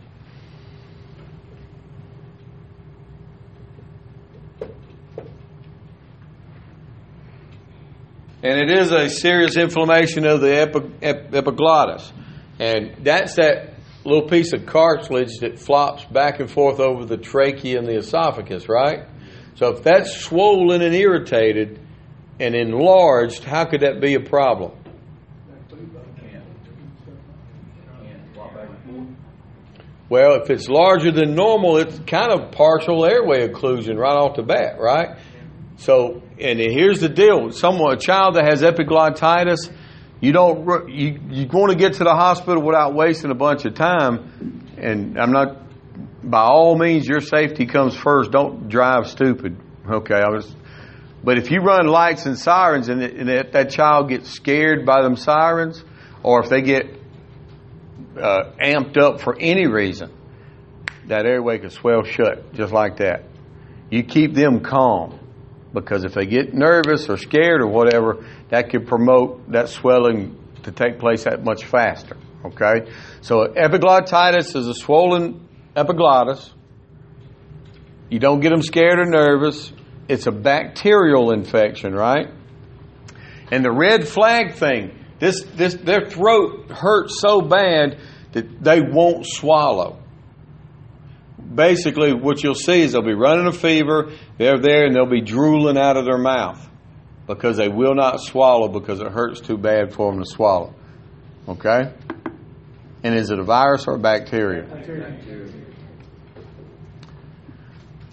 And 8.42 8.60
it 8.60 8.70
is 8.70 8.92
a 8.92 9.08
serious 9.08 9.56
inflammation 9.56 10.24
of 10.24 10.40
the 10.40 10.60
epi- 10.60 10.92
ep- 11.02 11.34
epiglottis. 11.34 12.12
And 12.60 13.04
that's 13.04 13.34
that 13.34 13.77
little 14.08 14.28
piece 14.28 14.52
of 14.52 14.66
cartilage 14.66 15.38
that 15.40 15.58
flops 15.58 16.04
back 16.06 16.40
and 16.40 16.50
forth 16.50 16.80
over 16.80 17.04
the 17.04 17.16
trachea 17.16 17.78
and 17.78 17.86
the 17.86 17.96
esophagus, 17.96 18.68
right? 18.68 19.06
So 19.54 19.68
if 19.74 19.82
that's 19.82 20.16
swollen 20.16 20.82
and 20.82 20.94
irritated 20.94 21.80
and 22.40 22.54
enlarged, 22.54 23.44
how 23.44 23.64
could 23.64 23.80
that 23.80 24.00
be 24.00 24.14
a 24.14 24.20
problem? 24.20 24.72
Well, 30.10 30.40
if 30.40 30.48
it's 30.48 30.68
larger 30.68 31.12
than 31.12 31.34
normal, 31.34 31.76
it's 31.76 31.98
kind 32.06 32.32
of 32.32 32.50
partial 32.52 33.04
airway 33.04 33.46
occlusion 33.46 33.98
right 33.98 34.16
off 34.16 34.36
the 34.36 34.42
bat, 34.42 34.80
right? 34.80 35.18
So, 35.76 36.22
and 36.40 36.58
here's 36.58 37.00
the 37.00 37.10
deal: 37.10 37.50
someone, 37.50 37.92
a 37.92 37.98
child 37.98 38.36
that 38.36 38.44
has 38.44 38.62
epiglottitis, 38.62 39.70
you 40.20 40.32
don't 40.32 40.88
you 40.88 41.20
you 41.30 41.46
want 41.48 41.70
to 41.70 41.78
get 41.78 41.94
to 41.94 42.04
the 42.04 42.14
hospital 42.14 42.62
without 42.62 42.94
wasting 42.94 43.30
a 43.30 43.34
bunch 43.34 43.64
of 43.64 43.74
time. 43.74 44.66
And 44.76 45.18
I'm 45.18 45.32
not, 45.32 45.62
by 46.22 46.42
all 46.42 46.76
means, 46.76 47.06
your 47.06 47.20
safety 47.20 47.66
comes 47.66 47.96
first. 47.96 48.30
Don't 48.30 48.68
drive 48.68 49.08
stupid. 49.08 49.56
Okay, 49.88 50.14
I 50.14 50.28
was, 50.28 50.54
but 51.22 51.38
if 51.38 51.50
you 51.50 51.60
run 51.60 51.86
lights 51.86 52.26
and 52.26 52.38
sirens, 52.38 52.88
and, 52.88 53.02
and 53.02 53.28
that, 53.28 53.52
that 53.52 53.70
child 53.70 54.08
gets 54.08 54.30
scared 54.30 54.84
by 54.84 55.02
them 55.02 55.16
sirens, 55.16 55.82
or 56.22 56.42
if 56.42 56.50
they 56.50 56.62
get 56.62 56.86
uh, 58.16 58.52
amped 58.60 58.98
up 58.98 59.20
for 59.20 59.36
any 59.38 59.66
reason, 59.66 60.12
that 61.06 61.26
airway 61.26 61.58
could 61.58 61.72
swell 61.72 62.02
shut 62.02 62.52
just 62.52 62.72
like 62.72 62.98
that. 62.98 63.24
You 63.90 64.02
keep 64.02 64.34
them 64.34 64.60
calm 64.60 65.18
because 65.72 66.04
if 66.04 66.14
they 66.14 66.26
get 66.26 66.54
nervous 66.54 67.08
or 67.08 67.16
scared 67.16 67.60
or 67.60 67.68
whatever, 67.68 68.24
that 68.48 68.70
could 68.70 68.86
promote 68.86 69.50
that 69.52 69.68
swelling 69.68 70.38
to 70.62 70.72
take 70.72 70.98
place 70.98 71.24
that 71.24 71.44
much 71.44 71.64
faster. 71.64 72.16
Okay? 72.44 72.90
So 73.20 73.46
epiglottitis 73.46 74.56
is 74.56 74.66
a 74.66 74.74
swollen 74.74 75.46
epiglottis. 75.76 76.52
You 78.10 78.18
don't 78.18 78.40
get 78.40 78.50
them 78.50 78.62
scared 78.62 78.98
or 78.98 79.06
nervous. 79.06 79.72
It's 80.08 80.26
a 80.26 80.32
bacterial 80.32 81.32
infection, 81.32 81.94
right? 81.94 82.28
And 83.50 83.64
the 83.64 83.72
red 83.72 84.08
flag 84.08 84.54
thing, 84.54 84.98
this, 85.18 85.42
this, 85.42 85.74
their 85.74 86.06
throat 86.06 86.70
hurts 86.70 87.20
so 87.20 87.42
bad 87.42 87.98
that 88.32 88.62
they 88.62 88.80
won't 88.80 89.26
swallow. 89.26 90.02
Basically, 91.52 92.12
what 92.12 92.42
you'll 92.42 92.54
see 92.54 92.82
is 92.82 92.92
they'll 92.92 93.02
be 93.02 93.14
running 93.14 93.46
a 93.46 93.52
fever, 93.52 94.12
they're 94.36 94.58
there, 94.58 94.86
and 94.86 94.94
they'll 94.94 95.06
be 95.06 95.22
drooling 95.22 95.78
out 95.78 95.96
of 95.96 96.04
their 96.04 96.18
mouth 96.18 96.68
because 97.26 97.56
they 97.56 97.68
will 97.68 97.94
not 97.94 98.20
swallow 98.20 98.68
because 98.68 99.00
it 99.00 99.10
hurts 99.10 99.40
too 99.40 99.56
bad 99.56 99.94
for 99.94 100.10
them 100.10 100.22
to 100.22 100.28
swallow. 100.28 100.74
Okay? 101.48 101.92
And 103.02 103.14
is 103.14 103.30
it 103.30 103.38
a 103.38 103.44
virus 103.44 103.86
or 103.86 103.94
a 103.94 103.98
bacteria? 103.98 104.64
bacteria. 104.64 105.16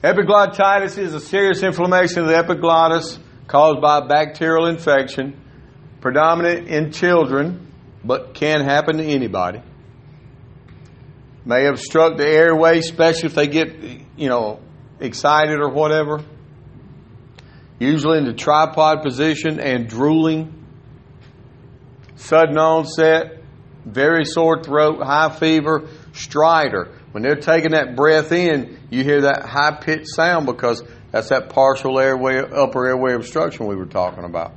Epiglottitis 0.04 1.00
is 1.00 1.14
a 1.16 1.20
serious 1.20 1.64
inflammation 1.64 2.20
of 2.20 2.28
the 2.28 2.36
epiglottis 2.36 3.18
caused 3.48 3.82
by 3.82 3.98
a 3.98 4.06
bacterial 4.06 4.68
infection, 4.68 5.42
predominant 6.00 6.68
in 6.68 6.92
children, 6.92 7.72
but 8.04 8.36
can 8.36 8.62
happen 8.62 8.98
to 8.98 9.04
anybody. 9.04 9.62
May 11.46 11.68
obstruct 11.68 12.18
the 12.18 12.28
airway, 12.28 12.80
especially 12.80 13.28
if 13.28 13.36
they 13.36 13.48
get, 13.48 13.70
you 14.18 14.30
know, 14.30 14.60
excited 15.00 15.60
or 15.60 15.70
whatever. 15.70 16.24
Usually 17.80 18.18
in 18.18 18.26
the 18.26 18.34
tripod 18.34 19.04
position 19.04 19.60
and 19.60 19.88
drooling. 19.88 20.66
Sudden 22.16 22.58
onset, 22.58 23.44
very 23.86 24.26
sore 24.26 24.64
throat, 24.64 25.04
high 25.04 25.30
fever, 25.30 25.88
stridor. 26.14 26.96
When 27.12 27.22
they're 27.22 27.36
taking 27.36 27.72
that 27.72 27.96
breath 27.96 28.32
in, 28.32 28.80
you 28.90 29.04
hear 29.04 29.22
that 29.22 29.46
high 29.46 29.78
pitched 29.80 30.08
sound 30.08 30.46
because 30.46 30.84
that's 31.12 31.30
that 31.30 31.50
partial 31.50 32.00
airway, 32.00 32.38
upper 32.38 32.88
airway 32.88 33.14
obstruction 33.14 33.68
we 33.68 33.76
were 33.76 33.86
talking 33.86 34.24
about. 34.24 34.54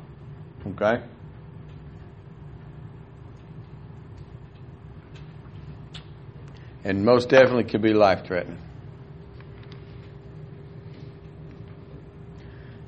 Okay? 0.67 1.05
And 6.85 7.05
most 7.05 7.29
definitely 7.29 7.65
could 7.65 7.83
be 7.83 7.93
life 7.93 8.25
threatening. 8.25 8.59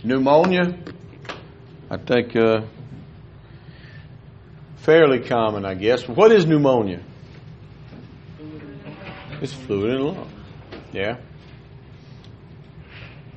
Pneumonia, 0.03 0.79
I 1.91 1.97
think 1.99 2.35
uh, 2.35 2.63
fairly 4.77 5.21
common, 5.21 5.67
I 5.67 5.75
guess. 5.75 6.09
What 6.09 6.33
is 6.33 6.47
pneumonia? 6.47 7.01
It's 9.43 9.53
fluid 9.53 9.91
in 9.93 9.99
the 9.99 10.05
lung. 10.05 10.33
Yeah. 10.93 11.17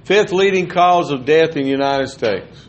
Fifth 0.06 0.32
leading 0.32 0.68
cause 0.68 1.12
of 1.12 1.26
death 1.26 1.56
in 1.56 1.64
the 1.64 1.70
United 1.70 2.10
States. 2.10 2.68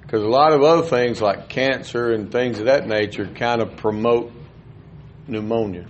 Because 0.00 0.22
a 0.22 0.28
lot 0.28 0.52
of 0.52 0.62
other 0.62 0.86
things 0.86 1.22
like 1.22 1.48
cancer 1.48 2.12
and 2.12 2.30
things 2.30 2.58
of 2.58 2.66
that 2.66 2.86
nature 2.86 3.26
kind 3.26 3.62
of 3.62 3.76
promote 3.76 4.32
pneumonia. 5.26 5.86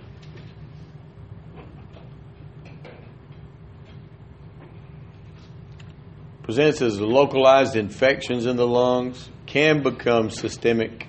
Presents 6.43 6.81
as 6.81 6.99
localized 6.99 7.75
infections 7.75 8.45
in 8.45 8.57
the 8.57 8.67
lungs, 8.67 9.29
can 9.45 9.81
become 9.81 10.29
systemic. 10.29 11.07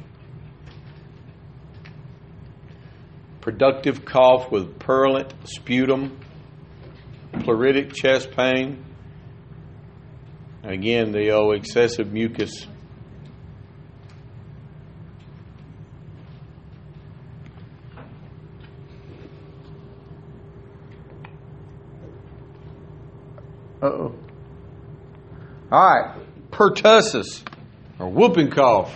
Productive 3.41 4.05
cough 4.05 4.51
with 4.51 4.79
purulent 4.79 5.35
sputum, 5.45 6.21
pleuritic 7.33 7.93
chest 7.95 8.31
pain. 8.31 8.85
Again, 10.63 11.13
the 11.13 11.33
oh, 11.33 11.51
excessive 11.51 12.13
mucus. 12.13 12.67
Uh-oh. 23.85 24.15
All 25.71 25.95
right, 25.95 26.17
pertussis 26.51 27.43
or 27.99 28.09
whooping 28.09 28.51
cough. 28.51 28.91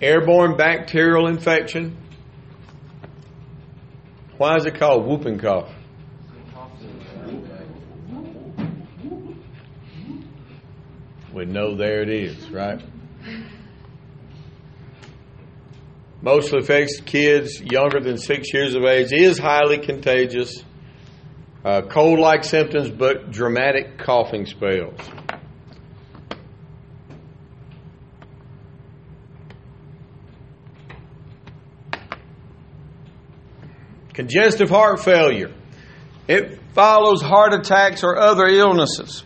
Airborne 0.00 0.56
bacterial 0.56 1.28
infection. 1.28 1.96
Why 4.38 4.56
is 4.56 4.66
it 4.66 4.74
called 4.74 5.06
whooping 5.06 5.38
cough? 5.38 5.70
We 11.32 11.44
know 11.44 11.76
there 11.76 12.02
it 12.02 12.08
is, 12.08 12.50
right? 12.50 12.82
Mostly 16.20 16.58
affects 16.58 17.00
kids 17.00 17.60
younger 17.60 18.00
than 18.00 18.18
six 18.18 18.52
years 18.52 18.74
of 18.74 18.82
age, 18.82 19.12
is 19.12 19.38
highly 19.38 19.78
contagious. 19.78 20.64
Uh, 21.64 21.82
cold 21.82 22.18
like 22.18 22.42
symptoms, 22.42 22.90
but 22.90 23.30
dramatic 23.30 23.96
coughing 23.98 24.46
spells. 24.46 24.98
Congestive 34.12 34.68
heart 34.68 35.00
failure. 35.00 35.54
It 36.28 36.58
follows 36.74 37.22
heart 37.22 37.54
attacks 37.54 38.02
or 38.02 38.18
other 38.18 38.46
illnesses. 38.46 39.24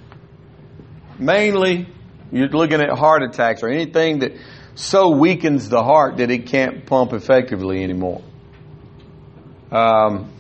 Mainly, 1.19 1.89
you're 2.31 2.49
looking 2.49 2.81
at 2.81 2.91
heart 2.91 3.23
attacks 3.23 3.63
or 3.63 3.69
anything 3.69 4.21
that 4.21 4.33
so 4.75 5.17
weakens 5.17 5.69
the 5.71 5.83
heart 5.83 6.19
that 6.19 6.31
it 6.31 6.47
can't 6.47 6.85
pump 6.85 7.13
effectively 7.15 7.83
anymore. 7.83 8.23
Um, 9.73 10.31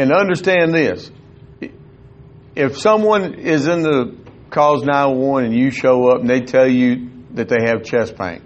and 0.00 0.12
understand 0.12 0.72
this 0.72 1.10
if 2.56 2.78
someone 2.78 3.34
is 3.34 3.66
in 3.66 3.82
the 3.82 4.16
calls 4.48 4.82
911 4.82 5.44
and 5.44 5.54
you 5.54 5.70
show 5.70 6.08
up 6.08 6.20
and 6.20 6.30
they 6.30 6.40
tell 6.40 6.68
you 6.68 7.10
that 7.32 7.48
they 7.50 7.66
have 7.66 7.84
chest 7.84 8.16
pain, 8.16 8.42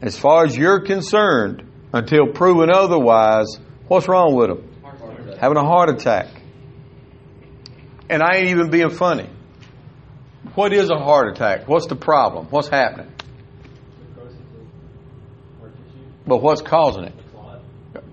as 0.00 0.16
far 0.16 0.44
as 0.44 0.56
you're 0.56 0.80
concerned, 0.80 1.68
until 1.92 2.28
proven 2.28 2.70
otherwise, 2.72 3.58
what's 3.88 4.06
wrong 4.06 4.36
with 4.36 4.48
them? 4.48 5.36
Having 5.40 5.58
a 5.58 5.64
heart 5.64 5.90
attack. 5.90 6.28
And 8.08 8.22
I 8.22 8.36
ain't 8.36 8.48
even 8.50 8.70
being 8.70 8.90
funny. 8.90 9.28
What 10.54 10.72
is 10.72 10.88
a 10.88 10.98
heart 10.98 11.28
attack? 11.28 11.66
What's 11.66 11.88
the 11.88 11.96
problem? 11.96 12.46
What's 12.46 12.68
happening? 12.68 13.12
But 16.26 16.40
what's 16.42 16.62
causing 16.62 17.04
it? 17.04 17.21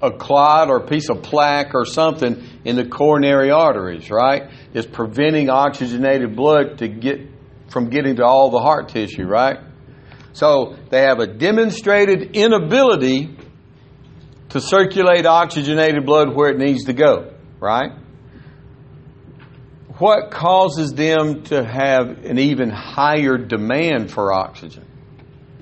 A 0.01 0.11
clot 0.11 0.69
or 0.69 0.77
a 0.77 0.87
piece 0.87 1.09
of 1.09 1.23
plaque 1.23 1.75
or 1.75 1.85
something 1.85 2.41
in 2.63 2.75
the 2.75 2.85
coronary 2.85 3.51
arteries, 3.51 4.09
right? 4.09 4.49
Is 4.73 4.85
preventing 4.85 5.49
oxygenated 5.49 6.35
blood 6.35 6.77
to 6.77 6.87
get 6.87 7.19
from 7.69 7.89
getting 7.89 8.15
to 8.15 8.25
all 8.25 8.49
the 8.49 8.59
heart 8.59 8.89
tissue, 8.89 9.25
right? 9.25 9.57
So 10.33 10.75
they 10.89 11.01
have 11.01 11.19
a 11.19 11.27
demonstrated 11.27 12.35
inability 12.35 13.37
to 14.49 14.61
circulate 14.61 15.25
oxygenated 15.25 16.05
blood 16.05 16.33
where 16.33 16.49
it 16.49 16.57
needs 16.57 16.85
to 16.85 16.93
go, 16.93 17.33
right? 17.59 17.91
What 19.97 20.31
causes 20.31 20.93
them 20.93 21.43
to 21.45 21.63
have 21.63 22.25
an 22.25 22.39
even 22.39 22.69
higher 22.69 23.37
demand 23.37 24.11
for 24.11 24.31
oxygen? 24.31 24.85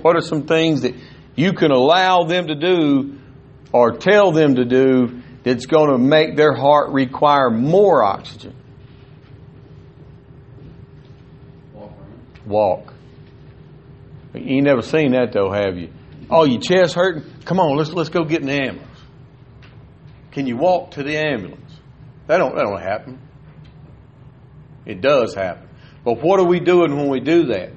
What 0.01 0.15
are 0.15 0.21
some 0.21 0.43
things 0.43 0.81
that 0.81 0.93
you 1.35 1.53
can 1.53 1.71
allow 1.71 2.25
them 2.25 2.47
to 2.47 2.55
do 2.55 3.17
or 3.71 3.97
tell 3.97 4.31
them 4.31 4.55
to 4.55 4.65
do 4.65 5.21
that's 5.43 5.65
going 5.65 5.91
to 5.91 5.97
make 5.97 6.35
their 6.35 6.53
heart 6.53 6.91
require 6.91 7.49
more 7.49 8.03
oxygen? 8.03 8.55
Walk. 12.45 12.93
You 14.33 14.57
ain't 14.57 14.65
never 14.65 14.81
seen 14.81 15.11
that 15.11 15.33
though, 15.33 15.51
have 15.51 15.77
you? 15.77 15.89
Oh, 16.29 16.45
your 16.45 16.61
chest 16.61 16.93
hurting? 16.93 17.23
Come 17.45 17.59
on, 17.59 17.77
let's 17.77 17.91
let's 17.91 18.09
go 18.09 18.23
get 18.23 18.41
an 18.41 18.49
ambulance. 18.49 18.99
Can 20.31 20.47
you 20.47 20.57
walk 20.57 20.91
to 20.91 21.03
the 21.03 21.17
ambulance? 21.17 21.71
That 22.27 22.37
don't 22.37 22.55
that 22.55 22.63
don't 22.63 22.81
happen. 22.81 23.19
It 24.85 25.01
does 25.01 25.33
happen. 25.33 25.67
But 26.03 26.21
what 26.21 26.39
are 26.39 26.45
we 26.45 26.59
doing 26.59 26.95
when 26.95 27.09
we 27.09 27.19
do 27.19 27.47
that? 27.47 27.71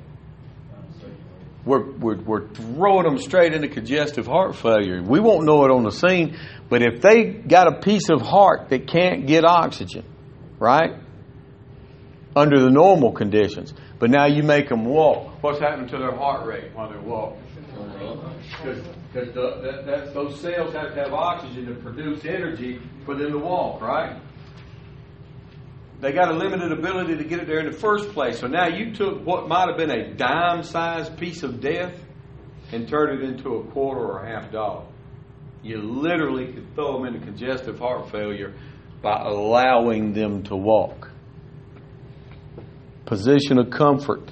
We're, 1.65 1.91
we're, 1.93 2.17
we're 2.17 2.49
throwing 2.49 3.05
them 3.05 3.19
straight 3.19 3.53
into 3.53 3.69
congestive 3.69 4.27
heart 4.27 4.57
failure. 4.57 5.03
We 5.03 5.21
won't 5.21 5.45
know 5.45 5.65
it 5.65 5.71
on 5.71 5.85
the 5.85 5.93
scene, 5.93 6.39
but 6.69 6.83
if 6.83 7.03
they 7.03 7.25
got 7.25 7.67
a 7.67 7.81
piece 7.81 8.09
of 8.09 8.23
heart 8.23 8.71
that 8.71 8.87
can't 8.87 9.27
get 9.27 9.45
oxygen, 9.45 10.05
right? 10.59 10.95
Under 12.35 12.61
the 12.61 12.71
normal 12.71 13.13
conditions, 13.13 13.75
but 13.99 14.11
now 14.11 14.27
you 14.27 14.43
make 14.43 14.69
them 14.69 14.85
walk. 14.85 15.43
What's 15.43 15.61
happening 15.61 15.89
to 15.89 15.99
their 15.99 16.17
heart 16.17 16.47
rate 16.47 16.71
while 16.75 16.89
they're 16.89 17.01
walking? 17.01 17.43
Because 19.13 19.35
that, 19.35 19.85
that, 19.87 20.15
those 20.15 20.41
cells 20.41 20.73
have 20.73 20.95
to 20.95 21.01
have 21.03 21.13
oxygen 21.13 21.67
to 21.67 21.75
produce 21.75 22.25
energy 22.25 22.81
for 23.05 23.15
them 23.15 23.33
to 23.33 23.39
walk, 23.39 23.83
right? 23.83 24.17
They 26.01 26.13
got 26.13 26.31
a 26.31 26.35
limited 26.35 26.73
ability 26.73 27.17
to 27.17 27.25
get 27.25 27.41
it 27.41 27.47
there 27.47 27.61
in 27.61 27.71
the 27.71 27.77
first 27.77 28.09
place. 28.11 28.39
So 28.39 28.47
now 28.47 28.69
you 28.69 28.95
took 28.95 29.25
what 29.25 29.49
might 29.49 29.69
have 29.69 29.77
been 29.77 29.91
a 29.91 30.15
dime 30.15 30.63
sized 30.63 31.19
piece 31.19 31.43
of 31.43 31.61
death 31.61 31.95
and 32.73 32.89
turned 32.89 33.23
it 33.23 33.29
into 33.29 33.57
a 33.57 33.65
quarter 33.71 34.01
or 34.01 34.25
a 34.25 34.29
half 34.29 34.51
dollar. 34.51 34.87
You 35.63 35.83
literally 35.83 36.53
could 36.53 36.75
throw 36.75 36.95
them 36.95 37.15
into 37.15 37.27
congestive 37.27 37.79
heart 37.79 38.11
failure 38.11 38.55
by 39.03 39.23
allowing 39.25 40.15
them 40.15 40.43
to 40.45 40.57
walk. 40.57 41.11
Position 43.05 43.59
of 43.59 43.71
comfort, 43.71 44.31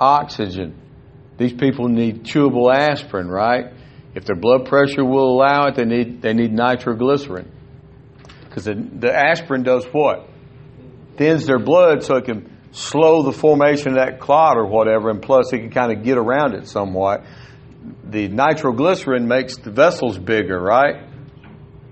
oxygen. 0.00 0.80
These 1.36 1.54
people 1.54 1.88
need 1.88 2.24
chewable 2.24 2.74
aspirin, 2.74 3.28
right? 3.28 3.72
If 4.14 4.24
their 4.24 4.36
blood 4.36 4.66
pressure 4.66 5.04
will 5.04 5.30
allow 5.30 5.66
it, 5.66 5.74
they 5.74 5.84
need 5.84 6.22
they 6.22 6.32
need 6.32 6.52
nitroglycerin 6.52 7.50
because 8.44 8.64
the, 8.64 8.74
the 8.74 9.14
aspirin 9.14 9.62
does 9.62 9.84
what? 9.92 10.29
Thins 11.20 11.44
their 11.44 11.58
blood 11.58 12.02
so 12.02 12.16
it 12.16 12.24
can 12.24 12.50
slow 12.72 13.22
the 13.22 13.32
formation 13.32 13.88
of 13.88 13.94
that 13.96 14.20
clot 14.20 14.56
or 14.56 14.64
whatever, 14.64 15.10
and 15.10 15.20
plus 15.20 15.52
it 15.52 15.58
can 15.58 15.70
kind 15.70 15.92
of 15.92 16.02
get 16.02 16.16
around 16.16 16.54
it 16.54 16.66
somewhat. 16.66 17.26
The 18.04 18.28
nitroglycerin 18.28 19.28
makes 19.28 19.58
the 19.58 19.70
vessels 19.70 20.16
bigger, 20.18 20.58
right? 20.58 21.04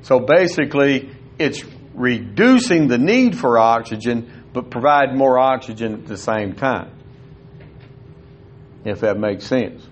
So 0.01 0.19
basically, 0.19 1.15
it's 1.39 1.63
reducing 1.93 2.89
the 2.89 2.97
need 2.97 3.37
for 3.37 3.59
oxygen, 3.59 4.47
but 4.55 4.71
provide 4.71 5.15
more 5.15 5.39
oxygen 5.39 5.93
at 5.93 6.07
the 6.07 6.17
same 6.17 6.55
time. 6.55 6.91
If 8.87 9.01
that 9.01 9.19
makes 9.19 9.45
sense. 9.45 9.87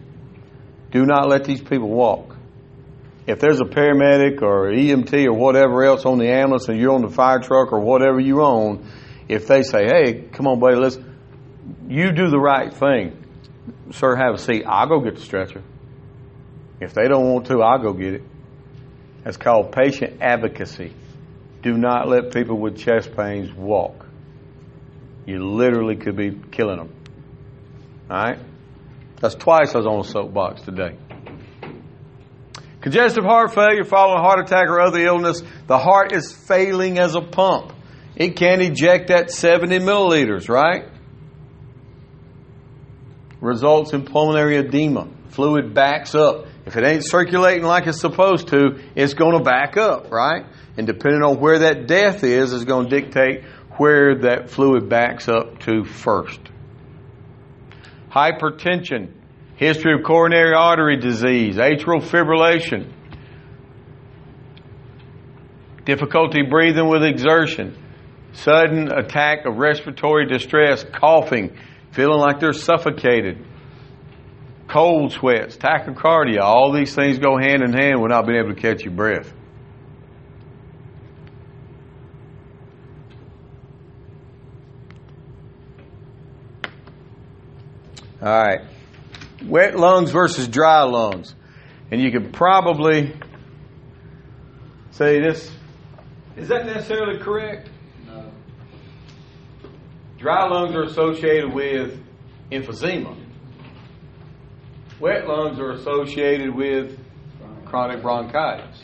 Do 0.93 1.05
not 1.05 1.29
let 1.29 1.45
these 1.45 1.61
people 1.61 1.91
walk. 1.91 2.35
If 3.27 3.41
there's 3.41 3.61
a 3.61 3.65
paramedic 3.65 4.41
or 4.41 4.71
EMT 4.71 5.27
or 5.27 5.35
whatever 5.35 5.85
else 5.85 6.07
on 6.07 6.17
the 6.17 6.29
ambulance 6.31 6.69
and 6.69 6.81
you're 6.81 6.95
on 6.95 7.03
the 7.03 7.11
fire 7.11 7.41
truck 7.41 7.71
or 7.71 7.81
whatever 7.81 8.19
you 8.19 8.41
own, 8.41 8.89
if 9.29 9.47
they 9.47 9.63
say, 9.63 9.87
hey, 9.87 10.23
come 10.33 10.47
on, 10.47 10.61
buddy, 10.61 10.77
let's, 10.77 10.99
you 11.89 12.13
do 12.13 12.31
the 12.31 12.39
right 12.39 12.73
thing. 12.73 13.25
Sir, 13.91 14.17
have 14.17 14.35
a 14.35 14.39
seat. 14.39 14.65
I'll 14.67 14.89
go 14.89 15.01
get 15.01 15.17
the 15.17 15.23
stretcher. 15.23 15.63
If 16.81 16.95
they 16.95 17.09
don't 17.09 17.33
want 17.33 17.47
to, 17.47 17.63
I'll 17.63 17.83
go 17.83 17.93
get 17.93 18.15
it. 18.15 18.23
That's 19.25 19.37
called 19.37 19.73
patient 19.73 20.21
advocacy. 20.21 20.93
Do 21.63 21.77
not 21.77 22.09
let 22.09 22.33
people 22.33 22.59
with 22.59 22.79
chest 22.79 23.17
pains 23.17 23.53
walk. 23.53 24.07
You 25.27 25.45
literally 25.45 25.97
could 25.97 26.17
be 26.17 26.31
killing 26.53 26.77
them. 26.77 26.95
All 28.09 28.17
right? 28.17 28.39
That's 29.21 29.35
twice 29.35 29.75
I 29.75 29.79
was 29.79 29.87
on 29.87 30.01
a 30.01 30.05
soapbox 30.05 30.63
today. 30.63 30.97
Congestive 32.81 33.25
heart 33.25 33.53
failure 33.53 33.83
following 33.83 34.21
a 34.21 34.23
heart 34.23 34.39
attack 34.39 34.69
or 34.69 34.81
other 34.81 35.01
illness, 35.01 35.43
the 35.67 35.79
heart 35.79 36.13
is 36.13 36.33
failing 36.33 37.01
as 37.01 37.17
a 37.17 37.21
pump. 37.21 37.73
It 38.17 38.37
can't 38.37 38.63
eject 38.63 39.09
that 39.09 39.31
70 39.31 39.79
milliliters, 39.81 40.49
right? 40.49 40.87
results 43.41 43.93
in 43.93 44.05
pulmonary 44.05 44.57
edema. 44.57 45.09
Fluid 45.31 45.75
backs 45.75 46.15
up. 46.15 46.47
If 46.65 46.77
it 46.77 46.85
ain't 46.85 47.05
circulating 47.05 47.65
like 47.65 47.87
it's 47.87 48.01
supposed 48.01 48.49
to, 48.49 48.81
it's 48.95 49.15
going 49.15 49.39
to 49.39 49.45
back 49.45 49.77
up, 49.77 50.11
right? 50.11 50.45
And 50.77 50.87
depending 50.87 51.23
on 51.23 51.39
where 51.39 51.61
that 51.61 51.87
death 51.87 52.25
is, 52.25 52.53
is 52.53 52.65
going 52.65 52.89
to 52.89 53.01
dictate 53.01 53.45
where 53.77 54.21
that 54.23 54.51
fluid 54.51 54.89
backs 54.89 55.29
up 55.29 55.61
to 55.61 55.85
first. 55.85 56.41
Hypertension, 58.11 59.13
history 59.57 59.95
of 59.95 60.05
coronary 60.05 60.55
artery 60.55 60.97
disease, 60.97 61.57
atrial 61.57 62.01
fibrillation, 62.01 62.93
difficulty 65.85 66.43
breathing 66.43 66.89
with 66.89 67.05
exertion, 67.05 67.77
sudden 68.37 68.93
attack 68.93 69.47
of 69.47 69.57
respiratory 69.57 70.27
distress, 70.27 70.85
coughing, 70.85 71.57
feeling 71.93 72.21
like 72.21 72.41
they're 72.41 72.53
suffocated, 72.53 73.45
cold 74.69 75.13
sweats, 75.13 75.57
tachycardia, 75.57 76.41
all 76.41 76.73
these 76.73 76.95
things 76.95 77.19
go 77.19 77.39
hand 77.39 77.63
in 77.63 77.73
hand 77.73 78.01
with 78.01 78.11
not 78.11 78.27
being 78.27 78.39
able 78.39 78.55
to 78.55 78.61
catch 78.61 78.83
your 78.83 78.93
breath. 78.93 79.33
All 88.21 88.29
right. 88.29 88.61
Wet 89.45 89.79
lungs 89.79 90.11
versus 90.11 90.49
dry 90.49 90.83
lungs. 90.83 91.35
And 91.91 92.01
you 92.01 92.11
could 92.11 92.33
probably 92.33 93.15
say 94.91 95.21
this. 95.21 95.51
Is 96.37 96.49
that 96.49 96.67
necessarily 96.67 97.19
correct? 97.19 97.71
Dry 100.27 100.49
lungs 100.49 100.75
are 100.75 100.83
associated 100.83 101.55
with 101.55 102.05
emphysema. 102.51 103.17
Wet 104.99 105.29
lungs 105.29 105.61
are 105.61 105.71
associated 105.71 106.53
with 106.53 106.99
chronic 107.65 108.03
bronchitis. 108.03 108.83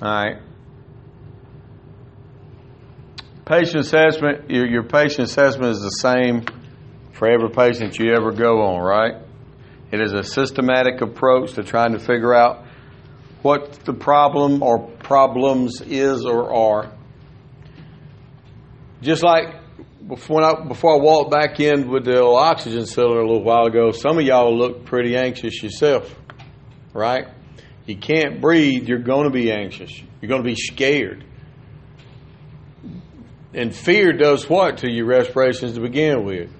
All 0.00 0.08
right. 0.08 0.36
Patient 3.44 3.80
assessment, 3.80 4.50
your, 4.50 4.66
your 4.66 4.82
patient 4.82 5.28
assessment 5.28 5.72
is 5.72 5.82
the 5.82 5.90
same 5.90 6.46
for 7.14 7.28
every 7.28 7.50
patient 7.50 7.98
you 7.98 8.12
ever 8.12 8.32
go 8.32 8.62
on, 8.62 8.82
right? 8.82 9.22
It 9.92 10.00
is 10.00 10.12
a 10.12 10.24
systematic 10.24 11.00
approach 11.00 11.52
to 11.54 11.62
trying 11.62 11.92
to 11.92 11.98
figure 11.98 12.34
out 12.34 12.66
what 13.42 13.72
the 13.84 13.92
problem 13.92 14.62
or 14.62 14.78
problems 14.78 15.80
is 15.80 16.26
or 16.26 16.52
are. 16.52 16.92
Just 19.00 19.22
like 19.22 19.54
before 20.08 20.42
I, 20.42 20.66
before 20.66 20.94
I 20.94 20.98
walked 21.00 21.30
back 21.30 21.60
in 21.60 21.88
with 21.88 22.04
the 22.04 22.22
oxygen 22.22 22.86
cylinder 22.86 23.20
a 23.20 23.26
little 23.26 23.44
while 23.44 23.66
ago, 23.66 23.92
some 23.92 24.18
of 24.18 24.24
y'all 24.24 24.56
look 24.56 24.84
pretty 24.84 25.16
anxious 25.16 25.62
yourself, 25.62 26.12
right? 26.92 27.28
You 27.86 27.96
can't 27.96 28.40
breathe, 28.40 28.88
you're 28.88 28.98
going 28.98 29.24
to 29.24 29.30
be 29.30 29.52
anxious. 29.52 29.92
You're 30.20 30.28
going 30.28 30.42
to 30.42 30.48
be 30.48 30.56
scared. 30.56 31.24
And 33.52 33.74
fear 33.74 34.12
does 34.12 34.48
what 34.48 34.78
to 34.78 34.90
your 34.90 35.06
respirations 35.06 35.74
to 35.74 35.80
begin 35.80 36.24
with? 36.24 36.50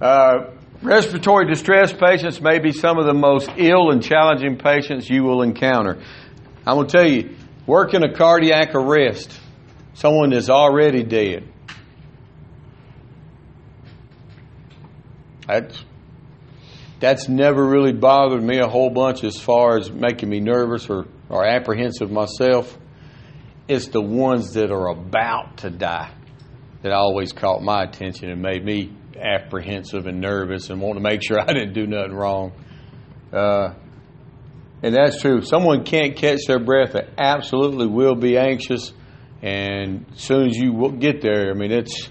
Uh, 0.00 0.50
respiratory 0.82 1.46
distress 1.46 1.92
patients 1.92 2.40
may 2.40 2.58
be 2.58 2.72
some 2.72 2.98
of 2.98 3.04
the 3.04 3.14
most 3.14 3.50
ill 3.58 3.90
and 3.90 4.02
challenging 4.02 4.56
patients 4.56 5.10
you 5.10 5.22
will 5.24 5.42
encounter. 5.42 5.98
I'm 6.66 6.76
going 6.76 6.86
to 6.86 6.92
tell 6.92 7.06
you, 7.06 7.36
working 7.66 8.02
a 8.02 8.14
cardiac 8.14 8.74
arrest, 8.74 9.38
someone 9.94 10.32
is 10.32 10.48
already 10.48 11.02
dead. 11.02 11.46
That's 15.46 15.84
that's 17.00 17.28
never 17.28 17.64
really 17.66 17.92
bothered 17.92 18.42
me 18.42 18.58
a 18.58 18.68
whole 18.68 18.90
bunch 18.90 19.24
as 19.24 19.40
far 19.40 19.78
as 19.78 19.90
making 19.90 20.28
me 20.28 20.38
nervous 20.38 20.88
or, 20.90 21.06
or 21.30 21.46
apprehensive 21.46 22.10
myself. 22.10 22.78
It's 23.66 23.88
the 23.88 24.02
ones 24.02 24.52
that 24.52 24.70
are 24.70 24.88
about 24.88 25.58
to 25.58 25.70
die 25.70 26.12
that 26.82 26.92
always 26.92 27.32
caught 27.32 27.62
my 27.62 27.84
attention 27.84 28.28
and 28.28 28.42
made 28.42 28.62
me 28.62 28.92
apprehensive 29.20 30.06
and 30.06 30.20
nervous 30.20 30.70
and 30.70 30.80
want 30.80 30.96
to 30.96 31.02
make 31.02 31.22
sure 31.22 31.40
I 31.40 31.52
didn't 31.52 31.72
do 31.72 31.86
nothing 31.86 32.14
wrong. 32.14 32.52
Uh, 33.32 33.74
and 34.82 34.94
that's 34.94 35.20
true. 35.20 35.42
Someone 35.42 35.84
can't 35.84 36.16
catch 36.16 36.40
their 36.46 36.58
breath. 36.58 36.92
They 36.92 37.06
absolutely 37.18 37.86
will 37.86 38.14
be 38.14 38.38
anxious. 38.38 38.92
And 39.42 40.06
as 40.12 40.20
soon 40.20 40.48
as 40.48 40.56
you 40.56 40.96
get 40.98 41.20
there, 41.22 41.50
I 41.50 41.54
mean, 41.54 41.70
it's 41.70 42.08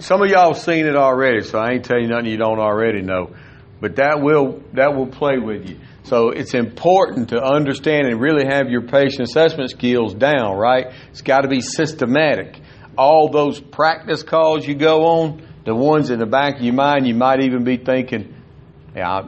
some 0.00 0.22
of 0.22 0.28
y'all 0.28 0.52
have 0.52 0.62
seen 0.62 0.86
it 0.86 0.96
already, 0.96 1.42
so 1.42 1.58
I 1.58 1.72
ain't 1.72 1.84
telling 1.84 2.04
you 2.04 2.08
nothing 2.10 2.26
you 2.26 2.36
don't 2.36 2.58
already 2.58 3.02
know. 3.02 3.34
But 3.80 3.96
that 3.96 4.20
will 4.20 4.62
that 4.74 4.94
will 4.94 5.06
play 5.06 5.38
with 5.38 5.68
you. 5.68 5.80
So 6.02 6.30
it's 6.30 6.54
important 6.54 7.30
to 7.30 7.42
understand 7.42 8.08
and 8.08 8.20
really 8.20 8.44
have 8.46 8.68
your 8.68 8.82
patient 8.82 9.22
assessment 9.22 9.70
skills 9.70 10.14
down, 10.14 10.56
right? 10.56 10.92
It's 11.10 11.22
got 11.22 11.42
to 11.42 11.48
be 11.48 11.60
systematic. 11.60 12.60
All 12.98 13.30
those 13.30 13.60
practice 13.60 14.22
calls 14.22 14.66
you 14.66 14.74
go 14.74 15.04
on, 15.04 15.48
the 15.64 15.74
ones 15.74 16.10
in 16.10 16.18
the 16.18 16.26
back 16.26 16.56
of 16.56 16.62
your 16.62 16.74
mind, 16.74 17.06
you 17.06 17.14
might 17.14 17.40
even 17.40 17.64
be 17.64 17.76
thinking, 17.76 18.34
"Yeah, 18.94 19.22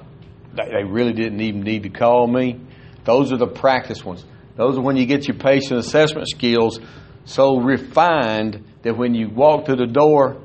they 0.55 0.85
really 0.85 1.13
didn't 1.13 1.41
even 1.41 1.61
need 1.63 1.85
to 1.85 1.91
call 1.91 2.27
me." 2.27 2.61
Those 3.05 3.33
are 3.33 3.37
the 3.37 3.47
practice 3.47 4.05
ones. 4.05 4.25
Those 4.57 4.77
are 4.79 4.81
when 4.81 4.97
you 4.97 5.07
get 5.07 5.27
your 5.27 5.37
patient 5.37 5.81
assessment 5.81 6.29
skills 6.29 6.79
so 7.25 7.59
refined 7.59 8.65
that 8.83 8.97
when 8.97 9.15
you 9.15 9.29
walk 9.29 9.67
to 9.67 9.77
the 9.77 9.87
door 9.87 10.37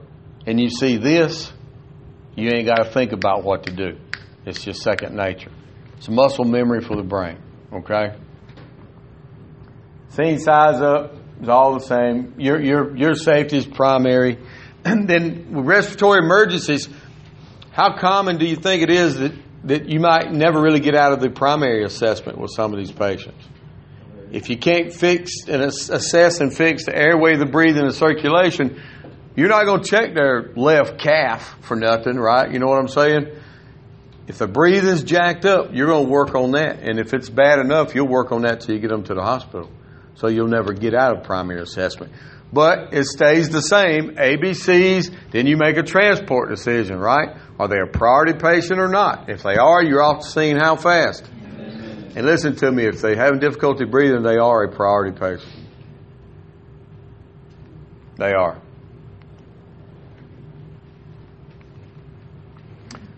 and 0.45 0.59
you 0.59 0.69
see 0.69 0.97
this, 0.97 1.51
you 2.35 2.49
ain't 2.49 2.65
got 2.65 2.83
to 2.83 2.85
think 2.85 3.11
about 3.11 3.43
what 3.43 3.63
to 3.63 3.73
do. 3.73 3.97
It's 4.45 4.63
just 4.63 4.81
second 4.81 5.15
nature. 5.15 5.51
It's 5.97 6.07
muscle 6.07 6.45
memory 6.45 6.81
for 6.81 6.95
the 6.95 7.03
brain. 7.03 7.37
Okay? 7.73 8.15
Scene 10.09 10.39
size 10.39 10.79
up 10.81 11.15
is 11.41 11.49
all 11.49 11.73
the 11.73 11.85
same. 11.85 12.35
Your, 12.37 12.61
your, 12.61 12.95
your 12.95 13.13
safety 13.15 13.57
is 13.57 13.65
primary. 13.65 14.37
And 14.87 15.05
then 15.07 15.65
respiratory 15.65 16.19
emergencies, 16.19 16.87
how 17.71 17.97
common 17.97 18.37
do 18.37 18.45
you 18.45 18.55
think 18.55 18.83
it 18.83 18.89
is 18.89 19.17
that, 19.17 19.33
that 19.65 19.89
you 19.89 19.99
might 19.99 20.31
never 20.31 20.61
really 20.61 20.79
get 20.79 20.95
out 20.95 21.11
of 21.11 21.19
the 21.19 21.29
primary 21.29 21.83
assessment 21.83 22.37
with 22.37 22.51
some 22.51 22.71
of 22.71 22.79
these 22.79 22.91
patients? 22.91 23.45
If 24.31 24.49
you 24.49 24.57
can't 24.57 24.93
fix 24.93 25.47
and 25.47 25.61
assess 25.61 26.39
and 26.39 26.55
fix 26.55 26.85
the 26.85 26.97
airway, 26.97 27.35
the 27.35 27.45
breathing, 27.45 27.85
the 27.85 27.91
circulation, 27.93 28.81
you're 29.35 29.49
not 29.49 29.65
going 29.65 29.83
to 29.83 29.89
check 29.89 30.13
their 30.13 30.53
left 30.55 30.99
calf 30.99 31.57
for 31.61 31.75
nothing, 31.75 32.15
right? 32.15 32.49
You 32.49 32.59
know 32.59 32.67
what 32.67 32.79
I'm 32.79 32.87
saying? 32.87 33.27
If 34.27 34.37
the 34.37 34.47
breathing's 34.47 35.03
jacked 35.03 35.45
up, 35.45 35.73
you're 35.73 35.87
going 35.87 36.05
to 36.05 36.09
work 36.09 36.33
on 36.33 36.51
that. 36.51 36.79
And 36.79 36.97
if 36.97 37.13
it's 37.13 37.29
bad 37.29 37.59
enough, 37.59 37.93
you'll 37.93 38.07
work 38.07 38.31
on 38.31 38.43
that 38.43 38.61
till 38.61 38.75
you 38.75 38.81
get 38.81 38.89
them 38.89 39.03
to 39.03 39.13
the 39.13 39.21
hospital. 39.21 39.69
So 40.15 40.27
you'll 40.27 40.47
never 40.47 40.73
get 40.73 40.93
out 40.93 41.17
of 41.17 41.23
primary 41.23 41.61
assessment. 41.61 42.13
But 42.51 42.93
it 42.93 43.05
stays 43.05 43.49
the 43.49 43.61
same. 43.61 44.15
ABCs, 44.15 45.13
then 45.31 45.47
you 45.47 45.57
make 45.57 45.77
a 45.77 45.83
transport 45.83 46.49
decision, 46.49 46.97
right? 46.97 47.35
Are 47.59 47.67
they 47.67 47.79
a 47.79 47.87
priority 47.87 48.33
patient 48.33 48.79
or 48.79 48.87
not? 48.87 49.29
If 49.29 49.43
they 49.43 49.57
are, 49.57 49.83
you're 49.83 50.01
off 50.01 50.23
the 50.23 50.29
scene 50.29 50.57
how 50.57 50.77
fast? 50.77 51.27
And 51.27 52.25
listen 52.25 52.55
to 52.57 52.71
me, 52.71 52.85
if 52.85 53.01
they're 53.01 53.15
having 53.15 53.39
difficulty 53.39 53.85
breathing, 53.85 54.23
they 54.23 54.37
are 54.37 54.63
a 54.63 54.71
priority 54.73 55.17
patient. 55.17 55.53
They 58.17 58.31
are. 58.33 58.59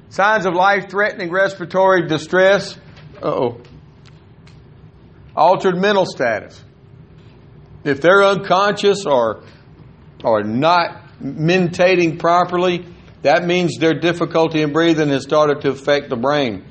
Signs 0.09 0.45
of 0.45 0.53
life 0.53 0.89
threatening 0.89 1.31
respiratory 1.31 2.07
distress. 2.07 2.77
oh. 3.21 3.61
Altered 5.35 5.77
mental 5.77 6.05
status. 6.05 6.61
If 7.83 8.01
they're 8.01 8.23
unconscious 8.23 9.05
or, 9.05 9.43
or 10.23 10.43
not 10.43 11.19
mentating 11.21 12.19
properly, 12.19 12.85
that 13.21 13.45
means 13.45 13.77
their 13.77 13.99
difficulty 13.99 14.61
in 14.61 14.71
breathing 14.71 15.09
has 15.09 15.23
started 15.23 15.61
to 15.61 15.69
affect 15.69 16.09
the 16.09 16.15
brain. 16.15 16.65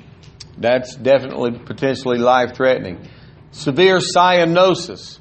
That's 0.56 0.96
definitely 0.96 1.58
potentially 1.58 2.18
life 2.18 2.54
threatening. 2.54 3.08
Severe 3.52 3.98
cyanosis. 3.98 5.18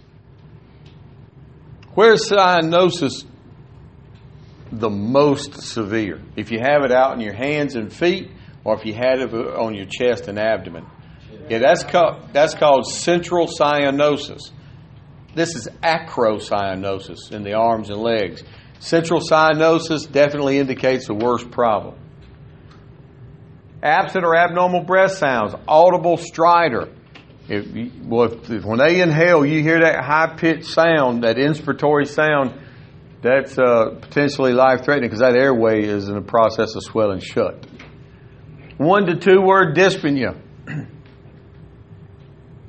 Where's 1.94 2.30
cyanosis 2.30 3.26
the 4.72 4.90
most 4.90 5.62
severe? 5.62 6.22
If 6.36 6.52
you 6.52 6.60
have 6.60 6.84
it 6.84 6.92
out 6.92 7.14
in 7.14 7.22
your 7.22 7.34
hands 7.34 7.76
and 7.76 7.92
feet, 7.92 8.32
or 8.64 8.76
if 8.78 8.86
you 8.86 8.94
had 8.94 9.20
it 9.20 9.34
on 9.34 9.74
your 9.76 9.86
chest 9.86 10.28
and 10.28 10.38
abdomen. 10.38 10.86
Yeah, 11.50 11.60
that's 11.60 11.84
called, 11.84 12.34
that's 12.34 12.54
called 12.54 12.86
central 12.86 13.48
cyanosis. 13.48 14.52
This 15.38 15.56
is 15.56 15.68
acrocyanosis 15.84 17.32
in 17.32 17.44
the 17.44 17.54
arms 17.54 17.92
and 17.92 18.00
legs. 18.00 18.44
Central 18.80 19.20
cyanosis 19.20 20.12
definitely 20.12 20.58
indicates 20.58 21.10
a 21.10 21.14
worse 21.14 21.44
problem. 21.44 21.94
Absent 23.84 24.26
or 24.26 24.36
abnormal 24.36 24.82
breath 24.82 25.12
sounds, 25.12 25.54
audible 25.68 26.18
stridor. 26.18 26.92
If, 27.48 27.68
well, 28.04 28.34
if, 28.34 28.50
if 28.50 28.66
when 28.66 28.80
they 28.80 29.00
inhale, 29.00 29.46
you 29.46 29.62
hear 29.62 29.82
that 29.82 30.04
high 30.04 30.34
pitched 30.36 30.66
sound, 30.66 31.24
that 31.24 31.36
inspiratory 31.36 32.08
sound, 32.08 32.60
that's 33.22 33.60
uh, 33.60 33.96
potentially 34.02 34.54
life 34.54 34.86
threatening 34.86 35.08
because 35.08 35.20
that 35.20 35.36
airway 35.36 35.84
is 35.84 36.10
in 36.10 36.16
the 36.16 36.22
process 36.22 36.76
of 36.76 36.82
swelling 36.82 37.20
shut. 37.20 37.64
One 38.78 39.06
to 39.06 39.16
two 39.16 39.42
word 39.42 39.78
dyspnea. 39.78 40.42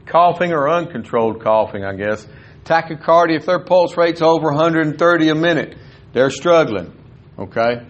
coughing 0.05 0.53
or 0.53 0.69
uncontrolled 0.69 1.43
coughing, 1.43 1.82
I 1.82 1.95
guess. 1.95 2.27
Tachycardia, 2.69 3.36
if 3.36 3.47
their 3.47 3.65
pulse 3.65 3.97
rate's 3.97 4.20
over 4.20 4.49
130 4.49 5.28
a 5.31 5.35
minute, 5.35 5.77
they're 6.12 6.31
struggling. 6.31 6.93
Okay? 7.39 7.86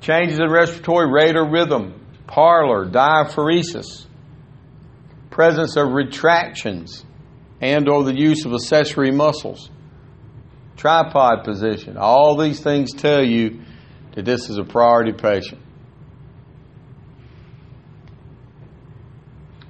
Changes 0.00 0.38
in 0.38 0.50
respiratory 0.50 1.10
rate 1.12 1.36
or 1.36 1.50
rhythm, 1.50 2.00
pallor, 2.26 2.86
diaphoresis, 2.86 4.06
presence 5.30 5.76
of 5.76 5.92
retractions 5.92 7.04
and 7.60 7.88
or 7.88 8.04
the 8.04 8.16
use 8.16 8.44
of 8.46 8.52
accessory 8.52 9.10
muscles, 9.10 9.68
tripod 10.76 11.44
position. 11.44 11.98
All 11.98 12.36
these 12.36 12.60
things 12.60 12.94
tell 12.94 13.22
you 13.22 13.60
that 14.14 14.24
this 14.24 14.48
is 14.48 14.56
a 14.56 14.64
priority 14.64 15.12
patient. 15.12 15.60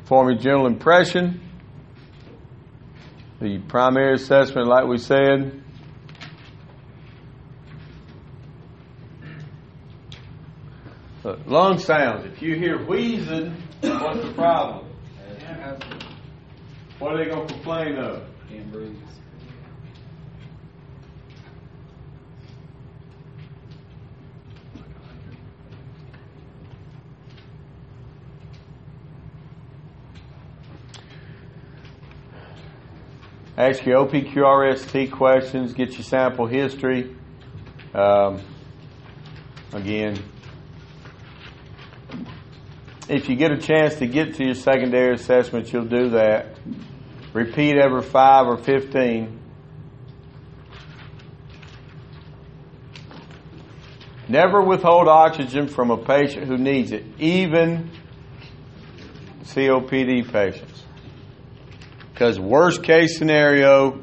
Form 0.05 0.31
your 0.31 0.39
general 0.39 0.66
impression. 0.66 1.48
The 3.40 3.59
primary 3.59 4.15
assessment, 4.15 4.66
like 4.66 4.86
we 4.86 4.98
said, 4.98 5.62
uh, 11.24 11.28
Look, 11.28 11.47
lung 11.47 11.78
sounds. 11.78 12.24
If 12.24 12.43
you 12.43 12.56
hear 12.56 12.85
wheezing, 12.85 13.55
what's 13.81 14.23
the 14.23 14.32
problem? 14.35 14.86
What 16.98 17.12
are 17.12 17.19
they 17.19 17.31
going 17.31 17.47
to 17.47 17.55
complain 17.55 17.97
of? 17.97 18.24
Can't 18.51 18.73
breathe. 18.73 18.97
Ask 33.59 33.85
your 33.85 34.06
OPQRST 34.06 35.10
questions, 35.10 35.72
get 35.72 35.90
your 35.94 36.05
sample 36.05 36.47
history. 36.47 37.16
Um, 37.93 38.40
again, 39.72 40.16
if 43.09 43.28
you 43.28 43.35
get 43.35 43.51
a 43.51 43.59
chance 43.59 43.97
to 43.97 44.06
get 44.06 44.36
to 44.36 44.44
your 44.44 44.55
secondary 44.55 45.14
assessment, 45.14 45.72
you'll 45.72 45.86
do 45.86 46.10
that. 46.10 46.56
Repeat 47.32 47.78
every 47.78 48.02
5 48.02 48.47
or 48.47 48.59
15. 48.59 49.40
Never 54.28 54.62
withhold 54.62 55.09
oxygen 55.09 55.66
from 55.66 55.90
a 55.90 55.97
patient 55.97 56.47
who 56.47 56.59
needs 56.59 56.93
it, 56.93 57.05
even 57.18 57.90
COPD 59.43 60.30
patients. 60.30 60.78
Because 62.19 62.40
worst 62.40 62.82
case 62.82 63.16
scenario, 63.16 64.03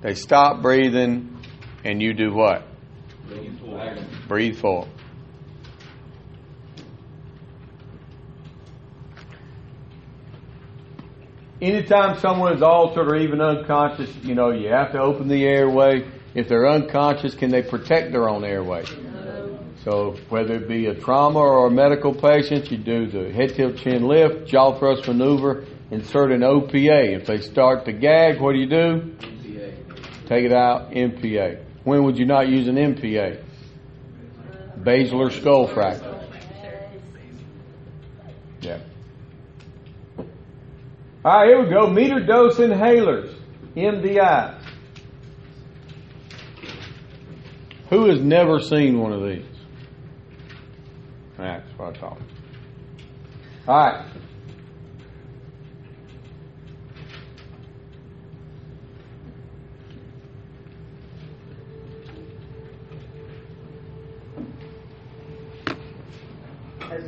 they 0.00 0.14
stop 0.14 0.62
breathing 0.62 1.38
and 1.84 2.02
you 2.02 2.12
do 2.12 2.34
what? 2.34 2.64
Breathe 4.26 4.58
full. 4.58 4.88
Anytime 11.62 12.18
someone 12.18 12.52
is 12.52 12.62
altered 12.62 13.06
or 13.06 13.14
even 13.14 13.40
unconscious, 13.40 14.12
you 14.24 14.34
know, 14.34 14.50
you 14.50 14.70
have 14.70 14.90
to 14.90 15.00
open 15.00 15.28
the 15.28 15.44
airway. 15.44 16.04
If 16.34 16.48
they're 16.48 16.68
unconscious, 16.68 17.36
can 17.36 17.52
they 17.52 17.62
protect 17.62 18.10
their 18.10 18.28
own 18.28 18.42
airway? 18.42 18.86
So 19.84 20.16
whether 20.30 20.54
it 20.54 20.66
be 20.66 20.86
a 20.86 20.96
trauma 20.96 21.38
or 21.38 21.68
a 21.68 21.70
medical 21.70 22.12
patient, 22.12 22.72
you 22.72 22.76
do 22.76 23.06
the 23.06 23.32
head 23.32 23.54
tilt 23.54 23.76
chin 23.76 24.08
lift, 24.08 24.48
jaw 24.48 24.76
thrust 24.76 25.06
maneuver, 25.06 25.64
insert 25.90 26.32
an 26.32 26.40
OPA. 26.40 27.16
If 27.16 27.26
they 27.26 27.38
start 27.38 27.84
to 27.86 27.92
gag, 27.92 28.40
what 28.40 28.52
do 28.52 28.58
you 28.58 28.68
do? 28.68 29.16
MPA. 29.18 30.26
Take 30.26 30.44
it 30.44 30.52
out, 30.52 30.90
MPA. 30.90 31.64
When 31.84 32.04
would 32.04 32.18
you 32.18 32.26
not 32.26 32.48
use 32.48 32.68
an 32.68 32.76
MPA? 32.76 33.42
Basilar 34.82 35.30
skull 35.30 35.68
fracture. 35.68 36.12
Yeah. 38.60 38.80
All 41.24 41.38
right, 41.40 41.46
here 41.48 41.62
we 41.62 41.70
go. 41.70 41.88
Meter 41.88 42.24
dose 42.24 42.56
inhalers, 42.58 43.34
MDI. 43.76 44.62
Who 47.90 48.10
has 48.10 48.20
never 48.20 48.58
seen 48.60 48.98
one 48.98 49.12
of 49.12 49.22
these? 49.22 49.44
That's 51.36 51.68
what 51.78 51.96
I 51.96 52.00
thought. 52.00 52.18
All 53.68 53.76
right. 53.76 54.15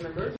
Members. 0.03 0.37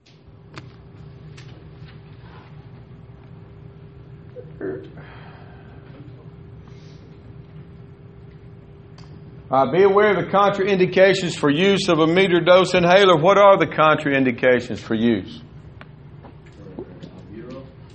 Uh, 9.51 9.73
be 9.73 9.83
aware 9.83 10.11
of 10.11 10.25
the 10.25 10.31
contraindications 10.31 11.37
for 11.37 11.51
use 11.51 11.89
of 11.89 11.99
a 11.99 12.07
meter 12.07 12.41
dose 12.41 12.75
inhaler. 12.75 13.17
What 13.17 13.39
are 13.39 13.59
the 13.59 13.67
contraindications 13.67 14.79
for 14.79 14.95
use 14.95 15.41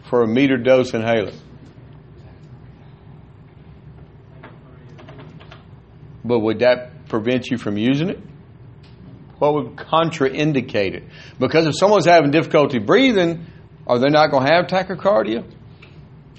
for 0.10 0.23
a 0.23 0.27
meter 0.27 0.57
dose 0.57 0.94
inhaler? 0.94 1.31
But 6.26 6.40
would 6.40 6.60
that 6.60 7.07
prevent 7.07 7.48
you 7.48 7.57
from 7.57 7.77
using 7.77 8.10
it? 8.10 8.19
What 9.43 9.53
would 9.55 9.75
contraindicate 9.75 10.93
it? 10.93 11.03
Because 11.39 11.65
if 11.65 11.77
someone's 11.77 12.05
having 12.05 12.31
difficulty 12.31 12.79
breathing, 12.79 13.45
are 13.85 13.99
they 13.99 14.09
not 14.09 14.31
going 14.31 14.45
to 14.45 14.53
have 14.53 14.67
tachycardia? 14.67 15.43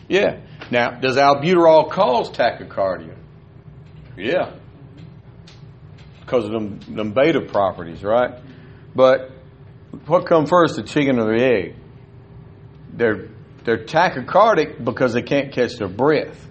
Yeah. 0.09 0.41
Now, 0.71 0.99
does 1.01 1.17
albuterol 1.17 1.91
cause 1.91 2.31
tachycardia? 2.31 3.17
Yeah 4.17 4.55
because 6.25 6.45
of 6.47 6.53
them, 6.53 6.81
them 6.89 7.13
beta 7.13 7.41
properties, 7.41 8.03
right? 8.03 8.41
But 8.95 9.31
what 10.07 10.27
come 10.27 10.47
first, 10.47 10.77
the 10.77 10.83
chicken 10.83 11.19
or 11.19 11.37
the 11.37 11.45
egg? 11.45 11.77
They're 12.93 13.29
they're 13.65 13.85
tachycardic 13.85 14.85
because 14.85 15.15
they 15.15 15.23
can't 15.23 15.53
catch 15.53 15.77
their 15.77 15.89
breath. 15.89 16.49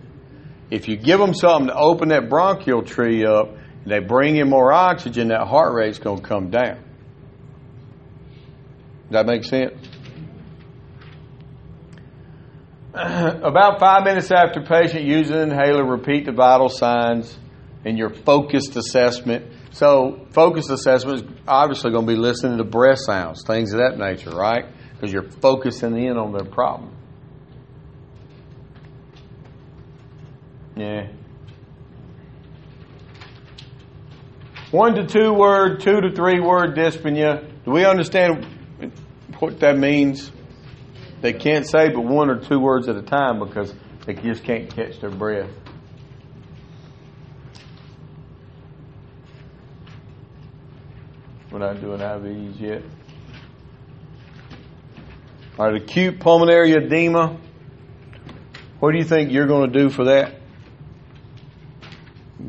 If 0.72 0.88
you 0.88 0.98
give 0.98 1.20
them 1.20 1.34
something 1.34 1.68
to 1.68 1.76
open 1.76 2.10
that 2.10 2.30
bronchial 2.30 2.82
tree 2.82 3.26
up, 3.26 3.56
they 3.86 4.00
bring 4.00 4.38
in 4.38 4.50
more 4.50 4.72
oxygen, 4.72 5.30
that 5.30 5.48
heart 5.48 5.74
rate's 5.74 6.00
going 6.00 6.22
to 6.22 6.28
come 6.28 6.50
down. 6.50 6.84
Does 9.10 9.12
that 9.12 9.26
make 9.26 9.44
sense? 9.44 9.88
About 12.94 13.80
five 13.80 14.04
minutes 14.04 14.32
after 14.32 14.62
patient 14.62 15.06
an 15.32 15.50
inhaler, 15.50 15.84
repeat 15.86 16.26
the 16.26 16.32
vital 16.32 16.70
signs 16.70 17.38
in 17.84 17.98
your 17.98 18.10
focused 18.10 18.76
assessment. 18.76 19.52
So, 19.72 20.28
focused 20.32 20.70
assessment 20.70 21.24
is 21.24 21.32
obviously 21.48 21.92
going 21.92 22.06
to 22.06 22.12
be 22.14 22.18
listening 22.18 22.60
to 22.60 22.64
breath 22.64 23.00
sounds, 23.00 23.44
things 23.46 23.74
of 23.74 23.80
that 23.80 23.98
nature, 23.98 24.30
right? 24.30 24.66
Because 24.94 25.12
you're 25.12 25.30
focusing 25.30 25.98
in 25.98 26.18
on 26.18 26.32
their 26.32 26.46
problem. 26.46 26.96
Yeah. 30.76 31.08
One 34.74 34.96
to 34.96 35.06
two 35.06 35.32
word, 35.32 35.82
two 35.82 36.02
to 36.02 36.10
three 36.10 36.40
word 36.40 36.76
dyspnea. 36.76 37.64
Do 37.64 37.70
we 37.70 37.86
understand 37.86 38.44
what 39.38 39.60
that 39.60 39.78
means? 39.78 40.32
They 41.22 41.32
can't 41.32 41.68
say 41.68 41.90
but 41.90 42.02
one 42.02 42.32
or 42.32 42.40
two 42.40 42.60
words 42.60 42.90
at 42.90 42.96
a 42.96 43.04
time 43.04 43.38
because 43.38 43.72
they 44.08 44.16
just 44.16 44.44
can't 44.44 44.76
catch 44.76 45.00
their 45.00 45.12
breath. 45.12 45.52
We're 51.52 51.60
not 51.60 51.80
doing 51.80 52.00
IVs 52.00 52.60
yet. 52.60 52.82
All 55.60 55.68
right, 55.68 55.80
acute 55.80 56.20
pulmonary 56.20 56.72
edema. 56.72 57.38
What 58.80 58.94
do 58.94 58.98
you 58.98 59.06
think 59.06 59.32
you're 59.32 59.46
going 59.46 59.72
to 59.72 59.80
do 59.80 59.92
for 59.92 60.06
that? 60.06 60.34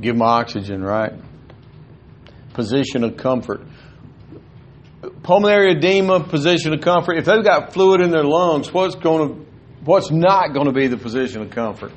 Give 0.01 0.15
them 0.15 0.23
oxygen, 0.23 0.83
right? 0.83 1.13
Position 2.55 3.05
of 3.05 3.17
comfort. 3.17 3.61
Pulmonary 5.23 5.73
edema, 5.73 6.25
position 6.25 6.73
of 6.73 6.81
comfort. 6.81 7.19
If 7.19 7.27
they've 7.27 7.45
got 7.45 7.75
fluid 7.75 8.01
in 8.01 8.11
their 8.11 8.25
lungs, 8.25 8.73
what's 8.73 8.95
going 8.95 9.29
to, 9.29 9.47
what's 9.85 10.11
not 10.11 10.55
going 10.55 10.67
to 10.67 10.73
be 10.73 10.87
the 10.87 10.97
position 10.97 11.43
of 11.43 11.51
comfort? 11.51 11.93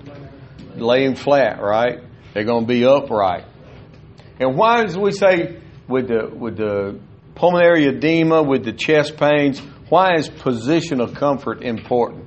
Laying 0.76 1.16
flat, 1.16 1.62
right? 1.62 2.00
They're 2.34 2.44
going 2.44 2.66
to 2.66 2.68
be 2.68 2.86
upright. 2.86 3.46
And 4.40 4.58
why 4.58 4.84
does 4.84 4.98
we 4.98 5.12
say 5.12 5.60
with 5.88 6.10
the 6.10 6.30
with 6.34 6.58
the 6.58 7.00
pulmonary 7.36 7.86
edema, 7.86 8.44
with 8.44 8.66
the 8.66 8.74
chest 8.74 9.18
pains, 9.18 9.60
why 9.90 10.16
is 10.16 10.28
position 10.28 11.02
of 11.02 11.14
comfort 11.14 11.64
important? 11.64 12.26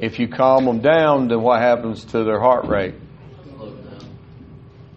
If 0.00 0.18
you 0.18 0.28
calm 0.28 0.64
them 0.64 0.80
down, 0.80 1.28
then 1.28 1.42
what 1.42 1.60
happens 1.60 2.04
to 2.06 2.24
their 2.24 2.40
heart 2.40 2.66
rate? 2.66 2.94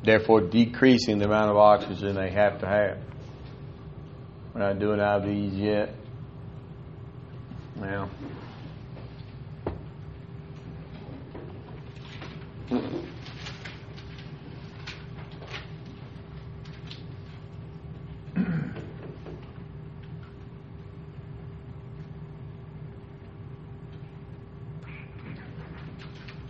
Therefore, 0.04 0.42
decreasing 0.42 1.20
the 1.20 1.26
amount 1.26 1.52
of 1.52 1.58
oxygen 1.58 2.16
they 2.16 2.32
have 2.32 2.60
to 2.62 2.68
have. 2.68 2.98
We're 4.54 4.62
not 4.62 4.80
doing 4.80 5.00
IVs 5.00 5.58
yet. 5.58 5.96
Now. 7.76 8.10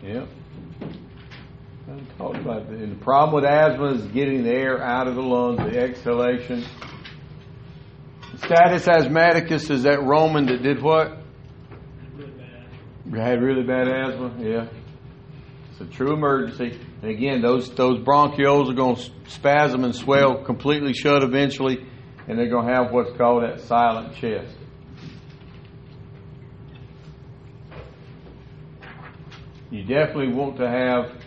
Yep. 0.03 0.27
Talked 2.21 2.37
about 2.37 2.69
that. 2.69 2.77
And 2.77 2.91
the 2.91 3.03
problem 3.03 3.33
with 3.33 3.49
asthma 3.49 3.95
is 3.95 4.05
getting 4.11 4.43
the 4.43 4.51
air 4.51 4.79
out 4.79 5.07
of 5.07 5.15
the 5.15 5.23
lungs, 5.23 5.57
the 5.57 5.79
exhalation. 5.79 6.63
Status 8.37 8.87
asthmaticus 8.87 9.71
is 9.71 9.83
that 9.83 10.03
Roman 10.03 10.45
that 10.45 10.61
did 10.61 10.83
what? 10.83 11.17
Really 12.15 12.31
bad. 13.09 13.27
Had 13.27 13.41
really 13.41 13.63
bad 13.63 13.87
asthma. 13.87 14.35
Yeah, 14.39 14.67
it's 15.71 15.81
a 15.81 15.85
true 15.85 16.13
emergency. 16.13 16.79
And 17.01 17.09
again, 17.09 17.41
those 17.41 17.73
those 17.73 17.97
bronchioles 18.01 18.69
are 18.69 18.75
going 18.75 18.97
to 18.97 19.11
spasm 19.25 19.83
and 19.83 19.95
swell 19.95 20.43
completely 20.43 20.93
shut 20.93 21.23
eventually, 21.23 21.87
and 22.27 22.37
they're 22.37 22.51
going 22.51 22.67
to 22.67 22.73
have 22.73 22.91
what's 22.91 23.17
called 23.17 23.41
that 23.41 23.61
silent 23.61 24.13
chest. 24.13 24.55
You 29.71 29.83
definitely 29.85 30.35
want 30.35 30.57
to 30.57 30.69
have 30.69 31.19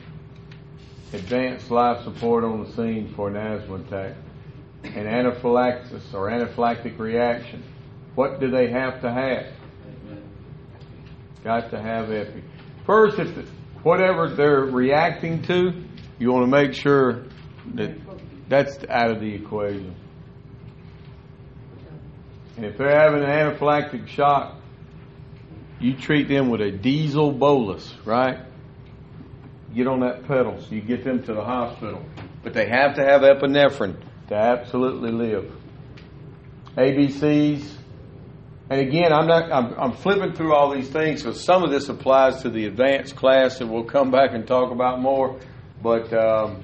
advanced 1.15 1.71
life 1.71 2.05
support 2.05 2.45
on 2.45 2.65
the 2.65 2.73
scene 2.73 3.13
for 3.15 3.29
an 3.29 3.37
asthma 3.37 3.77
attack. 3.77 4.17
An 4.85 5.07
anaphylaxis 5.07 6.13
or 6.13 6.29
anaphylactic 6.31 6.99
reaction. 6.99 7.63
What 8.15 8.41
do 8.41 8.51
they 8.51 8.69
have 8.71 9.01
to 9.01 9.11
have? 9.11 9.47
Got 11.43 11.71
to 11.71 11.81
have 11.81 12.11
epi. 12.11 12.43
First, 12.87 13.19
if 13.19 13.35
the, 13.35 13.43
whatever 13.83 14.35
they're 14.35 14.65
reacting 14.65 15.43
to, 15.43 15.73
you 16.19 16.33
want 16.33 16.45
to 16.45 16.51
make 16.51 16.75
sure 16.75 17.25
that 17.75 17.97
that's 18.49 18.79
out 18.89 19.11
of 19.11 19.21
the 19.21 19.35
equation. 19.35 19.95
And 22.57 22.67
if 22.67 22.79
they're 22.79 22.99
having 22.99 23.23
an 23.23 23.31
anaphylactic 23.31 24.07
shock, 24.09 24.57
you 25.81 25.95
treat 25.95 26.29
them 26.29 26.51
with 26.51 26.61
a 26.61 26.71
diesel 26.71 27.33
bolus, 27.33 27.93
right? 28.05 28.39
Get 29.75 29.87
on 29.89 30.01
that 30.01 30.27
pedal 30.29 30.61
so 30.61 30.75
you 30.75 30.81
get 30.81 31.03
them 31.05 31.23
to 31.25 31.35
the 31.35 31.43
hospital. 31.43 32.05
But 32.43 32.55
they 32.55 32.69
have 32.69 32.95
to 32.95 33.03
have 33.03 33.23
epinephrine 33.23 34.01
to 34.29 34.35
absolutely 34.35 35.11
live. 35.11 35.53
ABCs. 36.77 37.77
And 38.71 38.81
again, 38.81 39.13
I'm 39.13 39.27
not. 39.27 39.53
I'm, 39.53 39.75
I'm 39.79 39.93
flipping 39.93 40.35
through 40.35 40.55
all 40.55 40.73
these 40.75 40.89
things 40.89 41.23
because 41.23 41.43
some 41.43 41.63
of 41.65 41.71
this 41.71 41.89
applies 41.89 42.43
to 42.43 42.51
the 42.51 42.67
advanced 42.67 43.17
class 43.17 43.59
that 43.59 43.67
we'll 43.67 43.85
come 43.85 44.11
back 44.11 44.31
and 44.33 44.47
talk 44.47 44.73
about 44.73 45.01
more. 45.01 45.41
But 45.83 46.13
um, 46.15 46.63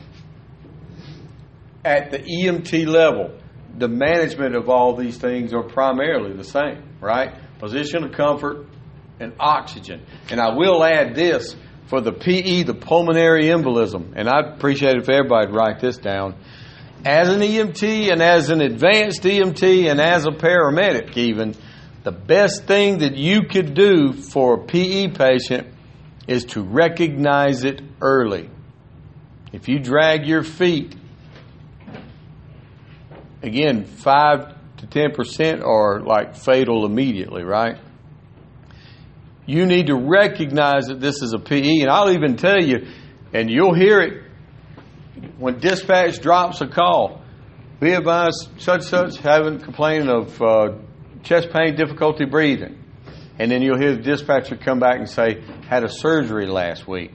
at 1.84 2.10
the 2.10 2.18
EMT 2.18 2.86
level, 2.86 3.38
the 3.76 3.88
management 3.88 4.54
of 4.54 4.68
all 4.68 4.96
these 4.96 5.18
things 5.18 5.52
are 5.52 5.62
primarily 5.62 6.32
the 6.32 6.44
same, 6.44 6.82
right? 7.00 7.34
Position 7.58 8.04
of 8.04 8.12
comfort 8.12 8.66
and 9.20 9.34
oxygen. 9.38 10.04
And 10.30 10.40
I 10.40 10.54
will 10.54 10.82
add 10.82 11.14
this 11.14 11.54
for 11.90 12.00
the 12.00 12.12
PE, 12.12 12.62
the 12.62 12.74
pulmonary 12.74 13.46
embolism, 13.46 14.12
and 14.14 14.28
I'd 14.28 14.54
appreciate 14.54 14.94
it 14.94 15.02
if 15.02 15.08
everybody 15.08 15.50
write 15.50 15.80
this 15.80 15.98
down. 15.98 16.36
As 17.04 17.28
an 17.28 17.40
EMT 17.40 18.12
and 18.12 18.22
as 18.22 18.48
an 18.48 18.60
advanced 18.60 19.22
EMT 19.22 19.90
and 19.90 20.00
as 20.00 20.24
a 20.24 20.30
paramedic, 20.30 21.16
even, 21.16 21.56
the 22.04 22.12
best 22.12 22.64
thing 22.66 22.98
that 22.98 23.16
you 23.16 23.42
could 23.42 23.74
do 23.74 24.12
for 24.12 24.54
a 24.54 24.64
PE 24.66 25.08
patient 25.08 25.66
is 26.28 26.44
to 26.44 26.62
recognize 26.62 27.64
it 27.64 27.82
early. 28.00 28.48
If 29.52 29.68
you 29.68 29.80
drag 29.80 30.26
your 30.26 30.44
feet, 30.44 30.94
again, 33.42 33.84
5 33.84 34.76
to 34.76 34.86
10% 34.86 35.64
are 35.64 36.00
like 36.02 36.36
fatal 36.36 36.86
immediately, 36.86 37.42
right? 37.42 37.78
You 39.46 39.66
need 39.66 39.86
to 39.86 39.96
recognize 39.96 40.86
that 40.88 41.00
this 41.00 41.22
is 41.22 41.32
a 41.32 41.38
PE, 41.38 41.80
and 41.80 41.90
I'll 41.90 42.12
even 42.12 42.36
tell 42.36 42.62
you, 42.62 42.86
and 43.32 43.50
you'll 43.50 43.74
hear 43.74 44.00
it 44.00 44.24
when 45.38 45.58
dispatch 45.58 46.20
drops 46.20 46.60
a 46.60 46.66
call. 46.66 47.22
Be 47.80 47.92
advised, 47.92 48.50
such 48.58 48.82
such 48.82 49.16
having 49.16 49.58
complaining 49.58 50.08
of 50.08 50.42
uh, 50.42 50.74
chest 51.22 51.48
pain, 51.50 51.76
difficulty 51.76 52.26
breathing, 52.26 52.78
and 53.38 53.50
then 53.50 53.62
you'll 53.62 53.78
hear 53.78 53.96
the 53.96 54.02
dispatcher 54.02 54.56
come 54.56 54.78
back 54.78 54.98
and 54.98 55.08
say 55.08 55.42
had 55.66 55.84
a 55.84 55.88
surgery 55.88 56.46
last 56.46 56.86
week, 56.86 57.12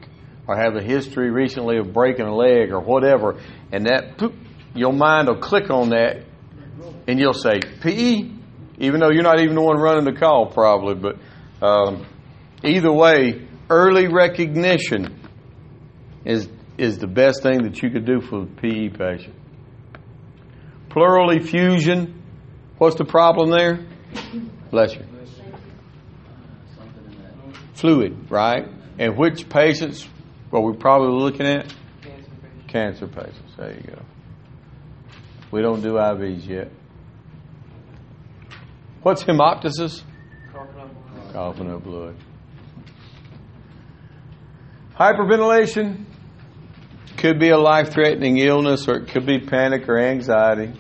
or 0.48 0.58
have 0.58 0.76
a 0.76 0.82
history 0.82 1.30
recently 1.30 1.78
of 1.78 1.94
breaking 1.94 2.26
a 2.26 2.36
leg 2.36 2.72
or 2.72 2.80
whatever, 2.80 3.40
and 3.72 3.86
that 3.86 4.18
poop, 4.18 4.34
your 4.74 4.92
mind 4.92 5.28
will 5.28 5.38
click 5.38 5.70
on 5.70 5.90
that, 5.90 6.24
and 7.08 7.20
you'll 7.20 7.34
say 7.34 7.60
PE, 7.82 8.32
even 8.80 9.00
though 9.00 9.12
you're 9.12 9.24
not 9.24 9.40
even 9.40 9.54
the 9.54 9.62
one 9.62 9.78
running 9.78 10.06
the 10.06 10.20
call 10.20 10.48
probably, 10.48 10.96
but. 10.96 11.18
Um, 11.62 12.06
either 12.68 12.92
way, 12.92 13.48
early 13.70 14.08
recognition 14.08 15.20
is 16.26 16.50
is 16.78 16.98
the 16.98 17.08
best 17.08 17.42
thing 17.42 17.64
that 17.64 17.82
you 17.82 17.90
could 17.90 18.06
do 18.06 18.20
for 18.22 18.44
a 18.44 18.46
PE 18.46 18.90
patient. 18.90 19.36
Pleural 20.90 21.32
effusion, 21.32 22.22
what's 22.78 22.96
the 22.98 23.06
problem 23.06 23.50
there? 23.50 23.86
Bless 24.72 24.94
you. 24.94 25.06
Something 26.76 27.06
in 27.06 27.22
that. 27.22 27.58
Fluid, 27.76 28.30
right? 28.30 28.68
And 29.00 29.18
which 29.18 29.50
patients 29.50 30.08
are 30.52 30.62
we 30.62 30.78
probably 30.78 31.18
looking 31.18 31.46
at? 31.46 31.74
Cancer 32.68 33.08
patients. 33.08 33.54
There 33.58 33.74
you 33.74 33.84
go. 33.84 34.02
We 35.52 35.62
don't 35.62 35.82
do 35.82 35.94
IVs 35.94 36.48
yet. 36.48 36.72
What's 39.02 39.24
hemoptysis? 39.24 40.02
Coughing 41.32 41.72
up 41.72 41.84
blood. 41.84 42.16
Hyperventilation 44.98 46.06
could 47.18 47.38
be 47.38 47.50
a 47.50 47.58
life 47.58 47.92
threatening 47.92 48.38
illness 48.38 48.88
or 48.88 48.96
it 49.00 49.10
could 49.10 49.26
be 49.26 49.40
panic 49.40 49.90
or 49.90 50.00
anxiety. 50.00 50.72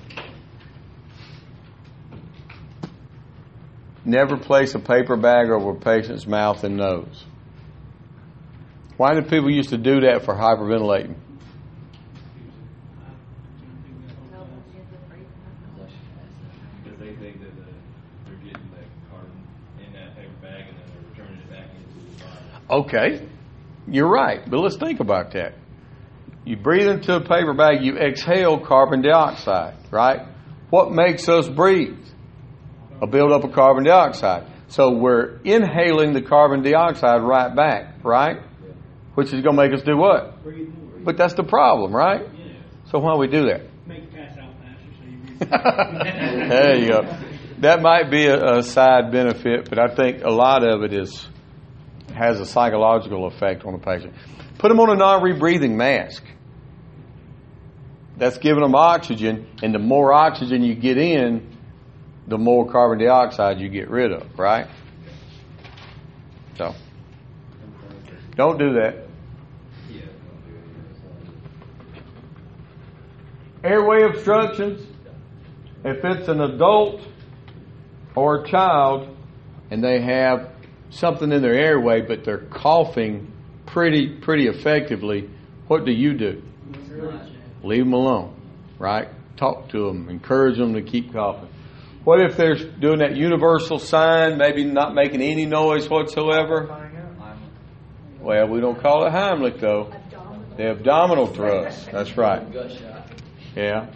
Never 4.05 4.37
place 4.37 4.73
a 4.73 4.79
paper 4.79 5.17
bag 5.17 5.49
over 5.49 5.71
a 5.71 5.75
patient's 5.75 6.25
mouth 6.25 6.63
and 6.63 6.77
nose. 6.77 7.25
Why 8.95 9.15
did 9.15 9.27
people 9.27 9.51
used 9.51 9.71
to 9.71 9.77
do 9.77 10.01
that 10.01 10.23
for 10.23 10.33
hyperventilating? 10.33 11.15
Because 16.83 16.99
they 16.99 17.15
think 17.15 17.41
that 17.41 17.49
uh, 17.49 17.65
they're 18.25 18.35
getting 18.35 18.69
that 18.71 18.87
carbon 19.09 19.47
in 19.85 19.91
that 19.91 20.15
paper 20.15 20.31
bag 20.41 20.69
and 20.69 20.77
then 20.77 20.85
they're 20.93 21.09
returning 21.09 21.41
it 21.41 21.49
back 21.49 21.69
into. 21.75 22.73
Okay, 22.73 23.27
you're 23.87 24.09
right, 24.09 24.49
but 24.49 24.59
let's 24.59 24.77
think 24.77 24.99
about 24.99 25.31
that. 25.31 25.53
You 26.45 26.57
breathe 26.57 26.87
into 26.87 27.15
a 27.15 27.21
paper 27.21 27.53
bag, 27.53 27.83
you 27.83 27.97
exhale 27.97 28.59
carbon 28.59 29.01
dioxide, 29.01 29.75
right? 29.91 30.27
What 30.69 30.91
makes 30.91 31.27
us 31.27 31.47
breathe? 31.47 31.97
A 33.01 33.07
buildup 33.07 33.43
of 33.43 33.53
carbon 33.53 33.83
dioxide. 33.83 34.51
So 34.67 34.91
we're 34.91 35.39
inhaling 35.43 36.13
the 36.13 36.21
carbon 36.21 36.63
dioxide 36.63 37.21
right 37.21 37.55
back, 37.55 38.03
right? 38.03 38.37
Which 39.15 39.27
is 39.27 39.41
going 39.41 39.55
to 39.55 39.63
make 39.63 39.73
us 39.73 39.83
do 39.83 39.97
what? 39.97 40.43
Breathe 40.43 40.69
more. 40.69 40.99
But 41.03 41.17
that's 41.17 41.33
the 41.33 41.43
problem, 41.43 41.95
right? 41.95 42.21
Yeah. 42.21 42.53
So 42.91 42.99
why 42.99 43.13
do 43.13 43.19
we 43.19 43.27
do 43.27 43.45
that? 43.47 43.61
Make 43.87 44.03
you 44.03 44.07
pass 44.09 44.37
out 44.37 44.53
faster 44.59 44.85
so 44.97 45.05
you 45.05 45.17
breathe. 45.17 46.49
there 46.49 46.75
you 46.75 46.87
go. 46.89 47.17
That 47.59 47.81
might 47.81 48.11
be 48.11 48.25
a, 48.25 48.57
a 48.57 48.63
side 48.63 49.11
benefit, 49.11 49.69
but 49.69 49.79
I 49.79 49.93
think 49.93 50.23
a 50.23 50.31
lot 50.31 50.63
of 50.63 50.83
it 50.83 50.93
is 50.93 51.27
has 52.15 52.39
a 52.39 52.45
psychological 52.45 53.27
effect 53.27 53.65
on 53.65 53.73
the 53.73 53.79
patient. 53.79 54.13
Put 54.57 54.69
them 54.69 54.79
on 54.79 54.89
a 54.89 54.95
non-rebreathing 54.95 55.75
mask. 55.75 56.23
That's 58.17 58.37
giving 58.37 58.63
them 58.63 58.75
oxygen, 58.75 59.47
and 59.61 59.73
the 59.73 59.79
more 59.79 60.13
oxygen 60.13 60.63
you 60.63 60.73
get 60.73 60.97
in, 60.97 61.57
the 62.27 62.37
more 62.37 62.71
carbon 62.71 62.99
dioxide 62.99 63.59
you 63.59 63.69
get 63.69 63.89
rid 63.89 64.11
of, 64.11 64.39
right? 64.39 64.67
So, 66.57 66.73
don't 68.35 68.57
do 68.57 68.73
that. 68.73 69.05
Airway 73.63 74.03
obstructions, 74.03 74.87
if 75.83 76.05
it's 76.05 76.27
an 76.27 76.39
adult 76.39 77.01
or 78.15 78.43
a 78.43 78.47
child 78.47 79.15
and 79.71 79.83
they 79.83 80.01
have 80.01 80.54
something 80.95 81.31
in 81.31 81.41
their 81.41 81.53
airway 81.53 82.01
but 82.01 82.23
they're 82.23 82.45
coughing 82.49 83.31
pretty 83.65 84.09
pretty 84.09 84.47
effectively, 84.47 85.29
what 85.67 85.85
do 85.85 85.91
you 85.91 86.13
do? 86.13 86.41
Leave 87.63 87.83
them 87.83 87.93
alone, 87.93 88.35
right? 88.79 89.09
Talk 89.37 89.69
to 89.69 89.87
them, 89.87 90.09
encourage 90.09 90.57
them 90.57 90.73
to 90.75 90.81
keep 90.81 91.11
coughing. 91.11 91.49
What 92.03 92.21
if 92.21 92.37
they're 92.37 92.55
doing 92.55 92.99
that 92.99 93.15
universal 93.15 93.79
sign, 93.79 94.37
maybe 94.37 94.63
not 94.63 94.93
making 94.93 95.21
any 95.21 95.45
noise 95.45 95.89
whatsoever? 95.89 96.91
Well, 98.21 98.47
we 98.47 98.59
don't 98.61 98.79
call 98.79 99.05
it 99.05 99.11
Heimlich 99.11 99.59
though. 99.59 99.91
The 100.57 100.69
abdominal 100.69 101.27
thrust. 101.27 101.91
That's 101.91 102.15
right. 102.15 102.43
Yeah. 103.55 103.91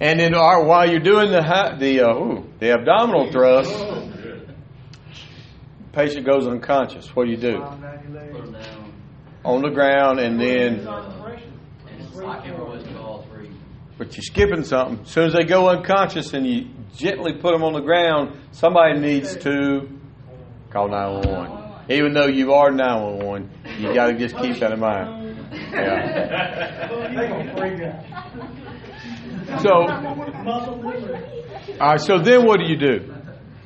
And 0.00 0.18
then 0.18 0.34
our, 0.34 0.64
while 0.64 0.90
you're 0.90 1.00
doing 1.00 1.30
the 1.30 1.76
the 1.78 2.00
uh, 2.00 2.14
ooh, 2.14 2.46
the 2.58 2.72
abdominal 2.72 3.30
thrust, 3.30 3.72
patient 5.92 6.26
goes 6.26 6.46
unconscious. 6.46 7.14
What 7.14 7.26
do 7.26 7.30
you 7.30 7.36
do? 7.36 7.58
Put 7.60 7.80
them 7.80 8.52
down. 8.52 8.92
On 9.44 9.60
the 9.62 9.70
ground, 9.70 10.20
and 10.20 10.40
then 10.40 10.86
And 10.86 12.00
it's, 12.00 12.16
I 12.18 12.40
can't 12.40 12.44
remember 12.44 12.64
what 12.64 12.80
it's 12.80 12.88
called. 12.96 13.26
Three. 13.32 13.50
but 13.98 14.14
you're 14.16 14.22
skipping 14.22 14.62
something. 14.64 15.00
As 15.04 15.10
soon 15.10 15.26
as 15.26 15.32
they 15.34 15.44
go 15.44 15.68
unconscious 15.68 16.32
and 16.32 16.46
you 16.46 16.68
gently 16.94 17.32
put 17.34 17.52
them 17.52 17.64
on 17.64 17.72
the 17.72 17.80
ground, 17.80 18.38
somebody 18.52 19.00
needs 19.00 19.36
to 19.38 19.88
call 20.70 20.88
911. 20.88 21.58
Even 21.90 22.12
though 22.14 22.28
you 22.28 22.52
are 22.52 22.70
911, 22.70 23.50
you 23.80 23.92
got 23.94 24.06
to 24.06 24.14
just 24.16 24.36
keep 24.36 24.58
that 24.60 24.72
in 24.72 24.78
mind. 24.80 25.36
Yeah. 25.52 26.88
They 27.08 27.28
gonna 27.28 27.56
freak 27.56 27.80
out. 27.82 28.04
So, 29.60 29.70
all 31.80 31.88
right. 31.88 32.00
So 32.00 32.18
then, 32.22 32.46
what 32.46 32.58
do 32.58 32.64
you 32.66 32.76
do? 32.78 33.12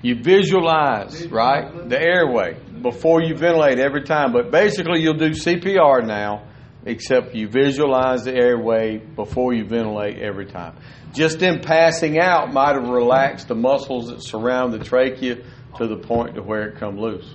You 0.07 0.15
visualize, 0.15 1.27
right, 1.33 1.89
the 1.89 2.01
airway 2.01 2.61
before 2.81 3.23
you 3.23 3.35
ventilate 3.35 3.81
every 3.81 4.05
time. 4.05 4.33
But 4.33 4.53
basically, 4.53 5.01
you'll 5.01 5.15
do 5.15 5.31
CPR 5.31 6.07
now, 6.07 6.47
except 6.85 7.35
you 7.35 7.49
visualize 7.49 8.23
the 8.23 8.33
airway 8.33 8.99
before 8.99 9.53
you 9.53 9.65
ventilate 9.65 10.21
every 10.21 10.47
time. 10.47 10.77
Just 11.13 11.43
in 11.43 11.59
passing 11.59 12.21
out, 12.21 12.53
might 12.53 12.77
have 12.77 12.89
relaxed 12.89 13.49
the 13.49 13.57
muscles 13.57 14.07
that 14.11 14.23
surround 14.23 14.73
the 14.73 14.79
trachea 14.79 15.39
to 15.79 15.89
the 15.89 15.97
point 15.97 16.37
to 16.37 16.41
where 16.41 16.69
it 16.69 16.79
come 16.79 17.01
loose. 17.01 17.35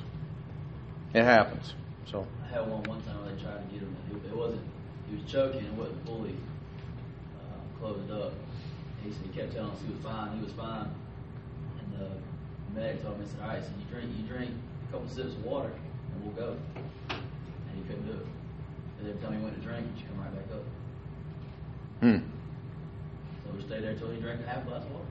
It 1.14 1.26
happens. 1.26 1.74
So, 2.10 2.26
I 2.42 2.54
had 2.54 2.70
one 2.70 2.84
one 2.84 3.02
time 3.02 3.22
where 3.22 3.36
they 3.36 3.42
tried 3.44 3.68
to 3.68 3.74
get 3.74 3.82
him. 3.82 3.98
It, 4.26 4.34
wasn't. 4.34 4.62
He 5.10 5.18
was 5.18 5.30
choking. 5.30 5.66
It 5.66 5.74
wasn't 5.74 6.06
fully 6.06 6.38
uh, 7.38 7.80
closed 7.82 8.10
up. 8.12 8.32
He 9.04 9.10
he 9.10 9.38
kept 9.38 9.52
telling 9.52 9.72
us 9.72 9.82
he 9.86 9.92
was 9.92 10.02
fine. 10.02 10.38
He 10.38 10.46
was 10.46 10.54
fine. 10.54 10.90
And 12.78 13.02
told 13.04 13.20
me, 13.20 13.26
he 13.26 13.32
said, 13.32 13.42
"All 13.42 13.50
right, 13.50 13.64
so 13.64 13.70
you 13.78 13.86
drink, 13.92 14.12
you 14.18 14.24
drink 14.24 14.52
a 14.88 14.92
couple 14.94 15.10
sips 15.10 15.34
of 15.34 15.44
water, 15.44 15.72
and 15.72 16.24
we'll 16.24 16.34
go." 16.34 16.58
And 17.10 17.76
he 17.76 17.82
couldn't 17.84 18.06
do 18.06 18.14
it. 18.14 18.28
And 19.00 19.10
every 19.10 19.22
time 19.22 19.34
he 19.38 19.44
went 19.44 19.56
to 19.56 19.62
drink, 19.62 19.86
he 19.96 20.04
come 20.04 20.20
right 20.20 20.34
back 20.34 20.46
up. 20.56 20.64
hmm. 22.00 22.18
So 23.44 23.56
we 23.56 23.62
stayed 23.64 23.84
there 23.84 23.96
till 23.96 24.10
he 24.12 24.20
drank 24.20 24.42
a 24.42 24.50
half 24.50 24.66
glass 24.66 24.84
of 24.84 24.92
water. 24.92 25.06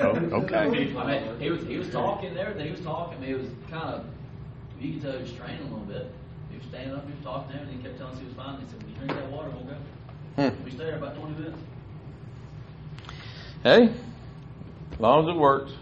Oh, 0.00 0.14
okay. 0.42 0.56
I 0.56 0.68
mean, 0.68 1.40
he 1.40 1.50
was 1.50 1.62
he 1.66 1.76
was 1.76 1.90
talking 1.90 2.30
and 2.30 2.38
everything. 2.38 2.66
He 2.66 2.72
was 2.72 2.80
talking. 2.80 3.18
I 3.18 3.20
mean, 3.20 3.30
it 3.30 3.38
was 3.38 3.48
kind 3.70 3.94
of 3.94 4.04
you 4.80 4.92
could 4.94 5.02
tell 5.02 5.12
he 5.12 5.22
was 5.22 5.30
straining 5.30 5.60
a 5.60 5.64
little 5.64 5.78
bit. 5.80 6.06
He 6.50 6.56
was 6.58 6.66
standing 6.66 6.94
up. 6.94 7.04
He 7.06 7.12
was 7.14 7.24
talking 7.24 7.50
and 7.52 7.60
everything. 7.60 7.82
He 7.82 7.88
kept 7.88 7.98
telling 7.98 8.14
us 8.14 8.20
he 8.20 8.26
was 8.26 8.34
fine. 8.34 8.60
He 8.60 8.66
said, 8.66 8.82
"When 8.82 8.90
you 8.92 8.96
drink 8.96 9.12
that 9.12 9.30
water, 9.30 9.50
we'll 9.50 9.64
go." 9.64 9.76
Hmm. 10.36 10.64
We 10.64 10.70
stayed 10.70 10.86
there 10.86 10.96
about 10.96 11.16
twenty 11.16 11.34
minutes. 11.34 11.58
Hey, 13.68 13.92
as 14.92 14.98
long 14.98 15.28
as 15.28 15.36
it 15.36 15.38
works. 15.38 15.72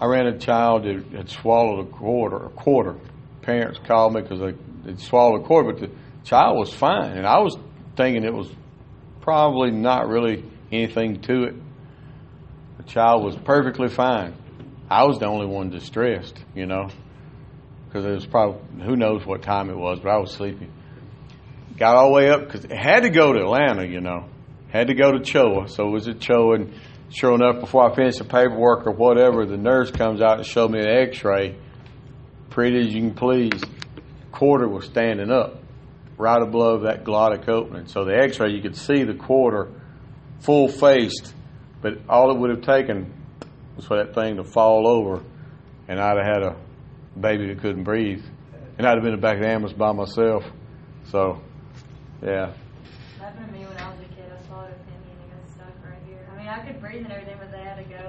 I 0.00 0.06
ran 0.06 0.26
a 0.26 0.38
child 0.38 0.84
that 0.84 1.04
had 1.14 1.28
swallowed 1.28 1.86
a 1.86 1.90
quarter. 1.90 2.46
A 2.46 2.48
quarter. 2.48 2.96
Parents 3.42 3.78
called 3.86 4.14
me 4.14 4.22
because 4.22 4.40
they 4.40 4.90
had 4.90 4.98
swallowed 4.98 5.42
a 5.42 5.44
quarter, 5.44 5.72
but 5.72 5.80
the 5.82 5.90
child 6.24 6.56
was 6.56 6.72
fine, 6.72 7.18
and 7.18 7.26
I 7.26 7.40
was 7.40 7.58
thinking 7.98 8.24
it 8.24 8.32
was 8.32 8.50
probably 9.20 9.72
not 9.72 10.08
really 10.08 10.42
anything 10.72 11.20
to 11.20 11.42
it. 11.42 11.54
The 12.78 12.84
child 12.84 13.22
was 13.22 13.36
perfectly 13.36 13.88
fine. 13.88 14.32
I 14.88 15.04
was 15.04 15.18
the 15.18 15.26
only 15.26 15.44
one 15.44 15.68
distressed, 15.68 16.42
you 16.54 16.64
know, 16.64 16.88
because 17.86 18.06
it 18.06 18.10
was 18.10 18.24
probably 18.24 18.86
who 18.86 18.96
knows 18.96 19.26
what 19.26 19.42
time 19.42 19.68
it 19.68 19.76
was, 19.76 20.00
but 20.00 20.08
I 20.08 20.16
was 20.16 20.32
sleepy. 20.32 20.66
Got 21.76 21.96
all 21.96 22.08
the 22.08 22.14
way 22.14 22.30
up 22.30 22.46
because 22.46 22.64
it 22.64 22.72
had 22.72 23.00
to 23.00 23.10
go 23.10 23.34
to 23.34 23.40
Atlanta, 23.40 23.86
you 23.86 24.00
know 24.00 24.30
had 24.78 24.88
to 24.88 24.94
go 24.94 25.12
to 25.12 25.20
CHOA. 25.20 25.68
So 25.68 25.86
was 25.86 26.08
at 26.08 26.20
CHOA, 26.20 26.56
and 26.56 26.74
sure 27.10 27.34
enough, 27.34 27.60
before 27.60 27.90
I 27.90 27.94
finished 27.94 28.18
the 28.18 28.24
paperwork 28.24 28.86
or 28.86 28.92
whatever, 28.92 29.46
the 29.46 29.56
nurse 29.56 29.90
comes 29.90 30.20
out 30.20 30.38
and 30.38 30.46
showed 30.46 30.70
me 30.70 30.80
an 30.80 30.88
X-ray. 30.88 31.56
Pretty 32.50 32.86
as 32.86 32.94
you 32.94 33.00
can 33.00 33.14
please, 33.14 33.62
quarter 34.32 34.68
was 34.68 34.84
standing 34.84 35.30
up 35.30 35.62
right 36.16 36.42
above 36.42 36.82
that 36.82 37.04
glottic 37.04 37.48
opening. 37.48 37.86
So 37.88 38.04
the 38.04 38.16
X-ray, 38.16 38.50
you 38.50 38.62
could 38.62 38.76
see 38.76 39.04
the 39.04 39.14
quarter 39.14 39.70
full 40.40 40.68
faced, 40.68 41.34
but 41.80 41.98
all 42.08 42.30
it 42.30 42.38
would 42.38 42.50
have 42.50 42.62
taken 42.62 43.12
was 43.76 43.86
for 43.86 43.96
that 43.96 44.14
thing 44.14 44.36
to 44.36 44.44
fall 44.44 44.86
over, 44.86 45.22
and 45.88 45.98
I'd 45.98 46.16
have 46.16 46.26
had 46.26 46.42
a 46.42 46.56
baby 47.18 47.48
that 47.48 47.60
couldn't 47.60 47.84
breathe, 47.84 48.24
and 48.78 48.86
I'd 48.86 48.94
have 48.94 49.02
been 49.02 49.14
in 49.14 49.20
the 49.20 49.22
back 49.22 49.36
of 49.36 49.42
the 49.42 49.48
ambulance 49.48 49.76
by 49.76 49.92
myself. 49.92 50.44
So, 51.10 51.40
yeah. 52.22 52.52
Happened 53.18 53.46
to 53.46 53.52
me 53.52 53.64
when 53.66 53.76
I 53.78 53.90
was 53.90 53.98
a 54.00 54.14
kid. 54.14 54.30
I 54.30 54.46
swallowed 54.46 54.70
a 54.70 54.74
pinion 54.84 55.18
and 55.22 55.30
got 55.30 55.50
stuck 55.50 55.84
right 55.84 55.98
here. 56.06 56.28
I 56.32 56.36
mean, 56.36 56.48
I 56.48 56.53
could 56.64 56.80
breathe 56.80 57.04
and 57.04 57.12
everything, 57.12 57.36
but 57.38 57.52